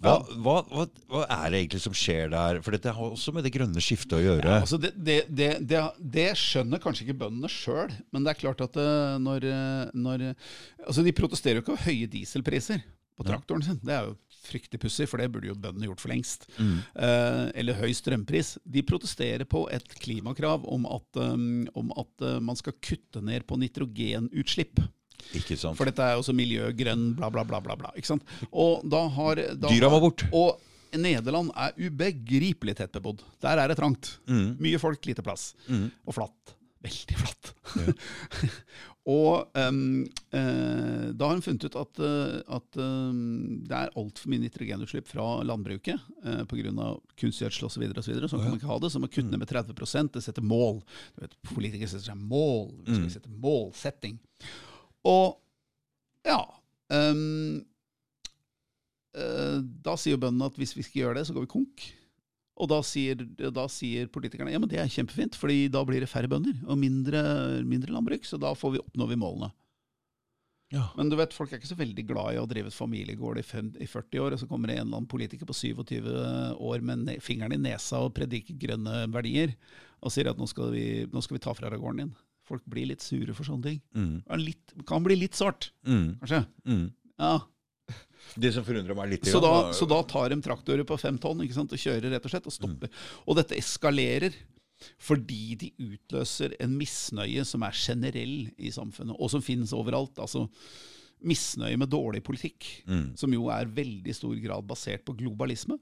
Hva, 0.04 0.18
hva, 0.44 0.58
hva, 0.70 0.84
hva 1.10 1.22
er 1.40 1.54
det 1.54 1.60
egentlig 1.64 1.80
som 1.82 1.96
skjer 1.96 2.30
der? 2.30 2.60
For 2.62 2.76
dette 2.76 2.92
har 2.94 3.08
også 3.16 3.32
med 3.34 3.48
det 3.48 3.54
grønne 3.56 3.82
skiftet 3.82 4.18
å 4.20 4.22
gjøre. 4.22 4.46
Ja, 4.46 4.60
altså 4.66 4.78
det, 4.84 4.92
det, 4.94 5.16
det, 5.32 5.48
det, 5.66 5.80
det 6.18 6.28
skjønner 6.38 6.82
kanskje 6.84 7.08
ikke 7.08 7.18
bøndene 7.24 7.50
sjøl, 7.50 7.96
men 8.14 8.28
det 8.28 8.36
er 8.36 8.42
klart 8.44 8.62
at 8.68 8.78
eh, 8.78 9.16
når, 9.24 9.48
eh, 9.50 9.96
når 9.98 10.28
Altså, 10.86 11.02
de 11.08 11.16
protesterer 11.18 11.58
jo 11.60 11.66
ikke 11.66 11.78
av 11.80 11.88
høye 11.88 12.12
dieselpriser 12.14 12.84
på 13.18 13.26
traktoren 13.26 13.66
sin. 13.66 13.80
Det 13.82 13.96
er 13.96 14.12
jo 14.12 14.14
fryktelig 14.48 14.82
pussig, 14.82 15.08
for 15.10 15.22
det 15.22 15.30
burde 15.34 15.50
jo 15.52 15.58
bøndene 15.58 15.90
gjort 15.90 16.04
for 16.04 16.14
lengst. 16.14 16.48
Eh, 16.58 17.46
eller 17.60 17.80
høy 17.82 17.92
strømpris. 17.96 18.56
De 18.66 18.84
protesterer 18.88 19.48
på 19.50 19.66
et 19.74 19.88
klimakrav 20.02 20.66
om 20.68 20.88
at, 20.90 21.22
um, 21.22 21.66
om 21.78 21.92
at 22.00 22.26
uh, 22.26 22.38
man 22.44 22.60
skal 22.60 22.78
kutte 22.84 23.24
ned 23.24 23.48
på 23.48 23.60
nitrogenutslipp. 23.62 24.82
Ikke 25.38 25.58
sant? 25.60 25.78
For 25.78 25.90
dette 25.90 26.04
er 26.04 26.16
jo 26.16 26.24
også 26.24 26.36
miljøgrønn, 26.38 27.10
bla, 27.18 27.32
bla, 27.34 27.44
bla. 27.48 27.60
bla, 27.64 27.76
bla 27.80 27.92
ikke 27.98 28.14
sant? 28.14 28.26
Og 28.52 28.86
da 28.88 29.04
har 29.18 29.44
da 29.60 29.72
Dyra 29.72 29.92
må 29.92 30.02
bort. 30.04 30.24
Og 30.32 30.56
Nederland 30.98 31.52
er 31.58 31.76
ubegripelig 31.78 32.78
tettbebodd. 32.80 33.24
Der 33.44 33.60
er 33.60 33.72
det 33.72 33.78
trangt. 33.80 34.18
Mm. 34.30 34.56
Mye 34.64 34.80
folk, 34.82 35.04
lite 35.10 35.26
plass. 35.26 35.52
Mm. 35.68 35.90
Og 36.08 36.16
flatt. 36.16 36.56
Veldig 36.88 37.18
flatt. 37.20 37.52
og 39.08 39.56
um, 39.56 40.04
eh, 40.36 41.06
da 41.16 41.30
har 41.30 41.38
hun 41.38 41.44
funnet 41.46 41.64
ut 41.64 41.76
at, 41.80 42.00
eh, 42.04 42.40
at 42.58 42.80
ehm, 42.84 43.62
det 43.64 43.78
er 43.78 43.94
altfor 43.96 44.34
mye 44.34 44.44
nitrogenutslipp 44.44 45.08
fra 45.08 45.28
landbruket 45.48 46.10
uh, 46.26 46.42
pga. 46.50 46.90
kunstgjødsel 47.16 47.70
osv. 47.70 47.86
Sånn 48.04 48.42
kan 48.42 48.50
man 48.50 48.60
ikke 48.60 48.68
ha 48.68 48.80
det. 48.84 48.92
Så 48.92 49.00
man 49.00 49.12
kutter 49.12 49.32
ned 49.32 49.40
med 49.40 49.48
30% 49.54 50.12
Det 50.18 50.26
setter 50.26 50.44
mål. 50.44 50.82
Du 51.16 51.24
vet, 51.24 51.38
Politikere 51.54 51.88
setter 51.88 52.10
seg 52.10 52.20
mål. 52.20 52.74
Vi 52.84 52.98
skal 52.98 53.14
sette 53.16 53.32
målsetting. 53.32 54.20
Og 55.08 55.38
ja 56.28 56.42
um, 56.92 57.64
eh, 59.16 59.58
Da 59.88 59.96
sier 59.96 60.20
bøndene 60.20 60.52
at 60.52 60.60
hvis 60.60 60.76
vi 60.76 60.84
skal 60.84 61.06
gjøre 61.06 61.22
det, 61.22 61.28
så 61.30 61.38
går 61.38 61.48
vi 61.48 61.54
konk. 61.56 61.88
Og 62.58 62.70
da 62.72 62.80
sier, 62.86 63.20
da 63.54 63.68
sier 63.70 64.08
politikerne 64.10 64.50
ja, 64.54 64.58
men 64.60 64.70
det 64.72 64.80
er 64.82 64.90
kjempefint, 64.90 65.36
fordi 65.38 65.68
da 65.70 65.84
blir 65.86 66.02
det 66.02 66.10
færre 66.10 66.30
bønder 66.32 66.58
og 66.66 66.80
mindre, 66.82 67.22
mindre 67.68 67.94
landbruk. 67.94 68.26
Så 68.26 68.40
da 68.42 68.54
får 68.58 68.74
vi 68.74 68.82
oppnår 68.82 69.12
vi 69.12 69.18
målene. 69.22 69.52
Ja. 70.74 70.90
Men 70.98 71.08
du 71.08 71.16
vet, 71.16 71.32
folk 71.32 71.54
er 71.54 71.62
ikke 71.62 71.70
så 71.70 71.78
veldig 71.80 72.04
glad 72.10 72.34
i 72.36 72.40
å 72.42 72.48
drive 72.50 72.68
et 72.68 72.76
familiegård 72.76 73.40
i, 73.40 73.44
fem, 73.46 73.70
i 73.80 73.86
40 73.88 74.20
år, 74.26 74.34
og 74.36 74.42
så 74.42 74.48
kommer 74.50 74.68
det 74.68 74.76
en 74.80 74.88
eller 74.90 74.98
annen 75.00 75.08
politiker 75.12 75.48
på 75.48 75.56
27 75.56 76.10
år 76.60 76.84
med 76.84 77.06
ne 77.06 77.16
fingeren 77.24 77.56
i 77.56 77.60
nesa 77.70 78.02
og 78.04 78.12
prediker 78.18 78.58
grønne 78.60 79.06
verdier, 79.14 79.54
og 80.04 80.12
sier 80.12 80.28
at 80.34 80.42
nå 80.42 80.48
skal 80.52 80.74
vi, 80.76 81.06
nå 81.08 81.24
skal 81.24 81.38
vi 81.38 81.44
ta 81.46 81.54
fra 81.56 81.72
deg 81.72 81.80
gården 81.80 82.02
din. 82.04 82.12
Folk 82.48 82.66
blir 82.68 82.90
litt 82.90 83.04
sure 83.04 83.32
for 83.36 83.48
sånne 83.48 83.64
ting. 83.70 83.80
Mm. 83.96 84.18
Litt, 84.44 84.76
kan 84.88 85.04
bli 85.08 85.16
litt 85.22 85.40
sårt, 85.40 85.70
Mm. 85.88 86.18
kanskje. 86.20 86.42
Mm. 86.68 86.84
Ja. 87.20 87.32
Det 88.36 88.52
som 88.56 88.66
forundrer 88.66 88.98
meg 88.98 89.14
litt 89.14 89.30
Så 89.30 89.42
da, 89.44 89.72
så 89.76 89.88
da 89.90 90.02
tar 90.08 90.32
de 90.34 90.40
traktorer 90.44 90.86
på 90.88 90.98
fem 91.02 91.18
tonn 91.22 91.42
ikke 91.46 91.58
sant, 91.58 91.74
og 91.74 91.82
kjører 91.82 92.14
rett 92.14 92.28
og 92.28 92.34
slett 92.34 92.50
og 92.50 92.56
stopper. 92.56 92.92
Og 93.26 93.40
dette 93.40 93.58
eskalerer 93.58 94.36
fordi 95.02 95.56
de 95.58 95.72
utløser 95.82 96.54
en 96.62 96.76
misnøye 96.78 97.42
som 97.50 97.64
er 97.66 97.78
generell 97.78 98.36
i 98.62 98.70
samfunnet, 98.74 99.16
og 99.18 99.32
som 99.34 99.42
finnes 99.42 99.74
overalt. 99.74 100.20
Altså 100.22 100.46
misnøye 101.26 101.80
med 101.82 101.90
dårlig 101.90 102.22
politikk, 102.22 102.68
som 103.18 103.34
jo 103.34 103.48
er 103.50 103.72
veldig 103.74 104.14
stor 104.14 104.36
grad 104.44 104.68
basert 104.70 105.06
på 105.08 105.16
globalisme 105.18 105.80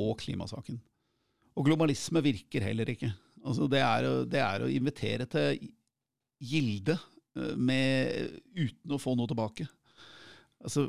og 0.00 0.14
klimasaken. 0.22 0.80
Og 1.58 1.66
globalisme 1.66 2.22
virker 2.24 2.64
heller 2.64 2.88
ikke. 2.88 3.10
Altså 3.44 3.68
det, 3.68 3.82
er 3.84 4.08
å, 4.08 4.14
det 4.28 4.40
er 4.40 4.64
å 4.64 4.70
invitere 4.72 5.26
til 5.30 5.60
gilde 6.40 6.96
eh, 7.36 7.54
med, 7.56 8.40
uten 8.56 8.96
å 8.96 9.00
få 9.00 9.14
noe 9.18 9.28
tilbake. 9.30 9.66
Altså, 10.60 10.88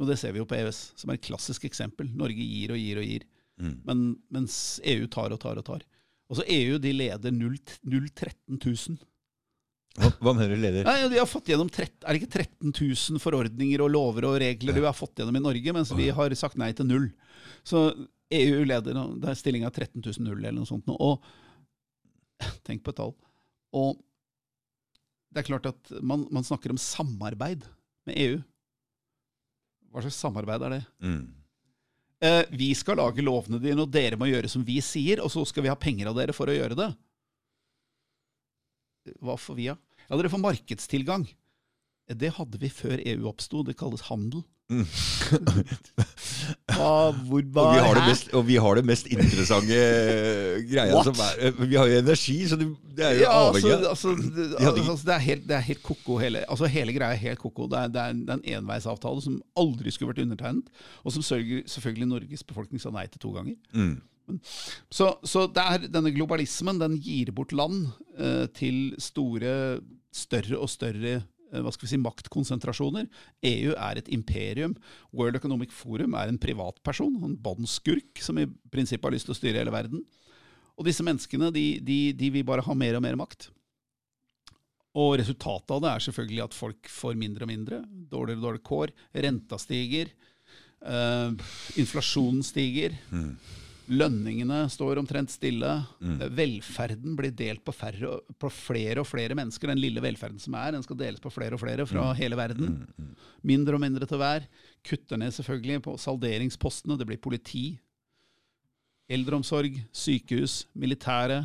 og 0.00 0.08
det 0.08 0.16
ser 0.20 0.32
vi 0.32 0.40
jo 0.40 0.48
på 0.48 0.56
EØS, 0.56 0.80
som 1.00 1.12
er 1.12 1.18
et 1.18 1.26
klassisk 1.26 1.66
eksempel. 1.68 2.08
Norge 2.16 2.40
gir 2.40 2.72
og 2.72 2.80
gir 2.80 3.00
og 3.02 3.06
gir, 3.06 3.26
men, 3.60 4.04
mens 4.32 4.54
EU 4.88 5.04
tar 5.12 5.34
og 5.34 5.40
tar 5.42 5.60
og 5.60 5.66
tar. 5.66 5.84
Altså 6.30 6.46
EU 6.48 6.78
de 6.80 6.92
leder 6.94 7.34
0 7.34 7.56
013 7.84 8.56
000. 8.56 9.00
Hva, 9.98 10.12
hva 10.22 10.32
mener 10.38 10.54
du, 10.54 10.60
leder? 10.62 10.86
Nei, 10.86 11.08
de 11.10 11.18
har 11.18 11.26
fått 11.26 11.50
gjennom 11.50 11.68
13, 11.68 12.04
Er 12.06 12.14
det 12.14 12.20
ikke 12.22 12.44
13 12.46 12.70
000 12.70 13.22
forordninger 13.22 13.82
og 13.82 13.90
lover 13.90 14.28
og 14.28 14.36
regler 14.40 14.76
de 14.76 14.84
har 14.86 14.94
fått 14.94 15.18
gjennom 15.18 15.36
i 15.36 15.42
Norge, 15.42 15.74
mens 15.74 15.90
vi 15.98 16.06
har 16.14 16.36
sagt 16.38 16.60
nei 16.60 16.70
til 16.78 16.86
null? 16.86 17.08
Så 17.66 17.88
EU 18.30 18.62
leder. 18.64 19.00
Det 19.18 19.32
er 19.32 19.40
stillinga 19.40 19.72
13 19.72 19.98
000 19.98 20.28
null 20.28 20.38
eller 20.38 20.60
noe 20.60 20.70
sånt. 20.70 20.86
nå. 20.86 20.94
Og 20.94 21.18
tenk 22.68 22.84
på 22.86 22.94
et 22.94 23.00
tall. 23.02 23.16
Og 23.76 23.98
det 25.30 25.42
er 25.42 25.50
klart 25.50 25.66
at 25.70 25.92
man, 26.02 26.24
man 26.34 26.46
snakker 26.46 26.72
om 26.72 26.78
samarbeid 26.80 27.66
med 28.06 28.22
EU. 28.22 28.38
Hva 29.90 30.02
slags 30.04 30.18
samarbeid 30.22 30.62
er 30.66 30.74
det? 30.76 30.82
Mm. 31.02 31.22
Eh, 32.20 32.42
vi 32.54 32.68
skal 32.76 32.98
lage 33.00 33.24
lovene 33.24 33.58
dine, 33.62 33.80
og 33.82 33.90
dere 33.90 34.18
må 34.20 34.28
gjøre 34.28 34.50
som 34.52 34.62
vi 34.66 34.78
sier, 34.84 35.22
og 35.24 35.32
så 35.32 35.42
skal 35.48 35.64
vi 35.64 35.72
ha 35.72 35.78
penger 35.80 36.10
av 36.10 36.18
dere 36.18 36.34
for 36.36 36.50
å 36.50 36.54
gjøre 36.54 36.76
det. 36.78 36.90
Hva 39.24 39.36
får 39.40 39.56
vi, 39.58 39.68
da? 39.72 39.76
Ja, 40.06 40.18
dere 40.18 40.30
får 40.32 40.42
markedstilgang. 40.44 41.26
Eh, 42.08 42.16
Det 42.20 42.34
hadde 42.36 42.60
vi 42.60 42.68
før 42.68 43.00
EU 43.02 43.28
oppsto. 43.30 43.64
Det 43.66 43.76
kalles 43.80 44.06
handel. 44.10 44.44
Hva, 46.70 47.10
hvor, 47.26 47.42
Og 47.42 47.72
vi, 47.74 47.80
har 47.82 47.98
det 47.98 48.04
mest, 48.06 48.28
og 48.38 48.44
vi 48.46 48.56
har 48.62 48.78
det 48.78 48.84
mest 48.86 49.08
interessante 49.10 49.78
greia 50.70 50.94
What? 50.94 51.08
som 51.08 51.16
er 51.24 51.32
eh, 51.48 51.62
Vi 51.64 51.78
har 51.80 51.90
jo 51.90 51.96
energi, 52.04 52.36
så 52.50 52.58
det, 52.60 52.68
det 52.96 53.04
er 53.06 53.16
jo 53.16 53.24
Ja, 53.24 53.32
avhengig 53.48 53.72
altså, 53.74 53.88
altså, 53.90 54.08
det, 54.36 54.46
altså, 54.60 55.06
det, 55.08 55.14
er 55.14 55.24
helt, 55.24 55.48
det 55.48 55.56
er 55.58 55.64
helt 55.66 55.82
koko. 55.82 56.18
Hele, 56.22 56.44
altså, 56.46 56.70
hele 56.70 56.94
greia 56.94 57.16
er 57.16 57.24
helt 57.24 57.42
koko. 57.42 57.66
Det 57.70 57.78
er, 57.80 57.88
det 57.94 58.04
er 58.04 58.14
en, 58.14 58.44
enveisavtale 58.60 59.24
som 59.24 59.40
aldri 59.58 59.90
skulle 59.94 60.12
vært 60.12 60.22
undertegnet, 60.26 60.70
og 61.02 61.16
som 61.16 61.26
sørger, 61.26 61.66
selvfølgelig 61.70 62.08
Norges 62.12 62.46
befolkning 62.46 62.82
sa 62.82 62.94
nei 62.94 63.06
til 63.10 63.22
to 63.26 63.34
ganger. 63.34 63.58
Mm. 63.74 63.98
Så, 64.92 65.10
så 65.26 65.48
det 65.50 65.64
er 65.66 65.88
denne 65.90 66.12
globalismen 66.14 66.78
den 66.78 66.94
gir 67.02 67.32
bort 67.34 67.50
land 67.56 67.88
eh, 68.14 68.46
til 68.54 68.94
store, 69.02 69.80
større 70.14 70.62
og 70.62 70.70
større 70.70 71.20
hva 71.50 71.72
skal 71.74 71.86
vi 71.86 71.92
si, 71.92 72.00
maktkonsentrasjoner. 72.00 73.08
EU 73.50 73.74
er 73.74 74.00
et 74.00 74.10
imperium. 74.14 74.76
World 75.16 75.38
Economic 75.40 75.74
Forum 75.74 76.16
er 76.18 76.30
en 76.30 76.40
privatperson, 76.40 77.16
en 77.26 77.38
båndskurk 77.42 78.22
som 78.22 78.38
i 78.40 78.48
prinsippet 78.72 79.08
har 79.08 79.16
lyst 79.16 79.28
til 79.28 79.36
å 79.36 79.40
styre 79.40 79.62
hele 79.62 79.74
verden. 79.74 80.04
Og 80.78 80.86
disse 80.88 81.04
menneskene 81.04 81.50
de, 81.54 81.64
de, 81.84 81.98
de 82.16 82.30
vil 82.32 82.46
bare 82.48 82.64
ha 82.64 82.76
mer 82.76 82.96
og 82.96 83.04
mer 83.04 83.18
makt. 83.20 83.50
Og 84.98 85.14
resultatet 85.20 85.70
av 85.74 85.82
det 85.84 85.90
er 85.92 86.04
selvfølgelig 86.06 86.44
at 86.46 86.56
folk 86.56 86.90
får 86.90 87.18
mindre 87.18 87.46
og 87.46 87.50
mindre. 87.52 87.82
Dårligere 87.86 88.40
og 88.40 88.46
dårligere 88.46 88.66
kår. 88.66 88.94
Renta 89.26 89.58
stiger. 89.60 90.10
Uh, 90.80 91.36
inflasjonen 91.78 92.42
stiger. 92.46 92.96
Lønningene 93.90 94.62
står 94.70 95.00
omtrent 95.00 95.32
stille. 95.32 95.70
Mm. 95.98 96.18
Velferden 96.38 97.16
blir 97.18 97.32
delt 97.34 97.64
på, 97.66 97.74
færre, 97.74 98.20
på 98.38 98.50
flere 98.54 99.02
og 99.02 99.08
flere 99.10 99.34
mennesker. 99.34 99.72
Den 99.72 99.82
lille 99.82 100.02
velferden 100.04 100.38
som 100.42 100.54
er, 100.54 100.76
den 100.76 100.84
skal 100.86 100.98
deles 101.00 101.22
på 101.22 101.32
flere 101.34 101.56
og 101.58 101.62
flere 101.62 101.86
fra 101.90 102.12
hele 102.18 102.38
verden. 102.38 102.84
Mindre 103.42 103.78
og 103.78 103.82
mindre 103.82 104.06
til 104.06 104.20
hver. 104.22 104.46
Kutter 104.86 105.18
ned 105.18 105.34
selvfølgelig 105.34 105.82
på 105.88 105.96
salderingspostene. 105.98 106.98
Det 107.00 107.08
blir 107.08 107.22
politi, 107.22 107.64
eldreomsorg, 109.10 109.80
sykehus, 109.90 110.62
militære, 110.78 111.42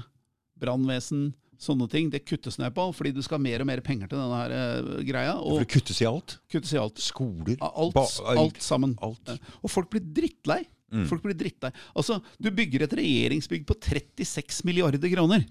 brannvesen. 0.62 1.32
Sånne 1.58 1.88
ting. 1.90 2.12
Det 2.12 2.26
kuttes 2.28 2.60
ned 2.60 2.74
på, 2.76 2.90
fordi 2.94 3.16
du 3.16 3.22
skal 3.26 3.40
ha 3.40 3.46
mer 3.48 3.64
og 3.64 3.70
mer 3.72 3.82
penger 3.82 4.12
til 4.12 4.20
denne 4.20 4.40
her 4.44 4.54
uh, 4.86 5.02
greia. 5.08 5.34
For 5.40 5.64
det 5.64 5.72
kuttes 5.72 6.02
i 6.04 6.08
alt. 6.10 6.38
kuttes 6.52 6.76
i 6.76 6.80
alt. 6.82 7.02
Skoler. 7.02 7.58
Alt, 7.64 8.00
alt 8.36 8.62
sammen. 8.62 8.98
alt. 9.02 9.34
Og 9.64 9.72
folk 9.72 9.90
blir 9.96 10.04
drittlei. 10.04 10.62
Folk 11.10 11.26
blir 11.26 11.38
drittlei. 11.38 11.72
Altså, 11.98 12.20
du 12.40 12.52
bygger 12.56 12.86
et 12.86 12.98
regjeringsbygg 13.00 13.66
på 13.68 13.78
36 13.82 14.64
milliarder 14.68 15.12
kroner 15.12 15.46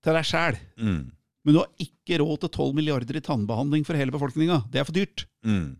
til 0.00 0.16
deg 0.16 0.28
sjæl. 0.28 0.58
Mm. 0.80 1.02
Men 1.44 1.56
du 1.56 1.60
har 1.62 1.70
ikke 1.80 2.20
råd 2.20 2.42
til 2.42 2.52
12 2.52 2.74
milliarder 2.76 3.16
i 3.16 3.24
tannbehandling 3.24 3.86
for 3.88 3.98
hele 3.98 4.12
befolkninga. 4.14 4.62
Det 4.72 4.80
er 4.80 4.88
for 4.88 4.96
dyrt. 4.96 5.24
Mm. 5.46 5.76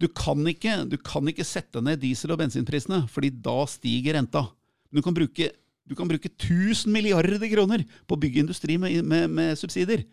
Du 0.00 0.08
kan, 0.08 0.40
ikke, 0.48 0.78
du 0.88 0.96
kan 1.04 1.28
ikke 1.28 1.46
sette 1.46 1.82
ned 1.84 2.00
diesel- 2.02 2.32
og 2.34 2.40
bensinprisene, 2.40 3.04
fordi 3.12 3.30
da 3.44 3.58
stiger 3.68 4.16
renta. 4.18 4.46
Men 4.88 5.00
du 5.00 5.06
kan 5.06 5.16
bruke, 5.16 5.50
du 5.84 5.94
kan 5.98 6.10
bruke 6.10 6.30
1000 6.32 6.90
milliarder 6.92 7.46
kroner 7.52 7.84
på 8.08 8.16
å 8.16 8.20
bygge 8.20 8.42
industri 8.42 8.78
med, 8.80 9.04
med, 9.04 9.28
med 9.30 9.60
subsidier. 9.60 10.06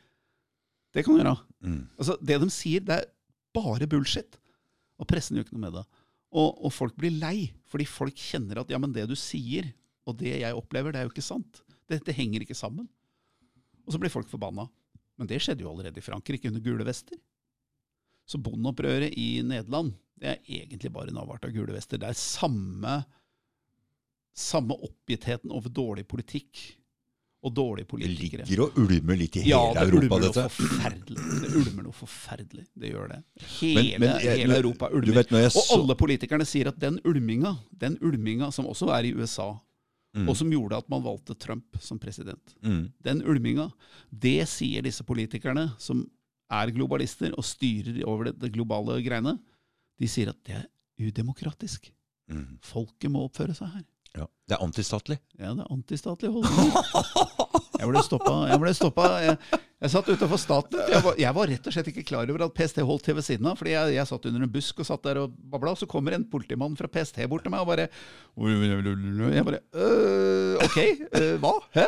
Det 0.91 1.05
kan 1.05 1.15
du 1.15 1.23
gjøre. 1.23 1.37
Mm. 1.63 1.81
Altså, 1.97 2.17
det 2.19 2.39
de 2.43 2.51
sier, 2.51 2.83
det 2.83 2.99
er 2.99 3.09
bare 3.55 3.87
bullshit. 3.87 4.37
Og 5.01 5.07
pressen 5.09 5.37
gjør 5.37 5.47
ikke 5.47 5.57
noe 5.57 5.65
med 5.65 5.79
det. 5.79 5.85
Og, 6.31 6.61
og 6.63 6.71
folk 6.71 6.95
blir 6.99 7.13
lei, 7.19 7.51
fordi 7.67 7.87
folk 7.89 8.17
kjenner 8.17 8.61
at 8.61 8.71
ja, 8.71 8.79
men 8.79 8.93
det 8.95 9.07
du 9.09 9.17
sier, 9.19 9.67
og 10.07 10.17
det 10.21 10.37
jeg 10.41 10.57
opplever, 10.57 10.93
det 10.93 11.01
er 11.01 11.07
jo 11.07 11.13
ikke 11.13 11.25
sant. 11.25 11.61
Det, 11.89 11.99
det 12.07 12.15
henger 12.15 12.45
ikke 12.45 12.57
sammen. 12.57 12.87
Og 13.83 13.93
så 13.93 13.99
blir 14.01 14.13
folk 14.13 14.29
forbanna. 14.31 14.67
Men 15.19 15.29
det 15.29 15.41
skjedde 15.43 15.65
jo 15.65 15.71
allerede 15.73 15.99
i 15.99 16.05
Frankrike 16.05 16.49
under 16.49 16.63
gule 16.63 16.87
vester. 16.87 17.19
Så 18.25 18.39
bondeopprøret 18.41 19.13
i 19.19 19.41
Nederland 19.43 19.91
det 20.21 20.29
er 20.29 20.53
egentlig 20.61 20.91
bare 20.93 21.09
en 21.11 21.19
avart 21.23 21.45
av 21.47 21.53
gule 21.53 21.73
vester. 21.73 21.99
Det 21.99 22.11
er 22.11 22.17
samme, 22.17 22.99
samme 24.37 24.77
oppgittheten 24.87 25.51
over 25.53 25.73
dårlig 25.73 26.05
politikk 26.09 26.61
og 27.43 27.53
dårlige 27.57 27.87
politikere. 27.89 28.43
Det 28.45 28.49
ligger 28.49 28.67
og 28.67 28.77
ulmer 28.77 29.17
litt 29.17 29.35
i 29.35 29.41
hele 29.41 29.49
Ja, 29.49 29.73
det 29.73 29.81
Europa, 29.87 29.97
ulmer 30.05 30.19
noe 30.19 30.27
dette. 30.27 30.43
forferdelig. 30.53 31.23
Det 31.41 31.49
ulmer 31.57 31.83
noe 31.87 31.91
forferdelig. 31.97 32.65
Det 32.77 32.91
gjør 32.93 33.07
det. 33.09 33.23
Hele, 33.59 33.83
Men- 33.99 33.99
men 33.99 34.19
hele 34.21 34.57
Europa 34.61 34.89
ulmer. 34.93 35.13
vet, 35.23 35.31
Og 35.33 35.51
så- 35.51 35.73
alle 35.79 35.95
politikerne 35.95 36.45
sier 36.45 36.67
at 36.67 36.77
den 36.79 36.99
ulminga, 37.05 37.55
den 37.77 37.97
ulminga 38.01 38.51
som 38.51 38.65
også 38.65 38.89
er 38.93 39.05
i 39.05 39.13
USA, 39.13 39.59
og 40.27 40.35
som 40.37 40.49
gjorde 40.51 40.77
at 40.77 40.89
man 40.89 41.01
valgte 41.01 41.33
Trump 41.39 41.77
som 41.79 41.97
president, 41.97 42.55
Mm. 42.63 42.91
den 43.01 43.21
ulminga, 43.23 43.71
det 44.11 44.47
sier 44.47 44.81
disse 44.83 45.01
politikerne 45.03 45.73
som 45.79 46.05
er 46.51 46.67
globalister 46.71 47.31
og 47.37 47.43
styrer 47.43 48.03
over 48.05 48.25
det, 48.25 48.39
det 48.39 48.51
globale 48.53 49.01
greiene, 49.03 49.39
de 49.99 50.05
sier 50.07 50.29
at 50.29 50.43
det 50.43 50.55
er 50.55 50.65
udemokratisk. 50.99 51.89
Mm. 52.29 52.57
Folket 52.61 53.09
må 53.09 53.23
oppføre 53.27 53.55
seg 53.55 53.67
her. 53.73 53.83
Ja. 54.17 54.25
Det 54.51 54.57
er 54.57 54.65
antistatlig. 54.65 55.15
Ja, 55.39 55.53
det 55.55 55.63
er 55.63 55.69
antistatlig 55.71 56.29
holdning. 56.33 56.71
Jeg 57.81 57.87
ble 57.87 58.01
stoppa. 58.03 58.33
Jeg, 58.49 58.59
ble 58.59 58.73
stoppa. 58.75 59.05
jeg, 59.23 59.59
jeg 59.81 59.91
satt 59.93 60.09
utafor 60.11 60.41
Statnett. 60.41 60.91
Jeg, 60.91 61.13
jeg 61.23 61.35
var 61.37 61.49
rett 61.49 61.69
og 61.69 61.73
slett 61.73 61.87
ikke 61.89 62.03
klar 62.11 62.29
over 62.29 62.43
at 62.45 62.53
PST 62.57 62.83
holdt 62.85 63.07
til 63.07 63.15
ved 63.17 63.25
siden 63.25 63.47
av. 63.47 63.55
fordi 63.57 63.73
jeg, 63.73 64.03
satt 64.11 64.27
under 64.29 64.43
en 64.43 64.51
busk 64.51 64.83
og 64.83 64.89
satt 64.91 65.07
der 65.07 65.21
og 65.23 65.39
babla, 65.53 65.73
så 65.79 65.87
kommer 65.89 66.17
en 66.17 66.27
politimann 66.29 66.75
fra 66.77 66.91
PST 66.91 67.23
bort 67.31 67.47
til 67.47 67.55
meg 67.55 67.63
og 67.63 67.71
bare 67.71 67.87
Jeg 68.43 69.47
bare 69.47 69.63
øh, 69.73 70.61
Ok, 70.67 70.77
øh, 71.15 71.35
hva? 71.41 71.55
Hæ? 71.79 71.87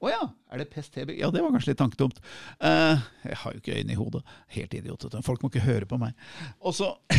Å 0.00 0.08
ja, 0.08 0.20
er 0.48 0.62
det 0.62 0.70
PST? 0.72 1.02
Ja, 1.12 1.28
det 1.28 1.42
var 1.44 1.52
kanskje 1.52 1.74
litt 1.74 1.80
tanketomt. 1.82 2.22
Uh, 2.56 2.96
jeg 3.26 3.36
har 3.42 3.52
jo 3.52 3.60
ikke 3.60 3.74
øyne 3.76 3.92
i 3.92 3.98
hodet. 3.98 4.22
Helt 4.54 4.72
idiot. 4.78 5.04
Folk 5.26 5.44
må 5.44 5.50
ikke 5.52 5.66
høre 5.66 5.88
på 5.90 5.98
meg. 6.00 6.16
Og 6.64 6.72
så 6.78 6.94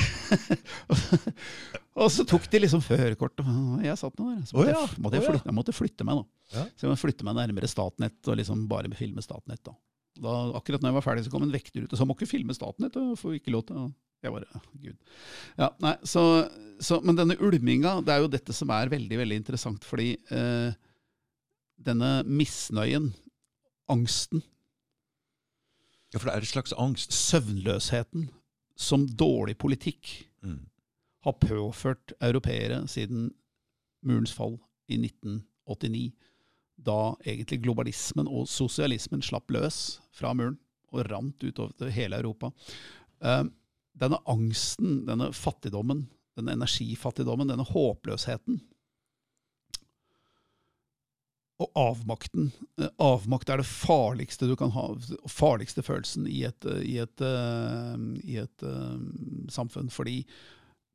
Og 2.02 2.08
så 2.10 2.24
tok 2.26 2.48
de 2.50 2.64
liksom 2.64 2.82
førerkortet. 2.82 3.46
Jeg 3.84 4.00
satt 4.00 4.16
nå 4.22 4.28
der. 4.36 4.42
Så 4.48 4.56
måtte, 4.58 4.64
oh, 4.64 4.72
ja, 4.72 4.82
jeg, 4.88 5.02
måtte 5.04 5.18
jeg, 5.20 5.26
flytte, 5.28 5.50
jeg 5.52 5.58
måtte 5.58 5.74
flytte 5.76 6.06
meg, 6.08 6.20
da. 6.22 6.58
Ja. 6.60 6.66
Så 6.78 6.86
jeg 6.86 6.92
måtte 6.94 7.04
flytte 7.06 7.28
meg 7.28 7.38
nærmere 7.40 7.70
Statnett 7.72 8.30
og 8.32 8.38
liksom 8.40 8.68
bare 8.72 8.92
filme 9.00 9.24
Statnett. 9.26 9.64
da. 9.66 9.74
da 10.22 10.36
akkurat 10.60 10.84
når 10.84 10.92
jeg 10.94 10.98
var 11.00 11.06
ferdig, 11.10 11.26
så 11.26 11.34
kom 11.34 11.44
en 11.48 11.54
vekter 11.56 11.84
ut 11.88 11.92
og 11.96 12.00
sa 12.00 12.06
må 12.08 12.16
ikke 12.18 12.30
filme 12.30 12.54
Statnett. 12.58 12.96
og 13.02 13.18
får 13.20 13.40
ikke 13.42 13.54
lov 13.58 13.66
til 13.70 13.82
å... 13.82 13.90
Jeg 14.22 14.30
bare, 14.36 14.60
gud. 14.78 14.98
Ja, 15.58 15.72
nei, 15.82 15.96
så, 16.06 16.22
så, 16.78 17.00
men 17.02 17.18
denne 17.18 17.34
ulminga, 17.42 17.96
det 18.06 18.14
er 18.14 18.20
jo 18.22 18.30
dette 18.30 18.54
som 18.54 18.70
er 18.70 18.92
veldig 18.94 19.18
veldig 19.18 19.40
interessant, 19.42 19.88
fordi 19.90 20.12
eh, 20.30 20.76
denne 21.82 22.12
misnøyen, 22.30 23.08
angsten, 23.90 24.44
Ja, 26.14 26.20
for 26.20 26.28
det 26.30 26.34
er 26.36 26.44
et 26.46 26.52
slags 26.52 26.74
angst. 26.78 27.14
søvnløsheten, 27.16 28.30
som 28.78 29.08
dårlig 29.08 29.58
politikk 29.58 30.28
Mm. 30.44 30.60
har 31.26 31.34
påført 31.38 32.14
europeere 32.22 32.84
siden 32.90 33.32
murens 34.06 34.34
fall 34.36 34.58
i 34.91 34.97
1989, 34.99 36.12
da 36.82 37.14
egentlig 37.26 37.62
globalismen 37.62 38.30
og 38.30 38.49
sosialismen 38.49 39.22
slapp 39.26 39.52
løs 39.54 39.99
fra 40.16 40.34
muren 40.38 40.58
og 40.91 41.06
rant 41.08 41.43
utover 41.45 41.93
hele 41.93 42.18
Europa. 42.20 42.52
Eh, 43.22 43.43
denne 44.02 44.20
angsten, 44.30 45.04
denne 45.08 45.30
fattigdommen, 45.36 46.08
denne 46.36 46.56
energifattigdommen, 46.58 47.52
denne 47.52 47.68
håpløsheten 47.68 48.62
og 51.62 51.70
avmakten. 51.78 52.52
Eh, 52.80 52.89
Avmakt 53.02 53.49
er 53.49 53.62
det 53.62 53.70
farligste 53.70 54.49
du 54.49 54.56
kan 54.60 54.74
ha, 54.76 54.88
farligste 55.30 55.84
følelsen 55.86 56.28
i 56.30 56.43
et, 56.47 56.66
eh, 56.66 56.82
i 56.93 56.97
et, 57.04 57.26
i 58.26 58.38
et 58.41 58.66
eh, 58.66 58.95
samfunn. 59.54 59.91
Fordi 59.93 60.22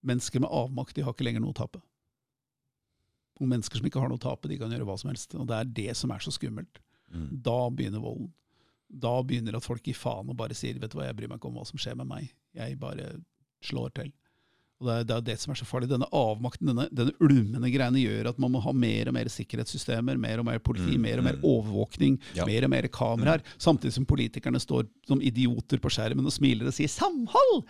mennesker 0.07 0.42
med 0.42 0.52
avmakt 0.52 0.96
de 0.96 1.07
har 1.07 1.14
ikke 1.14 1.28
lenger 1.28 1.44
noe 1.44 1.54
å 1.54 1.61
tape. 1.62 1.82
Og 3.41 3.49
mennesker 3.51 3.78
som 3.80 3.87
ikke 3.89 4.01
har 4.01 4.09
noe 4.09 4.20
å 4.20 4.26
tape, 4.26 4.49
de 4.49 4.59
kan 4.59 4.72
gjøre 4.72 4.87
hva 4.89 4.97
som 4.99 5.11
helst. 5.12 5.34
Og 5.37 5.47
det 5.51 5.57
er 5.61 5.72
det 5.78 5.97
som 5.99 6.12
er 6.14 6.22
så 6.24 6.32
skummelt. 6.32 6.78
Mm. 7.12 7.28
Da 7.45 7.59
begynner 7.70 8.01
volden. 8.03 8.30
Da 8.89 9.16
begynner 9.26 9.57
at 9.59 9.66
folk 9.66 9.82
gir 9.84 9.99
faen 9.99 10.30
og 10.30 10.37
bare 10.39 10.55
sier 10.57 10.78
vet 10.78 10.93
du 10.93 10.97
hva, 10.99 11.09
jeg 11.09 11.16
bryr 11.18 11.28
meg 11.28 11.41
ikke 11.41 11.51
om 11.51 11.59
hva 11.59 11.66
som 11.68 11.80
skjer 11.80 11.99
med 11.99 12.09
meg. 12.09 12.30
Jeg 12.57 12.78
bare 12.80 13.16
slår 13.66 13.93
til. 13.99 14.12
Og 14.76 14.87
Det 14.89 14.95
er 14.95 15.05
det, 15.09 15.14
er 15.16 15.24
det 15.24 15.37
som 15.41 15.53
er 15.55 15.57
så 15.57 15.64
farlig. 15.64 15.89
Denne 15.89 16.09
avmakten, 16.12 16.68
denne, 16.68 16.84
denne 16.93 17.14
ulmende 17.24 17.70
greiene 17.72 18.01
gjør 18.03 18.28
at 18.28 18.41
man 18.43 18.53
må 18.53 18.61
ha 18.61 18.72
mer 18.76 19.09
og 19.09 19.14
mer 19.16 19.30
sikkerhetssystemer, 19.32 20.18
mer 20.20 20.43
og 20.43 20.49
mer 20.49 20.59
politi, 20.61 20.97
Mm, 20.99 21.03
mer 21.07 21.18
og 21.22 21.24
mer 21.24 21.39
mm. 21.39 21.47
overvåkning, 21.49 22.18
Ja. 22.37 22.45
mer 22.45 22.64
og 22.64 22.70
mer 22.70 22.89
kameraer. 22.89 23.43
Samtidig 23.59 23.95
som 23.97 24.05
politikerne 24.05 24.61
står 24.61 24.84
som 25.09 25.20
idioter 25.20 25.80
på 25.80 25.89
skjermen 25.93 26.28
og 26.28 26.32
smiler 26.32 26.68
og 26.68 26.74
sier 26.76 26.89
'samhold'! 26.93 27.64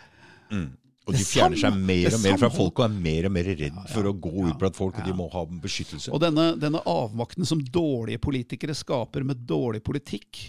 Mm. 0.50 0.76
Og 1.06 1.14
de 1.14 1.22
fjerner 1.22 1.60
seg 1.60 1.74
mer 1.78 2.16
og 2.16 2.22
mer 2.24 2.38
fra 2.40 2.48
folk 2.50 2.80
og 2.80 2.88
er 2.88 2.94
mer 2.94 3.28
og 3.28 3.34
mer 3.36 3.48
redd 3.52 3.76
for 3.92 4.08
å 4.10 4.14
gå 4.26 4.32
ut 4.48 4.56
blant 4.58 4.78
folk, 4.78 4.96
og 4.98 5.06
de 5.06 5.14
må 5.14 5.28
ha 5.30 5.44
beskyttelse. 5.62 6.10
Og 6.10 6.18
denne, 6.22 6.48
denne 6.58 6.82
avmakten 6.90 7.46
som 7.46 7.62
dårlige 7.62 8.18
politikere 8.24 8.74
skaper 8.74 9.26
med 9.26 9.44
dårlig 9.46 9.84
politikk, 9.86 10.40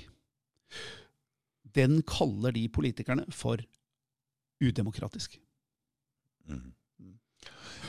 den 1.77 1.99
kaller 2.09 2.55
de 2.55 2.65
politikerne 2.73 3.27
for 3.29 3.61
udemokratisk. 4.63 5.37
Mm. 6.49 6.71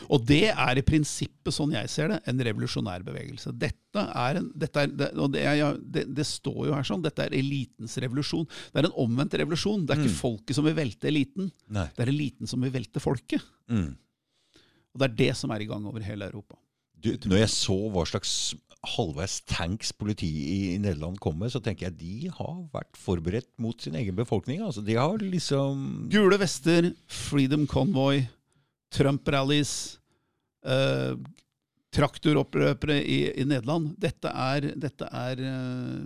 Og 0.08 0.22
det 0.24 0.48
er 0.50 0.78
i 0.80 0.84
prinsippet, 0.86 1.52
sånn 1.52 1.72
jeg 1.76 1.90
ser 1.92 2.08
det, 2.12 2.18
en 2.30 2.38
revolusjonær 2.48 3.02
bevegelse. 3.04 3.52
Dette 3.60 4.04
er 4.08 4.38
en, 4.40 4.46
dette 4.56 4.84
er, 4.86 4.92
det, 5.00 5.08
og 5.20 5.32
det, 5.34 5.42
er, 5.44 5.56
ja, 5.60 5.70
det, 5.76 6.06
det 6.16 6.24
står 6.28 6.68
jo 6.70 6.74
her 6.76 6.86
sånn, 6.88 7.02
dette 7.04 7.26
er 7.26 7.36
elitens 7.36 7.96
revolusjon. 8.00 8.46
Det 8.72 8.80
er 8.82 8.88
en 8.88 8.96
omvendt 9.04 9.36
revolusjon. 9.40 9.84
Det 9.86 9.96
er 9.96 10.02
ikke 10.04 10.14
Mm. 10.14 10.20
folket 10.22 10.56
som 10.56 10.64
vil 10.64 10.76
velte 10.78 11.08
eliten, 11.10 11.50
Nei. 11.68 11.86
det 11.96 12.06
er 12.06 12.12
eliten 12.14 12.48
som 12.48 12.60
vil 12.64 12.72
velte 12.72 13.00
folket. 13.04 13.44
Mm. 13.68 13.90
Og 14.94 15.02
det 15.02 15.10
er 15.10 15.18
det 15.20 15.34
som 15.36 15.50
er 15.52 15.60
i 15.62 15.68
gang 15.68 15.84
over 15.86 16.00
hele 16.02 16.26
Europa. 16.30 16.56
Du, 16.98 17.12
når 17.30 17.44
jeg 17.44 17.50
så 17.54 17.76
hva 17.94 18.02
slags 18.08 18.32
halvveis 18.96 19.40
tanks 19.46 19.92
politiet 19.92 20.48
i, 20.48 20.78
Nederland 20.82 21.18
kom 21.22 21.36
med, 21.38 21.50
så 21.52 21.60
tenker 21.62 21.88
jeg 21.90 21.98
de 21.98 22.30
har 22.32 22.56
vært 22.72 22.96
forberedt 22.98 23.50
mot 23.62 23.78
sin 23.82 23.94
egen 23.98 24.16
befolkning. 24.18 24.62
Altså, 24.64 24.82
de 24.86 24.96
har 24.98 25.18
liksom 25.22 26.08
Gule 26.10 26.38
vester, 26.40 26.92
Freedom 27.06 27.66
Convoy, 27.70 28.24
Trump-rallies, 28.94 29.97
eh, 30.68 31.14
traktoropprøpere 31.94 32.98
i, 33.00 33.20
i 33.40 33.46
Nederland. 33.48 33.94
Dette 34.00 34.32
er, 34.32 34.72
dette 34.76 35.08
er 35.08 35.40
eh, 35.40 36.02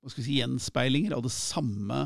hva 0.00 0.12
skal 0.12 0.22
vi 0.22 0.28
si, 0.28 0.40
gjenspeilinger 0.40 1.16
av 1.16 1.24
det 1.24 1.32
samme 1.34 2.04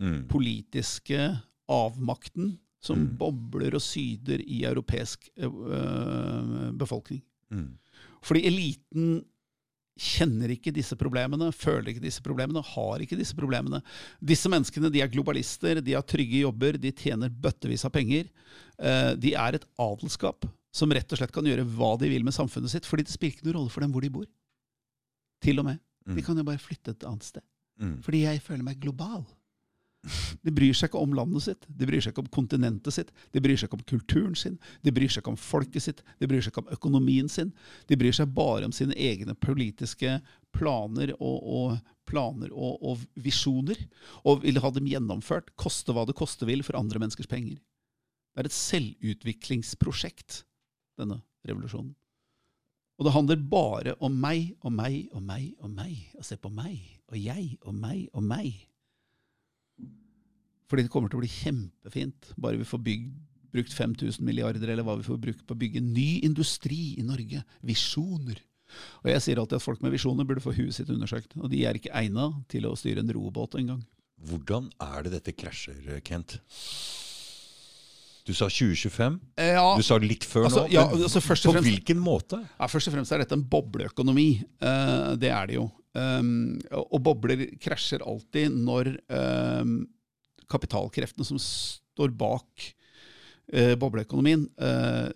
mm. 0.00 0.24
politiske 0.30 1.30
avmakten 1.68 2.56
som 2.78 3.00
Mm. 3.00 3.16
bobler 3.18 3.74
og 3.74 3.82
syder 3.82 4.38
i 4.44 4.60
europeisk 4.68 5.30
eh, 5.34 6.70
befolkning. 6.78 7.22
Mm. 7.50 7.72
Fordi 8.22 8.44
eliten 8.46 9.08
kjenner 9.98 10.52
ikke 10.54 10.70
disse 10.70 10.94
problemene, 10.94 11.48
føler 11.50 11.90
ikke 11.90 12.04
disse 12.04 12.22
problemene, 12.22 12.62
har 12.62 13.02
ikke 13.02 13.18
disse 13.18 13.34
problemene. 13.34 13.80
Disse 14.22 14.46
menneskene 14.46 14.92
de 14.94 15.02
er 15.02 15.10
globalister, 15.10 15.80
de 15.82 15.96
har 15.96 16.06
trygge 16.06 16.44
jobber, 16.44 16.78
de 16.78 16.92
tjener 16.94 17.32
bøttevis 17.34 17.82
av 17.82 17.90
penger. 17.96 18.28
De 19.18 19.32
er 19.34 19.58
et 19.58 19.66
adelskap 19.74 20.46
som 20.74 20.92
rett 20.92 21.10
og 21.12 21.18
slett 21.20 21.32
kan 21.32 21.44
gjøre 21.48 21.64
hva 21.76 21.94
de 21.98 22.08
vil 22.12 22.24
med 22.26 22.34
samfunnet 22.36 22.70
sitt, 22.70 22.86
fordi 22.86 23.04
det 23.08 23.14
spiller 23.14 23.36
ikke 23.36 23.46
noen 23.48 23.56
rolle 23.62 23.70
for 23.72 23.80
dem 23.84 23.92
hvor 23.94 24.04
de 24.04 24.10
bor. 24.12 24.26
Til 25.44 25.58
og 25.62 25.64
med. 25.70 25.80
De 26.08 26.14
Mm. 26.20 26.24
kan 26.24 26.36
jo 26.36 26.42
bare 26.44 26.58
flytte 26.58 26.90
et 26.94 27.04
annet 27.04 27.22
sted. 27.22 27.42
Mm. 27.80 28.00
Fordi 28.02 28.22
jeg 28.24 28.40
føler 28.42 28.64
meg 28.64 28.80
global. 28.80 29.26
De 30.44 30.50
bryr 30.54 30.72
seg 30.72 30.88
ikke 30.88 31.00
om 31.02 31.12
landet 31.12 31.42
sitt, 31.42 31.66
de 31.68 31.84
bryr 31.84 32.00
seg 32.00 32.12
ikke 32.14 32.22
om 32.22 32.28
kontinentet 32.32 32.94
sitt, 32.94 33.10
de 33.34 33.40
bryr 33.40 33.56
seg 33.58 33.66
ikke 33.68 33.78
om 33.80 33.82
kulturen 33.84 34.34
sin, 34.38 34.58
de 34.86 34.92
bryr 34.94 35.08
seg 35.10 35.20
ikke 35.22 35.32
om 35.34 35.36
folket 35.36 35.82
sitt, 35.82 36.02
de 36.20 36.26
bryr 36.30 36.40
seg 36.40 36.52
ikke 36.52 36.62
om 36.62 36.72
økonomien 36.72 37.28
sin. 37.28 37.52
De 37.90 37.96
bryr 37.98 38.12
seg 38.14 38.30
bare 38.32 38.64
om 38.64 38.72
sine 38.72 38.94
egne 38.94 39.34
politiske 39.34 40.20
planer 40.54 41.12
og, 41.18 41.42
og 41.42 41.80
planer 42.06 42.48
og, 42.54 42.78
og 42.80 43.02
visjoner, 43.20 43.76
og 44.24 44.42
vil 44.46 44.60
ha 44.62 44.70
dem 44.70 44.86
gjennomført, 44.86 45.50
koste 45.58 45.92
hva 45.92 46.06
det 46.06 46.14
koste 46.16 46.46
vil, 46.46 46.62
for 46.62 46.78
andre 46.78 46.98
menneskers 47.02 47.26
penger. 47.28 47.58
Det 48.34 48.44
er 48.46 48.48
et 48.48 48.54
selvutviklingsprosjekt, 48.54 50.44
denne 50.98 51.20
revolusjonen. 51.48 51.94
Og 52.98 53.06
det 53.06 53.14
handler 53.14 53.42
bare 53.50 53.94
om 54.02 54.14
meg 54.18 54.56
og 54.66 54.74
meg 54.74 55.06
og 55.14 55.22
meg 55.22 55.52
og 55.62 55.70
meg. 55.70 55.94
Og 56.18 56.26
se 56.26 56.38
på 56.40 56.50
meg 56.50 56.80
og 57.08 57.18
jeg 57.20 57.54
og 57.62 57.76
meg 57.78 58.08
og 58.12 58.24
meg. 58.26 58.56
Fordi 60.68 60.84
det 60.84 60.92
kommer 60.92 61.08
til 61.08 61.20
å 61.20 61.22
bli 61.22 61.30
kjempefint, 61.32 62.32
bare 62.36 62.58
vi 62.60 62.66
får 62.68 62.82
bygd, 62.84 63.12
brukt 63.54 63.72
5000 63.72 64.26
milliarder, 64.26 64.68
eller 64.68 64.84
hva 64.84 64.98
vi 64.98 65.06
får 65.06 65.20
brukt 65.22 65.46
på 65.46 65.56
å 65.56 65.60
bygge 65.62 65.80
ny 65.80 66.20
industri 66.26 66.98
i 67.00 67.06
Norge. 67.06 67.40
Visjoner. 67.64 68.42
Og 69.00 69.08
jeg 69.08 69.24
sier 69.24 69.40
alltid 69.40 69.56
at 69.56 69.64
folk 69.64 69.80
med 69.80 69.94
visjoner 69.94 70.28
burde 70.28 70.44
få 70.44 70.52
huet 70.58 70.76
sitt 70.76 70.90
undersøkt. 70.92 71.38
Og 71.40 71.48
de 71.54 71.62
er 71.64 71.78
ikke 71.78 71.94
egna 71.96 72.28
til 72.52 72.68
å 72.68 72.76
styre 72.76 73.00
en 73.00 73.14
robåt 73.16 73.56
engang. 73.56 73.80
Hvordan 74.28 74.68
er 74.82 75.06
det 75.06 75.14
dette 75.14 75.36
krasjer, 75.38 76.02
Kent? 76.04 76.40
Du 78.28 78.34
sa 78.36 78.44
2025. 78.52 79.14
Ja, 79.40 79.64
Du 79.78 79.82
sa 79.86 79.96
litt 80.02 80.26
før 80.28 80.44
Altså, 80.50 80.66
nå. 80.66 80.72
ja, 80.74 80.82
altså, 80.84 81.20
på 81.24 81.30
fremst- 81.32 81.64
hvilken 81.64 82.00
måte? 82.04 82.42
Ja, 82.58 82.66
Først 82.68 82.90
og 82.90 82.94
fremst 82.98 83.12
er 83.16 83.22
dette 83.22 83.32
en 83.38 83.46
bobleøkonomi. 83.48 84.26
Uh, 84.60 85.14
det 85.16 85.30
er 85.32 85.48
det 85.48 85.56
jo. 85.56 85.68
Um, 85.96 86.58
og 86.76 87.00
bobler 87.02 87.46
krasjer 87.58 88.04
alltid 88.04 88.52
når 88.52 88.90
um, 89.08 89.78
kapitalkreftene 90.52 91.24
som 91.26 91.40
står 91.40 92.12
bak 92.20 92.66
uh, 93.56 93.72
bobleøkonomien, 93.80 94.44
uh, 94.60 95.08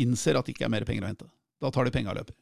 innser 0.00 0.36
at 0.40 0.46
det 0.50 0.56
ikke 0.56 0.66
er 0.66 0.74
mer 0.74 0.84
penger 0.88 1.06
å 1.06 1.12
hente. 1.12 1.28
Da 1.62 1.70
tar 1.70 1.86
de 1.86 1.94
penga 1.94 2.10
og 2.12 2.18
løper. 2.18 2.34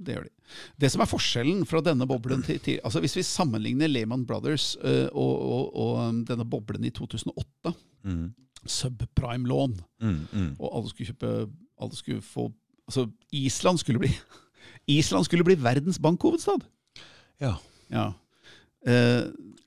Det 0.00 0.12
gjør 0.16 0.26
de. 0.26 0.32
Det 0.80 0.90
som 0.92 1.00
er 1.04 1.08
forskjellen 1.08 1.62
fra 1.68 1.80
denne 1.84 2.04
boblen 2.08 2.42
til, 2.44 2.58
til 2.60 2.80
altså 2.84 3.00
Hvis 3.00 3.14
vi 3.16 3.22
sammenligner 3.24 3.88
Lehman 3.88 4.26
Brothers 4.28 4.74
uh, 4.84 5.06
og, 5.12 5.36
og, 5.40 5.70
og 5.84 5.92
um, 6.08 6.18
denne 6.28 6.48
boblen 6.48 6.88
i 6.88 6.94
2008, 6.96 7.76
Mm. 8.06 8.28
Subprime-lån, 8.68 9.76
Mm, 10.00 10.26
mm. 10.32 10.50
og 10.58 10.76
alle 10.76 10.88
skulle 10.90 11.08
kjøpe 11.12 11.50
Alle 11.80 11.96
skulle 11.96 12.22
få 12.22 12.52
Altså, 12.88 13.06
Island 13.32 13.78
skulle 13.78 13.98
bli 13.98 14.10
Island 14.98 15.24
skulle 15.24 15.44
bli 15.44 15.56
verdens 15.58 15.98
bankhovedstad. 15.98 16.62
Ja. 17.40 17.54
Ja. 17.90 18.12
Eh, 18.86 19.24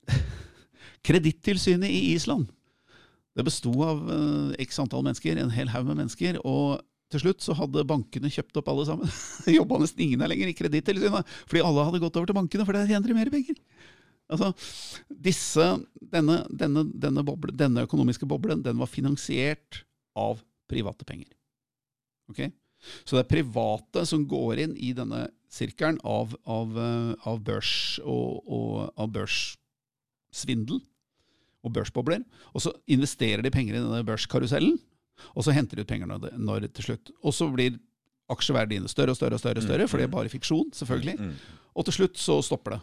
Kredittilsynet 1.04 1.90
i 1.90 2.14
Island 2.14 2.48
Det 3.36 3.44
besto 3.46 3.72
av 3.84 4.00
eh, 4.10 4.54
x 4.64 4.78
antall 4.82 5.04
mennesker, 5.06 5.36
en 5.38 5.52
hel 5.54 5.68
haug 5.72 5.86
med 5.86 6.00
mennesker. 6.02 6.40
Og 6.44 6.80
til 7.10 7.22
slutt 7.24 7.42
så 7.42 7.54
hadde 7.58 7.84
bankene 7.88 8.30
kjøpt 8.30 8.58
opp 8.60 8.68
alle 8.72 8.86
sammen. 8.88 9.12
Jobba 9.58 9.78
nesten 9.82 10.04
ingen 10.06 10.22
der 10.22 10.30
lenger 10.32 10.50
i 10.50 10.56
Kredittilsynet. 10.58 11.26
Fordi 11.46 11.62
alle 11.64 11.86
hadde 11.86 12.02
gått 12.02 12.18
over 12.18 12.30
til 12.30 12.38
bankene, 12.38 12.66
for 12.66 12.76
der 12.76 12.88
tjener 12.90 13.06
de 13.10 13.16
mer 13.16 13.30
penger. 13.32 13.56
Altså, 14.30 14.52
disse, 15.10 15.66
denne, 16.12 16.42
denne, 16.50 16.84
denne, 16.94 17.24
boble, 17.26 17.54
denne 17.56 17.84
økonomiske 17.88 18.28
boblen 18.30 18.64
den 18.64 18.80
var 18.80 18.90
finansiert 18.90 19.82
av 20.18 20.42
private 20.70 21.06
penger. 21.08 21.30
Ok? 22.30 22.46
Så 23.04 23.16
det 23.16 23.24
er 23.24 23.32
private 23.34 24.06
som 24.08 24.24
går 24.28 24.62
inn 24.64 24.76
i 24.80 24.92
denne 24.96 25.26
sirkelen 25.52 25.98
av, 26.06 26.32
av, 26.48 26.78
eh, 26.78 27.10
av 27.28 27.42
børs 27.44 27.72
og, 28.04 28.46
og 28.46 29.00
av 29.00 29.10
børssvindel 29.16 30.80
og 31.60 31.74
børsbobler. 31.76 32.22
Og 32.54 32.64
så 32.64 32.72
investerer 32.88 33.44
de 33.44 33.52
penger 33.52 33.76
i 33.76 33.82
denne 33.82 34.04
børskarusellen, 34.06 34.78
og 35.36 35.44
så 35.44 35.52
henter 35.52 35.76
de 35.76 35.84
ut 35.84 35.90
penger 35.90 36.08
når, 36.08 36.30
når 36.40 36.70
til 36.70 36.90
slutt. 36.92 37.12
Og 37.20 37.36
så 37.36 37.50
blir 37.52 37.76
aksjeverdiene 38.30 38.88
større 38.88 39.12
og 39.12 39.18
større, 39.18 39.36
og 39.36 39.42
større, 39.42 39.60
og 39.60 39.66
større, 39.66 39.88
for 39.90 40.00
det 40.00 40.06
er 40.06 40.14
bare 40.14 40.32
fiksjon, 40.32 40.70
selvfølgelig. 40.76 41.16
Mm. 41.18 41.34
Og 41.76 41.86
til 41.86 41.98
slutt 41.98 42.20
så 42.20 42.38
stopper 42.46 42.76
det. 42.76 42.80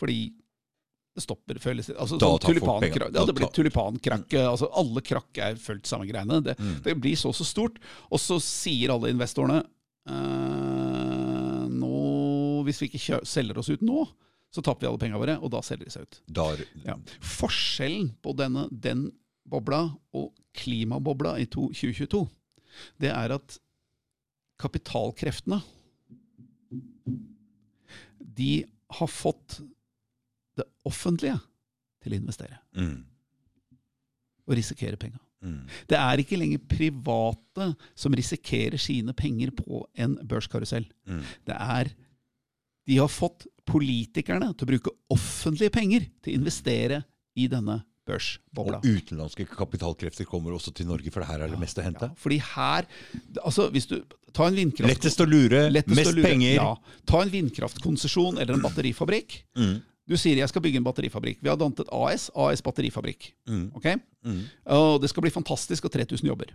Fordi 0.00 0.18
det 1.14 1.22
stopper 1.26 1.58
føles 1.60 1.90
Altså 1.92 2.16
Da 2.18 2.30
sånn 2.32 2.40
tulipankrakk. 2.54 3.12
Ja, 3.14 3.24
det 3.28 3.34
blir 3.36 3.50
tulipankrakk. 3.52 4.32
Altså 4.48 4.70
alle 4.72 5.02
krakk 5.04 5.36
er 5.44 5.58
fulgt 5.60 5.86
samme 5.90 6.06
greiene. 6.08 6.38
Det, 6.42 6.54
Mm. 6.58 6.82
det 6.82 6.94
blir 7.00 7.16
så 7.20 7.32
så 7.36 7.44
stort. 7.44 7.76
Og 8.10 8.18
så 8.18 8.38
sier 8.40 8.90
alle 8.94 9.10
investorene 9.12 9.58
eh, 10.08 11.68
nå, 11.68 11.92
Hvis 12.64 12.80
vi 12.82 12.88
ikke 12.96 13.20
selger 13.26 13.58
oss 13.58 13.68
ut 13.70 13.82
nå, 13.82 14.06
så 14.52 14.62
taper 14.62 14.80
vi 14.84 14.88
alle 14.90 14.98
pengene 15.00 15.18
våre, 15.20 15.34
og 15.42 15.50
da 15.50 15.60
selger 15.64 15.84
de 15.88 15.90
seg 15.90 16.02
ut. 16.06 16.20
Der, 16.28 16.64
Ja. 16.84 16.96
Forskjellen 17.20 18.10
på 18.22 18.34
denne, 18.36 18.68
den 18.70 19.10
bobla 19.48 19.96
og 20.14 20.32
klimabobla 20.54 21.36
i 21.40 21.46
to, 21.46 21.68
2022, 21.72 22.28
det 23.00 23.10
er 23.10 23.32
at 23.36 23.58
kapitalkreftene 24.60 25.60
De 28.36 28.64
har 28.98 29.08
fått 29.10 29.60
det 30.58 30.66
offentlige 30.88 31.38
til 32.02 32.14
å 32.14 32.20
investere. 32.20 32.60
mm. 32.76 33.00
Og 34.42 34.56
risikere 34.58 34.98
penga. 34.98 35.20
Mm. 35.42 35.66
Det 35.90 35.98
er 35.98 36.20
ikke 36.22 36.38
lenger 36.38 36.62
private 36.70 37.68
som 37.98 38.14
risikerer 38.14 38.80
sine 38.80 39.14
penger 39.14 39.52
på 39.54 39.84
en 39.94 40.16
børskarusell. 40.26 40.86
Mm. 41.06 41.22
Det 41.46 41.58
er 41.58 41.92
De 42.86 42.96
har 42.98 43.06
fått 43.06 43.46
politikerne 43.64 44.48
til 44.56 44.66
å 44.66 44.70
bruke 44.72 44.92
offentlige 45.14 45.70
penger 45.70 46.08
til 46.18 46.32
å 46.32 46.40
investere 46.40 47.04
i 47.38 47.46
denne 47.46 47.76
børsbobla. 48.06 48.80
Og 48.82 48.98
utenlandske 48.98 49.46
kapitalkrefter 49.46 50.26
kommer 50.26 50.56
også 50.56 50.72
til 50.74 50.88
Norge, 50.90 51.12
for 51.14 51.22
det 51.22 51.28
her 51.30 51.44
er 51.44 51.52
det 51.52 51.60
meste 51.62 51.78
å 51.78 51.86
hente. 51.86 52.10
Ja, 52.10 52.18
fordi 52.18 52.40
her 52.42 52.88
altså 53.44 53.68
hvis 53.70 53.86
du 53.90 54.00
Ta 54.32 54.46
en 54.48 54.54
vindkraft... 54.56 54.88
Lettest 54.88 55.20
å 55.20 55.26
lure, 55.28 55.66
lettest 55.68 55.92
mest 55.98 56.08
å 56.08 56.14
lure. 56.16 56.24
penger. 56.24 56.54
Ja. 56.56 57.00
Ta 57.04 57.18
en 57.20 57.28
vindkraftkonsesjon 57.28 58.38
eller 58.40 58.56
en 58.56 58.62
batterifabrikk. 58.64 59.34
Mm. 59.60 59.74
Du 60.08 60.16
sier 60.18 60.36
jeg 60.40 60.50
skal 60.50 60.62
bygge 60.64 60.80
en 60.80 60.84
batterifabrikk. 60.86 61.38
Vi 61.44 61.48
har 61.50 61.56
dannet 61.60 61.78
et 61.84 61.90
AS, 61.94 62.28
AS 62.34 62.62
Batterifabrikk. 62.66 63.30
Mm. 63.48 63.68
Okay? 63.78 63.96
Mm. 64.26 64.40
Og 64.76 65.00
det 65.02 65.10
skal 65.12 65.22
bli 65.22 65.30
fantastisk, 65.34 65.86
og 65.86 65.92
3000 65.94 66.26
jobber. 66.26 66.50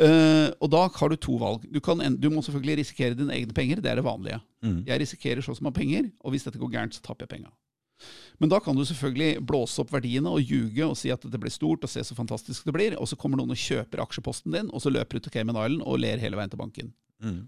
Uh, 0.00 0.48
og 0.64 0.70
da 0.72 0.86
har 0.88 1.10
du 1.12 1.16
to 1.20 1.34
valg. 1.36 1.66
Du, 1.68 1.80
kan, 1.84 2.00
en- 2.00 2.16
du 2.16 2.30
må 2.32 2.40
selvfølgelig 2.46 2.78
risikere 2.80 3.16
dine 3.18 3.34
egne 3.36 3.52
penger, 3.52 3.82
det 3.84 3.90
er 3.90 3.98
det 4.00 4.04
vanlige. 4.06 4.38
Mm. 4.64 4.78
Jeg 4.88 5.00
risikerer 5.02 5.44
så 5.44 5.52
som 5.58 5.68
har 5.68 5.74
penger, 5.76 6.06
og 6.24 6.32
hvis 6.32 6.46
dette 6.46 6.60
går 6.62 6.70
gærent, 6.72 6.94
så 6.96 7.02
taper 7.04 7.26
jeg 7.26 7.34
penga. 7.34 7.50
Men 8.38 8.48
da 8.52 8.60
kan 8.62 8.78
du 8.78 8.84
selvfølgelig 8.86 9.42
blåse 9.44 9.82
opp 9.82 9.90
verdiene 9.92 10.30
og 10.30 10.38
ljuge 10.40 10.86
og 10.86 10.94
si 10.96 11.10
at 11.10 11.24
det 11.26 11.40
blir 11.42 11.50
stort, 11.52 11.82
og 11.84 11.90
se 11.90 12.04
så 12.06 12.14
fantastisk 12.16 12.64
det 12.64 12.72
blir, 12.76 12.94
og 12.96 13.10
så 13.10 13.18
kommer 13.18 13.40
noen 13.42 13.50
og 13.52 13.58
kjøper 13.58 14.00
aksjeposten 14.06 14.54
din, 14.54 14.70
og 14.70 14.80
så 14.84 14.92
løper 14.94 15.18
du 15.18 15.26
til 15.26 15.34
Cayman 15.34 15.58
Island 15.58 15.82
og 15.82 15.98
ler 16.00 16.22
hele 16.22 16.38
veien 16.38 16.52
til 16.54 16.62
banken. 16.62 16.92
Mm. 17.20 17.40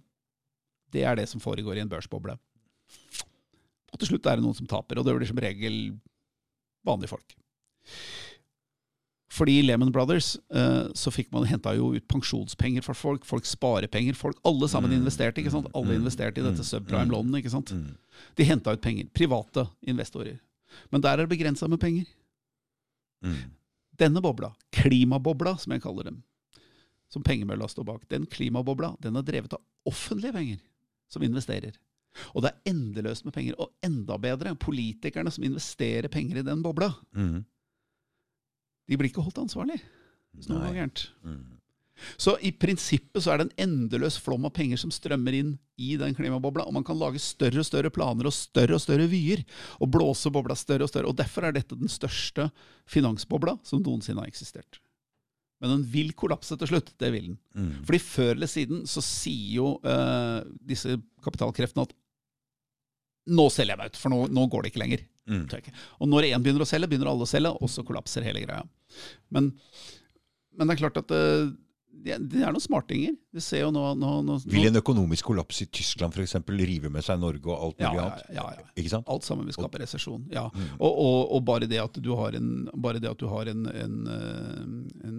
Det 0.90 1.04
er 1.06 1.14
det 1.22 1.28
som 1.30 1.40
foregår 1.40 1.78
i 1.78 1.84
en 1.86 1.88
børsboble. 1.92 2.34
Og 3.92 3.98
til 3.98 4.08
slutt 4.12 4.26
er 4.30 4.36
det 4.38 4.44
noen 4.44 4.54
som 4.56 4.66
taper, 4.70 4.98
og 5.00 5.04
det 5.06 5.14
blir 5.16 5.26
som 5.30 5.40
regel 5.42 5.78
vanlige 6.86 7.08
folk. 7.10 7.34
Fordi 9.30 9.60
i 9.60 9.62
Lehman 9.62 9.92
Brothers 9.94 10.32
eh, 10.50 10.88
så 10.98 11.10
fikk 11.14 11.28
man 11.32 11.46
henta 11.46 11.70
jo 11.78 11.92
ut 11.94 12.06
pensjonspenger 12.10 12.82
for 12.82 12.98
folk, 12.98 13.24
folk 13.28 13.46
sparepenger, 13.46 14.16
folk 14.18 14.38
Alle 14.44 14.66
sammen 14.68 14.90
Mm. 14.90 15.02
investerte, 15.04 15.38
ikke 15.38 15.52
sant? 15.54 15.68
Alle 15.74 15.94
Mm. 15.94 16.00
investerte 16.02 16.38
i 16.38 16.42
dette 16.42 16.58
Mm. 16.58 16.70
subprime-lånet, 16.70 17.38
ikke 17.44 17.50
sant? 17.50 17.72
De 18.36 18.44
henta 18.44 18.72
ut 18.72 18.80
penger. 18.82 19.06
Private 19.14 19.68
investorer. 19.86 20.40
Men 20.90 21.00
der 21.00 21.12
er 21.20 21.26
det 21.26 21.38
begrensa 21.38 21.68
med 21.68 21.78
penger. 21.80 22.06
Mm. 23.22 23.50
Denne 23.96 24.20
bobla, 24.22 24.52
klimabobla 24.72 25.58
som 25.58 25.72
jeg 25.72 25.82
kaller 25.82 26.04
dem, 26.04 26.22
som 27.08 27.22
pengemølla 27.22 27.68
står 27.68 27.84
bak, 27.84 28.08
den 28.08 28.26
klimabobla 28.26 28.96
den 29.00 29.16
er 29.16 29.22
drevet 29.22 29.52
av 29.52 29.60
offentlige 29.86 30.32
penger 30.32 30.58
som 31.08 31.22
investerer. 31.22 31.72
Og 32.35 32.43
det 32.43 32.51
er 32.51 32.73
endeløst 32.73 33.24
med 33.24 33.35
penger. 33.37 33.55
Og 33.62 33.70
enda 33.87 34.16
bedre, 34.19 34.55
politikerne 34.59 35.31
som 35.32 35.45
investerer 35.47 36.11
penger 36.12 36.41
i 36.41 36.47
den 36.47 36.62
bobla, 36.62 36.93
Mm. 37.15 37.45
de 38.89 38.97
blir 38.99 39.11
ikke 39.11 39.23
holdt 39.23 39.39
ansvarlig 39.39 39.81
hvis 40.35 40.49
noe 40.49 40.62
går 40.62 40.74
gærent. 40.74 41.09
Mm. 41.24 41.57
Så 42.16 42.37
i 42.41 42.51
prinsippet 42.53 43.23
så 43.23 43.32
er 43.32 43.39
det 43.39 43.47
en 43.51 43.69
endeløs 43.69 44.16
flom 44.23 44.47
av 44.49 44.55
penger 44.57 44.78
som 44.81 44.93
strømmer 44.95 45.37
inn 45.37 45.59
i 45.81 45.97
den 46.01 46.15
klimabobla, 46.16 46.65
og 46.65 46.73
man 46.73 46.85
kan 46.85 46.99
lage 46.99 47.20
større 47.20 47.61
og 47.61 47.66
større 47.66 47.91
planer 47.91 48.28
og 48.28 48.32
større 48.32 48.74
og 48.74 48.81
større 48.81 49.09
vyer, 49.11 49.43
og 49.81 49.91
blåse 49.91 50.31
bobla 50.32 50.57
større 50.57 50.87
og 50.87 50.93
større. 50.93 51.11
Og 51.11 51.16
derfor 51.19 51.45
er 51.45 51.53
dette 51.53 51.77
den 51.77 51.89
største 51.93 52.51
finansbobla 52.89 53.59
som 53.66 53.82
noensinne 53.82 54.23
har 54.23 54.31
eksistert. 54.31 54.81
Men 55.61 55.74
den 55.74 55.87
vil 55.93 56.12
kollapse 56.16 56.57
til 56.57 56.70
slutt. 56.70 56.93
Det 57.01 57.11
vil 57.12 57.31
den. 57.31 57.39
Mm. 57.55 57.73
Fordi 57.89 58.01
før 58.03 58.32
eller 58.32 58.51
siden 58.51 58.85
så 58.89 59.03
sier 59.05 59.59
jo 59.59 59.73
uh, 59.85 60.41
disse 60.66 60.97
kapitalkreftene 61.24 61.85
at 61.85 61.97
nå 63.31 63.47
selger 63.53 63.74
jeg 63.74 63.81
meg 63.82 63.93
ut, 63.93 63.99
for 64.01 64.12
nå, 64.12 64.20
nå 64.32 64.47
går 64.51 64.65
det 64.65 64.73
ikke 64.73 64.82
lenger. 64.82 65.03
Mm. 65.31 65.45
Og 66.01 66.09
når 66.09 66.31
én 66.31 66.43
begynner 66.43 66.65
å 66.65 66.69
selge, 66.69 66.89
begynner 66.91 67.11
alle 67.12 67.27
å 67.27 67.31
selge, 67.31 67.53
og 67.53 67.70
så 67.70 67.85
kollapser 67.87 68.24
hele 68.27 68.43
greia. 68.43 68.65
Men, 69.35 69.53
men 70.57 70.66
det 70.66 70.74
er 70.74 70.81
klart 70.81 70.99
at 71.03 71.12
eh, 71.15 71.53
det, 71.90 72.16
er 72.16 72.52
noen 72.54 72.62
smartinger. 72.62 73.14
Vi 73.34 73.42
ser 73.44 73.64
jo 73.64 73.70
nå, 73.74 73.82
nå, 73.98 74.10
nå, 74.24 74.38
Vil 74.50 74.68
en 74.70 74.80
økonomisk 74.80 75.30
kollaps 75.30 75.60
i 75.64 75.66
Tyskland 75.68 76.16
f.eks. 76.16 76.36
rive 76.48 76.90
med 76.92 77.04
seg 77.04 77.20
Norge 77.20 77.50
og 77.50 77.66
alt 77.66 77.82
ja, 77.82 77.90
mulig 77.90 78.00
ja, 78.00 78.06
annet? 78.06 78.32
ja, 78.36 78.44
ja. 78.56 78.68
Ikke 78.80 78.92
sant? 78.94 79.10
Alt 79.12 79.26
sammen 79.26 79.48
vil 79.48 79.56
skape 79.56 79.82
resesjon. 79.82 80.26
Ja. 80.32 80.46
Mm. 80.54 80.68
Og, 80.78 80.90
og, 80.90 81.18
og 81.36 81.44
bare 81.48 81.68
det 81.70 81.80
at 81.82 82.00
du 82.00 82.12
har 82.18 82.36
en, 82.38 82.68
bare 82.74 83.02
det 83.02 83.10
at 83.10 83.20
du 83.20 83.28
har 83.30 83.50
en, 83.52 83.66
en, 83.68 83.96
eh, 84.16 85.08
en, 85.08 85.18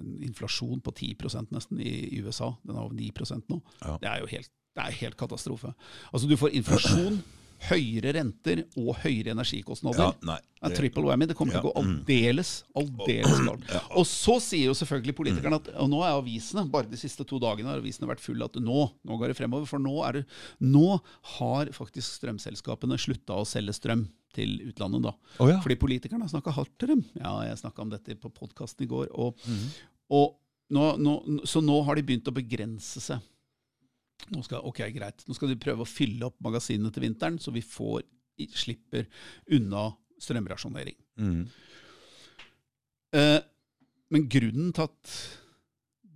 en 0.00 0.12
inflasjon 0.26 0.80
på 0.80 0.94
10 0.96 1.50
nesten 1.52 1.80
i, 1.80 1.96
i 2.16 2.22
USA, 2.24 2.52
den 2.64 2.76
er 2.76 2.86
over 2.86 2.96
9% 2.96 3.52
nå, 3.52 3.60
Ja. 3.82 3.98
det 4.00 4.12
er 4.12 4.24
jo 4.24 4.30
helt, 4.32 4.52
det 4.76 4.84
er 4.84 5.00
helt 5.02 5.16
katastrofe. 5.16 5.72
Altså 6.12 6.28
Du 6.28 6.36
får 6.40 6.56
inflasjon, 6.56 7.20
høyere 7.70 8.12
renter 8.18 8.62
og 8.76 8.96
høyere 9.02 9.32
energikostnader. 9.34 10.12
Ja. 10.20 10.36
Det 10.56 10.70
er 10.72 10.76
triple 10.76 11.04
whammy. 11.06 11.28
Det 11.30 11.36
kommer 11.38 11.56
til 11.56 11.62
å 11.62 11.68
gå 11.68 11.72
mm. 11.76 11.90
aldeles, 12.02 12.50
aldeles 12.76 13.40
galt. 13.46 13.72
Og 13.96 14.06
så 14.08 14.36
sier 14.42 14.70
jo 14.70 14.76
selvfølgelig 14.76 15.14
politikerne 15.18 15.58
at 15.60 15.68
Og 15.82 15.90
nå 15.92 16.00
er 16.04 16.16
avisene, 16.16 16.66
bare 16.72 16.90
de 16.90 16.98
siste 17.00 17.26
to 17.28 17.38
dagene 17.42 17.70
har 17.70 17.82
avisene 17.82 18.08
vært 18.10 18.24
fulle 18.24 18.48
at 18.48 18.56
nå, 18.60 18.86
nå 19.06 19.18
går 19.20 19.32
det 19.32 19.38
fremover. 19.38 19.68
For 19.70 19.82
nå, 19.82 19.94
det, 20.16 20.24
nå 20.64 20.98
har 21.36 21.72
faktisk 21.76 22.18
strømselskapene 22.20 22.98
slutta 23.00 23.38
å 23.38 23.46
selge 23.48 23.76
strøm 23.76 24.06
til 24.36 24.58
utlandet. 24.68 25.06
da. 25.06 25.14
Oh, 25.40 25.48
ja. 25.50 25.60
Fordi 25.64 25.78
politikerne 25.80 26.26
har 26.26 26.32
snakka 26.32 26.54
hardt 26.56 26.74
til 26.80 26.92
dem. 26.94 27.04
Ja, 27.16 27.38
jeg 27.46 27.60
snakka 27.62 27.86
om 27.86 27.92
dette 27.92 28.18
på 28.20 28.32
podkasten 28.32 28.84
i 28.84 28.90
går. 28.90 29.08
Og, 29.14 29.38
Mhm. 29.46 29.70
og 30.10 30.36
nå, 30.70 30.96
nå, 30.98 31.46
så 31.46 31.62
nå 31.62 31.78
har 31.86 31.94
de 31.94 32.02
begynt 32.02 32.28
å 32.28 32.34
begrense 32.34 33.00
seg. 33.00 33.22
Nå 34.32 34.42
skal, 34.42 34.64
ok, 34.66 34.82
greit. 34.94 35.24
Nå 35.26 35.36
skal 35.36 35.52
de 35.52 35.58
prøve 35.60 35.84
å 35.84 35.88
fylle 35.88 36.28
opp 36.28 36.38
magasinene 36.44 36.90
til 36.94 37.04
vinteren, 37.06 37.38
så 37.42 37.52
vi 37.54 37.62
får, 37.64 38.02
slipper 38.56 39.06
unna 39.56 39.88
strømrasjonering. 40.22 40.96
Mm. 41.20 41.42
Eh, 43.16 43.38
men 44.12 44.26
grunnen 44.32 44.72
til 44.74 44.86
at 44.88 45.14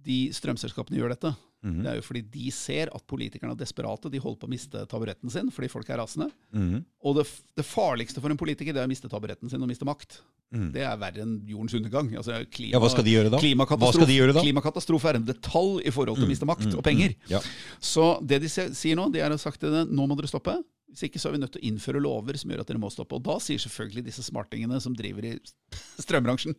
de 0.06 0.18
strømselskapene 0.35 0.98
gjør 1.01 1.14
dette, 1.14 1.32
Mhm. 1.62 1.82
det 1.85 1.91
er 1.93 1.97
jo 1.99 2.03
fordi 2.07 2.23
de 2.31 2.51
ser 2.51 2.89
at 2.95 3.03
politikerne 3.07 3.53
er 3.53 3.57
desperate. 3.61 4.09
De 4.11 4.19
holder 4.19 4.39
på 4.41 4.47
å 4.49 4.51
miste 4.51 4.87
taburetten 4.89 5.28
sin 5.31 5.51
fordi 5.51 5.69
folk 5.69 5.89
er 5.91 5.99
rasende. 6.01 6.31
Mhm. 6.57 6.85
Og 7.05 7.16
det, 7.16 7.27
det 7.57 7.65
farligste 7.69 8.20
for 8.20 8.31
en 8.31 8.37
politiker 8.41 8.73
det 8.73 8.81
er 8.81 8.87
å 8.87 8.89
miste 8.89 9.11
taburetten 9.12 9.51
sin 9.51 9.61
og 9.61 9.69
miste 9.69 9.85
makt. 9.85 10.20
Mm. 10.53 10.73
Det 10.73 10.81
er 10.82 10.97
verre 10.99 11.20
enn 11.23 11.47
jordens 11.47 11.74
undergang. 11.78 12.09
Altså, 12.16 12.32
klima, 12.51 12.73
Ja, 12.73 12.81
hva 12.82 12.89
skal 12.91 13.05
de 13.05 13.12
gjøre 13.12 13.31
da? 13.31 13.37
Hva 13.39 13.45
Klimakatastrofe, 13.45 13.95
skal 14.01 14.07
de 14.11 14.16
gjøre 14.19 14.32
da? 14.35 14.41
klimakatastrofe 14.43 15.09
er 15.12 15.15
en 15.20 15.24
detalj 15.28 15.87
i 15.87 15.91
forhold 15.95 16.16
til 16.19 16.27
å 16.27 16.31
miste 16.32 16.49
makt 16.49 16.66
Mm, 16.73 16.77
og 16.78 16.82
penger. 16.82 17.09
mm, 17.15 17.31
Ja. 17.31 17.41
Så 17.81 18.27
det 18.27 18.41
de 18.43 18.49
sier 18.49 18.97
nå, 18.97 19.12
de 19.12 19.20
er 19.20 19.31
å 19.31 19.39
sagt 19.39 19.61
til 19.61 19.70
det, 19.70 19.85
nå 19.93 20.09
må 20.09 20.16
dere 20.16 20.27
stoppe. 20.27 20.57
Hvis 20.91 21.05
ikke 21.07 21.20
så 21.23 21.28
er 21.28 21.32
vi 21.37 21.39
nødt 21.45 21.53
til 21.53 21.61
å 21.62 21.69
innføre 21.70 22.03
lover 22.03 22.37
som 22.37 22.51
gjør 22.51 22.61
at 22.61 22.66
dere 22.66 22.78
må 22.82 22.91
stoppe. 22.91 23.15
Og 23.15 23.23
da 23.23 23.37
sier 23.39 23.59
selvfølgelig 23.62 24.03
disse 24.11 24.24
smartingene 24.27 24.81
som 24.82 24.93
driver 24.93 25.23
i 25.24 25.39
strømbransjen 26.03 26.57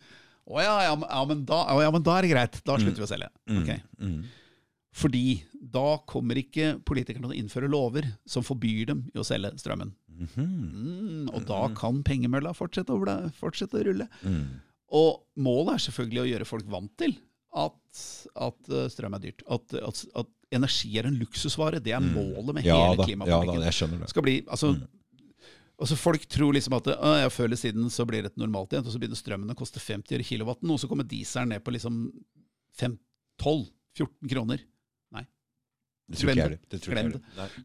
å 0.48 0.62
ja, 0.64 0.82
ja, 0.88 1.26
men- 1.26 1.44
da, 1.46 1.66
ja, 1.82 1.92
men 1.92 2.02
da 2.02 2.18
er 2.18 2.22
det 2.22 2.32
greit. 2.32 2.62
Da 2.64 2.78
slutter 2.78 2.96
vi 2.96 3.04
å 3.04 3.12
selge. 3.12 3.30
Mm. 4.00 4.24
Mm. 4.92 4.98
Fordi 5.02 5.26
da 5.72 5.98
kommer 6.10 6.36
ikke 6.36 6.74
politikerne 6.84 7.30
til 7.30 7.36
å 7.36 7.40
innføre 7.40 7.70
lover 7.72 8.08
som 8.28 8.44
forbyr 8.44 8.90
dem 8.92 9.06
i 9.16 9.20
å 9.22 9.24
selge 9.26 9.54
strømmen. 9.62 9.94
Mhm. 10.12 10.44
Mm, 10.44 11.30
og 11.34 11.46
da 11.48 11.64
kan 11.74 12.04
pengemølla 12.04 12.52
fortsette 12.54 12.94
fortsette 13.40 13.80
å 13.80 13.86
rulle. 13.88 14.08
Mm. 14.24 14.60
Og 14.92 15.24
målet 15.40 15.78
er 15.78 15.86
selvfølgelig 15.88 16.22
å 16.22 16.30
gjøre 16.34 16.46
folk 16.50 16.66
vant 16.70 16.92
til 17.00 17.16
at, 17.56 18.02
at 18.36 18.70
eh, 18.70 18.88
strøm 18.92 19.16
er 19.16 19.24
dyrt. 19.24 19.44
At, 19.48 19.74
at, 19.80 20.02
at 20.16 20.28
energi 20.52 20.98
er 21.00 21.08
en 21.08 21.16
luksusvare. 21.20 21.80
Det 21.84 21.94
er 21.96 22.04
målet 22.04 22.54
med 22.54 22.64
Mm. 22.64 22.68
Ja 22.68 22.80
hele 22.92 22.98
da, 23.00 23.08
ja 23.32 23.40
da, 23.48 23.56
jeg 23.64 23.78
skjønner 23.80 24.00
det. 24.04 24.10
skal 24.12 24.24
bli, 24.28 24.42
altså, 24.48 24.74
Mm. 24.76 24.88
altså 25.80 25.96
Folk 25.98 26.26
tror 26.28 26.54
liksom 26.54 26.76
at 26.78 26.88
«Å, 26.94 27.14
ja, 27.24 27.30
før 27.30 27.46
eller 27.46 27.58
siden 27.58 27.90
så 27.90 28.06
blir 28.06 28.24
dette 28.24 28.38
normalt 28.38 28.72
igjen, 28.76 28.86
og 28.86 28.92
så 28.92 29.00
begynner 29.00 29.18
strømmen 29.20 29.50
å 29.52 29.56
koste 29.58 29.80
50 29.80 30.16
øre 30.20 30.28
kilowatten, 30.28 30.70
og 30.70 30.80
så 30.80 30.88
kommer 30.92 31.08
dieselen 31.08 31.50
ned 31.50 31.64
på 31.64 31.72
liksom 31.72 32.12
5, 32.78 33.00
12-14 33.42 34.30
kroner. 34.30 34.60
Det 36.12 36.20
Glem 36.22 36.36
det. 36.36 36.60
det. 36.70 36.80
Glem 36.84 37.10
det. 37.14 37.22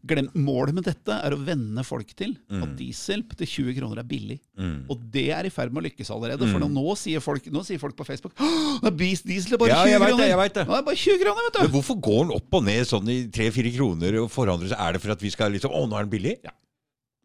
Glem, 0.06 0.28
målet 0.39 0.74
med 0.77 0.85
dette 0.86 1.10
er 1.18 1.35
å 1.35 1.39
venne 1.44 1.82
folk 1.85 2.12
til 2.16 2.36
Mm. 2.51 2.62
at 2.62 2.77
diesel 2.78 3.23
til 3.36 3.47
20 3.47 3.74
kroner 3.81 3.98
er 3.98 4.06
billig. 4.06 4.39
Mm. 4.59 4.85
Og 4.89 5.01
det 5.10 5.24
er 5.35 5.44
i 5.44 5.51
ferd 5.51 5.73
med 5.73 5.82
å 5.82 5.86
lykkes 5.89 6.10
allerede. 6.14 6.47
For 6.51 6.60
Mm. 6.60 6.73
nå, 6.73 6.97
sier 6.97 7.20
folk, 7.20 7.44
nå 7.51 7.64
sier 7.66 7.78
folk 7.82 7.97
på 7.97 8.06
Facebook 8.06 8.32
«Åh, 8.39 8.81
det 8.81 8.93
er 8.93 9.27
diesel 9.27 9.55
er 9.55 9.59
bare 9.59 9.68
Ja, 9.74 9.82
20 9.85 9.90
jeg 9.90 10.01
vet 10.01 10.09
kroner! 10.09 10.23
det, 10.23 10.28
jeg 10.31 10.39
vet 10.39 10.55
det. 10.55 10.66
Ja, 10.66 10.73
det 10.73 10.78
er 10.78 10.86
bare 10.86 11.02
20 11.02 11.18
kroner, 11.24 11.43
vet 11.47 11.52
du. 11.52 11.60
Men 11.66 11.74
hvorfor 11.77 12.01
går 12.01 12.23
den 12.28 12.36
opp 12.36 12.55
og 12.55 12.64
ned 12.64 12.86
sånn 12.86 13.09
i 13.10 13.18
tre-fire 13.28 13.73
kroner 13.77 14.20
og 14.23 14.31
forandrer 14.31 14.68
seg? 14.70 14.78
Er 14.78 14.93
det 14.93 15.01
for 15.02 15.10
at 15.12 15.20
vi 15.20 15.31
skal 15.31 15.51
liksom 15.52 15.70
Å, 15.74 15.86
nå 15.89 15.98
er 15.98 16.06
den 16.06 16.14
billig? 16.14 16.36
Ja. 16.44 16.51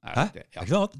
Hæ? 0.03 0.33
Det, 0.33 0.41
Er 0.41 0.45
ja. 0.55 0.61
ikke 0.65 0.73
noe 0.73 0.87
annet? 0.87 0.99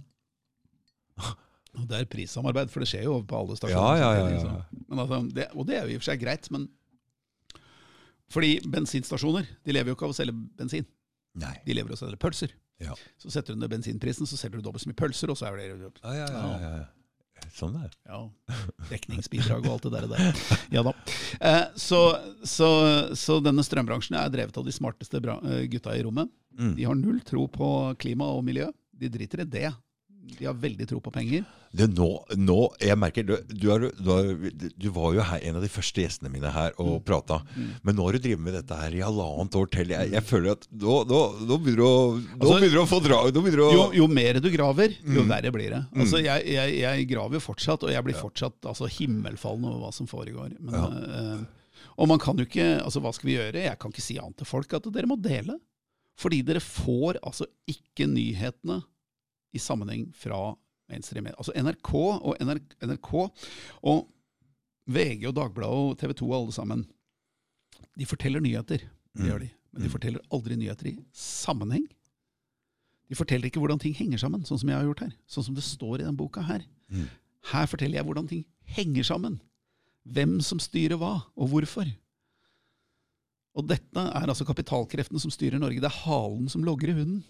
Og 1.72 1.88
det 1.88 2.02
er 2.02 2.06
prissamarbeid, 2.12 2.70
for 2.70 2.84
det 2.84 2.90
skjer 2.92 3.06
jo 3.08 3.22
på 3.24 3.38
alle 3.38 3.56
Ja, 3.56 3.60
stasjoner. 3.62 3.98
ja, 3.98 4.10
ja, 4.14 4.30
ja, 4.30 4.40
ja. 4.44 4.82
Men 4.90 5.00
altså, 5.06 5.20
det, 5.34 5.46
og 5.56 5.66
det 5.70 5.78
er 5.78 5.86
jo 5.88 5.94
i 5.94 5.96
og 5.96 6.02
for 6.04 6.10
seg 6.12 6.20
greit, 6.20 6.50
men 6.52 6.66
Fordi 8.32 8.56
bensinstasjoner 8.72 9.48
de 9.66 9.76
lever 9.76 9.92
jo 9.92 9.98
ikke 9.98 10.08
av 10.10 10.16
å 10.16 10.18
selge 10.18 10.36
bensin. 10.60 10.88
Nei. 11.42 11.54
De 11.66 11.76
lever 11.76 11.94
av 11.94 12.00
å 12.00 12.02
selge 12.02 12.20
pølser. 12.22 12.56
Ja. 12.82 12.96
Så 13.22 13.30
setter 13.34 13.54
du 13.54 13.62
ned 13.62 13.72
bensinprisen, 13.72 14.28
så 14.28 14.40
selger 14.40 14.60
du 14.60 14.66
dobbelt 14.66 14.84
så 14.84 14.90
mye 14.90 14.98
pølser, 14.98 15.32
og 15.32 15.38
så 15.40 15.52
er 15.52 15.60
det 15.60 15.68
Ja, 15.70 16.16
ja, 16.18 16.26
ja, 16.26 16.58
ja, 16.64 16.74
ja. 16.82 16.90
Sånn 17.58 17.74
er. 17.80 17.90
Ja, 18.06 18.20
dekningsbidrag 18.92 19.66
og 19.66 19.74
alt 19.74 19.88
det 19.88 19.92
der. 19.96 20.08
der. 20.12 20.60
Ja 20.76 20.84
da. 20.86 20.94
Eh, 21.42 21.64
så, 21.80 22.02
så, 22.48 22.70
så 23.18 23.40
denne 23.44 23.66
strømbransjen 23.66 24.18
er 24.20 24.30
drevet 24.34 24.60
av 24.62 24.68
de 24.68 24.74
smarteste 24.76 25.20
eh, 25.20 25.64
gutta 25.72 25.96
i 25.98 26.04
rommet. 26.06 26.30
Mm. 26.60 26.76
De 26.78 26.86
har 26.86 27.00
null 27.00 27.20
tro 27.28 27.48
på 27.52 27.72
klima 28.02 28.30
og 28.36 28.46
miljø. 28.48 28.70
De 28.94 29.10
driter 29.12 29.44
i 29.44 29.50
det. 29.58 29.72
De 30.38 30.46
har 30.46 30.58
veldig 30.58 30.88
tro 30.92 31.02
på 31.04 31.14
penger. 31.16 31.48
Det, 31.72 31.88
nå, 31.96 32.08
nå, 32.36 32.58
jeg 32.84 33.00
merker, 33.00 33.24
du, 33.24 33.36
du, 33.48 33.68
er, 33.72 33.86
du, 33.96 34.10
er, 34.12 34.72
du 34.76 34.88
var 34.92 35.14
jo 35.16 35.24
her, 35.24 35.44
en 35.48 35.60
av 35.60 35.64
de 35.64 35.70
første 35.72 36.04
gjestene 36.04 36.32
mine 36.32 36.52
her 36.52 36.74
og 36.76 36.98
mm. 36.98 37.06
prata. 37.08 37.38
Mm. 37.56 37.70
Men 37.88 37.96
nå 37.96 38.08
har 38.08 38.18
du 38.18 38.26
drevet 38.26 38.44
med 38.44 38.58
dette 38.60 38.80
her 38.82 38.98
i 38.98 39.04
halvannet 39.06 39.56
år 39.62 39.72
til. 39.72 39.94
Jeg, 39.96 40.12
jeg 40.12 40.26
føler 40.28 40.58
at 40.58 40.68
nå, 40.68 40.98
nå, 41.08 41.22
nå 41.48 41.60
begynner 41.64 41.80
du 41.80 41.86
å, 41.88 41.94
altså, 42.42 42.84
å 42.84 42.86
få 42.92 43.00
dra 43.06 43.22
å... 43.24 43.70
Jo, 43.72 43.86
jo, 44.02 44.10
mer 44.12 44.42
du 44.44 44.50
graver, 44.52 44.98
jo 45.00 45.24
mm. 45.24 45.32
verre 45.32 45.54
blir 45.56 45.72
det. 45.78 45.82
Altså, 45.96 46.20
mm. 46.20 46.26
jeg, 46.28 46.46
jeg, 46.58 46.76
jeg, 46.82 47.08
graver 47.14 47.44
fortsatt, 47.44 47.88
og 47.88 47.96
jeg 47.96 48.08
blir 48.10 48.20
fortsatt 48.20 48.72
altså, 48.74 48.92
himmelfallen 48.92 49.72
over 49.72 49.86
hva 49.86 49.96
som 49.96 50.12
foregår. 50.12 50.58
Men, 50.60 50.76
ja. 50.76 51.18
øh, 51.22 51.88
og 52.02 52.12
man 52.12 52.20
kan 52.22 52.40
jo 52.40 52.46
ikke 52.48 52.68
altså 52.82 53.02
Hva 53.04 53.12
skal 53.16 53.28
vi 53.28 53.36
gjøre? 53.36 53.64
Jeg 53.66 53.80
kan 53.80 53.92
ikke 53.94 54.04
si 54.04 54.20
annet 54.20 54.38
til 54.40 54.48
folk 54.50 54.74
at 54.76 54.92
dere 54.92 55.10
må 55.10 55.18
dele. 55.20 55.56
Fordi 56.20 56.42
dere 56.46 56.62
får 56.64 57.22
altså 57.24 57.48
ikke 57.70 58.10
nyhetene 58.10 58.82
i 59.56 59.60
sammenheng 59.62 60.10
fra 60.16 60.52
mainstream. 60.92 61.30
Altså 61.34 61.56
NRK 61.56 61.94
og 61.96 62.36
NRK, 62.42 62.76
NRK 62.86 63.14
og 63.92 64.04
VG 64.92 65.30
og 65.30 65.38
Dagbladet 65.38 65.88
og 65.88 65.98
TV 66.02 66.14
2 66.20 66.28
og 66.30 66.38
alle 66.42 66.56
sammen, 66.56 66.86
de 68.00 68.08
forteller 68.08 68.44
nyheter. 68.44 68.86
Det 69.16 69.28
gjør 69.28 69.44
de. 69.44 69.50
Men 69.72 69.86
de 69.86 69.90
mm. 69.90 69.94
forteller 69.94 70.32
aldri 70.36 70.58
nyheter 70.60 70.92
i 70.92 70.98
sammenheng. 71.16 71.88
De 73.12 73.18
forteller 73.20 73.50
ikke 73.50 73.60
hvordan 73.60 73.80
ting 73.80 73.96
henger 73.96 74.22
sammen, 74.22 74.44
sånn 74.48 74.60
som 74.62 74.70
jeg 74.72 74.80
har 74.80 74.88
gjort 74.88 75.04
her. 75.04 75.16
Sånn 75.28 75.50
som 75.50 75.56
det 75.56 75.66
står 75.68 76.00
i 76.00 76.06
denne 76.06 76.20
boka 76.20 76.44
her. 76.48 76.64
Mm. 76.92 77.10
Her 77.52 77.68
forteller 77.68 78.00
jeg 78.00 78.08
hvordan 78.08 78.30
ting 78.30 78.46
henger 78.78 79.08
sammen. 79.08 79.40
Hvem 80.08 80.40
som 80.46 80.62
styrer 80.64 81.00
hva, 81.00 81.18
og 81.36 81.52
hvorfor. 81.52 81.90
Og 83.60 83.68
dette 83.68 84.06
er 84.08 84.32
altså 84.32 84.48
kapitalkreftene 84.48 85.20
som 85.20 85.34
styrer 85.34 85.60
Norge. 85.60 85.82
Det 85.84 85.90
er 85.90 86.04
halen 86.06 86.48
som 86.52 86.64
logger 86.64 86.94
i 86.94 86.98
hunden. 87.02 87.24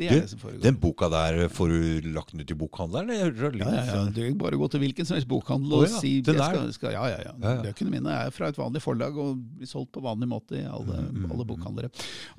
Det 0.00 0.08
er 0.08 0.16
du, 0.16 0.24
det 0.24 0.30
som 0.32 0.40
foregår. 0.40 0.62
Den 0.64 0.78
boka 0.80 1.10
der, 1.12 1.38
får 1.52 1.72
du 1.72 2.06
lagt 2.14 2.32
den 2.32 2.40
ut 2.40 2.52
i 2.52 2.56
bokhandelen? 2.56 3.12
Ja, 3.12 3.28
ja, 3.60 3.82
ja. 3.84 4.02
Du 4.08 4.20
kan 4.22 4.38
bare 4.40 4.60
gå 4.60 4.68
til 4.72 4.80
hvilken 4.84 5.08
som 5.08 5.18
helst 5.18 5.28
bokhandel 5.28 5.74
og 5.76 5.84
oh, 5.84 5.88
ja. 5.88 6.00
si 6.00 6.12
skal, 6.24 6.62
skal, 6.76 6.94
Ja, 6.96 7.04
ja, 7.12 7.18
ja. 7.28 7.54
Bøkene 7.66 7.92
mine 7.92 8.14
er 8.16 8.32
fra 8.34 8.48
et 8.48 8.60
vanlig 8.60 8.80
forlag 8.84 9.18
og 9.20 9.36
blir 9.60 9.68
solgt 9.68 9.92
på 9.96 10.04
vanlig 10.04 10.30
måte 10.30 10.56
i 10.56 10.64
alle, 10.64 11.02
mm, 11.04 11.10
mm, 11.12 11.26
alle 11.28 11.44
mm. 11.44 11.50
bokhandlere. 11.52 11.90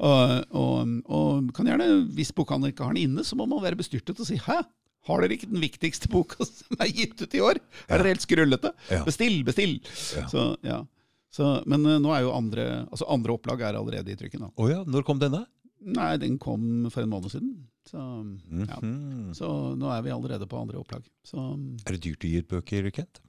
Og, 0.02 0.36
og, 0.64 0.96
og, 1.06 1.52
kan 1.58 1.70
gjerne, 1.70 1.90
hvis 2.18 2.34
bokhandler 2.38 2.74
ikke 2.74 2.88
har 2.88 2.98
den 2.98 3.12
inne, 3.12 3.26
så 3.28 3.38
må 3.38 3.46
man 3.50 3.62
være 3.64 3.80
bestyrtet 3.80 4.18
og 4.18 4.28
si 4.28 4.40
'hæ'? 4.42 4.64
Har 5.10 5.24
dere 5.24 5.34
ikke 5.34 5.50
den 5.50 5.62
viktigste 5.62 6.10
boka 6.14 6.46
som 6.46 6.82
er 6.82 6.90
gitt 6.94 7.22
ut 7.22 7.38
i 7.38 7.42
år? 7.42 7.62
Er 7.88 8.02
dere 8.02 8.14
helt 8.14 8.26
skrullete? 8.26 8.74
Bestill, 9.06 9.42
bestill! 9.46 9.80
Så, 10.30 10.52
ja. 10.66 10.84
Så, 11.32 11.48
men 11.70 11.86
uh, 11.88 11.96
nå 12.04 12.12
er 12.12 12.26
jo 12.26 12.36
andre 12.36 12.66
altså 12.90 13.08
andre 13.12 13.34
opplag 13.38 13.64
er 13.64 13.80
allerede 13.80 14.12
i 14.12 14.18
trykken. 14.20 14.44
da. 14.46 14.52
oh 14.60 14.68
ja, 14.70 14.82
Når 14.84 15.06
kom 15.08 15.22
denne? 15.22 15.46
Nei, 15.82 16.12
den 16.22 16.38
kom 16.42 16.90
for 16.94 17.04
en 17.04 17.10
måned 17.10 17.34
siden. 17.34 17.54
Så, 17.90 17.98
mm 17.98 18.66
-hmm. 18.68 19.34
så 19.34 19.76
nå 19.76 19.90
er 19.90 20.02
vi 20.02 20.12
allerede 20.14 20.48
på 20.48 20.58
andre 20.58 20.78
opplag. 20.78 21.04
Så, 21.24 21.38
er 21.86 21.92
det 21.92 22.04
dyrt 22.04 22.24
å 22.24 22.28
gi 22.28 22.38
ut 22.38 22.48
bøker, 22.48 22.90
Kent? 22.92 23.22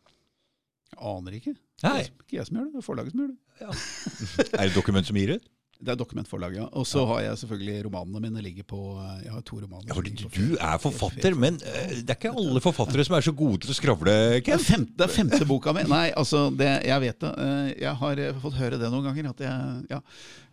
Aner 0.99 1.33
ikke. 1.33 1.55
Nei. 1.83 2.03
Det 2.03 2.05
er 2.05 2.11
ikke 2.11 2.37
jeg 2.37 2.47
som 2.47 2.57
gjør 2.57 2.65
det, 2.65 2.73
det 2.73 2.79
er 2.79 2.87
forlaget 2.87 3.13
som 3.13 3.21
gjør 3.21 3.33
det. 3.33 3.39
Ja. 3.61 3.71
er 4.61 4.69
det 4.69 4.75
Dokument 4.75 5.07
som 5.07 5.17
gir 5.17 5.35
ut? 5.37 5.49
Det 5.83 5.91
er 5.91 5.99
dokumentforlag, 5.99 6.55
ja. 6.61 6.69
Og 6.79 6.87
så 6.87 7.01
ja. 7.03 7.09
har 7.11 7.21
jeg 7.25 7.39
selvfølgelig 7.41 7.85
romanene 7.89 8.23
mine 8.23 8.45
ligger 8.45 8.67
på 8.71 8.81
eh, 9.03 9.25
Jeg 9.25 9.35
har 9.35 9.45
to 9.49 9.59
romaner. 9.59 9.89
Ja, 9.91 9.97
fordi 9.99 10.13
du 10.23 10.55
er 10.55 10.83
forfatter, 10.83 11.35
men 11.35 11.59
uh, 11.59 11.95
det 11.99 12.07
er 12.07 12.19
ikke 12.19 12.35
alle 12.45 12.63
forfattere 12.63 13.07
som 13.09 13.19
er 13.19 13.27
så 13.27 13.35
gode 13.37 13.65
til 13.65 13.75
å 13.75 13.79
skravle, 13.79 14.17
Ken? 14.47 14.61
Det 14.61 14.69
femte, 14.69 14.95
det 15.01 15.09
er 15.09 15.15
femte 15.17 15.49
boka 15.49 15.75
mi. 15.75 15.85
Nei, 15.91 16.07
altså, 16.19 16.47
det, 16.55 16.71
jeg 16.87 17.07
vet 17.09 17.23
det. 17.25 17.33
Uh, 17.35 17.71
jeg 17.75 17.97
har 18.05 18.27
fått 18.45 18.61
høre 18.61 18.79
det 18.79 18.93
noen 18.95 19.09
ganger. 19.11 19.33
At 19.33 19.43
jeg, 19.43 19.87
ja, 19.91 20.03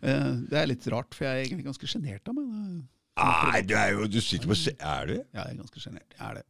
det 0.00 0.58
er 0.58 0.70
litt 0.70 0.86
rart, 0.90 1.14
for 1.14 1.28
jeg 1.28 1.36
er 1.36 1.46
egentlig 1.46 1.68
ganske 1.70 1.90
sjenert 1.90 2.30
av 2.30 2.38
meg. 2.38 2.80
Nei, 3.20 3.60
du 3.66 3.74
er 3.78 3.92
jo 3.94 4.06
Du 4.10 4.18
sitter 4.24 4.48
på 4.50 4.56
Er 4.72 5.08
du? 5.10 5.14
Ja, 5.18 5.44
jeg 5.44 5.54
er 5.54 5.58
ganske 5.60 5.82
sjenert. 5.82 6.14
Jeg 6.16 6.26
er 6.26 6.38
det. 6.38 6.44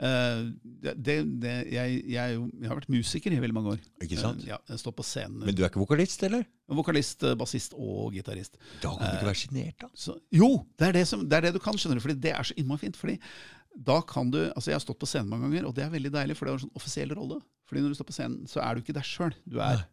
Uh, 0.00 0.94
det, 0.94 1.16
det 1.42 1.54
jeg, 1.72 1.98
jeg, 2.12 2.36
jeg, 2.36 2.68
har 2.68 2.80
vært 2.80 2.92
musiker 2.92 3.34
i 3.34 3.40
veldig 3.42 3.56
mange 3.56 3.74
år. 3.76 3.82
Ikke 4.04 4.18
sant? 4.20 4.44
Uh, 4.44 4.50
ja, 4.52 4.60
jeg 4.70 4.82
står 4.82 4.96
på 4.98 5.06
scenen. 5.06 5.44
Men 5.46 5.56
du 5.56 5.62
er 5.64 5.70
ikke 5.70 5.82
vokalist, 5.82 6.24
eller? 6.26 6.46
Vokalist, 6.76 7.22
eh, 7.22 7.36
bassist 7.38 7.76
og 7.78 8.16
gitarist. 8.16 8.58
Da 8.82 8.90
kan 8.96 9.04
du 9.04 9.18
ikke 9.20 9.30
være 9.30 9.42
sjenert, 9.42 9.76
da. 9.84 9.90
Så, 9.94 10.16
jo, 10.34 10.50
det 10.78 10.88
er 10.88 10.96
det, 10.98 11.04
som, 11.10 11.22
det 11.22 11.38
er 11.38 11.46
det, 11.46 11.54
du 11.54 11.62
kan, 11.62 11.78
skjønner 11.78 12.00
du. 12.00 12.04
Fordi 12.04 12.18
det 12.26 12.34
er 12.34 12.48
så 12.48 12.56
innmari 12.58 12.82
fint. 12.86 12.98
fordi 12.98 13.20
da 13.76 14.00
kan 14.08 14.30
du, 14.32 14.38
altså 14.56 14.70
Jeg 14.72 14.78
har 14.78 14.86
stått 14.86 15.02
på 15.02 15.08
scenen 15.08 15.28
mange 15.28 15.50
ganger, 15.50 15.68
og 15.68 15.76
det 15.76 15.84
er 15.84 15.92
veldig 15.92 16.14
deilig, 16.14 16.36
for 16.38 16.48
det 16.48 16.54
er 16.54 16.58
en 16.58 16.64
sånn 16.64 16.78
offisiell 16.80 17.12
rolle. 17.14 17.42
Fordi 17.68 17.82
når 17.82 17.92
du 17.92 17.98
står 17.98 18.08
på 18.08 18.16
scenen, 18.16 18.46
så 18.50 18.62
er 18.64 18.74
du 18.74 18.82
ikke 18.82 18.96
deg 18.96 19.06
sjøl. 19.06 19.34
Du 19.44 19.58
er 19.62 19.84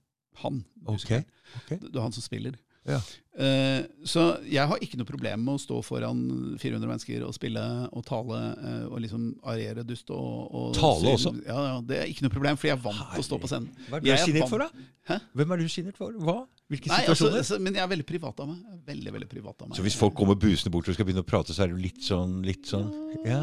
han. 0.42 0.62
Okay. 0.88 1.26
Okay. 1.64 1.82
Du 1.84 1.98
er 1.98 2.06
han 2.06 2.16
som 2.16 2.26
spiller. 2.26 2.58
Ja. 2.90 3.00
Uh, 3.34 3.82
så 4.06 4.24
jeg 4.46 4.62
har 4.70 4.82
ikke 4.86 5.00
noe 5.00 5.08
problem 5.10 5.42
med 5.48 5.56
å 5.56 5.62
stå 5.62 5.80
foran 5.82 6.20
400 6.62 6.86
mennesker 6.86 7.24
og 7.26 7.34
spille 7.34 7.64
og 7.90 8.04
tale 8.06 8.42
uh, 8.60 8.84
og 8.92 9.02
liksom 9.02 9.32
ariere 9.50 9.86
dust. 9.88 10.12
Og, 10.14 10.54
og 10.54 10.76
tale 10.78 11.16
også? 11.16 11.34
Ja, 11.48 11.58
ja, 11.72 11.78
Det 11.88 12.02
er 12.02 12.12
ikke 12.12 12.28
noe 12.28 12.36
problem, 12.36 12.60
for 12.60 12.70
jeg 12.70 12.78
er 12.78 12.84
vant 12.84 13.02
til 13.16 13.24
å 13.24 13.28
stå 13.30 13.42
på 13.42 13.50
scenen. 13.50 13.72
Hva 13.90 14.02
er 14.02 14.06
du 14.06 14.14
skinnet 14.28 14.52
for, 14.52 14.66
da? 14.66 14.88
Hæ? 15.10 15.20
Hvem 15.40 15.56
er 15.56 15.64
du 15.64 15.72
skinnet 15.72 16.00
for? 16.00 16.14
Hva? 16.28 16.38
Hvilke 16.72 16.90
Nei, 16.90 17.02
altså, 17.02 17.26
situasjoner? 17.26 17.42
Altså, 17.42 17.62
men 17.64 17.78
jeg 17.78 17.84
er 17.84 17.94
veldig 17.96 18.08
privat 18.08 18.40
av 18.44 18.54
meg. 18.54 18.62
Veldig, 18.88 19.14
veldig 19.18 19.32
privat 19.34 19.66
av 19.66 19.70
meg. 19.72 19.78
Så 19.80 19.86
hvis 19.86 19.98
folk 20.00 20.16
kommer 20.18 20.38
busende 20.40 20.74
bort 20.74 20.88
og 20.90 20.96
skal 20.98 21.10
begynne 21.10 21.26
å 21.26 21.28
prate, 21.28 21.56
så 21.56 21.66
er 21.66 21.74
du 21.74 21.82
litt 21.82 22.04
sånn, 22.06 22.42
litt 22.46 22.70
sånn 22.70 22.92
ja 23.28 23.42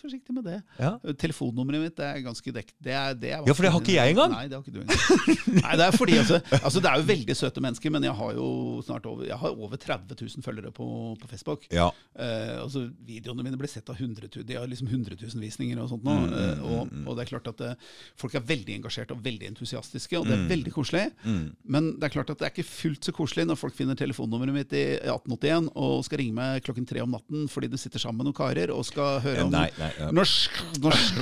litt 0.00 0.08
forsiktig 0.08 0.34
med 0.34 0.46
det. 0.48 0.58
Ja. 0.80 0.94
Telefonnummeret 1.20 1.84
mitt 1.84 2.00
er 2.04 2.20
ganske 2.24 2.52
dekt. 2.54 2.74
Det 2.80 2.94
er, 2.96 3.14
det 3.18 3.32
er 3.34 3.44
ja, 3.44 3.54
for 3.54 3.66
det 3.66 3.72
har 3.74 3.82
ikke 3.82 3.96
jeg 3.96 4.14
engang! 4.14 4.32
Nei, 4.32 4.46
det 4.48 4.56
har 4.56 4.64
ikke 4.64 4.74
du 4.74 4.80
engang. 4.80 5.60
Nei, 5.60 5.74
det 5.76 5.86
er 5.86 5.96
fordi 5.96 6.18
altså, 6.20 6.40
altså, 6.60 6.80
Det 6.80 6.90
er 6.90 7.00
jo 7.00 7.06
veldig 7.10 7.36
søte 7.36 7.64
mennesker, 7.64 7.92
men 7.94 8.06
jeg 8.08 8.16
har 8.20 8.34
jo 8.36 8.48
snart 8.86 9.06
over, 9.10 9.26
jeg 9.28 9.38
har 9.42 9.56
over 9.56 9.80
30 9.80 10.16
000 10.16 10.46
følgere 10.46 10.72
på, 10.74 10.88
på 11.20 11.30
Facebook. 11.30 11.66
Ja. 11.74 11.90
Eh, 12.14 12.56
altså, 12.62 12.86
Videoene 13.06 13.44
mine 13.46 13.60
blir 13.60 13.70
sett 13.70 13.90
av 13.92 14.00
100 14.00 14.28
000, 14.28 14.46
de 14.48 14.58
har 14.58 14.68
liksom 14.70 14.88
100 14.90 15.18
000 15.20 15.44
visninger 15.44 15.80
og 15.82 15.90
sånt 15.92 16.06
nå. 16.06 16.16
Mm, 16.20 16.28
mm, 16.30 16.38
eh, 16.40 16.64
og, 16.64 16.80
mm, 16.86 17.02
mm. 17.02 17.06
og, 17.06 17.18
det 17.18 17.24
er 17.24 17.32
klart 17.34 17.52
at 17.52 17.60
det, 17.60 17.72
eh, 17.74 17.90
folk 18.20 18.36
er 18.38 18.46
veldig 18.46 18.78
engasjerte 18.80 19.16
og 19.16 19.24
veldig 19.24 19.50
entusiastiske, 19.52 20.18
og 20.18 20.28
det 20.28 20.36
er 20.36 20.44
mm. 20.44 20.48
veldig 20.54 20.74
koselig. 20.74 21.06
Mm. 21.24 21.44
Men 21.76 21.92
det 21.98 22.08
er 22.08 22.16
klart 22.16 22.32
at 22.32 22.40
det 22.40 22.48
er 22.48 22.54
ikke 22.54 22.68
fullt 22.70 23.10
så 23.10 23.14
koselig 23.16 23.46
når 23.50 23.60
folk 23.60 23.76
finner 23.76 23.98
telefonnummeret 23.98 24.56
mitt 24.56 24.76
i 24.76 24.84
1881 25.00 25.70
og 25.80 26.04
skal 26.06 26.22
ringe 26.22 26.36
meg 26.36 26.64
klokken 26.64 26.86
tre 26.88 27.02
om 27.04 27.12
natten 27.12 27.46
fordi 27.50 27.70
de 27.70 27.78
sitter 27.80 28.02
sammen 28.02 28.20
med 28.20 28.30
noen 28.30 28.36
karer 28.36 28.72
og 28.74 28.84
skal 28.86 29.20
høre 29.24 29.46
om 29.46 29.52
nei, 29.52 29.68
nei, 29.80 29.89
ja. 29.98 30.10
norsk 30.14 30.60
norsk! 30.82 31.20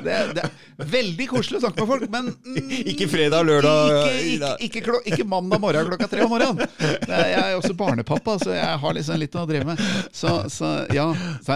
Det, 0.00 0.16
det, 0.36 0.44
er 0.44 0.86
veldig 0.90 1.26
koselig 1.30 1.60
å 1.60 1.62
snakke 1.64 1.82
med 1.82 1.90
folk, 1.90 2.06
men 2.12 2.30
mm, 2.32 2.74
Ikke 2.92 3.08
fredag, 3.10 3.44
lørdag 3.48 3.90
Ikke, 3.90 4.54
ikke, 4.66 4.80
ikke, 4.80 5.00
ikke 5.12 5.26
mandag 5.28 5.60
morgen 5.62 5.90
klokka 5.90 6.08
tre 6.10 6.24
om 6.24 6.32
morgenen. 6.32 6.64
jeg 7.10 7.40
er 7.40 7.56
også 7.58 7.74
barnepappa, 7.76 8.36
så 8.42 8.54
jeg 8.56 8.80
har 8.84 8.96
liksom 8.96 9.20
litt 9.20 9.36
å 9.36 9.46
drive 9.48 9.68
med. 9.68 9.82
Så, 10.12 10.32
så 10.52 10.70
ja, 10.94 11.06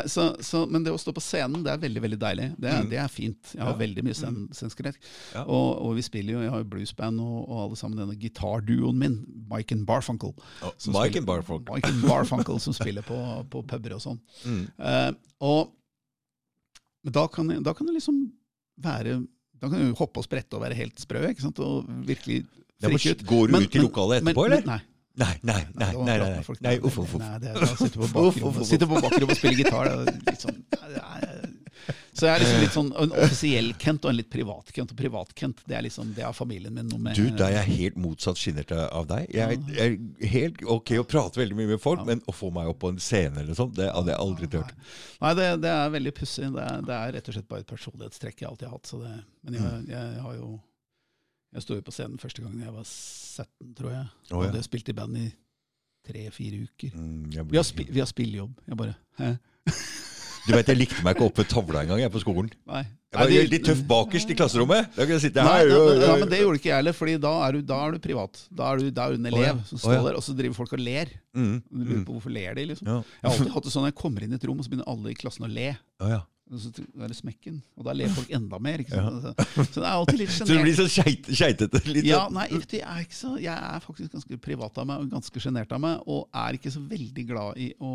så, 0.07 0.29
så, 0.41 0.65
Men 0.71 0.85
det 0.85 0.95
å 0.95 1.01
stå 1.01 1.15
på 1.17 1.23
scenen, 1.25 1.63
det 1.65 1.75
er 1.75 1.83
veldig 1.85 2.05
veldig 2.05 2.21
deilig. 2.21 2.49
Det, 2.59 2.73
mm. 2.73 2.91
det 2.93 3.01
er 3.03 3.13
fint. 3.13 3.55
Jeg 3.55 3.65
har 3.65 3.79
veldig 3.81 4.05
mye 4.07 4.17
mm. 4.35 4.41
scenskrekk. 4.57 4.99
Og, 5.45 5.69
og, 5.73 5.95
vi 5.99 6.05
spiller 6.07 6.37
jo, 6.37 6.43
jeg 6.45 6.53
har 6.55 6.65
jo 6.65 6.71
bluesband 6.75 7.23
og, 7.23 7.39
og 7.45 7.63
alle 7.67 7.81
sammen 7.81 8.01
denne 8.01 8.19
gitarduoen 8.21 8.99
min, 9.01 9.21
Mike 9.51 9.77
and 9.77 9.87
Barfunkel. 9.89 10.35
Oh, 10.63 10.75
Mike 10.95 11.21
and 11.21 11.29
Barfunkel. 11.29 11.75
Mike 11.75 11.91
and 11.91 12.05
Barfunkel 12.09 12.61
som 12.63 12.77
spiller 12.77 13.07
på, 13.07 13.19
på 13.51 13.65
puber 13.71 13.97
og 13.97 14.05
sånn. 14.05 14.21
Mm. 14.45 14.63
Uh, 14.79 15.11
og 15.45 15.73
men 17.05 17.15
da 17.15 17.27
kan, 17.29 17.53
jeg, 17.53 17.63
da 17.65 17.75
kan 17.77 17.89
det 17.89 17.99
liksom 17.99 18.25
være 18.85 19.21
Da 19.61 19.69
kan 19.71 19.81
du 19.81 19.95
hoppe 19.99 20.21
og 20.21 20.27
sprette 20.27 20.57
og 20.57 20.65
være 20.65 20.77
helt 20.79 20.99
sprø 21.01 21.23
ikke 21.31 21.45
sant? 21.45 21.61
og 21.63 21.87
virkelig 22.09 22.43
frikke 22.83 23.15
ut. 23.15 23.25
Går 23.29 23.53
du 23.53 23.57
ut 23.61 23.79
i 23.79 23.85
lokalet 23.85 24.23
etterpå, 24.23 24.49
men, 24.49 24.59
eller? 24.59 24.67
Nei. 24.73 24.81
Nei, 25.15 25.31
nei, 25.47 25.61
nei. 25.79 25.93
nei, 25.95 26.15
nei, 26.19 26.57
nei, 26.59 26.73
uff, 26.83 26.97
uff, 26.99 27.13
det 27.39 27.53
er, 27.53 27.69
sitter 27.79 28.01
på 28.03 28.09
bakrommet 28.99 29.31
og 29.31 29.39
spiller 29.39 29.61
gitar. 29.61 29.87
Det 29.87 30.11
er 30.11 30.33
litt 30.33 30.43
sånn, 30.43 30.57
så 32.15 32.29
jeg 32.29 32.33
er 32.35 32.43
liksom 32.43 32.61
litt 32.63 32.75
sånn 32.75 32.91
en 33.03 33.15
offisiell 33.25 33.71
Kent 33.81 34.07
og 34.07 34.13
en 34.13 34.19
litt 34.19 34.31
privat 34.33 34.71
Kent. 34.75 34.93
Og 34.95 34.99
privat 34.99 35.33
Kent, 35.39 35.63
det 35.69 35.77
er 35.79 35.85
liksom, 35.87 36.13
det 36.17 36.25
er 36.27 36.37
familien 36.37 36.75
min 36.75 36.91
med 37.03 37.19
Du, 37.19 37.25
Da 37.35 37.49
er 37.49 37.59
jeg 37.59 37.79
helt 37.81 37.99
motsatt 38.05 38.41
skinnet 38.41 38.71
av 38.75 39.09
deg. 39.11 39.27
Jeg 39.35 39.61
er 39.85 39.97
helt 40.35 40.63
ok 40.77 40.95
å 41.03 41.07
prate 41.09 41.43
veldig 41.43 41.59
mye 41.59 41.73
med 41.75 41.83
folk, 41.83 42.05
ja. 42.05 42.09
men 42.13 42.23
å 42.31 42.35
få 42.35 42.53
meg 42.55 42.71
opp 42.71 42.81
på 42.85 42.93
en 42.95 43.01
scene 43.03 43.43
eller 43.43 43.59
sånn, 43.59 43.73
det 43.77 43.91
hadde 43.91 44.15
jeg 44.15 44.23
aldri 44.27 44.51
turt. 44.55 44.75
Nei, 45.21 45.33
det, 45.41 45.49
det, 45.65 45.73
er 45.73 45.95
veldig 45.97 46.15
pussig. 46.21 46.51
Det, 46.55 46.69
det, 46.89 47.01
er 47.01 47.17
rett 47.19 47.31
og 47.31 47.39
slett 47.39 47.51
bare 47.51 47.67
et 47.67 47.75
personlighetstrekk 47.75 48.45
jeg 48.45 48.51
alltid 48.51 48.69
har 48.69 48.77
hatt. 48.79 48.95
Det, 49.05 49.15
men 49.45 49.59
jeg, 49.59 49.65
mm. 49.65 49.91
jeg, 49.93 50.23
har 50.27 50.39
jo 50.39 50.51
Jeg 51.55 51.67
sto 51.67 51.79
jo 51.79 51.87
på 51.87 51.95
scenen 51.95 52.23
første 52.23 52.43
gang 52.43 52.59
jeg 52.63 52.75
var 52.75 52.87
17, 52.87 53.75
tror 53.79 53.93
jeg. 53.95 54.07
Oh, 54.07 54.29
ja. 54.31 54.37
Og 54.39 54.47
hadde 54.49 54.65
spilt 54.67 54.91
i 54.91 54.97
band 54.97 55.19
i 55.21 55.29
tre-fire 56.05 56.65
uker. 56.69 56.97
Mm, 56.97 57.31
vi, 57.31 57.59
har 57.59 57.71
vi 57.91 58.01
har 58.01 58.11
spillejobb. 58.11 58.59
Jeg 58.69 58.81
bare 58.81 58.99
Hæ? 59.21 59.37
Du 60.45 60.53
vet, 60.53 60.69
Jeg 60.69 60.81
likte 60.81 61.05
meg 61.05 61.17
ikke 61.17 61.27
opp 61.29 61.41
ved 61.41 61.49
tavla 61.49 61.83
engang 61.85 62.13
på 62.13 62.21
skolen. 62.23 62.51
Nei. 62.69 62.85
Jeg 63.15 63.21
var 63.21 63.31
veldig 63.31 63.61
tøff 63.63 63.81
bakerst 63.89 64.33
i 64.33 64.37
klasserommet. 64.37 64.91
Da 64.97 65.05
kunne 65.05 65.17
jeg 65.17 65.25
sitte 65.29 65.45
her. 65.45 65.63
Nei, 65.63 65.71
da, 65.71 65.79
da, 65.87 66.09
ja, 66.09 66.19
men 66.19 66.33
Det 66.33 66.41
gjorde 66.41 66.61
ikke 66.61 66.71
jeg 66.71 66.81
heller, 66.81 66.97
Fordi 66.99 67.15
da 67.23 67.33
er 67.47 67.57
du, 67.57 67.63
da 67.71 67.79
er 67.87 67.95
du 67.95 68.03
privat. 68.03 68.43
Da 68.51 68.73
er 68.73 68.83
du, 68.83 68.91
da 68.91 69.07
er 69.07 69.15
du 69.15 69.23
en 69.23 69.31
elev 69.31 69.47
ja. 69.47 69.57
som 69.71 69.81
står 69.81 69.93
oh, 69.93 69.97
ja. 69.97 70.05
der, 70.09 70.19
og 70.19 70.27
så 70.27 70.37
driver 70.37 70.59
folk 70.59 70.75
og 70.75 70.83
ler. 70.83 71.15
Mm. 71.37 71.57
Du 71.63 71.81
lurer 71.85 72.03
mm. 72.03 72.05
på 72.09 72.19
hvorfor 72.19 72.35
ler 72.35 72.59
de, 72.59 72.69
liksom. 72.73 72.91
Jeg 72.91 73.25
har 73.25 73.33
alltid 73.33 73.55
hatt 73.55 73.69
det 73.69 73.75
sånn 73.75 73.87
når 73.87 73.93
jeg 73.95 74.01
kommer 74.03 74.27
inn 74.27 74.35
i 74.35 74.41
et 74.41 74.47
rom, 74.51 74.61
og 74.61 74.67
så 74.67 74.73
begynner 74.75 74.91
alle 74.97 75.15
i 75.15 75.19
klassen 75.19 75.47
å 75.47 75.53
le. 75.55 75.69
Oh, 76.03 76.11
ja. 76.11 76.23
Og 76.53 76.61
så 76.61 76.69
er 76.77 77.09
det 77.09 77.17
smekken, 77.17 77.55
og 77.79 77.87
da 77.87 77.95
ler 77.97 78.11
folk 78.13 78.33
enda 78.37 78.59
mer. 78.61 78.83
ikke 78.83 78.93
sant? 78.93 79.25
Ja. 79.25 79.47
Så 79.65 79.79
det 79.81 79.87
er 79.87 79.95
alltid 79.95 80.19
litt 80.21 80.35
sjenert. 80.35 80.51
Så 80.51 80.59
du 80.59 80.67
blir 80.67 80.77
så 80.77 80.87
skeitete? 80.91 81.81
Ja, 82.05 82.19
sånn- 82.27 82.37
nei, 82.37 82.45
jeg 82.53 82.83
er, 82.83 83.01
ikke 83.07 83.17
så, 83.17 83.31
jeg 83.41 83.55
er 83.55 83.81
faktisk 83.81 84.13
ganske 84.13 84.39
privat 84.45 84.83
av 84.83 84.91
meg 84.91 85.07
og 85.07 85.15
ganske 85.15 85.41
sjenert 85.41 85.73
av 85.73 85.81
meg. 85.81 86.03
Og 86.05 86.29
er 86.45 86.59
ikke 86.59 86.75
så 86.75 86.83
veldig 86.85 87.25
glad 87.31 87.63
i 87.65 87.71
å 87.81 87.95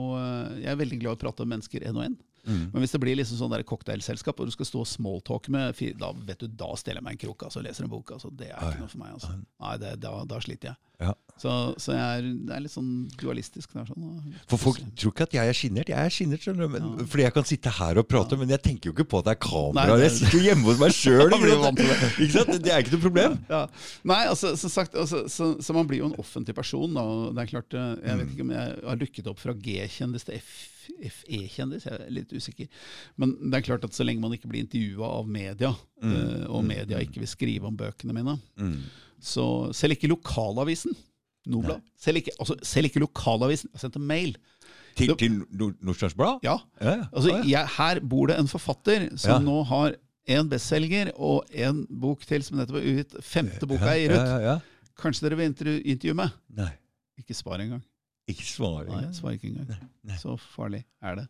Jeg 0.64 0.72
er 0.74 0.82
veldig 0.82 1.00
glad 1.04 1.14
i 1.14 1.20
å 1.20 1.22
prate 1.28 1.46
med 1.46 1.60
mennesker 1.60 1.86
én 1.86 1.94
og 1.94 2.08
én. 2.46 2.70
Men 2.74 2.82
hvis 2.84 2.92
det 2.96 3.02
blir 3.02 3.16
liksom 3.20 3.38
sånn 3.38 3.52
der 3.52 3.64
cocktailselskap, 3.64 4.40
og 4.40 4.46
du 4.48 4.52
skal 4.52 4.66
stå 4.66 4.80
og 4.84 4.88
smalltalke 4.88 5.50
med 5.52 5.76
Da 6.00 6.12
vet 6.14 6.40
du, 6.40 6.48
da 6.48 6.74
stiller 6.76 7.00
jeg 7.02 7.04
meg 7.04 7.18
en 7.18 7.24
krok 7.28 7.44
altså, 7.44 7.60
og 7.60 7.66
leser 7.66 7.84
en 7.84 7.90
bok. 7.90 8.12
Altså, 8.12 8.30
det 8.36 8.50
er 8.52 8.60
ikke 8.72 8.80
noe 8.86 8.94
for 8.94 9.00
meg. 9.04 9.14
Altså. 9.14 9.34
Nei, 9.60 9.78
det, 9.78 10.00
da, 10.00 10.24
da 10.26 10.40
sliter 10.40 10.72
jeg. 10.74 10.76
Ja. 11.00 11.14
Så, 11.40 11.52
så 11.80 11.94
jeg 11.96 12.04
er, 12.20 12.26
det 12.44 12.52
er 12.52 12.60
litt 12.66 12.74
sånn 12.74 13.08
dualistisk. 13.22 13.72
Det 13.72 13.80
er 13.80 13.86
sånn, 13.88 14.34
For 14.52 14.60
folk 14.60 14.82
tror 15.00 15.14
ikke 15.14 15.24
at 15.30 15.36
jeg 15.38 15.48
er 15.48 15.56
sjenert. 15.56 15.88
Jeg 15.94 15.96
er 15.96 16.12
skjønner 16.12 16.68
du. 17.00 17.06
Fordi 17.08 17.24
jeg 17.24 17.34
kan 17.38 17.48
sitte 17.48 17.72
her 17.78 18.02
og 18.02 18.08
prate, 18.12 18.36
men 18.36 18.50
jeg 18.52 18.60
tenker 18.66 18.90
jo 18.90 18.96
ikke 18.98 19.06
på 19.08 19.22
at 19.22 19.30
det 19.30 19.36
er 19.38 19.40
kamera. 19.46 19.86
Nei, 19.88 19.96
det- 19.96 20.10
Jeg 20.10 20.18
sitter 20.18 20.44
hjemme 20.50 20.68
hos 20.68 20.80
meg 20.82 20.92
sjøl. 21.00 21.30
Det. 21.30 22.60
Det 22.64 22.74
er 22.74 22.84
ikke 22.84 22.96
noe 22.98 23.04
problem. 23.06 23.38
Ja. 23.50 23.62
Nei, 24.12 24.20
altså, 24.28 24.52
som 24.60 24.70
sagt, 24.74 24.96
altså, 25.00 25.24
så, 25.32 25.54
så 25.64 25.76
man 25.78 25.88
blir 25.88 26.02
jo 26.04 26.10
en 26.12 26.18
offentlig 26.20 26.56
person. 26.58 26.92
Da. 26.94 27.02
og 27.08 27.36
Det 27.38 27.46
er 27.46 27.52
klart, 27.54 27.74
eh, 27.80 27.96
Jeg 28.10 28.20
vet 28.20 28.34
ikke 28.36 28.46
om 28.48 28.54
jeg 28.58 28.76
har 28.90 29.00
rykket 29.06 29.32
opp 29.32 29.40
fra 29.40 29.54
G-kjendis 29.56 30.28
til 30.28 30.36
F- 30.42 30.76
FE-kjendis, 31.10 31.86
jeg 31.88 31.94
er 32.00 32.10
litt 32.14 32.32
usikker. 32.34 32.68
Men 33.18 33.36
det 33.50 33.60
er 33.60 33.66
klart 33.68 33.84
at 33.88 33.94
så 33.96 34.06
lenge 34.08 34.22
man 34.24 34.34
ikke 34.36 34.50
blir 34.52 34.64
intervjua 34.66 35.10
av 35.20 35.28
media, 35.30 35.74
eh, 36.04 36.46
og 36.50 36.64
media 36.68 37.00
ikke 37.04 37.22
vil 37.24 37.28
skrive 37.32 37.70
om 37.70 37.78
bøkene 37.80 38.14
mine, 38.16 38.38
så 39.22 39.46
selv 39.76 39.96
ikke 39.98 40.10
lokalavisen, 40.12 40.96
Nordblad, 41.50 41.82
selv 41.98 42.20
ikke, 42.20 42.34
altså, 42.40 42.56
selv 42.68 42.90
ikke 42.90 43.00
lokalavisen, 43.02 43.70
jeg 43.72 43.78
har 43.80 43.86
sendt 43.88 43.96
en 43.98 44.08
mail. 44.10 44.36
Til, 45.00 45.14
til 45.16 45.38
Nordstrands 45.56 46.14
Blad? 46.18 46.42
Ja, 46.44 46.58
Ja, 46.82 46.92
ja. 46.98 47.06
Altså, 47.14 47.38
jeg, 47.48 47.68
her 47.78 48.00
bor 48.12 48.28
det 48.28 48.36
en 48.42 48.50
forfatter 48.52 49.08
som 49.18 49.32
Ja. 49.32 49.40
nå 49.40 49.64
har 49.70 49.96
en 50.30 50.50
bestselger 50.52 51.12
og 51.16 51.48
en 51.56 51.86
bok 51.90 52.26
til 52.28 52.44
som 52.44 52.58
nettopp 52.60 52.82
er 52.82 52.90
utgitt. 52.92 53.16
Femte 53.26 53.66
boka 53.66 53.88
er 53.96 54.02
gitt 54.04 54.12
Ja, 54.14 54.58
ut. 54.60 54.62
Kanskje 55.00 55.26
dere 55.30 55.38
vil 55.40 55.48
intervjue 55.50 56.14
meg? 56.20 56.36
Nei, 56.54 56.70
Ikke 57.18 57.34
svar 57.34 57.60
engang. 57.64 57.82
Ikke 58.32 58.48
svare. 58.48 58.88
Nei, 58.90 59.12
svar 59.18 59.36
ikke 59.36 59.50
engang. 59.52 59.90
nei. 60.08 60.18
Så 60.22 60.36
farlig 60.54 60.84
er 61.02 61.22
det. 61.22 61.28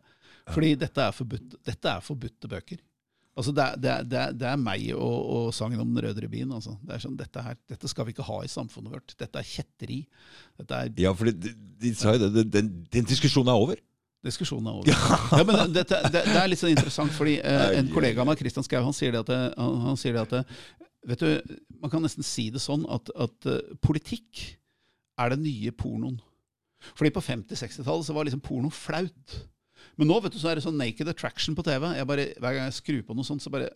Fordi 0.50 0.76
dette 0.82 1.04
er, 1.04 1.16
forbudt, 1.16 1.58
dette 1.66 1.92
er 1.92 2.06
forbudte 2.06 2.50
bøker. 2.50 2.80
Altså 3.40 3.54
det, 3.56 3.64
er, 3.64 3.76
det, 3.80 3.90
er, 4.18 4.32
det, 4.36 4.48
er, 4.50 4.58
meg 4.60 4.82
og, 4.98 5.20
og 5.32 5.52
sangen 5.56 5.80
om 5.80 5.92
den 5.94 6.04
røde 6.04 6.26
rubin. 6.26 6.50
Altså. 6.52 6.74
Det 6.84 6.96
er 6.96 7.04
sånn, 7.04 7.16
dette, 7.20 7.44
her, 7.46 7.56
dette 7.72 7.92
skal 7.92 8.08
vi 8.08 8.16
ikke 8.16 8.26
ha 8.28 8.40
i 8.44 8.52
samfunnet 8.52 8.92
vårt. 8.92 9.14
Dette 9.20 9.40
er 9.40 9.48
kjetteri. 9.48 10.00
Dette 10.60 10.80
er 10.80 10.92
Ja, 11.00 11.14
for 11.16 11.30
de, 11.30 11.54
de 11.80 11.94
sa 11.96 12.18
jo 12.18 12.26
det. 12.26 12.50
Den, 12.52 12.74
den 12.92 13.08
diskusjonen 13.08 13.54
er 13.54 13.62
over. 13.62 13.80
Diskusjonen 14.26 14.68
er 14.68 14.82
over. 14.82 14.92
Ja, 14.92 15.44
men 15.48 15.72
det, 15.72 15.86
det, 15.88 16.12
det 16.12 16.36
er 16.36 16.52
litt 16.52 16.60
sånn 16.60 16.74
interessant, 16.74 17.14
fordi 17.16 17.38
eh, 17.40 17.78
en 17.80 17.92
kollega 17.94 18.26
av 18.26 18.28
meg, 18.28 18.42
Kristian 18.42 18.66
Skau, 18.68 18.82
han 18.84 18.98
sier 18.98 19.16
det 19.16 19.24
at, 19.24 19.32
han, 19.56 19.78
han 19.88 20.00
sier 20.00 20.18
det 20.18 20.26
at 20.28 20.56
Vet 21.08 21.22
du, 21.24 21.56
Man 21.80 21.92
kan 21.94 22.04
nesten 22.04 22.26
si 22.28 22.50
det 22.52 22.60
sånn 22.60 22.82
at, 22.92 23.08
at 23.16 23.48
uh, 23.48 23.62
politikk 23.80 24.42
er 25.20 25.32
den 25.32 25.46
nye 25.46 25.72
pornoen. 25.76 26.18
Fordi 26.94 27.14
på 27.16 27.24
50-60-tallet 27.24 28.08
så 28.08 28.16
var 28.16 28.28
liksom 28.28 28.44
porno 28.46 28.72
flaut. 28.74 29.38
Men 30.00 30.12
nå 30.12 30.20
vet 30.24 30.36
du, 30.36 30.40
så 30.42 30.52
er 30.52 30.60
det 30.60 30.66
sånn 30.66 30.80
naked 30.80 31.12
attraction 31.12 31.56
på 31.58 31.66
TV. 31.68 31.88
Jeg 31.98 32.10
bare, 32.10 32.28
hver 32.40 32.56
gang 32.58 32.68
jeg 32.70 32.80
skrur 32.80 33.02
på 33.08 33.16
noe 33.18 33.28
sånt, 33.28 33.44
så 33.44 33.52
bare 33.54 33.72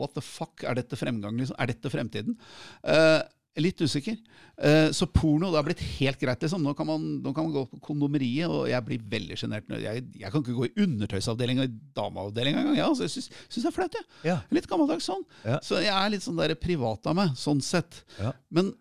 What 0.00 0.16
the 0.16 0.22
fuck? 0.24 0.64
Er 0.66 0.74
dette 0.74 0.98
fremgang? 0.98 1.36
Liksom? 1.38 1.54
Er 1.62 1.70
dette 1.70 1.92
fremtiden? 1.92 2.34
Uh, 2.82 3.22
litt 3.58 3.80
usikker. 3.82 4.16
Eh, 4.62 4.88
så 4.94 5.06
porno 5.10 5.50
det 5.50 5.58
har 5.58 5.66
blitt 5.66 5.82
helt 5.98 6.20
greit. 6.20 6.42
liksom. 6.42 6.62
Nå 6.62 6.74
kan 6.78 6.86
man, 6.88 7.06
nå 7.22 7.32
kan 7.34 7.46
man 7.46 7.54
gå 7.54 7.64
på 7.70 7.80
kondomeriet, 7.84 8.48
og 8.50 8.68
jeg 8.70 8.86
blir 8.86 9.06
veldig 9.14 9.38
sjenert. 9.38 9.70
Jeg, 9.82 10.04
jeg 10.22 10.32
kan 10.32 10.44
ikke 10.44 10.56
gå 10.56 10.68
i 10.68 10.84
undertøysavdelinga 10.86 11.66
i 11.66 11.72
dameavdelinga 11.96 12.62
engang. 12.62 12.78
Ja, 12.78 12.88
altså, 12.88 13.06
jeg 13.06 13.14
syns 13.16 13.30
syns 13.48 13.64
det 13.66 13.70
er 13.72 13.76
flaut, 13.76 13.98
Ja. 13.98 14.04
Ja. 14.30 14.36
Litt 14.54 14.68
gammeldags 14.70 15.08
sånn. 15.10 15.24
Ja. 15.44 15.58
Så 15.66 15.80
jeg 15.82 15.92
er 15.94 16.12
litt 16.14 16.24
sånn 16.26 16.38
der 16.40 16.54
privat 16.60 17.06
av 17.10 17.18
meg, 17.18 17.34
sånn 17.38 17.62
sett. 17.64 18.04
Ja. 18.20 18.34
Men 18.54 18.72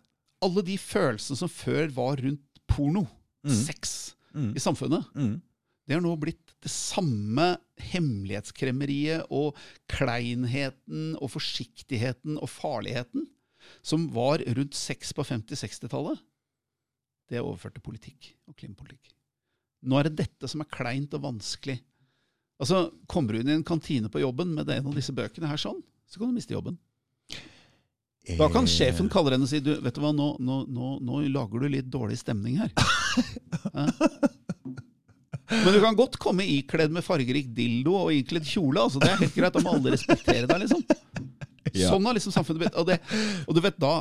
alle 0.46 0.64
de 0.66 0.78
følelsene 0.80 1.40
som 1.41 1.52
før 1.52 1.90
var 1.96 2.22
rundt 2.22 2.46
porno, 2.70 3.08
sex, 3.48 4.16
Mm. 4.36 4.52
i 4.56 4.60
samfunnet, 4.60 5.06
Mm. 5.16 5.41
det 5.88 5.94
har 5.95 6.02
nå 6.02 6.11
blitt 6.20 6.53
det 6.61 6.70
samme 6.70 7.57
hemmelighetskremmeriet 7.80 9.26
og 9.32 9.56
kleinheten 9.90 11.16
og 11.22 11.32
forsiktigheten 11.34 12.38
og 12.38 12.49
farligheten 12.49 13.26
som 13.82 14.07
var 14.14 14.38
rundt 14.45 14.76
sex 14.78 15.14
på 15.14 15.24
50-60-tallet. 15.26 16.20
Det 17.30 17.38
er 17.38 17.44
overført 17.45 17.74
til 17.78 17.82
politikk 17.86 18.34
og 18.48 18.56
klimapolitikk. 18.57 19.14
Nå 19.86 19.98
er 19.99 20.03
det 20.10 20.16
dette 20.18 20.48
som 20.49 20.61
er 20.61 20.70
kleint 20.70 21.14
og 21.14 21.22
vanskelig. 21.24 21.80
Altså, 22.60 22.91
Kommer 23.07 23.34
du 23.34 23.40
inn 23.40 23.49
i 23.49 23.53
en 23.57 23.64
kantine 23.64 24.10
på 24.10 24.20
jobben 24.22 24.53
med 24.53 24.70
en 24.70 24.88
av 24.88 24.94
disse 24.98 25.14
bøkene 25.16 25.48
her 25.48 25.57
sånn, 25.57 25.82
så 26.10 26.20
kan 26.20 26.28
du 26.30 26.34
miste 26.36 26.53
jobben. 26.53 26.78
Da 28.38 28.49
kan 28.52 28.66
Eh, 28.66 28.68
sjefen 28.70 29.10
kalle 29.10 29.32
deg 29.32 29.41
og 29.41 29.48
si 29.49 29.60
du, 29.60 29.72
vet 29.82 29.95
du 29.95 30.02
hva, 30.02 30.11
nå, 30.14 30.36
nå, 30.40 30.68
nå, 30.68 30.99
nå 31.02 31.22
lager 31.32 31.60
du 31.64 31.70
litt 31.70 31.90
dårlig 31.90 32.18
stemning 32.20 32.57
her. 32.60 32.70
Men 35.49 35.73
du 35.73 35.80
kan 35.81 35.98
godt 35.98 36.18
komme 36.22 36.45
ikledd 36.45 36.94
med 36.94 37.06
fargerik 37.06 37.49
dildo 37.57 37.95
og 38.03 38.14
ikledd 38.14 38.45
kjole. 38.45 38.84
altså 38.84 39.02
Det 39.02 39.10
er 39.10 39.22
helt 39.23 39.38
greit, 39.38 39.56
da 39.56 39.64
må 39.65 39.73
alle 39.73 39.95
respektere 39.95 40.45
deg, 40.49 40.65
liksom. 40.65 40.84
Ja. 41.73 41.90
Sånn 41.91 42.06
har 42.07 42.18
liksom 42.18 42.34
samfunnet 42.34 42.64
blitt. 42.64 42.77
Og, 42.77 42.90
og 43.45 43.57
du 43.57 43.61
vet 43.61 43.77
da 43.81 43.94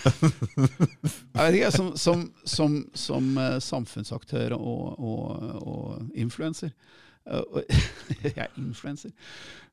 Jeg 0.00 1.44
vet 1.44 1.56
ikke, 1.58 1.72
som, 1.74 1.90
som, 2.00 2.22
som, 2.48 2.76
som 2.96 3.26
eh, 3.40 3.58
samfunnsaktør 3.64 4.54
og, 4.56 4.96
og, 4.96 5.24
og 5.60 6.16
influenser 6.16 6.70
eh, 7.28 7.76
Jeg 8.24 8.36
er 8.46 8.54
influenser. 8.60 9.12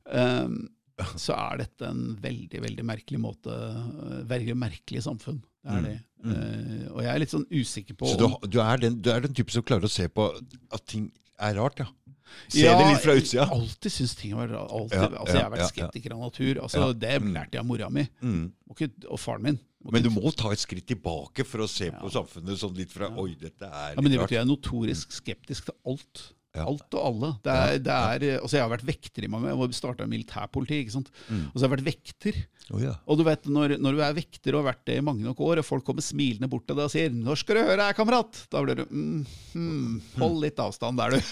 Um, 0.04 0.68
så 1.16 1.36
er 1.36 1.62
dette 1.64 1.86
en 1.88 2.16
veldig 2.22 2.60
veldig 2.64 2.84
merkelig 2.86 3.20
måte 3.22 3.54
eh, 3.54 4.22
Veldig 4.28 4.56
merkelig 4.58 5.04
samfunn. 5.06 5.40
Det 5.62 5.76
er 5.76 5.84
det. 5.86 5.96
Eh, 6.24 6.84
og 6.90 7.00
jeg 7.04 7.12
er 7.12 7.22
litt 7.22 7.34
sånn 7.34 7.46
usikker 7.52 7.94
på 7.98 8.08
Mm, 8.08 8.12
Så 8.14 8.18
du, 8.18 8.48
du, 8.56 8.58
er 8.64 8.82
den, 8.82 8.98
du 9.02 9.10
er 9.12 9.20
den 9.26 9.34
type 9.36 9.54
som 9.54 9.62
klarer 9.62 9.86
å 9.86 9.92
se 9.92 10.08
på 10.10 10.26
at 10.34 10.86
ting 10.90 11.10
er 11.38 11.54
rart, 11.60 11.78
ja? 11.84 11.86
Se 12.48 12.60
Ja, 12.64 12.74
det 12.76 12.88
litt 12.90 13.04
fra 13.04 13.14
utsida? 13.16 13.44
Jeg 13.46 13.54
alltid 13.56 13.94
syntes 13.94 14.16
ting 14.18 14.34
har 14.34 14.42
vært 14.46 14.56
rart. 14.58 14.92
Ja, 14.92 15.06
altså, 15.08 15.36
jeg 15.38 15.44
har 15.46 15.52
vært 15.54 15.62
ja, 15.64 15.68
skeptiker 15.70 16.14
av 16.16 16.24
natur. 16.26 16.60
Altså. 16.64 16.88
Det 16.92 17.14
lærte 17.24 17.56
jeg 17.56 17.62
av 17.62 17.68
mora 17.70 17.88
mi 17.94 18.04
Mm. 18.20 18.42
og 18.68 18.82
og 19.08 19.20
faren 19.22 19.42
min. 19.46 19.58
Men 19.88 20.02
du 20.02 20.10
må 20.10 20.32
ta 20.36 20.50
et 20.52 20.58
skritt 20.60 20.86
tilbake 20.90 21.46
for 21.46 21.62
å 21.64 21.68
se 21.70 21.88
på 21.94 22.10
samfunnet 22.12 22.58
sånn 22.58 22.74
litt 22.76 22.90
fra 22.92 23.08
Oi, 23.16 23.36
dette 23.38 23.64
er 23.64 23.94
ja, 23.94 24.00
men 24.02 24.10
det 24.10 24.18
litt 24.18 24.26
betyr 24.26 24.36
jeg 24.40 24.42
er 24.42 24.50
notorisk 24.50 25.14
skeptisk 25.14 25.70
til 25.70 25.76
alt. 25.86 26.24
Alt 26.66 26.96
og 26.98 27.04
alle. 27.04 27.30
Det 27.44 27.54
er, 27.54 27.80
det 27.84 27.94
er, 27.94 28.26
altså 28.42 28.58
jeg 28.58 28.64
har 28.64 28.72
vært 28.72 28.88
vekter 28.88 29.26
i 29.26 29.32
mange 29.32 29.54
år. 29.54 29.74
Starta 29.76 30.06
i 30.06 30.10
militærpolitiet. 30.10 30.86
ikke 30.86 30.96
sant? 30.98 31.10
Mm. 31.28 31.44
Og 31.50 31.54
så 31.54 31.62
har 31.62 31.68
jeg 31.68 31.76
vært 31.76 31.90
vekter. 31.90 32.40
Oh, 32.68 32.80
ja. 32.82 32.92
Og 33.08 33.16
du 33.16 33.22
vet, 33.24 33.46
når, 33.48 33.78
når 33.80 33.94
du 33.96 34.00
er 34.04 34.16
vekter 34.18 34.54
og 34.54 34.60
har 34.60 34.74
vært 34.74 34.86
det 34.90 34.96
i 35.00 35.04
mange 35.04 35.24
nok 35.24 35.38
år, 35.44 35.58
og 35.62 35.68
folk 35.68 35.84
kommer 35.86 36.04
smilende 36.04 36.50
bort 36.52 36.66
til 36.68 36.76
deg 36.76 36.84
og 36.84 36.92
sier 36.92 37.10
'Nå 37.14 37.32
skal 37.40 37.56
du 37.56 37.60
høre 37.64 37.86
her, 37.86 37.96
kamerat', 37.96 38.36
da 38.52 38.56
blir 38.64 38.76
du 38.82 38.86
mm, 38.90 39.22
mm, 39.54 39.94
Hold 40.20 40.36
litt 40.42 40.58
avstand 40.60 41.00
der, 41.00 41.08
du. 41.16 41.18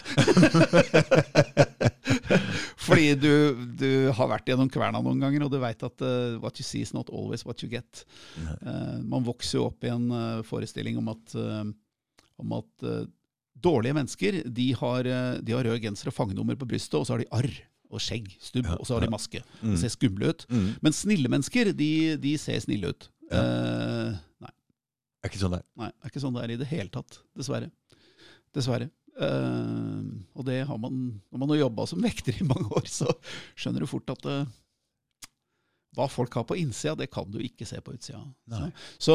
Fordi 2.87 3.09
du, 3.19 3.33
du 3.77 3.91
har 4.17 4.29
vært 4.31 4.49
gjennom 4.49 4.71
kverna 4.73 5.03
noen 5.03 5.21
ganger, 5.21 5.45
og 5.45 5.51
du 5.53 5.59
veit 5.61 5.83
at 5.85 6.03
uh, 6.07 6.39
what 6.41 6.59
you 6.61 6.65
see 6.65 6.83
is 6.87 6.95
not 6.97 7.11
always 7.11 7.45
what 7.45 7.63
you 7.65 7.69
get. 7.69 8.05
Uh, 8.63 8.97
man 9.03 9.25
vokser 9.27 9.59
jo 9.59 9.67
opp 9.69 9.85
i 9.85 9.93
en 9.93 10.11
uh, 10.13 10.43
forestilling 10.47 10.97
om 11.01 11.09
at, 11.13 11.35
om 12.41 12.53
at 12.61 12.73
dårlige 13.63 13.97
mennesker 13.97 14.43
de 14.53 14.67
har, 14.77 15.07
eh, 15.07 15.39
de 15.43 15.55
har 15.57 15.65
rød 15.65 15.81
genser 15.83 16.11
og 16.11 16.17
fangenummer 16.17 16.59
på 16.59 16.69
brystet, 16.69 16.99
og 16.99 17.07
så 17.07 17.17
har 17.17 17.25
de 17.25 17.31
arr 17.33 17.51
og 17.87 18.03
skjegg, 18.03 18.29
stubb, 18.43 18.67
og 18.75 18.85
så 18.87 18.97
har 18.97 19.07
de 19.07 19.13
maske. 19.13 19.41
De 19.63 19.77
ser 19.79 19.93
skumle 19.95 20.33
ut. 20.33 20.45
Mm. 20.51 20.69
Men 20.83 20.95
snille 20.97 21.31
mennesker, 21.31 21.71
de, 21.77 22.17
de 22.19 22.33
ser 22.41 22.59
snille 22.65 22.91
ut. 22.91 23.09
Uh, 23.31 24.11
nei, 24.43 24.51
Er 25.23 25.31
ikke 25.31 25.41
sånn 25.41 25.55
det 25.55 25.61
er. 25.63 25.67
nei, 25.79 25.89
det 25.95 26.03
er 26.03 26.13
ikke 26.13 26.23
sånn 26.23 26.37
det 26.37 26.43
er 26.43 26.55
i 26.55 26.59
det 26.61 26.69
hele 26.71 26.91
tatt. 26.95 27.21
Dessverre. 27.39 27.71
Dessverre. 28.55 28.91
Uh, 29.17 30.03
og 30.37 30.45
det 30.45 30.59
har 30.69 30.77
man 30.77 30.97
Når 31.33 31.41
man 31.41 31.49
har 31.55 31.63
jobba 31.63 31.87
som 31.89 32.03
vekter 32.05 32.37
i 32.37 32.45
mange 32.45 32.69
år, 32.75 32.85
så 32.91 33.09
skjønner 33.55 33.87
du 33.87 33.89
fort 33.89 34.13
at 34.13 34.27
uh, 34.29 34.43
hva 35.97 36.11
folk 36.13 36.35
har 36.37 36.45
på 36.45 36.59
innsida, 36.61 36.93
det 36.99 37.09
kan 37.15 37.31
du 37.33 37.39
ikke 37.41 37.65
se 37.65 37.79
på 37.81 37.95
utsida. 37.95 38.19
Så, 39.01 39.15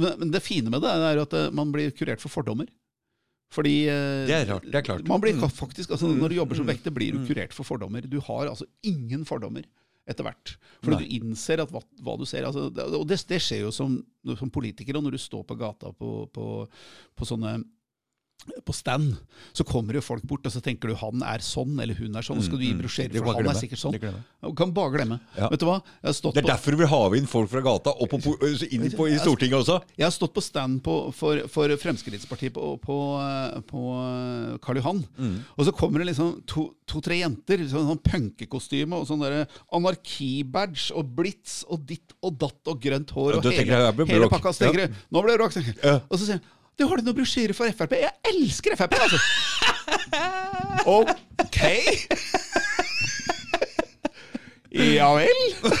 men 0.00 0.32
det 0.34 0.40
fine 0.42 0.72
med 0.72 0.82
det 0.82 0.90
er 0.90 1.20
at 1.22 1.36
man 1.54 1.70
blir 1.70 1.92
kurert 1.94 2.24
for 2.24 2.32
fordommer. 2.32 2.66
Fordi 3.54 3.74
eh, 3.88 4.26
Det 4.28 4.34
er 4.36 4.46
rart, 4.52 4.64
det 4.68 4.74
er 4.74 4.84
klart. 4.84 5.06
Man 5.08 5.20
blir 5.24 5.34
Mm. 5.38 5.48
faktisk, 5.50 5.90
altså 5.90 6.08
Når 6.12 6.28
du 6.28 6.34
jobber 6.36 6.56
som 6.58 6.66
vekter, 6.68 6.90
blir 6.92 7.12
du 7.16 7.26
kurert 7.26 7.52
for 7.56 7.64
fordommer. 7.64 8.02
Du 8.04 8.20
har 8.20 8.46
altså 8.50 8.66
ingen 8.84 9.24
fordommer 9.24 9.64
etter 10.08 10.24
hvert. 10.24 10.56
Fordi 10.82 10.96
Nei. 10.96 11.04
du 11.04 11.16
innser 11.18 11.60
at 11.60 11.70
hva, 11.72 11.82
hva 12.02 12.18
du 12.18 12.24
ser 12.24 12.44
altså, 12.48 12.68
det, 12.72 12.84
Og 12.96 13.06
det, 13.08 13.18
det 13.28 13.40
skjer 13.44 13.60
jo 13.66 13.70
som, 13.70 13.98
som 14.36 14.50
politiker, 14.50 14.96
og 14.96 15.04
når 15.04 15.12
du 15.16 15.18
står 15.18 15.44
på 15.44 15.56
gata 15.58 15.92
på, 15.92 16.28
på, 16.32 16.68
på 17.16 17.24
sånne 17.28 17.58
på 18.64 18.72
stand, 18.72 19.16
så 19.52 19.64
kommer 19.66 19.96
jo 19.98 20.02
folk 20.04 20.22
bort, 20.28 20.46
og 20.46 20.52
så 20.52 20.60
tenker 20.64 20.90
du 20.90 20.96
han 20.98 21.22
er 21.26 21.42
sånn, 21.44 21.74
eller 21.82 21.98
hun 21.98 22.16
er 22.16 22.24
sånn. 22.24 22.38
Så 22.40 22.48
skal 22.48 22.60
du 22.60 22.64
gi 22.64 22.72
Mm, 22.72 22.78
mm. 22.78 22.82
brosjyre, 22.84 23.12
Det 23.12 23.20
for 23.22 23.34
han 23.34 23.44
han 23.44 23.54
er 23.54 23.58
sikkert 23.58 23.80
sånn. 23.80 23.96
Du 23.98 24.54
kan 24.56 24.72
bare 24.72 24.92
glemme. 24.94 25.20
Ja. 25.36 25.48
Vet 25.52 25.60
du 25.60 25.66
hva? 25.66 25.78
Jeg 26.02 26.08
har 26.08 26.16
stått 26.16 26.34
Det 26.34 26.42
er 26.42 26.46
på 26.46 26.52
derfor 26.52 26.70
du 26.70 26.78
vil 26.78 26.90
ha 26.92 27.00
inn 27.18 27.26
folk 27.26 27.50
fra 27.50 27.62
gata 27.64 27.90
og 27.90 28.12
inn 28.14 28.90
på, 28.94 29.08
i 29.08 29.18
Stortinget 29.18 29.58
også. 29.58 29.78
Jeg 29.96 30.06
har 30.06 30.14
stått 30.14 30.34
på 30.34 30.44
stand 30.44 30.82
på, 30.84 30.96
for, 31.16 31.42
for 31.48 31.74
Fremskrittspartiet 31.82 32.54
på, 32.54 32.76
på, 32.82 32.98
på 33.68 33.80
Karl 34.64 34.80
Johan. 34.80 35.02
Mm. 35.18 35.38
Og 35.56 35.64
så 35.68 35.74
kommer 35.74 36.00
det 36.04 36.10
liksom 36.12 36.42
to-tre 36.46 37.18
to, 37.18 37.20
jenter 37.22 37.64
i 37.64 37.68
sånn, 37.68 37.88
sånn 37.90 38.04
punkekostyme 38.04 39.00
og 39.00 39.08
sånn 39.08 39.26
anarkibadge 39.74 40.92
og 40.94 41.10
blits 41.18 41.64
og 41.68 41.84
ditt 41.88 42.14
og 42.22 42.38
datt 42.38 42.70
og 42.70 42.80
grønt 42.82 43.10
hår 43.16 43.40
og 43.40 43.50
hele, 43.50 43.82
hele 44.08 44.30
pakka. 44.30 44.54
Så 44.54 44.66
tenker 44.66 44.86
du, 44.86 45.02
nå 45.10 45.24
ble 45.24 45.34
det 45.34 45.42
rock! 45.42 45.58
Ja. 45.82 45.98
Og 46.08 46.16
så 46.18 46.24
sier 46.24 46.38
jeg 46.38 46.46
du 46.78 46.84
har 46.86 47.00
du 47.00 47.04
noen 47.08 47.16
brosjyrer 47.18 47.54
for 47.56 47.66
Frp? 47.74 47.92
Jeg 47.98 48.12
elsker 48.30 48.76
Frp! 48.78 48.94
altså! 49.02 49.18
Ok! 50.88 51.58
Ja 54.78 55.08
vel? 55.16 55.38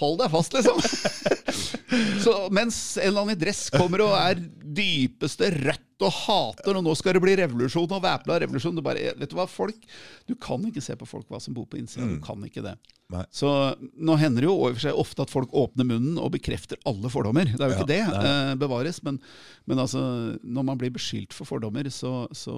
Hold 0.00 0.16
deg 0.22 0.30
fast, 0.32 0.54
liksom. 0.56 0.78
Så 2.24 2.32
mens 2.56 2.78
en 2.96 3.04
eller 3.10 3.20
annen 3.20 3.36
i 3.36 3.42
dress 3.44 3.66
kommer 3.74 4.00
og 4.06 4.14
er 4.16 4.40
dypeste 4.74 5.46
rødt 5.54 5.93
og 6.06 6.14
hater, 6.24 6.78
og 6.78 6.84
nå 6.86 6.94
skal 6.98 7.16
det 7.16 7.24
bli 7.24 7.36
revolusjon 7.40 7.96
og 7.96 8.04
væpna 8.04 8.40
revolusjon 8.44 8.76
du 8.76 8.82
bare, 8.84 9.14
Vet 9.18 9.30
du 9.32 9.38
hva, 9.38 9.46
folk 9.50 9.88
Du 10.28 10.34
kan 10.40 10.62
ikke 10.68 10.82
se 10.84 10.96
på 10.98 11.08
folk 11.08 11.28
hva 11.32 11.40
som 11.42 11.56
bor 11.56 11.66
på 11.70 11.80
innsida. 11.80 12.06
Du 12.08 12.20
kan 12.24 12.40
ikke 12.46 12.64
det. 12.64 12.76
Nei. 13.12 13.20
Så 13.34 13.48
nå 14.00 14.14
hender 14.16 14.42
det 14.42 14.48
jo 14.48 14.54
over 14.56 14.80
seg 14.80 14.96
ofte 14.96 15.26
at 15.26 15.32
folk 15.32 15.52
åpner 15.54 15.84
munnen 15.84 16.16
og 16.16 16.30
bekrefter 16.34 16.78
alle 16.88 17.10
fordommer. 17.12 17.50
Det 17.52 17.60
er 17.60 17.68
jo 17.68 17.74
Ja, 17.74 17.82
ikke 17.82 17.90
det 17.90 18.30
eh, 18.30 18.52
bevares, 18.62 19.02
men, 19.04 19.18
men 19.68 19.82
altså, 19.82 20.00
når 20.40 20.66
man 20.70 20.80
blir 20.80 20.94
beskyldt 20.94 21.36
for 21.36 21.48
fordommer, 21.48 21.90
så, 21.92 22.24
så 22.32 22.54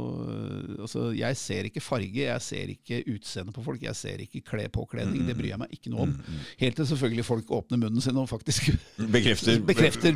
altså, 0.78 1.08
Jeg 1.18 1.36
ser 1.40 1.66
ikke 1.66 1.82
farge, 1.82 2.22
jeg 2.28 2.44
ser 2.46 2.72
ikke 2.76 3.02
utseende 3.16 3.54
på 3.56 3.64
folk, 3.66 3.82
jeg 3.82 3.98
ser 3.98 4.22
ikke 4.22 4.44
kle 4.46 4.68
påkledning. 4.72 5.26
Det 5.26 5.34
bryr 5.36 5.52
jeg 5.56 5.62
meg 5.64 5.74
ikke 5.74 5.92
noe 5.92 6.06
om. 6.06 6.14
Helt 6.62 6.78
til 6.78 6.88
selvfølgelig 6.92 7.26
folk 7.26 7.50
åpner 7.58 7.82
munnen 7.82 8.04
sin 8.04 8.16
og 8.16 8.30
faktisk 8.30 8.70
Bekrefter, 8.96 9.58
bekrefter 9.72 10.14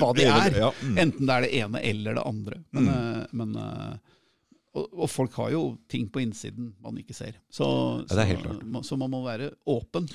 hva 0.00 0.12
de 0.16 0.24
er. 0.24 0.56
ja, 0.56 0.72
mm. 0.72 0.96
Enten 1.04 1.28
det 1.28 1.36
er 1.36 1.46
det 1.46 1.52
ene 1.60 1.84
eller 1.84 2.16
det 2.16 2.24
andre. 2.26 2.62
Men, 2.74 2.88
mm. 2.88 3.36
men 3.38 3.58
eh, 3.62 4.14
og, 4.76 4.86
og 4.92 5.10
folk 5.10 5.36
har 5.40 5.52
jo 5.54 5.62
ting 5.90 6.08
på 6.12 6.22
innsiden 6.24 6.72
man 6.84 6.98
ikke 7.00 7.16
ser. 7.16 7.38
Så, 7.52 7.66
Ja, 8.60 8.82
så, 8.82 8.82
så 8.90 8.98
man 9.00 9.12
må 9.12 9.22
være 9.24 9.52
åpen. 9.72 10.08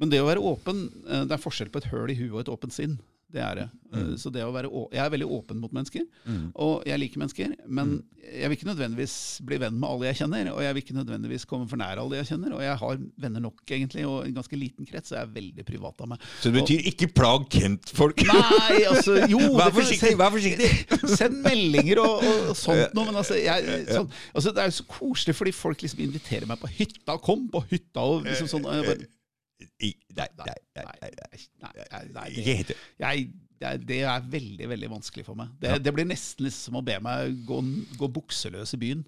Men 0.00 0.12
det 0.12 0.22
å 0.22 0.28
være 0.28 0.42
åpen, 0.42 0.86
eh, 1.06 1.24
det 1.28 1.36
er 1.36 1.42
forskjell 1.42 1.72
på 1.72 1.82
et 1.82 1.90
høl 1.92 2.12
i 2.12 2.18
huet 2.18 2.34
og 2.34 2.40
et 2.44 2.52
åpent 2.54 2.74
sinn. 2.74 2.98
Det 3.32 3.40
er 3.40 3.54
det. 3.62 3.68
Mm. 3.92 3.98
Eh, 4.12 4.16
Så 4.20 4.30
det 4.32 4.42
å 4.44 4.52
være 4.52 4.68
Jeg 4.92 5.00
er 5.04 5.10
veldig 5.12 5.26
åpen 5.28 5.58
mot 5.60 5.72
mennesker, 5.72 6.02
og 6.54 6.82
jeg 6.88 6.98
liker 7.00 7.20
mennesker. 7.20 7.54
Men 7.68 7.88
Mm. 7.98 8.02
jeg 8.32 8.48
vil 8.48 8.56
ikke 8.56 8.68
nødvendigvis 8.68 9.14
bli 9.44 9.56
venn 9.58 9.78
med 9.80 9.88
alle 9.88 10.06
jeg 10.12 10.16
kjenner, 10.22 10.50
og 10.52 10.60
jeg 10.62 10.74
vil 10.74 10.82
ikke 10.82 10.96
nødvendigvis 10.96 11.44
komme 11.48 11.68
for 11.68 11.76
nær 11.80 11.98
alle 12.00 12.16
jeg 12.20 12.26
kjenner. 12.30 12.52
Og 12.56 12.60
jeg 12.62 12.76
har 12.82 12.98
venner 13.24 13.40
nok, 13.40 13.62
egentlig, 13.68 14.04
og 14.06 14.26
en 14.26 14.34
ganske 14.36 14.56
liten 14.56 14.86
krets, 14.88 15.08
så 15.10 15.16
jeg 15.16 15.22
er 15.28 15.32
veldig 15.34 15.64
privat 15.68 16.00
av 16.04 16.08
meg. 16.12 16.18
Så 16.40 16.52
det 16.52 16.60
betyr 16.62 16.86
ikke 16.92 17.08
plag 17.14 17.48
Kent-folk? 17.52 18.22
Nei, 18.28 18.84
altså 18.88 19.16
Jo! 19.28 19.40
Vær 19.60 19.72
forsiktig! 19.76 20.12
Vær 20.20 20.30
forsiktig! 20.36 20.70
Send 21.16 21.40
meldinger 21.44 22.00
og, 22.04 22.22
og 22.50 22.56
sånt 22.56 22.92
noe. 22.96 23.08
Men 23.08 23.16
altså, 23.20 23.36
jeg, 23.40 23.86
sånn, 23.88 24.08
altså, 24.34 24.52
det 24.52 24.62
er 24.64 24.70
jo 24.72 24.76
så 24.82 24.88
koselig 24.92 25.34
fordi 25.40 25.52
folk 25.56 25.80
liksom 25.84 26.00
inviterer 26.04 26.46
meg 26.48 26.60
på 26.60 26.68
hytta. 26.78 27.18
Kom 27.20 27.48
på 27.52 27.64
hytta 27.72 28.00
og 28.04 28.24
liksom 28.28 28.48
sånn. 28.48 28.68
Nei, 31.62 31.80
nei, 31.92 32.04
nei. 32.16 32.28
Ikke 32.32 32.44
det, 32.44 32.58
helt 32.60 32.74
jeg, 33.62 33.82
det, 33.86 33.98
er, 34.02 34.24
veldig 34.26 34.68
veldig 34.72 34.90
vanskelig 34.90 35.24
for 35.26 35.38
meg. 35.38 35.52
Det, 35.62 35.76
det 35.84 35.92
blir 35.94 36.08
nesten 36.08 36.50
som 36.54 36.80
å 36.80 36.84
be 36.86 36.96
meg 37.04 37.36
gå, 37.46 37.60
gå 38.00 38.08
bukseløs 38.16 38.74
i 38.74 38.80
byen. 38.82 39.04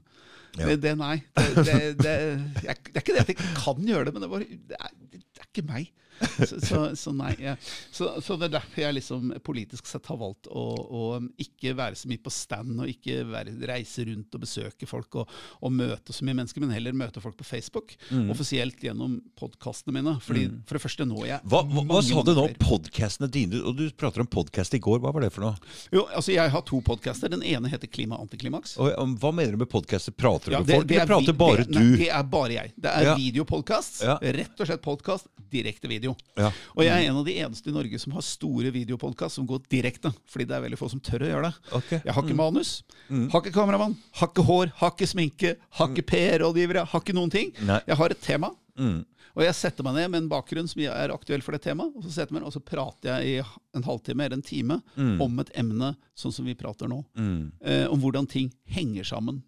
Ja. 0.54 0.68
Det, 0.68 0.76
det, 0.84 0.92
nei. 1.00 1.16
Det, 1.34 1.78
det, 1.98 2.14
er 2.62 2.78
ikke 2.78 3.16
det 3.16 3.24
at 3.24 3.32
jeg 3.32 3.38
kan 3.58 3.80
gjøre 3.82 4.06
det, 4.06 4.14
men 4.14 4.22
det, 4.22 4.30
var, 4.30 4.44
det, 4.44 4.78
er, 4.78 4.94
det 5.10 5.42
er 5.42 5.48
ikke 5.48 5.66
meg. 5.66 5.90
Så, 6.48 6.58
så, 6.60 6.78
så 6.96 7.12
nei. 7.14 7.32
Ja. 7.40 7.54
så, 7.94 8.08
så 8.22 8.36
det 8.38 8.48
er 8.48 8.52
derfor 8.56 8.80
jeg 8.82 8.94
liksom 8.96 9.32
politisk 9.44 9.86
sett 9.86 10.06
har 10.10 10.18
valgt 10.20 10.46
å, 10.50 10.62
å 10.84 11.02
ikke 11.40 11.72
være 11.78 11.96
så 11.98 12.08
mye 12.10 12.20
på 12.22 12.32
stand 12.32 12.80
og 12.82 12.88
ikke 12.90 13.20
være, 13.28 13.54
reise 13.68 14.04
rundt 14.08 14.34
og 14.36 14.42
besøke 14.44 14.86
folk 14.88 15.18
og, 15.22 15.30
og 15.64 15.72
møte 15.74 16.14
så 16.14 16.26
mye 16.26 16.36
mennesker, 16.40 16.62
men 16.64 16.72
heller 16.74 16.96
møte 16.96 17.22
folk 17.22 17.36
på 17.38 17.46
Facebook. 17.46 17.94
Offisielt 18.32 18.82
gjennom 18.84 19.16
podkastene 19.38 19.94
mine. 19.98 20.16
Fordi 20.24 20.46
For 20.68 20.78
det 20.78 20.82
første 20.84 21.06
når 21.08 21.26
jeg 21.28 21.40
Hva, 21.50 21.62
hva, 21.70 21.84
hva 21.92 22.02
sa 22.06 22.24
du 22.26 22.32
nå? 22.38 22.46
Podkastene 22.62 23.30
dine? 23.34 23.60
Og 23.66 23.76
du 23.78 23.84
prater 23.98 24.24
om 24.24 24.30
podcast 24.30 24.74
i 24.78 24.82
går. 24.82 25.00
Hva 25.04 25.12
var 25.14 25.26
det 25.26 25.32
for 25.34 25.46
noe? 25.48 25.72
Jo, 25.94 26.04
altså 26.14 26.34
Jeg 26.34 26.52
har 26.54 26.66
to 26.68 26.80
podkaster. 26.86 27.32
Den 27.34 27.44
ene 27.46 27.70
heter 27.72 27.90
Klima 27.90 28.18
Antiklimaks. 28.22 28.76
Og, 28.82 28.90
hva 29.22 29.32
mener 29.34 29.54
du 29.56 29.62
med 29.64 29.70
podkaster? 29.72 30.14
Prater 30.14 30.52
du 30.52 30.58
Ja, 30.58 30.62
med 30.64 30.74
folk, 30.76 30.90
eller 30.94 31.10
prater 31.10 31.38
bare 31.38 31.64
det, 31.64 31.74
nei, 31.74 31.84
du? 31.90 31.96
det 32.04 32.10
er 32.12 32.28
bare 32.36 32.58
jeg. 32.58 32.74
Det 32.76 32.92
er 32.92 33.08
Ja. 33.10 33.16
videopodkast. 33.20 34.02
Ja. 34.04 34.18
Rett 34.22 34.60
og 34.60 34.68
slett 34.70 34.82
podkast, 34.84 35.30
direkte 35.52 35.88
video. 35.90 36.03
Ja. 36.06 36.50
Og 36.74 36.82
jeg 36.84 36.92
er 36.92 37.10
en 37.10 37.20
av 37.20 37.28
de 37.28 37.36
eneste 37.44 37.70
i 37.70 37.74
Norge 37.74 38.00
som 38.02 38.16
har 38.16 38.26
store 38.26 38.72
videopodkast 38.74 39.40
som 39.40 39.46
går 39.48 39.62
direkte. 39.72 40.12
Fordi 40.30 40.48
det 40.50 40.56
er 40.56 40.64
veldig 40.66 40.80
få 40.80 40.90
som 40.92 41.02
tør 41.04 41.24
å 41.26 41.30
gjøre 41.30 41.50
det. 41.50 41.70
Ok. 41.80 41.94
Mm. 41.94 42.02
Jeg 42.04 42.16
har 42.16 42.26
ikke 42.26 42.40
manus, 42.40 42.74
har 43.08 43.40
ikke 43.40 43.54
kameramann, 43.54 43.96
har 44.20 44.32
ikke 44.32 44.46
hår, 44.48 44.74
har 44.80 44.92
ikke 44.94 45.10
sminke, 45.10 45.54
har 45.78 45.94
ikke 45.94 46.08
PR-rådgivere, 46.12 46.84
har 46.92 47.04
ikke 47.04 47.16
noen 47.16 47.32
ting. 47.32 47.54
Nei. 47.64 47.80
Jeg 47.88 48.00
har 48.00 48.14
et 48.14 48.22
tema. 48.24 48.52
Mm. 48.78 49.04
Og 49.34 49.42
jeg 49.42 49.56
setter 49.58 49.86
meg 49.86 49.96
ned 49.96 50.10
med 50.12 50.22
en 50.22 50.28
bakgrunn 50.30 50.68
som 50.70 50.82
er 50.84 51.12
aktuell 51.14 51.42
for 51.42 51.56
det 51.56 51.64
temaet, 51.64 51.94
og 51.94 52.04
så, 52.04 52.12
setter 52.12 52.30
jeg 52.30 52.36
meg 52.36 52.44
ned, 52.44 52.50
og 52.50 52.56
så 52.56 52.62
prater 52.62 53.10
jeg 53.10 53.30
i 53.30 53.78
en 53.78 53.86
halvtime 53.86 54.26
eller 54.26 54.38
en 54.38 54.46
time 54.46 54.78
om 55.24 55.40
et 55.42 55.50
emne 55.58 55.90
sånn 56.18 56.34
som 56.34 56.46
vi 56.46 56.56
prater 56.58 56.90
nå. 56.90 57.00
Mm. 57.18 57.40
Eh, 57.64 57.86
om 57.90 58.02
hvordan 58.02 58.28
ting 58.30 58.52
henger 58.70 59.06
sammen. 59.08 59.42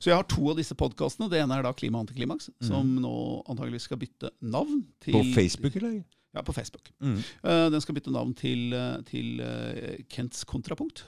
Så 0.00 0.10
jeg 0.10 0.16
har 0.16 0.26
to 0.30 0.46
av 0.48 0.56
disse 0.58 0.74
podkastene. 0.78 1.28
Det 1.30 1.42
ene 1.42 1.58
er 1.58 1.66
da 1.66 1.74
Klima 1.76 2.00
Antiklimaks, 2.00 2.48
som 2.64 2.96
nå 3.04 3.14
antageligvis 3.44 3.86
skal 3.90 4.00
bytte 4.00 4.32
navn. 4.40 4.80
Til, 5.04 5.18
På 5.18 5.24
Facebook, 5.36 5.76
eller? 5.76 6.00
Ja, 6.32 6.42
på 6.42 6.52
Facebook. 6.52 6.92
Mm. 7.02 7.18
Eh, 7.42 7.70
den 7.70 7.80
skal 7.80 7.94
bytte 7.94 8.12
navn 8.12 8.32
til, 8.34 8.72
eh, 8.72 9.02
til 9.04 9.42
uh, 9.44 10.00
Kents 10.08 10.46
kontrapunkt. 10.48 11.04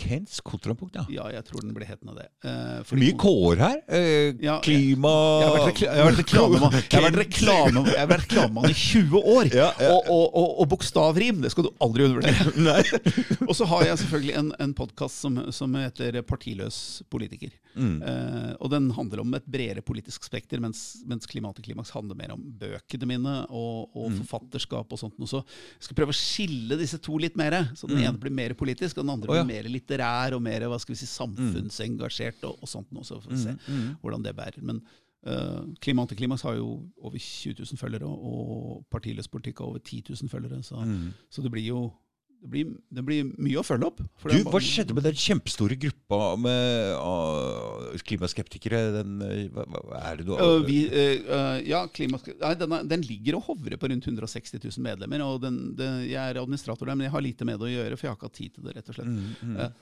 Kents 0.00 0.40
kontrapunkt, 0.46 0.96
ja. 0.96 1.04
Ja, 1.12 1.26
jeg 1.34 1.44
tror 1.48 1.64
den 1.64 1.74
blir 1.76 1.88
hetende 1.88 2.14
det. 2.16 2.26
Eh, 2.46 2.94
Mye 2.96 3.16
K-er 3.20 3.60
her. 3.60 3.78
Eh, 3.88 4.34
Ja, 4.40 4.58
klima 4.64 5.12
Jeg 5.42 5.50
har 5.50 5.66
vært, 5.68 6.20
reklamemann 6.24 6.72
reklame 6.80 8.70
i 8.70 8.74
20 8.76 9.20
år! 9.36 9.50
Ja, 9.54 9.70
ja. 9.80 9.90
Og, 9.94 10.08
og, 10.10 10.26
og, 10.40 10.48
og 10.64 10.68
bokstavrim, 10.74 11.40
det 11.44 11.52
skal 11.54 11.68
du 11.68 11.72
aldri 11.84 12.06
undervurdere. 12.08 13.00
Og 13.48 13.54
så 13.56 13.66
har 13.70 13.84
jeg 13.88 14.00
selvfølgelig 14.02 14.36
en, 14.40 14.50
en 14.66 14.74
podkast 14.76 15.20
som, 15.24 15.38
som 15.54 15.74
heter 15.78 16.20
Partiløs 16.26 17.02
politiker. 17.12 17.52
Mm. 17.74 18.00
Eh, 18.02 18.52
og 18.58 18.70
den 18.72 18.88
handler 18.96 19.22
om 19.22 19.34
et 19.38 19.46
bredere 19.46 19.82
politisk 19.86 20.24
spekter, 20.26 20.60
mens, 20.62 21.00
mens 21.08 21.28
Klimaks 21.30 21.92
handler 21.94 22.18
mer 22.18 22.34
om 22.34 22.42
bøkene 22.60 23.08
mine 23.10 23.36
og, 23.48 23.90
og 23.94 24.08
Mm. 24.10 24.16
forfatterskap 24.24 24.90
og 24.90 24.98
sånt. 24.98 25.14
Og 25.22 25.28
Så 25.30 25.38
jeg 25.44 25.84
skal 25.86 25.96
prøve 26.00 26.10
å 26.14 26.16
skille 26.18 26.76
disse 26.80 26.98
to 26.98 27.14
litt 27.20 27.36
mer. 27.38 27.54
Så 27.78 27.86
den 27.86 28.00
ene 28.02 28.18
blir 28.18 28.32
mer 28.34 28.54
politisk, 28.58 28.98
og 28.98 29.04
den 29.06 29.12
andre 29.12 29.30
oh, 29.30 29.36
Å, 29.36 29.38
ja. 29.38 29.44
blir 29.46 29.68
mer 29.90 29.98
litterær 29.98 30.34
og 30.36 30.42
mer 30.42 30.60
hva 30.68 30.78
skal 30.80 30.94
vi 30.94 30.98
si, 31.00 31.06
samfunnsengasjert 31.10 32.44
og, 32.48 32.58
og 32.62 32.68
sånt 32.68 32.90
noe. 32.92 33.04
Så 33.04 33.20
får 33.20 33.30
vi 33.34 33.36
se 33.42 33.56
Mm. 33.68 33.96
hvordan 34.02 34.22
det 34.24 34.36
bærer. 34.36 34.62
Men 34.62 34.80
uh, 35.26 35.64
Klima 35.80 36.02
Antiklimaks 36.02 36.42
har 36.42 36.54
jo 36.56 36.88
over 37.02 37.18
20 37.18 37.54
000 37.58 37.76
følgere, 37.78 38.06
og 38.06 38.84
Partiløs 38.90 39.28
politikk 39.28 39.58
har 39.58 39.66
over 39.66 39.78
10 39.78 40.02
000 40.10 40.28
følgere. 40.28 40.62
Så, 40.62 40.76
Mm. 40.84 41.12
så 41.30 41.42
det 41.42 41.50
blir 41.52 41.66
jo 41.66 41.92
det 42.40 42.48
blir, 42.48 42.68
det 42.88 43.02
blir 43.04 43.26
mye 43.36 43.60
å 43.60 43.64
følge 43.64 43.88
opp. 43.90 43.98
Du, 44.24 44.32
er 44.32 44.46
hva 44.48 44.60
skjedde 44.64 44.94
med 44.96 45.04
den 45.04 45.18
kjempestore 45.18 45.76
gruppa 45.80 46.20
med 46.40 46.94
uh, 46.96 47.98
klimaskeptikere? 48.08 48.80
Den, 48.94 49.18
eh, 49.26 49.42
hva, 49.52 49.66
hva 49.68 50.00
er 50.08 50.20
det 50.20 50.26
du 50.28 50.32
uh, 50.38 50.56
vi, 50.64 50.78
øh, 50.88 51.58
ja, 51.68 51.82
klimask- 51.92 52.32
nei, 52.40 52.54
den, 52.60 52.76
er, 52.78 52.88
den 52.88 53.04
ligger 53.04 53.36
og 53.36 53.50
hovrer 53.50 53.76
på 53.80 53.90
rundt 53.92 54.08
160 54.08 54.56
000 54.56 54.86
medlemmer. 54.86 55.26
og 55.26 55.42
den, 55.44 55.60
det, 55.76 55.90
Jeg 56.08 56.20
er 56.22 56.40
administrator 56.40 56.88
der, 56.88 56.96
men 56.96 57.10
jeg 57.10 57.16
har 57.16 57.26
lite 57.28 57.48
med 57.48 57.60
det 57.60 57.68
å 57.68 57.74
gjøre, 57.74 58.00
for 58.00 58.08
jeg 58.08 58.14
har 58.14 58.18
ikke 58.20 58.30
hatt 58.30 58.40
tid 58.40 58.56
til 58.56 58.66
det. 58.66 58.76
rett 58.78 58.88
og 58.88 58.98
slett. 59.00 59.12
Mm, 59.12 59.52
mm. 59.52 59.78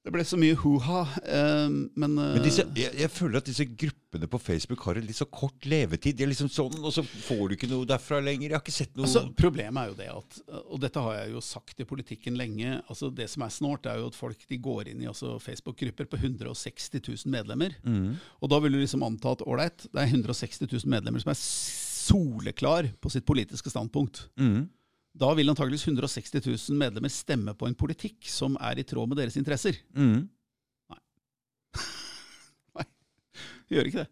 Eh, 0.00 0.04
Det 0.04 0.12
ble 0.14 0.24
så 0.24 0.38
mye 0.40 0.56
hu-ha, 0.56 1.00
eh, 1.28 1.68
men, 1.68 2.18
øh, 2.18 2.34
Men 2.34 2.42
disse, 2.42 2.64
jeg, 2.74 2.94
jeg 2.96 3.10
føler 3.10 3.36
at 3.36 3.44
disse 3.44 3.64
gruppene 3.64 4.26
på 4.26 4.40
Facebook 4.40 4.80
har 4.84 4.96
en 4.96 5.04
litt 5.04 5.16
så 5.16 5.26
kort 5.28 5.60
levetid. 5.66 6.16
De 6.16 6.24
er 6.24 6.30
liksom 6.30 6.48
sånn, 6.48 6.78
Og 6.82 6.92
så 6.92 7.04
får 7.04 7.48
du 7.48 7.54
ikke 7.56 7.68
noe 7.68 7.84
derfra 7.84 8.20
lenger. 8.22 8.48
Jeg 8.48 8.56
har 8.56 8.64
ikke 8.64 8.72
sett 8.72 8.96
noe 8.96 9.04
altså, 9.04 9.26
Problemet 9.36 9.82
er 9.82 9.88
jo 9.90 9.98
det 9.98 10.08
at, 10.08 10.40
og 10.70 10.80
dette 10.80 11.04
har 11.04 11.14
jeg 11.18 11.32
jo 11.34 11.40
sagt 11.40 11.80
i 11.80 11.84
politikken 11.84 12.36
lenge, 12.36 12.82
altså 12.88 13.12
det 13.14 13.28
som 13.28 13.42
er 13.42 13.52
snålt, 13.52 13.86
er 13.86 14.00
jo 14.00 14.08
at 14.08 14.16
folk 14.16 14.48
de 14.48 14.56
går 14.58 14.88
inn 14.88 15.02
i 15.02 15.10
altså 15.10 15.38
Facebook-grupper 15.38 16.08
på 16.08 16.16
160 16.16 16.90
000 17.04 17.30
medlemmer. 17.30 17.76
Mm. 17.84 18.16
Og 18.40 18.50
da 18.50 18.58
vil 18.58 18.72
du 18.72 18.80
liksom 18.80 19.04
anta 19.04 19.36
at 19.36 19.44
ålreit, 19.46 19.86
det 19.92 20.00
er 20.00 20.08
160 20.08 20.64
000 20.66 20.88
medlemmer 20.88 21.20
som 21.20 21.30
er 21.30 21.40
soleklar 21.40 22.88
på 23.00 23.12
sitt 23.12 23.26
politiske 23.28 23.70
standpunkt. 23.70 24.28
Mm. 24.40 24.68
Da 25.12 25.32
vil 25.34 25.50
antageligvis 25.50 25.88
160 25.88 26.46
000 26.46 26.78
medlemmer 26.78 27.10
stemme 27.12 27.54
på 27.58 27.66
en 27.66 27.78
politikk 27.78 28.28
som 28.30 28.54
er 28.62 28.78
i 28.78 28.86
tråd 28.86 29.10
med 29.10 29.18
deres 29.18 29.38
interesser. 29.40 29.80
Mm. 29.96 30.28
Gjør 33.72 33.90
ikke 33.90 34.04
det. 34.04 34.10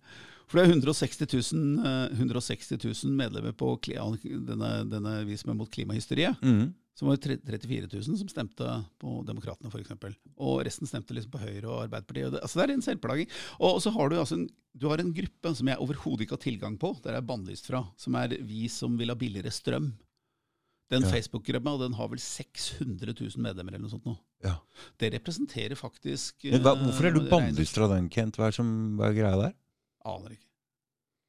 For 0.48 0.56
det 0.56 0.64
er 0.64 0.72
160 0.72 1.52
000, 1.52 1.84
eh, 1.84 2.16
160 2.16 2.78
000 2.80 3.16
medlemmer 3.16 3.52
på 3.52 3.74
denne, 3.84 4.70
denne 4.88 5.24
Vi 5.28 5.36
som 5.36 5.52
er 5.52 5.58
mot 5.58 5.70
klimahysteriet. 5.70 6.40
Mm. 6.40 6.72
Så 6.98 7.06
var 7.06 7.14
det 7.14 7.36
34 7.46 7.86
000 7.92 8.18
som 8.18 8.30
stemte 8.30 8.66
på 8.98 9.20
Demokratene, 9.28 9.70
f.eks. 9.70 10.16
Og 10.34 10.64
resten 10.66 10.88
stemte 10.88 11.14
liksom 11.14 11.30
på 11.30 11.42
Høyre 11.44 11.68
og 11.68 11.84
Arbeiderpartiet. 11.84 12.26
Og 12.26 12.32
det, 12.34 12.40
altså 12.42 12.58
det 12.58 12.64
er 12.64 12.72
en 12.74 12.82
selvplaging. 12.82 13.28
Og 13.68 13.78
så 13.84 13.92
har 13.94 14.10
du 14.10 14.16
altså 14.18 14.40
en, 14.40 14.48
du 14.74 14.88
har 14.90 14.98
en 14.98 15.12
gruppe 15.14 15.52
som 15.54 15.70
jeg 15.70 15.78
overhodet 15.84 16.26
ikke 16.26 16.34
har 16.34 16.42
tilgang 16.42 16.74
på, 16.80 16.96
der 17.04 17.14
jeg 17.14 17.22
er 17.22 17.28
bannlyst 17.28 17.70
fra, 17.70 17.84
som 18.00 18.18
er 18.18 18.34
vi 18.42 18.66
som 18.72 18.98
vil 18.98 19.12
ha 19.12 19.18
billigere 19.20 19.52
strøm. 19.54 19.92
Den 20.88 21.04
Ja. 21.04 21.10
Facebook-gruppa, 21.12 21.78
den 21.82 21.94
har 21.98 22.08
vel 22.08 22.18
600 22.18 23.14
000 23.20 23.42
medlemmer 23.44 23.74
eller 23.74 23.84
noe 23.84 23.92
sånt 23.92 24.06
nå. 24.08 24.16
Ja. 24.44 24.54
Det 24.96 25.12
representerer 25.12 25.76
faktisk 25.76 26.44
Men 26.48 26.62
hva, 26.64 26.72
eh, 26.76 26.84
hvorfor 26.84 27.08
er 27.08 27.12
du 27.12 27.28
bannlyst 27.28 27.76
fra 27.76 27.88
den, 27.92 28.08
Kent? 28.08 28.38
Hva 28.40 28.48
er, 28.48 28.56
som, 28.56 28.70
hva 28.96 29.10
er 29.10 29.18
greia 29.18 29.36
der? 29.36 29.56
Aner 30.08 30.36
ikke. 30.36 30.46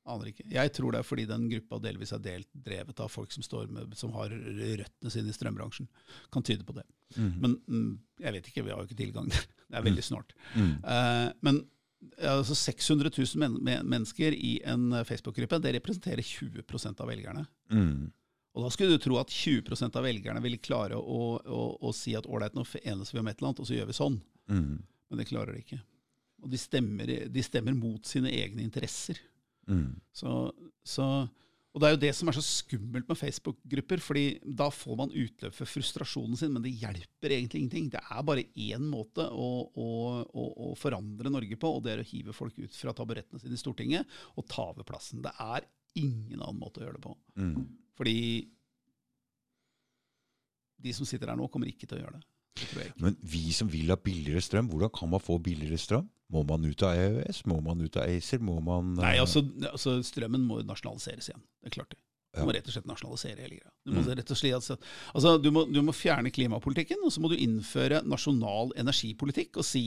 Aner 0.09 0.31
ikke. 0.31 0.45
Jeg 0.49 0.71
tror 0.73 0.93
det 0.93 1.01
er 1.01 1.07
fordi 1.07 1.25
den 1.29 1.49
gruppa 1.51 1.79
delvis 1.83 2.13
er 2.15 2.21
delt, 2.23 2.47
drevet 2.53 3.01
av 3.03 3.11
folk 3.11 3.33
som, 3.35 3.43
står 3.43 3.67
med, 3.73 3.97
som 3.99 4.13
har 4.15 4.31
røttene 4.31 5.11
sine 5.13 5.29
i 5.29 5.35
strømbransjen. 5.35 5.89
Kan 6.33 6.45
tyde 6.47 6.63
på 6.65 6.77
det. 6.77 6.85
Mhm. 7.17 7.35
Men 7.43 7.57
mm, 7.67 7.91
jeg 8.23 8.33
vet 8.37 8.47
ikke, 8.47 8.63
vi 8.63 8.71
har 8.71 8.79
jo 8.79 8.87
ikke 8.89 9.01
tilgang 9.03 9.29
Det 9.69 9.77
er 9.77 9.85
veldig 9.85 10.01
snålt. 10.05 10.33
Eh, 10.57 11.27
men 11.45 11.59
altså 12.25 12.55
600 12.55 13.11
000 13.11 13.41
men 13.41 13.57
men 13.63 13.85
mennesker 13.85 14.33
i 14.33 14.61
en 14.65 14.93
eh, 14.93 15.03
Facebook-gruppe, 15.05 15.59
det 15.61 15.75
representerer 15.75 16.23
20 16.25 16.95
av 16.97 17.07
velgerne. 17.07 17.45
Mm. 17.69 18.11
Og 18.59 18.65
da 18.67 18.73
skulle 18.73 18.97
du 18.97 19.01
tro 19.01 19.15
at 19.21 19.31
20% 19.31 19.95
av 19.95 20.03
velgerne 20.03 20.43
ville 20.43 20.59
klare 20.59 20.99
å, 20.99 21.21
å, 21.39 21.61
å 21.79 21.93
si 21.95 22.15
at 22.19 22.27
ålreit, 22.27 22.57
nå 22.57 22.65
enes 22.83 23.13
vi 23.13 23.21
om 23.21 23.31
et 23.31 23.39
eller 23.39 23.53
annet, 23.53 23.63
og 23.63 23.69
så 23.69 23.77
gjør 23.77 23.89
vi 23.89 23.95
sånn. 23.95 24.19
Mm. 24.51 24.75
Men 25.09 25.21
det 25.21 25.29
klarer 25.29 25.55
de 25.55 25.63
ikke. 25.63 25.79
Og 26.43 26.51
de 26.51 26.59
stemmer, 26.59 27.11
de 27.31 27.43
stemmer 27.43 27.75
mot 27.75 28.05
sine 28.07 28.31
egne 28.35 28.63
interesser. 28.63 29.19
Mm. 29.69 29.95
Så, 30.15 30.33
så, 30.83 31.07
og 31.69 31.81
det 31.81 31.87
er 31.87 31.95
jo 31.95 32.01
det 32.01 32.11
som 32.17 32.31
er 32.31 32.37
så 32.37 32.43
skummelt 32.43 33.09
med 33.09 33.19
Facebook-grupper, 33.19 34.03
fordi 34.03 34.23
da 34.43 34.69
får 34.73 34.99
man 34.99 35.13
utløp 35.13 35.55
for 35.55 35.69
frustrasjonen 35.69 36.39
sin, 36.39 36.53
men 36.55 36.65
det 36.65 36.75
hjelper 36.81 37.35
egentlig 37.35 37.63
ingenting. 37.63 37.89
Det 37.93 38.01
er 38.01 38.23
bare 38.25 38.47
én 38.59 38.87
måte 38.89 39.27
å, 39.29 39.49
å, 39.69 39.89
å, 40.29 40.71
forandre 40.79 41.31
Norge 41.33 41.59
på, 41.59 41.75
og 41.75 41.85
det 41.85 41.95
er 41.95 42.03
å 42.03 42.09
hive 42.11 42.35
folk 42.35 42.57
ut 42.59 42.75
fra 42.75 42.95
taburettene 42.97 43.41
sine 43.41 43.55
i 43.55 43.61
Stortinget 43.61 44.19
og 44.35 44.47
ta 44.51 44.71
over 44.71 44.87
plassen. 44.87 45.23
Det 45.25 45.35
er 45.43 45.67
ingen 45.99 46.39
annen 46.39 46.61
måte 46.61 46.81
å 46.81 46.87
gjøre 46.87 46.97
det 46.97 47.05
på. 47.05 47.15
Mm. 47.39 47.55
Fordi 47.99 48.19
de 50.79 50.95
som 50.95 51.07
sitter 51.07 51.31
her 51.31 51.39
nå, 51.39 51.49
kommer 51.51 51.69
ikke 51.69 51.87
til 51.89 51.99
å 51.99 52.03
gjøre 52.05 52.19
det. 52.19 52.27
Men 52.99 53.15
vi 53.23 53.51
som 53.55 53.69
vil 53.71 53.91
ha 53.91 53.97
billigere 53.99 54.41
strøm, 54.43 54.69
hvordan 54.71 54.91
kan 54.95 55.11
man 55.11 55.23
få 55.23 55.37
billigere 55.43 55.79
strøm? 55.79 56.07
Må 56.29 56.43
man 56.45 56.65
ut 56.65 56.83
av 56.85 56.97
EØS? 56.99 57.41
Må 57.49 57.57
man 57.65 57.81
ut 57.81 57.97
av 57.97 58.05
ACER? 58.05 58.41
Må 58.45 58.59
man 58.61 58.93
Nei, 58.99 59.15
eh, 59.15 59.23
altså, 59.23 59.41
altså 59.71 59.95
strømmen 60.05 60.43
må 60.45 60.59
nasjonaliseres 60.67 61.31
igjen. 61.31 61.41
Det 61.59 61.71
er 61.71 61.77
klart 61.79 61.95
det. 61.95 62.01
Du 62.37 62.43
må 62.45 62.53
rett 62.53 62.67
og 62.69 62.75
slett 62.75 62.85
nasjonalisere 62.85 63.41
hele 63.41 63.57
greia. 63.57 63.71
Du 63.81 63.95
må, 63.95 64.03
rett 64.05 64.29
og 64.29 64.37
slett, 64.37 64.53
altså, 64.59 64.77
altså, 65.17 65.31
du, 65.41 65.49
må, 65.53 65.63
du 65.65 65.79
må 65.81 65.95
fjerne 65.97 66.29
klimapolitikken, 66.29 67.01
og 67.01 67.11
så 67.11 67.23
må 67.23 67.31
du 67.31 67.39
innføre 67.41 68.03
nasjonal 68.05 68.69
energipolitikk 68.77 69.57
og 69.57 69.65
si 69.65 69.83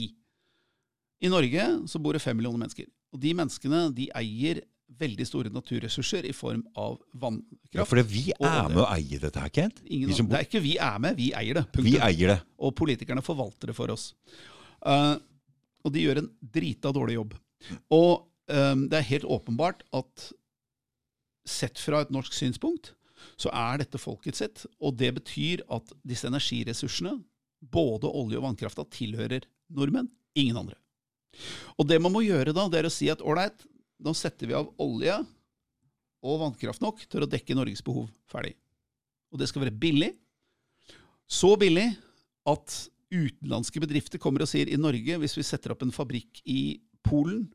I 1.23 1.31
Norge 1.31 1.69
så 1.87 2.01
bor 2.03 2.17
det 2.17 2.21
fem 2.21 2.35
millioner 2.35 2.65
mennesker. 2.65 2.89
Og 3.15 3.21
de 3.23 3.31
menneskene 3.39 3.85
de 3.95 4.09
eier 4.19 4.59
veldig 4.99 5.25
store 5.27 5.51
naturressurser 5.53 6.25
i 6.29 6.33
form 6.35 6.61
av 6.79 6.99
vannkraft. 7.19 7.75
Ja, 7.75 7.85
for 7.87 8.01
vi 8.07 8.27
er 8.35 8.67
med 8.69 8.81
å 8.83 8.89
eie 8.93 9.19
dette 9.21 9.41
her, 9.41 9.51
Kent. 9.53 9.81
Ingen, 9.85 10.11
det 10.29 10.39
er 10.39 10.47
ikke 10.47 10.61
vi 10.63 10.75
er 10.81 10.99
med, 11.01 11.17
vi 11.17 11.31
eier 11.37 11.59
det. 11.59 11.65
vi 11.81 11.95
eier 11.97 12.35
det. 12.35 12.39
Og 12.61 12.75
politikerne 12.77 13.23
forvalter 13.25 13.71
det 13.71 13.77
for 13.77 13.93
oss. 13.93 14.11
Uh, 14.85 15.15
og 15.83 15.95
de 15.95 16.05
gjør 16.05 16.21
en 16.21 16.29
drita 16.53 16.93
dårlig 16.95 17.17
jobb. 17.17 17.35
Og 17.95 18.11
um, 18.51 18.85
det 18.91 18.99
er 18.99 19.09
helt 19.13 19.29
åpenbart 19.37 19.83
at 19.95 20.29
sett 21.49 21.79
fra 21.79 22.03
et 22.03 22.13
norsk 22.13 22.35
synspunkt, 22.35 22.93
så 23.39 23.51
er 23.55 23.81
dette 23.81 23.99
folket 24.01 24.39
sitt. 24.39 24.65
Og 24.83 24.95
det 24.99 25.13
betyr 25.17 25.65
at 25.73 25.91
disse 26.07 26.27
energiressursene, 26.29 27.17
både 27.73 28.11
olje 28.11 28.39
og 28.39 28.47
vannkrafta, 28.47 28.85
tilhører 28.91 29.47
nordmenn, 29.73 30.11
ingen 30.39 30.59
andre. 30.59 30.77
Og 31.79 31.87
det 31.89 31.99
man 32.03 32.13
må 32.13 32.23
gjøre 32.25 32.53
da, 32.55 32.67
det 32.69 32.81
er 32.81 32.87
å 32.89 32.93
si 32.93 33.09
at 33.11 33.23
ålreit, 33.23 33.63
nå 34.03 34.13
setter 34.17 34.49
vi 34.49 34.55
av 34.57 34.69
olje 34.83 35.15
og 36.23 36.39
vannkraft 36.41 36.83
nok 36.83 37.01
til 37.11 37.23
å 37.25 37.29
dekke 37.29 37.55
Norges 37.57 37.83
behov. 37.83 38.09
Ferdig. 38.31 38.53
Og 39.33 39.39
det 39.41 39.49
skal 39.49 39.65
være 39.65 39.75
billig. 39.79 40.11
Så 41.27 41.53
billig 41.59 41.87
at 42.49 42.75
utenlandske 43.13 43.81
bedrifter 43.83 44.19
kommer 44.21 44.43
og 44.45 44.49
sier 44.49 44.69
i 44.71 44.77
Norge, 44.79 45.17
hvis 45.21 45.35
vi 45.37 45.45
setter 45.45 45.73
opp 45.73 45.83
en 45.85 45.93
fabrikk 45.93 46.41
i 46.49 46.79
Polen, 47.05 47.45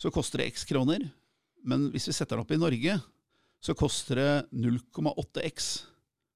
så 0.00 0.10
koster 0.14 0.42
det 0.42 0.50
x 0.52 0.64
kroner. 0.68 1.04
Men 1.64 1.88
hvis 1.94 2.08
vi 2.10 2.14
setter 2.16 2.36
den 2.36 2.44
opp 2.44 2.52
i 2.54 2.60
Norge, 2.60 2.98
så 3.62 3.74
koster 3.78 4.18
det 4.18 4.30
0,8x. 4.52 5.72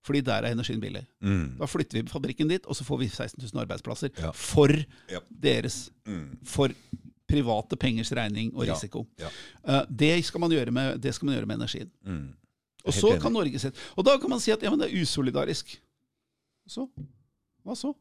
Fordi 0.07 0.21
der 0.23 0.45
er 0.47 0.55
energien 0.55 0.79
billig. 0.83 1.03
Mm. 1.19 1.57
Da 1.59 1.67
flytter 1.67 1.99
vi 1.99 2.05
fabrikken 2.13 2.47
dit, 2.51 2.67
og 2.71 2.77
så 2.79 2.85
får 2.87 3.01
vi 3.01 3.09
16 3.11 3.43
000 3.43 3.63
arbeidsplasser. 3.65 4.13
Ja. 4.23 4.31
For 4.33 4.71
Ja. 5.11 5.19
deres. 5.31 5.91
Mm. 6.07 6.37
For 6.47 6.71
private 7.27 7.79
pengers 7.81 8.13
regning 8.15 8.53
og 8.55 8.67
risiko. 8.69 9.05
Ja. 9.21 9.31
Eh, 9.67 9.85
det, 9.91 10.13
skal 10.27 10.43
man 10.43 10.55
gjøre 10.55 10.75
med, 10.75 11.01
det 11.03 11.15
skal 11.17 11.29
man 11.29 11.39
gjøre 11.39 11.51
med 11.51 11.61
energien. 11.61 11.91
Mm. 12.07 12.27
Og 12.87 12.95
så 12.95 13.11
enig. 13.11 13.23
kan 13.25 13.35
Norge 13.35 13.59
sette 13.59 13.83
Og 13.99 14.05
da 14.07 14.13
kan 14.23 14.31
man 14.31 14.39
si 14.43 14.53
at 14.55 14.63
ja, 14.63 14.71
men 14.71 14.79
det 14.79 14.89
er 14.89 15.03
usolidarisk. 15.03 15.73
Så? 16.71 16.87
Hva 17.67 17.75
så? 17.79 17.93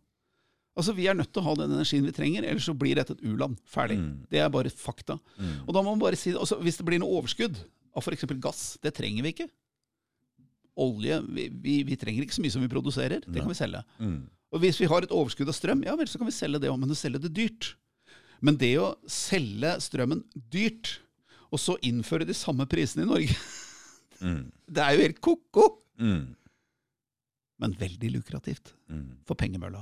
Altså, 0.76 0.94
Vi 0.94 1.08
er 1.08 1.16
nødt 1.18 1.32
til 1.34 1.42
å 1.42 1.48
ha 1.48 1.56
den 1.58 1.72
energien 1.72 2.06
vi 2.06 2.14
trenger, 2.14 2.46
ellers 2.46 2.68
så 2.68 2.76
blir 2.78 3.00
dette 3.00 3.16
et 3.16 3.24
u-land. 3.26 3.58
Ferdig. 3.66 3.98
Mm. 3.98 4.26
Det 4.30 4.42
er 4.44 4.52
bare 4.52 4.70
fakta. 4.70 5.18
Og 5.66 5.72
da 5.74 5.82
må 5.82 5.94
man 5.94 6.04
bare 6.04 6.20
si. 6.20 6.36
Altså, 6.36 6.60
hvis 6.62 6.78
det 6.78 6.86
blir 6.88 7.02
noe 7.02 7.22
overskudd 7.22 7.58
av 7.96 8.04
f.eks. 8.04 8.28
gass, 8.44 8.64
det 8.84 8.94
trenger 8.98 9.26
vi 9.26 9.32
ikke. 9.34 9.48
Olje 10.84 11.22
vi, 11.32 11.48
vi, 11.64 11.78
vi 11.88 11.96
trenger 11.96 12.26
ikke 12.26 12.36
så 12.36 12.44
mye 12.44 12.54
som 12.54 12.66
vi 12.66 12.72
produserer. 12.72 13.24
Det 13.24 13.40
kan 13.40 13.50
vi 13.50 13.58
selge. 13.58 13.82
Mm. 13.98 14.26
Og 14.52 14.62
hvis 14.64 14.78
vi 14.80 14.90
har 14.92 15.04
et 15.04 15.16
overskudd 15.16 15.50
av 15.50 15.56
strøm, 15.56 15.82
ja 15.88 15.96
vel, 15.98 16.10
så 16.12 16.20
kan 16.20 16.28
vi 16.30 16.36
selge 16.36 16.62
det 16.62 16.70
òg, 16.72 16.78
men 16.82 16.92
å 16.92 16.98
selge 17.00 17.24
det 17.24 17.32
dyrt. 17.36 17.72
Men 18.42 18.58
det 18.58 18.74
å 18.82 18.96
selge 19.08 19.76
strømmen 19.82 20.24
dyrt, 20.52 21.00
og 21.52 21.60
så 21.62 21.78
innføre 21.86 22.26
de 22.28 22.34
samme 22.36 22.66
prisene 22.68 23.06
i 23.06 23.12
Norge, 23.12 23.36
Mm. 24.24 24.46
det 24.72 24.80
er 24.82 24.94
jo 24.96 25.02
helt 25.04 25.18
ko-ko! 25.22 25.64
Mm. 26.00 26.36
Men 27.60 27.74
veldig 27.80 28.14
lukrativt 28.14 28.72
Mm. 28.90 29.18
for 29.28 29.36
pengemølla. 29.36 29.82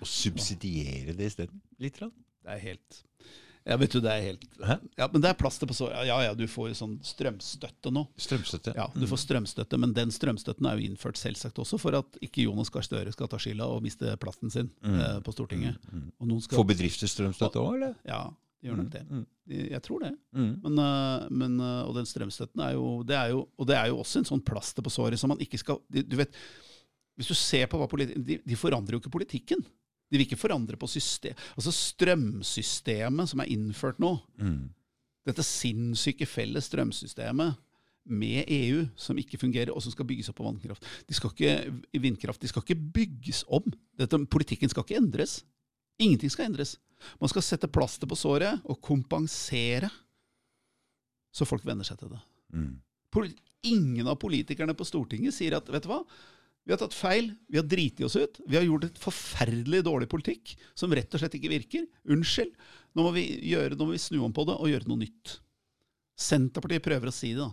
Og 0.00 0.06
subsidiere 0.06 1.12
det 1.16 1.26
isteden? 1.30 1.60
Litt? 1.82 2.00
Rann. 2.02 2.12
Det 2.42 2.52
er 2.54 2.58
helt 2.62 2.98
Ja, 3.70 3.76
vet 3.78 3.92
du, 3.94 4.00
det 4.02 4.10
er 4.10 4.24
helt 4.24 4.44
Hæ? 4.66 4.76
Ja, 4.98 5.06
men 5.12 5.22
det 5.22 5.30
er 5.30 5.38
plaster 5.38 5.68
på 5.70 5.76
så 5.76 5.90
Ja 5.94 6.18
ja, 6.24 6.34
du 6.34 6.42
får 6.50 6.72
sånn 6.78 6.96
strømstøtte 7.06 7.92
nå. 7.94 8.02
Strømstøtte? 8.18 8.74
Ja, 8.74 8.88
du 8.90 9.06
får 9.06 9.22
strømstøtte, 9.22 9.78
men 9.78 9.94
den 9.94 10.10
strømstøtten 10.14 10.66
er 10.66 10.78
jo 10.78 10.90
innført 10.90 11.20
selvsagt 11.20 11.60
også 11.62 11.78
for 11.78 11.94
at 12.00 12.18
ikke 12.24 12.48
Jonas 12.48 12.72
Gahr 12.74 12.84
Støre 12.86 13.14
skal 13.14 13.30
ta 13.30 13.38
skylda 13.40 13.68
og 13.70 13.84
miste 13.84 14.16
plassen 14.22 14.50
sin 14.52 14.72
eh, 14.82 15.18
på 15.24 15.34
Stortinget. 15.34 15.78
Og 16.18 16.26
noen 16.26 16.42
skal 16.42 16.58
Får 16.58 16.70
bedrifter 16.72 17.10
strømstøtte 17.10 17.62
òg, 17.62 17.76
eller? 17.78 17.94
Ja, 18.08 18.24
de 18.60 18.68
gjør 18.68 18.80
nok 18.82 18.90
det. 18.92 19.04
Mm. 19.08 19.26
Jeg 19.70 19.82
tror 19.86 20.02
det. 20.04 20.10
Mm. 20.36 20.50
Men, 20.64 20.80
øh, 20.84 21.28
men, 21.42 21.60
øh, 21.64 21.82
og 21.88 21.94
den 21.96 22.08
strømstøtten 22.10 22.64
er 22.66 22.74
jo, 22.76 22.88
det 23.06 23.16
er 23.16 23.32
jo 23.32 23.44
Og 23.56 23.70
det 23.70 23.76
er 23.78 23.92
jo 23.92 24.00
også 24.02 24.20
en 24.20 24.28
sånn 24.34 24.44
plaster 24.44 24.84
på 24.84 24.92
såret 24.92 25.20
som 25.20 25.32
man 25.32 25.40
ikke 25.40 25.58
skal 25.62 25.80
Du 25.88 26.16
vet, 26.18 26.34
Hvis 27.16 27.30
du 27.30 27.36
ser 27.38 27.70
på 27.70 27.80
hva 27.80 27.88
politi 27.90 28.18
de, 28.18 28.40
de 28.44 28.58
forandrer 28.58 28.96
jo 28.96 29.00
ikke 29.02 29.12
politikken. 29.12 29.64
De 30.10 30.18
vil 30.18 30.26
ikke 30.26 30.40
forandre 30.40 30.76
på 30.76 30.88
system. 30.90 31.34
Altså 31.56 31.70
strømsystemet 31.74 33.30
som 33.30 33.40
er 33.40 33.50
innført 33.54 34.00
nå, 34.02 34.16
Mm. 34.38 34.70
dette 35.26 35.42
sinnssyke 35.46 36.26
felles 36.26 36.66
strømsystemet 36.70 37.56
med 38.06 38.44
EU 38.48 38.88
som 38.96 39.16
ikke 39.18 39.38
fungerer, 39.38 39.70
og 39.70 39.82
som 39.82 39.92
skal 39.92 40.06
bygges 40.08 40.28
opp 40.30 40.36
på 40.40 40.46
vannkraft. 40.48 40.82
De 41.06 41.14
skal 41.14 41.30
ikke, 41.30 41.80
vindkraft 42.00 42.40
de 42.40 42.48
skal 42.48 42.62
ikke 42.62 42.92
bygges 42.92 43.44
om. 43.48 43.62
Dette, 43.96 44.18
politikken 44.26 44.68
skal 44.68 44.82
ikke 44.82 44.96
endres. 44.98 45.44
Ingenting 46.00 46.30
skal 46.32 46.46
endres. 46.46 46.78
Man 47.20 47.28
skal 47.28 47.42
sette 47.42 47.68
plaster 47.70 48.06
på 48.08 48.16
såret 48.16 48.60
og 48.64 48.80
kompensere 48.82 49.90
så 51.32 51.46
folk 51.46 51.64
venner 51.64 51.84
seg 51.86 52.00
til 52.00 52.08
det. 52.08 52.20
Mm. 52.52 52.80
Ingen 53.62 54.08
av 54.08 54.16
politikerne 54.18 54.74
på 54.74 54.86
Stortinget 54.88 55.34
sier 55.36 55.54
at 55.58 55.68
vet 55.68 55.84
du 55.84 55.90
hva, 55.90 56.00
vi 56.66 56.74
har 56.74 56.80
tatt 56.80 56.94
feil, 56.94 57.32
vi 57.48 57.58
har 57.58 57.66
driti 57.66 58.04
oss 58.06 58.16
ut, 58.20 58.40
vi 58.46 58.58
har 58.58 58.66
gjort 58.66 58.84
et 58.90 59.00
forferdelig 59.00 59.80
dårlig 59.86 60.08
politikk 60.12 60.52
som 60.78 60.92
rett 60.94 61.12
og 61.14 61.22
slett 61.22 61.36
ikke 61.38 61.52
virker. 61.52 61.86
Unnskyld, 62.12 62.52
nå 62.94 63.06
må 63.06 63.12
vi, 63.16 63.24
gjøre, 63.50 63.78
nå 63.78 63.88
må 63.88 63.96
vi 63.96 64.02
snu 64.02 64.20
om 64.26 64.34
på 64.36 64.44
det 64.48 64.56
og 64.58 64.70
gjøre 64.70 64.90
noe 64.90 65.02
nytt. 65.02 65.38
Senterpartiet 66.20 66.84
prøver 66.84 67.10
å 67.10 67.14
si 67.16 67.32
det, 67.32 67.46
da. 67.46 67.50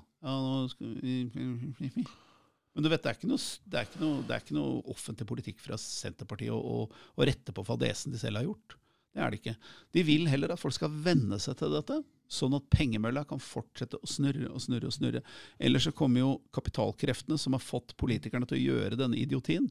Men 2.77 2.85
du 2.85 2.91
vet, 2.91 3.01
det 3.01 3.09
er, 3.09 3.15
ikke 3.17 3.31
noe, 3.31 3.41
er 3.71 3.88
ikke 3.88 4.01
noe, 4.03 4.17
er 4.27 4.43
ikke 4.43 4.57
noe 4.57 4.81
offentlig 4.93 5.25
politikk 5.29 5.63
fra 5.63 5.79
Senterpartiet 5.81 6.53
å, 6.53 6.59
å, 6.59 7.07
å 7.17 7.25
rette 7.25 7.55
på 7.55 7.65
fadesen 7.65 8.13
de 8.13 8.19
selv 8.21 8.38
har 8.41 8.45
gjort. 8.45 8.75
Det 9.15 9.23
er 9.23 9.34
det 9.34 9.39
ikke. 9.39 9.55
De 9.97 10.03
vil 10.05 10.27
heller 10.29 10.53
at 10.53 10.61
folk 10.61 10.75
skal 10.75 10.93
venne 10.93 11.39
seg 11.41 11.57
til 11.57 11.73
dette, 11.73 11.97
sånn 12.27 12.55
at 12.57 12.69
pengemølla 12.73 13.23
kan 13.27 13.39
fortsette 13.41 13.99
å 13.99 14.09
snurre 14.09 14.49
og 14.51 14.61
snurre 14.63 14.89
og 14.89 14.95
snurre. 14.95 15.23
Ellers 15.59 15.87
så 15.87 15.93
kommer 15.95 16.23
jo 16.23 16.31
kapitalkreftene 16.55 17.39
som 17.39 17.55
har 17.55 17.63
fått 17.63 17.95
politikerne 17.99 18.47
til 18.49 18.59
å 18.59 18.65
gjøre 18.65 18.99
denne 18.99 19.19
idiotien, 19.19 19.69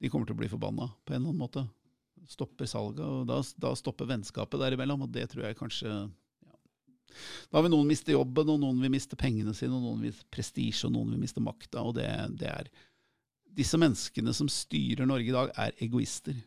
de 0.00 0.08
kommer 0.08 0.28
til 0.28 0.36
å 0.36 0.40
bli 0.40 0.48
forbanna 0.48 0.88
på 1.04 1.12
en 1.12 1.20
eller 1.20 1.32
annen 1.32 1.42
måte. 1.42 1.66
Stopper 2.30 2.68
salget, 2.68 3.04
og 3.04 3.26
da, 3.28 3.40
da 3.60 3.72
stopper 3.76 4.08
vennskapet 4.08 4.60
derimellom, 4.60 5.04
og 5.04 5.12
det 5.12 5.26
tror 5.32 5.44
jeg 5.46 5.58
kanskje 5.58 5.90
ja. 5.90 6.54
Da 7.52 7.60
vil 7.60 7.72
noen 7.72 7.88
miste 7.90 8.14
jobben, 8.14 8.48
og 8.52 8.62
noen 8.62 8.80
vil 8.84 8.92
miste 8.92 9.18
pengene 9.20 9.52
sine, 9.56 9.74
og 9.76 9.84
noen 9.84 10.00
vil 10.00 10.12
miste 10.12 10.28
prestisje, 10.32 10.86
og 10.88 10.94
noen 10.94 11.12
vil 11.14 11.24
miste 11.24 11.42
makta, 11.44 11.84
det, 11.96 12.08
det 12.40 12.54
Disse 13.50 13.80
menneskene 13.80 14.32
som 14.36 14.48
styrer 14.52 15.08
Norge 15.10 15.28
i 15.28 15.34
dag, 15.34 15.50
er 15.58 15.74
egoister. 15.82 16.38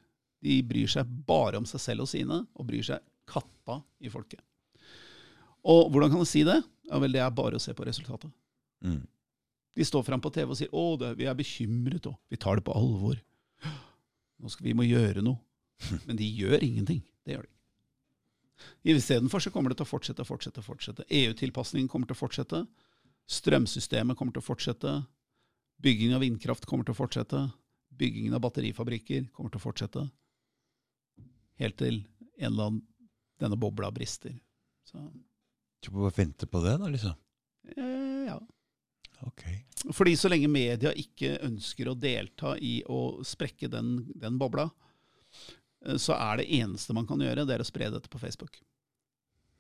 De 0.44 0.56
bryr 0.66 0.90
seg 0.90 1.10
bare 1.28 1.60
om 1.60 1.68
seg 1.68 1.84
selv 1.84 2.06
og 2.06 2.10
sine, 2.10 2.42
og 2.56 2.70
bryr 2.70 2.86
seg 2.88 3.04
katta 3.30 3.82
i 4.02 4.12
folket. 4.12 4.42
Og 5.64 5.90
hvordan 5.92 6.12
kan 6.12 6.24
du 6.24 6.28
si 6.28 6.44
det? 6.48 6.60
Ja 6.90 7.00
vel, 7.00 7.16
det 7.16 7.22
er 7.24 7.36
bare 7.36 7.60
å 7.60 7.64
se 7.64 7.74
på 7.76 7.86
resultatet. 7.88 8.32
Mm. 8.84 9.02
De 9.74 9.86
står 9.88 10.04
fram 10.06 10.22
på 10.22 10.30
TV 10.34 10.52
og 10.52 10.58
sier 10.60 10.70
'Å, 10.70 11.00
det, 11.00 11.16
vi 11.18 11.26
er 11.26 11.36
bekymret', 11.36 12.08
og 12.08 12.20
'vi 12.30 12.38
tar 12.38 12.56
det 12.56 12.66
på 12.66 12.76
alvor'. 12.76 13.22
Nå 14.40 14.50
skal 14.50 14.68
vi 14.68 14.74
må 14.74 14.84
gjøre 14.84 15.24
noe. 15.24 15.40
Men 16.08 16.20
de 16.20 16.28
gjør 16.28 16.64
ingenting. 16.64 17.02
Det 17.26 17.34
gjør 17.34 17.48
de 17.48 17.50
ikke. 17.50 18.94
Istedenfor 18.94 19.40
så 19.40 19.52
kommer 19.52 19.72
det 19.72 19.80
til 19.80 19.88
å 19.88 19.90
fortsette, 19.90 20.26
fortsette, 20.28 20.62
fortsette. 20.62 21.06
EU-tilpasningen 21.10 21.90
kommer 21.90 22.08
til 22.08 22.16
å 22.16 22.22
fortsette. 22.22 22.66
Strømsystemet 23.28 24.18
kommer 24.18 24.36
til 24.36 24.44
å 24.44 24.46
fortsette. 24.46 24.94
Bygging 25.84 26.14
av 26.16 26.24
vindkraft 26.24 26.68
kommer 26.70 26.86
til 26.86 26.96
å 26.96 27.00
fortsette. 27.00 27.42
Byggingen 27.90 28.36
av 28.36 28.44
batterifabrikker 28.44 29.30
kommer 29.34 29.54
til 29.54 29.62
å 29.62 29.68
fortsette. 29.68 30.10
helt 31.62 31.78
til 31.78 32.02
en 32.40 32.52
eller 32.52 32.64
annen, 32.66 32.82
denne 33.40 33.56
bobla 33.56 33.92
brister. 33.94 34.34
Så, 34.90 34.98
Du 35.84 35.92
bare 35.92 36.14
vente 36.16 36.48
på 36.48 36.62
det, 36.64 36.78
da, 36.80 36.88
liksom. 36.92 37.16
eh, 37.76 38.26
ja. 38.30 38.38
Ok. 39.28 39.44
Fordi 39.96 40.16
så 40.20 40.30
lenge 40.32 40.48
media 40.52 40.92
ikke 40.96 41.38
ønsker 41.44 41.90
å 41.92 41.96
delta 42.00 42.56
i 42.60 42.78
å 42.88 43.22
sprekke 43.28 43.70
den, 43.72 43.98
den 44.20 44.38
bobla, 44.40 44.70
eh, 45.86 45.98
så 46.00 46.16
er 46.18 46.40
det 46.42 46.50
eneste 46.60 46.96
man 46.96 47.08
kan 47.08 47.20
gjøre, 47.24 47.46
det 47.48 47.58
er 47.58 47.64
å 47.64 47.68
spre 47.68 47.90
dette 47.92 48.12
på 48.12 48.20
Facebook. 48.22 48.60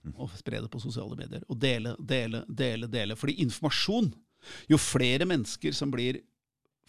Mm. 0.03 0.15
Og 0.19 0.33
spre 0.35 0.59
det 0.59 0.67
på 0.71 0.81
sosiale 0.83 1.15
medier. 1.15 1.43
Og 1.47 1.55
dele, 1.59 1.95
dele, 1.99 2.43
dele, 2.47 2.89
dele. 2.91 3.15
Fordi 3.19 3.37
informasjon 3.45 4.13
Jo 4.67 4.75
flere 4.75 5.23
mennesker 5.23 5.71
som 5.71 5.87
blir 5.87 6.17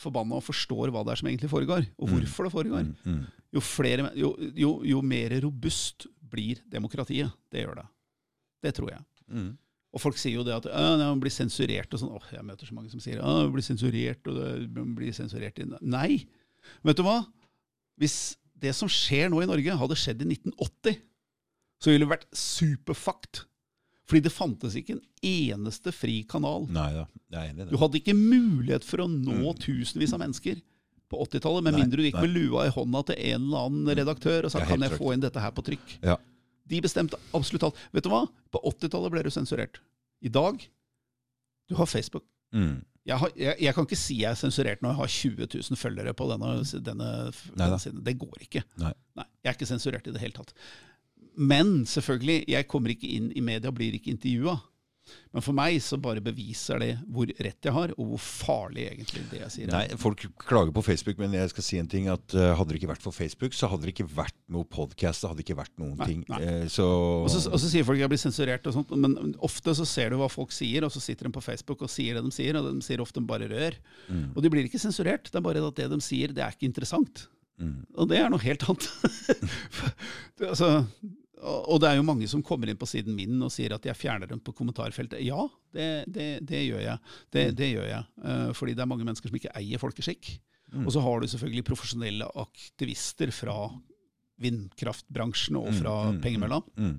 forbanna 0.03 0.41
og 0.41 0.43
forstår 0.43 0.91
hva 0.91 1.05
det 1.07 1.13
er 1.13 1.21
som 1.21 1.29
egentlig 1.31 1.51
foregår, 1.53 1.85
og 2.03 2.09
Mm. 2.09 2.15
hvorfor 2.17 2.45
det 2.49 2.51
foregår, 2.51 2.89
mm. 3.07 3.21
jo, 3.55 3.61
flere, 3.63 4.09
jo, 4.19 4.33
jo, 4.59 4.71
jo 4.83 5.03
mer 5.07 5.31
robust 5.45 6.09
blir 6.19 6.59
demokratiet. 6.67 7.31
Det 7.55 7.63
gjør 7.63 7.77
det. 7.79 7.85
Det 8.67 8.73
tror 8.75 8.91
jeg. 8.91 9.05
Mm. 9.35 9.51
Og 9.95 10.03
folk 10.03 10.19
sier 10.19 10.35
jo 10.41 10.43
det 10.47 10.55
at 10.57 10.65
man 10.99 11.21
blir 11.23 11.31
sensurert 11.35 11.93
og 11.95 12.01
sånn. 12.03 12.15
Åh, 12.17 12.31
jeg 12.35 12.47
møter 12.47 12.67
så 12.67 12.75
mange 12.75 12.91
som 12.91 13.03
sier 13.03 13.21
man 13.23 13.53
blir 13.55 13.63
sensurert, 13.67 14.27
og 14.31 14.39
det 14.41 14.87
blir 14.97 15.15
sensurert. 15.15 15.61
Nei! 15.83 16.25
Vet 16.83 16.99
du 16.99 17.05
hva? 17.07 17.21
Hvis 18.01 18.17
det 18.59 18.73
som 18.75 18.89
skjer 18.91 19.29
nå 19.31 19.43
i 19.45 19.47
Norge, 19.51 19.77
hadde 19.79 19.99
skjedd 20.01 20.23
i 20.25 20.29
1980, 20.33 20.99
så 21.85 21.93
ville 21.93 22.07
det 22.07 22.11
vært 22.15 22.27
superfucked. 22.35 23.45
Fordi 24.09 24.21
det 24.27 24.33
fantes 24.35 24.75
ikke 24.77 24.97
en 24.99 25.05
eneste 25.25 25.93
fri 25.95 26.19
kanal. 26.29 26.67
Nei 26.73 26.91
da, 26.93 27.07
jeg 27.33 27.41
er 27.41 27.53
enig 27.55 27.65
i 27.65 27.71
Du 27.71 27.79
hadde 27.81 28.01
ikke 28.03 28.17
mulighet 28.19 28.85
for 28.85 29.05
å 29.05 29.09
nå 29.09 29.39
Mm. 29.55 29.61
tusenvis 29.63 30.13
av 30.13 30.21
mennesker 30.21 30.59
på 31.09 31.21
80-tallet, 31.25 31.63
med 31.65 31.79
mindre 31.79 32.03
du 32.03 32.05
gikk 32.09 32.19
nei. 32.19 32.27
med 32.27 32.35
lua 32.35 32.67
i 32.67 32.73
hånda 32.75 33.05
til 33.07 33.17
en 33.31 33.43
eller 33.47 33.67
annen 33.69 33.97
redaktør 33.97 34.45
og 34.45 34.51
sa 34.53 34.59
Det 34.61 34.69
kan 34.69 34.81
jeg 34.81 34.91
jeg 34.91 34.99
få 34.99 35.13
inn 35.15 35.21
dette 35.25 35.41
her 35.41 35.53
på 35.53 35.65
trykk. 35.65 35.99
Ja. 36.03 36.17
De 36.71 36.81
bestemte 36.85 37.19
absolutt 37.37 37.69
alt. 37.69 37.85
Vet 37.93 38.07
du 38.07 38.11
hva? 38.13 38.25
På 38.53 38.63
80-tallet 38.73 39.13
ble 39.13 39.25
du 39.27 39.31
sensurert. 39.33 39.81
I 40.25 40.33
dag 40.33 40.63
du 41.69 41.77
har 41.79 41.89
Facebook. 41.89 42.25
Mm. 42.55 42.83
Jeg, 43.05 43.19
har, 43.21 43.33
jeg, 43.37 43.57
jeg 43.61 43.77
kan 43.77 43.87
ikke 43.87 44.01
si 44.01 44.17
jeg 44.23 44.31
er 44.31 44.41
sensurert 44.41 44.83
når 44.85 44.95
jeg 44.95 45.01
har 45.01 45.13
20 45.13 45.49
000 45.71 45.81
følgere 45.81 46.15
på 46.17 46.29
denne, 46.31 46.55
denne, 46.87 47.11
denne 47.53 47.79
siden. 47.83 48.05
Det 48.05 48.17
går 48.21 48.47
ikke. 48.47 48.65
Nei. 48.81 48.95
Jeg 49.17 49.51
er 49.51 49.59
ikke 49.59 49.69
sensurert 49.69 50.09
i 50.09 50.15
det 50.15 50.23
hele 50.23 50.37
tatt. 50.37 50.55
Men 51.37 51.83
selvfølgelig, 51.91 52.45
jeg 52.49 52.69
kommer 52.71 52.95
ikke 52.95 53.11
inn 53.11 53.29
i 53.35 53.43
media 53.45 53.73
og 53.73 53.77
blir 53.77 53.97
ikke 53.97 54.13
intervjua. 54.15 54.57
Men 55.35 55.43
for 55.45 55.53
meg 55.57 55.77
så 55.85 55.99
bare 56.01 56.23
beviser 56.25 56.79
det 56.81 56.91
hvor 57.13 57.29
rett 57.29 57.67
jeg 57.67 57.75
har, 57.75 57.91
og 57.99 58.07
hvor 58.13 58.21
farlig 58.23 58.87
egentlig 58.89 59.25
det 59.33 59.41
jeg 59.43 59.53
sier. 59.53 59.69
er. 59.69 59.75
Nei, 59.91 59.99
Folk 60.01 60.23
klager 60.41 60.73
på 60.73 60.85
Facebook, 60.87 61.19
men 61.21 61.35
jeg 61.37 61.51
skal 61.53 61.67
si 61.67 61.79
en 61.81 61.91
ting. 61.91 62.09
at 62.09 62.37
uh, 62.39 62.53
Hadde 62.57 62.73
det 62.73 62.81
ikke 62.81 62.93
vært 62.93 63.05
for 63.05 63.13
Facebook, 63.17 63.53
så 63.57 63.69
hadde 63.69 63.85
det 63.85 63.93
ikke 63.97 64.07
vært 64.17 64.37
noe 64.55 64.65
podkast. 64.65 65.25
Det 65.25 65.31
hadde 65.33 65.45
ikke 65.45 65.59
vært 65.59 65.75
noen 65.83 65.97
Nei, 66.01 66.09
ting. 66.09 66.23
nei. 66.31 66.41
Eh, 66.45 66.65
så 66.73 66.87
Og 67.25 67.29
så, 67.33 67.43
og 67.51 67.61
så 67.61 67.69
sier 67.73 67.85
folk 67.85 67.99
at 68.01 68.07
jeg 68.07 68.13
blir 68.15 68.23
sensurert, 68.25 68.67
og 68.71 68.77
sånt, 68.79 68.95
men 68.97 69.35
ofte 69.45 69.75
så 69.77 69.87
ser 69.89 70.15
du 70.15 70.21
hva 70.23 70.31
folk 70.33 70.55
sier, 70.55 70.87
og 70.87 70.95
så 70.95 71.03
sitter 71.05 71.29
de 71.29 71.35
på 71.37 71.45
Facebook 71.45 71.85
og 71.85 71.93
sier 71.93 72.17
det 72.17 72.25
de 72.25 72.33
sier, 72.35 72.57
og 72.61 72.71
de 72.71 72.85
sier 72.87 73.03
ofte 73.05 73.21
bare 73.25 73.51
rør. 73.51 73.77
Mm. 74.09 74.31
Og 74.37 74.41
de 74.45 74.53
blir 74.55 74.71
ikke 74.71 74.81
sensurert, 74.83 75.29
det 75.29 75.41
er 75.41 75.45
bare 75.45 75.65
at 75.67 75.77
det 75.83 75.91
de 75.93 76.01
sier, 76.05 76.33
det 76.35 76.45
er 76.47 76.57
ikke 76.57 76.71
interessant. 76.71 77.27
Mm. 77.61 77.85
Og 78.01 78.09
det 78.11 78.19
er 78.19 78.33
noe 78.33 78.43
helt 78.43 78.65
annet. 78.67 78.89
Du 80.39 80.49
altså, 80.49 80.71
og 81.43 81.81
det 81.83 81.91
er 81.91 81.99
jo 81.99 82.07
mange 82.07 82.29
som 82.31 82.43
kommer 82.47 82.71
inn 82.71 82.79
på 82.81 82.89
siden 82.89 83.17
min 83.17 83.43
og 83.43 83.53
sier 83.53 83.75
at 83.77 83.85
jeg 83.85 83.99
fjerner 83.99 84.31
dem 84.31 84.41
på 84.45 84.55
kommentarfeltet. 84.57 85.21
Ja, 85.27 85.47
det, 85.75 85.89
det, 86.09 86.29
det 86.47 86.63
gjør 86.65 86.83
jeg. 86.85 87.15
Det, 87.35 87.45
det 87.59 87.71
gjør 87.73 87.89
jeg. 87.91 88.05
Eh, 88.25 88.51
fordi 88.57 88.77
det 88.77 88.85
er 88.85 88.91
mange 88.91 89.07
mennesker 89.07 89.31
som 89.31 89.39
ikke 89.41 89.53
eier 89.59 89.83
folkeskikk. 89.83 90.31
Mm. 90.73 90.87
Og 90.87 90.95
så 90.95 91.03
har 91.05 91.21
du 91.21 91.29
selvfølgelig 91.31 91.67
profesjonelle 91.69 92.29
aktivister 92.41 93.33
fra 93.35 93.57
vindkraftbransjen 94.43 95.59
og 95.61 95.71
fra 95.79 95.95
Mm, 96.05 96.17
mm, 96.17 96.23
pengemølla. 96.25 96.61
Mm. 96.77 96.97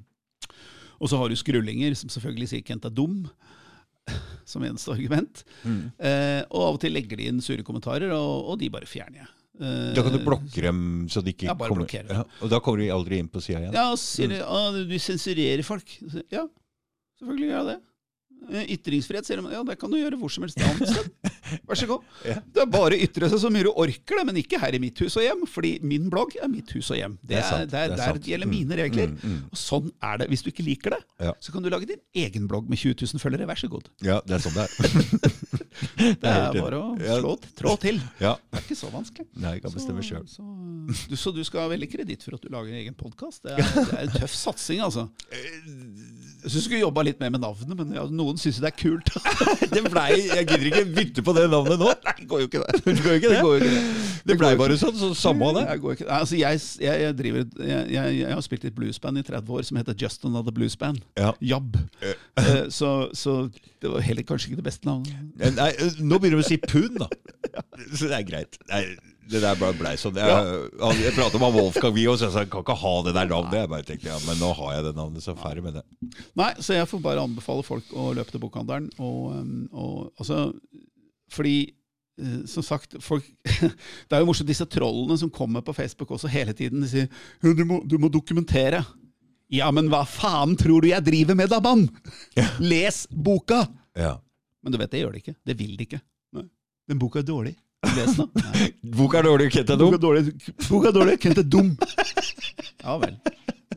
Og 1.04 1.10
så 1.12 1.18
har 1.20 1.30
du 1.30 1.36
skrullinger 1.36 1.96
som 2.00 2.12
selvfølgelig 2.12 2.52
sier 2.54 2.64
Kent 2.64 2.86
er 2.88 2.94
dum, 2.96 3.26
som 4.52 4.64
eneste 4.64 4.94
argument. 4.94 5.44
Mm. 5.64 5.92
Eh, 6.00 6.42
og 6.52 6.62
av 6.70 6.78
og 6.78 6.82
til 6.84 6.96
legger 6.96 7.20
de 7.20 7.32
inn 7.32 7.42
sure 7.44 7.66
kommentarer, 7.68 8.14
og, 8.16 8.52
og 8.54 8.62
de 8.62 8.72
bare 8.72 8.88
fjerner 8.88 9.24
jeg. 9.24 9.32
Da 9.60 10.04
kan 10.04 10.12
du 10.12 10.20
blokke 10.26 10.62
dem, 10.66 10.80
så 11.12 11.22
de 11.24 11.32
ikke 11.32 11.48
Ja, 11.48 11.54
bare 11.56 11.72
kommer 11.72 11.86
blokkere 11.86 12.12
ja, 12.18 12.24
Og 12.44 12.50
da 12.52 12.60
kommer 12.60 12.82
de 12.84 12.90
aldri 12.92 13.22
inn 13.24 13.30
på 13.32 13.40
sida 13.44 13.62
igjen? 13.62 13.76
Ja, 13.78 13.86
og 13.94 14.00
så 14.02 14.18
sier 14.18 14.34
de 14.34 14.40
at 14.44 14.80
du 14.90 14.96
sensurerer 15.00 15.64
folk. 15.64 15.94
Ja, 16.34 16.44
selvfølgelig 17.20 17.48
gjør 17.54 17.62
jeg 17.62 17.70
det. 17.70 17.78
Eh, 18.52 18.68
Ytringsfrihet, 18.76 19.26
sier 19.28 19.42
de. 19.42 19.52
Ja, 19.54 19.64
det 19.68 19.78
kan 19.82 19.92
du 19.92 19.98
gjøre 19.98 20.18
hvor 20.22 20.32
som 20.34 20.46
helst 20.46 20.60
annet 20.62 20.92
sted. 20.92 21.10
Vær 21.70 21.78
så 21.80 21.88
god. 21.90 22.06
Det 22.26 22.62
er 22.64 22.70
bare 22.74 22.98
å 22.98 23.02
ytre 23.06 23.30
seg 23.32 23.42
så 23.44 23.52
mye 23.54 23.68
du 23.68 23.72
orker 23.72 24.20
det, 24.20 24.26
men 24.30 24.40
ikke 24.42 24.60
her 24.62 24.76
i 24.78 24.82
mitt 24.82 25.00
hus 25.04 25.16
og 25.20 25.26
hjem. 25.26 25.44
Fordi 25.50 25.76
min 25.86 26.10
blogg 26.14 26.36
er 26.42 26.50
mitt 26.52 26.72
hus 26.76 26.90
og 26.94 27.00
hjem. 27.00 27.18
Det 27.26 27.40
er 27.42 27.66
det 27.70 27.82
er 27.86 27.96
der 27.96 28.20
det 28.20 28.32
gjelder 28.32 28.46
Mm, 28.46 28.54
mine 28.56 28.78
regler. 28.78 29.08
mm, 29.14 29.20
mm. 29.24 29.40
Og 29.52 29.58
sånn 29.58 29.92
er 30.06 30.20
det. 30.22 30.28
Hvis 30.32 30.44
du 30.46 30.50
ikke 30.52 30.66
liker 30.68 30.96
det, 30.98 31.02
så 31.42 31.54
kan 31.54 31.64
du 31.66 31.70
lage 31.74 31.88
din 31.90 32.02
egen 32.26 32.48
blogg 32.50 32.70
med 32.70 32.78
20 32.82 32.98
000 33.16 33.22
følgere. 33.24 33.48
Vær 33.50 33.60
så 33.62 33.70
god. 33.72 33.90
Ja, 34.06 34.20
det 34.26 34.38
er 34.38 34.46
sånn 34.46 34.58
det 34.58 34.68
er. 34.68 35.36
Det 35.76 36.30
er 36.30 36.54
bare 36.56 36.78
å 36.80 36.94
Slå 37.20 37.34
trå 37.60 37.74
til. 37.82 37.98
Ja. 38.22 38.36
Det 38.48 38.60
er 38.62 38.64
ikke 38.64 38.78
så 38.80 38.88
vanskelig. 38.94 39.26
Nei, 39.44 39.56
jeg 39.58 39.64
kan 39.66 39.74
bestemme 39.76 40.04
sjøl. 40.06 40.24
Så, 40.32 40.44
så, 40.96 41.10
du, 41.12 41.16
så 41.20 41.34
du 41.36 41.42
skal 41.48 41.66
ha 41.66 41.72
veldig 41.74 41.90
kreditt 41.92 42.24
for 42.24 42.38
at 42.38 42.46
du 42.46 42.48
lager 42.54 42.72
egen 42.80 42.96
podkast. 42.98 43.44
Det, 43.44 43.58
det 43.76 43.84
er 43.98 44.06
en 44.06 44.14
tøff 44.16 44.34
satsing, 44.40 44.80
altså. 44.86 45.04
Jeg 45.34 46.46
syns 46.46 46.56
du 46.56 46.62
skulle 46.70 46.80
jobba 46.86 47.04
litt 47.08 47.20
mer 47.20 47.34
med 47.36 47.44
navnet, 47.44 47.76
men 47.80 47.92
ja, 47.98 48.06
noen 48.08 48.35
syns 48.42 48.60
det 48.64 48.70
er 48.72 48.76
kult. 48.78 49.12
Det 49.76 49.82
blei 49.90 50.10
Jeg 50.30 50.46
gidder 50.48 50.68
ikke 50.70 50.84
bytte 50.96 51.24
på 51.26 51.34
det 51.36 51.46
navnet 51.52 51.80
nå. 51.82 51.90
Nei, 52.06 52.14
det 52.20 52.28
går 52.30 52.44
jo 52.44 52.50
ikke 52.50 52.62
det. 52.64 52.82
Det 52.86 52.96
går 53.04 53.12
jo 53.12 53.20
ikke 53.20 53.32
det. 53.32 53.40
Det, 53.42 53.56
ikke 53.56 53.72
det. 53.74 54.22
Det 54.30 54.38
blei 54.40 54.52
bare 54.60 54.78
sånn, 54.80 54.96
så 55.00 55.12
samme 55.18 55.50
av 55.50 55.58
det. 55.60 55.66
Jeg, 55.70 55.82
går 55.84 55.98
ikke, 55.98 56.08
altså 56.18 56.40
jeg, 56.40 56.62
jeg, 56.82 57.02
jeg, 57.04 57.18
driver, 57.20 57.48
jeg, 57.66 58.30
har 58.32 58.46
spilt 58.46 58.66
i 58.66 58.72
et 58.72 58.78
bluesband 58.78 59.22
i 59.22 59.26
30 59.28 59.58
år 59.58 59.68
som 59.68 59.80
heter 59.82 59.98
Just 60.02 60.26
Another 60.28 60.56
Blues 60.56 60.78
Band. 60.80 61.04
Ja. 61.20 61.34
Jabb. 61.44 61.78
Eh, 62.02 62.66
Så, 62.74 63.10
så 63.14 63.50
det 63.82 63.92
var 63.92 64.02
heller 64.06 64.26
kanskje 64.26 64.52
ikke 64.52 64.62
det 64.62 64.70
beste 64.70 64.88
navnet. 64.88 65.14
Nei, 65.58 65.72
nå 66.02 66.20
begynner 66.20 66.42
vi 66.42 66.46
å 66.46 66.48
si 66.48 66.58
pund, 66.62 67.02
da. 67.04 67.10
Så 67.98 68.08
det 68.10 68.18
er 68.18 68.26
greit. 68.28 68.58
Nei, 68.72 68.82
det 69.30 69.42
der 69.42 69.58
bare 69.58 69.76
blei 69.78 69.94
sånn. 70.00 70.18
Jeg, 70.20 70.30
ja. 70.30 70.90
jeg 71.00 71.14
prata 71.16 71.40
med 71.42 71.56
Wolfgang 71.56 71.94
Vi 71.96 72.06
og 72.12 72.20
så 72.22 72.30
sa 72.34 72.44
jeg 72.44 72.52
kan 72.54 72.66
ikke 72.66 72.76
ha 72.78 72.94
det 73.08 73.14
der 73.18 73.30
navnet. 73.32 73.58
Jeg 73.64 73.72
bare 73.72 73.88
tenkte 73.88 74.12
ja, 74.12 74.18
men 74.28 74.38
nå 74.42 74.52
har 74.60 74.76
jeg 74.76 74.86
det 74.88 74.92
navnet, 74.98 75.26
så 75.26 75.34
ferdig 75.40 75.64
med 75.66 75.80
det. 75.80 75.86
Nei, 76.38 76.52
så 76.62 76.78
jeg 76.78 76.90
får 76.92 77.02
bare 77.06 77.24
anbefale 77.26 77.66
folk 77.66 77.96
å 77.98 78.12
løpe 78.18 78.36
til 78.36 78.44
bokhandelen. 78.44 78.92
Og, 79.02 79.24
um, 79.34 79.56
og, 79.74 79.96
altså, 80.22 80.44
fordi, 81.34 81.56
eh, 82.22 82.38
som 82.52 82.66
sagt, 82.66 82.98
folk 83.04 83.26
Det 84.08 84.14
er 84.14 84.22
jo 84.22 84.30
morsomt, 84.30 84.52
disse 84.52 84.68
trollene 84.70 85.18
som 85.22 85.34
kommer 85.34 85.66
på 85.66 85.74
Facebook 85.78 86.14
også 86.14 86.30
hele 86.32 86.54
tiden. 86.58 86.86
De 86.86 86.92
sier 86.92 87.10
«Ja, 87.10 87.56
du 87.58 87.66
må, 87.66 87.82
du 87.82 87.98
må 88.02 88.12
dokumentere. 88.14 88.84
Ja, 89.54 89.72
men 89.74 89.90
hva 89.94 90.04
faen 90.10 90.54
tror 90.58 90.86
du 90.86 90.90
jeg 90.92 91.06
driver 91.06 91.38
med 91.38 91.50
da, 91.54 91.62
mann? 91.66 91.88
Les 92.62 93.06
boka! 93.10 93.64
Ja. 93.98 94.18
Men 94.66 94.74
du 94.74 94.82
vet, 94.82 94.94
det 94.94 95.02
gjør 95.04 95.14
det 95.14 95.26
ikke. 95.26 95.38
Det 95.46 95.58
vil 95.58 95.76
de 95.78 95.86
ikke. 95.86 96.02
Nei. 96.36 96.48
Den 96.90 97.02
boka 97.02 97.22
er 97.22 97.28
dårlig. 97.28 97.58
Les 97.96 98.18
den, 98.18 98.30
Boka 98.98 99.22
er 99.22 99.28
dårlig, 99.30 99.52
Kent 99.54 99.70
er 99.70 99.78
Boka 99.78 99.86
dum. 99.86 99.94
er 99.98 100.04
dårlig. 100.08 100.54
Boka 100.70 100.88
er 100.92 100.96
dårlig. 101.00 101.18
Kent 101.24 101.42
er 101.42 101.48
dum. 101.56 101.74
Ja 102.84 102.98
vel. 103.02 103.16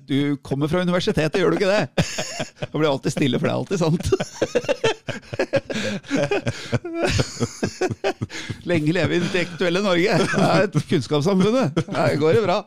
Du 0.09 0.36
kommer 0.40 0.68
fra 0.68 0.80
universitetet, 0.80 1.36
gjør 1.40 1.51
du 1.52 1.56
ikke 1.59 1.68
det? 1.68 1.89
Da 2.68 2.78
blir 2.78 2.89
alltid 2.90 3.12
stille, 3.12 3.39
for 3.39 3.47
det 3.48 3.52
er 3.52 3.59
alltid 3.60 3.78
sant. 3.80 4.05
Lenge 8.68 8.93
leve 8.93 9.14
i 9.14 9.18
det 9.20 9.26
intellektuelle 9.28 9.82
Norge. 9.85 10.16
Det 10.24 10.43
er 10.48 10.66
et 10.66 10.78
kunnskapssamfunnet. 10.90 11.68
Her 11.93 12.16
går 12.20 12.32
det 12.39 12.43
bra. 12.44 12.59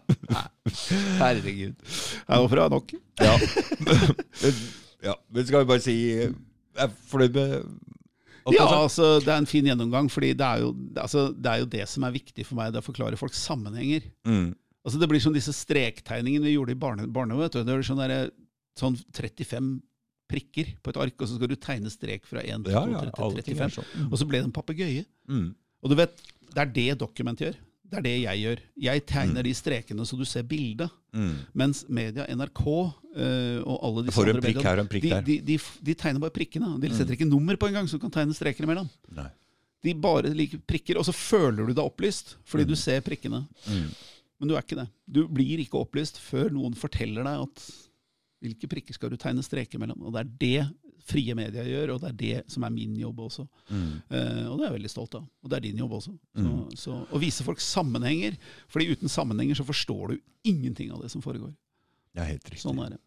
Herregud. 1.19 1.75
Jeg 1.75 2.35
håper 2.37 2.53
fra 2.55 2.65
er 2.65 2.73
nok. 2.75 2.87
Ja. 3.21 3.33
ja. 5.09 5.13
Men 5.33 5.47
skal 5.47 5.59
vi 5.63 5.69
bare 5.73 5.83
si 5.83 5.97
Jeg 6.15 6.31
er 6.87 6.89
fornøyd 7.11 7.33
med 7.37 7.49
Ja, 8.49 8.65
altså, 8.81 9.19
det 9.21 9.29
er 9.29 9.37
en 9.37 9.45
fin 9.49 9.65
gjennomgang, 9.65 10.09
fordi 10.09 10.33
det 10.33 10.45
er, 10.47 10.63
jo, 10.63 10.71
altså, 10.97 11.27
det 11.35 11.51
er 11.51 11.59
jo 11.61 11.65
det 11.65 11.85
som 11.89 12.03
er 12.07 12.11
viktig 12.15 12.45
for 12.47 12.55
meg. 12.57 12.71
Det 12.73 12.79
er 12.81 12.85
å 12.85 12.89
forklare 12.89 13.19
folk 13.19 13.33
sammenhenger. 13.37 14.07
Mm. 14.25 14.55
Altså 14.83 14.97
Det 14.99 15.09
blir 15.11 15.21
som 15.21 15.33
disse 15.35 15.53
strektegningene 15.53 16.47
vi 16.49 16.55
gjorde 16.55 16.73
i 16.73 16.79
barne, 16.81 17.05
barne 17.07 17.37
vet 17.37 17.53
du. 17.53 17.61
Det 17.63 17.75
er 17.75 17.83
sånn, 17.85 18.01
der, 18.01 18.31
sånn 18.79 18.97
35 19.13 19.81
prikker 20.31 20.71
på 20.81 20.89
et 20.93 20.97
ark, 21.03 21.17
og 21.21 21.27
så 21.27 21.35
skal 21.37 21.51
du 21.51 21.57
tegne 21.59 21.91
strek 21.91 22.25
fra 22.25 22.39
1 22.41 22.63
til 22.65 22.73
Ja, 22.73 22.85
2 22.87 22.91
ja, 22.95 23.01
til 23.11 23.25
alle 23.27 23.41
er 23.43 23.49
35. 23.51 23.75
sånn. 23.77 24.07
Og 24.09 24.17
så 24.17 24.25
ble 24.29 24.39
det 24.39 24.47
en 24.47 24.55
papegøye. 24.55 25.03
Mm. 25.29 25.49
Og 25.83 25.91
du 25.91 25.95
vet, 25.99 26.15
det 26.55 26.61
er 26.63 26.71
det 26.77 26.87
Document 27.03 27.37
gjør. 27.43 27.59
Det 27.91 27.97
er 27.99 28.05
det 28.05 28.15
jeg 28.23 28.39
gjør. 28.45 28.59
Jeg 28.87 29.05
tegner 29.05 29.41
Mm. 29.41 29.47
de 29.49 29.53
strekene 29.53 30.05
så 30.07 30.17
du 30.17 30.23
ser 30.25 30.43
bildet. 30.47 30.89
Mm. 31.13 31.33
Mens 31.53 31.83
media, 31.89 32.25
NRK 32.31 32.63
og 33.11 33.75
alle 33.83 34.05
disse 34.07 34.15
Får 34.15 34.29
en 34.31 34.41
prikk 34.43 34.61
her 34.63 34.79
og 34.79 34.85
en 34.85 34.89
prikk 34.91 35.03
de, 35.03 35.09
der. 35.11 35.21
Mm. 35.23 35.27
de, 35.27 35.37
de, 35.49 35.57
de 35.89 35.95
tegner 35.99 36.23
bare 36.23 36.35
prikkene. 36.35 36.69
De 36.79 36.91
setter 36.95 37.17
ikke 37.17 37.27
nummer 37.27 37.59
på 37.59 37.67
engang, 37.67 37.89
så 37.89 37.99
du 37.99 38.05
kan 38.05 38.13
tegne 38.13 38.35
streker 38.37 38.67
imellom. 38.67 38.87
Nei. 39.17 39.27
De 39.81 39.93
bare 39.97 40.31
liker 40.37 40.61
prikker, 40.69 40.99
og 41.01 41.07
så 41.07 41.13
føler 41.15 41.65
du 41.65 41.73
deg 41.73 41.83
opplyst 41.83 42.35
fordi 42.47 42.67
du 42.69 42.75
ser 42.77 43.01
prikkene. 43.05 43.43
Mm. 43.65 43.87
Men 44.41 44.49
du 44.49 44.55
er 44.55 44.65
ikke 44.65 44.79
det. 44.79 44.87
Du 45.05 45.23
blir 45.29 45.61
ikke 45.61 45.79
opplyst 45.81 46.21
før 46.21 46.53
noen 46.53 46.77
forteller 46.77 47.25
deg 47.27 47.47
at 47.47 47.65
hvilke 48.41 48.69
prikker 48.69 48.97
skal 48.97 49.11
du 49.13 49.19
tegne 49.21 49.43
streker 49.45 49.81
mellom. 49.81 50.01
Og 50.05 50.15
det 50.15 50.23
er 50.23 50.31
det 50.41 50.91
frie 51.05 51.33
media 51.37 51.63
gjør, 51.65 51.95
og 51.95 52.03
det 52.03 52.09
er 52.09 52.17
det 52.19 52.53
som 52.53 52.65
er 52.65 52.73
min 52.73 52.93
jobb 52.97 53.23
også. 53.25 53.45
Eh, 53.73 54.45
og 54.47 54.55
det 54.57 54.63
er 54.63 54.67
jeg 54.67 54.77
veldig 54.77 54.93
stolt 54.93 55.17
av. 55.17 55.25
Og 55.41 55.51
det 55.51 55.57
er 55.57 55.65
din 55.65 55.81
jobb 55.81 55.97
også. 55.97 56.13
Så, 56.37 56.53
så, 56.83 56.97
å 57.09 57.21
vise 57.21 57.45
folk 57.45 57.61
sammenhenger. 57.63 58.37
fordi 58.71 58.91
uten 58.93 59.11
sammenhenger 59.11 59.57
så 59.57 59.65
forstår 59.67 60.13
du 60.13 60.19
ingenting 60.47 60.93
av 60.93 61.01
det 61.03 61.11
som 61.13 61.23
foregår. 61.25 61.53
Ja, 62.17 62.23
helt 62.27 62.43
riktig. 62.49 62.61
Sånn 62.65 62.79
er 62.85 62.95
det. 62.97 63.01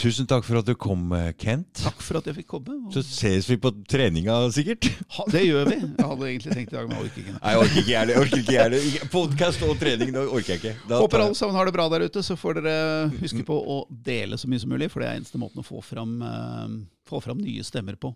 Tusen 0.00 0.24
takk 0.30 0.44
for 0.46 0.56
at 0.60 0.64
du 0.68 0.72
kom, 0.78 1.10
eh, 1.12 1.32
Kent. 1.36 1.74
Takk 1.82 1.98
for 2.00 2.16
at 2.20 2.24
jeg 2.30 2.36
fikk 2.38 2.46
komme. 2.46 2.86
og- 2.86 2.92
Så 2.94 3.02
ses 3.04 3.46
vi 3.50 3.56
på 3.58 3.72
treninga, 3.84 4.48
sikkert. 4.54 4.86
Ha, 5.16 5.24
det 5.28 5.42
gjør 5.44 5.66
vi. 5.66 5.74
Jeg 5.80 6.06
hadde 6.06 6.28
egentlig 6.28 6.52
tenkt 6.54 6.72
i 6.72 6.76
dag, 6.76 6.88
men 6.88 6.96
jeg 6.96 7.04
orker 7.10 7.20
ikke. 7.20 7.34
Nei, 7.42 7.50
jeg 7.50 7.60
orker 7.60 7.80
ikke 7.82 7.90
jeg 7.90 8.06
det. 8.06 8.16
Orker 8.16 8.38
ikke 8.38 8.54
jeg 8.54 8.70
det. 8.70 9.10
Podkast 9.10 9.62
og 9.66 9.76
trening, 9.82 10.12
det 10.14 10.22
orker 10.28 10.46
jeg 10.54 10.60
ikke. 10.62 10.88
Da- 10.88 11.00
Håper 11.02 11.20
alle 11.24 11.34
sammen 11.34 11.56
har 11.58 11.64
det 11.68 11.74
bra 11.74 11.88
der 11.90 12.06
ute. 12.06 12.22
Så 12.24 12.36
får 12.38 12.54
dere 12.62 13.10
huske 13.18 13.44
på 13.44 13.58
å 13.66 13.76
dele 13.90 14.38
så 14.40 14.46
mye 14.48 14.60
som 14.60 14.70
mulig, 14.70 14.88
for 14.90 15.00
det 15.00 15.08
er 15.10 15.18
eneste 15.20 15.36
måten 15.42 15.60
å 15.60 15.66
få 15.66 15.82
fram, 15.84 16.22
uh, 16.22 16.68
få 17.10 17.20
fram 17.20 17.38
nye 17.42 17.60
stemmer 17.66 17.96
på. 18.00 18.14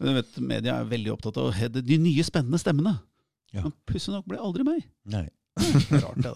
Vet, 0.00 0.40
Media 0.40 0.80
er 0.80 0.84
veldig 0.88 1.12
opptatt 1.14 1.36
av 1.36 1.52
de 1.84 1.98
nye, 1.98 2.24
spennende 2.24 2.58
stemmene. 2.58 2.96
Ja. 3.52 3.62
Men 3.68 3.74
pussig 3.86 4.08
nok 4.16 4.26
ble 4.26 4.38
aldri 4.40 4.64
meg. 4.64 4.82
Nei. 5.06 5.28
Rart, 6.00 6.16
det. 6.16 6.34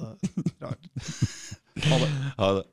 Rart. 0.61 1.59
Ha 1.82 2.52
det. 2.52 2.64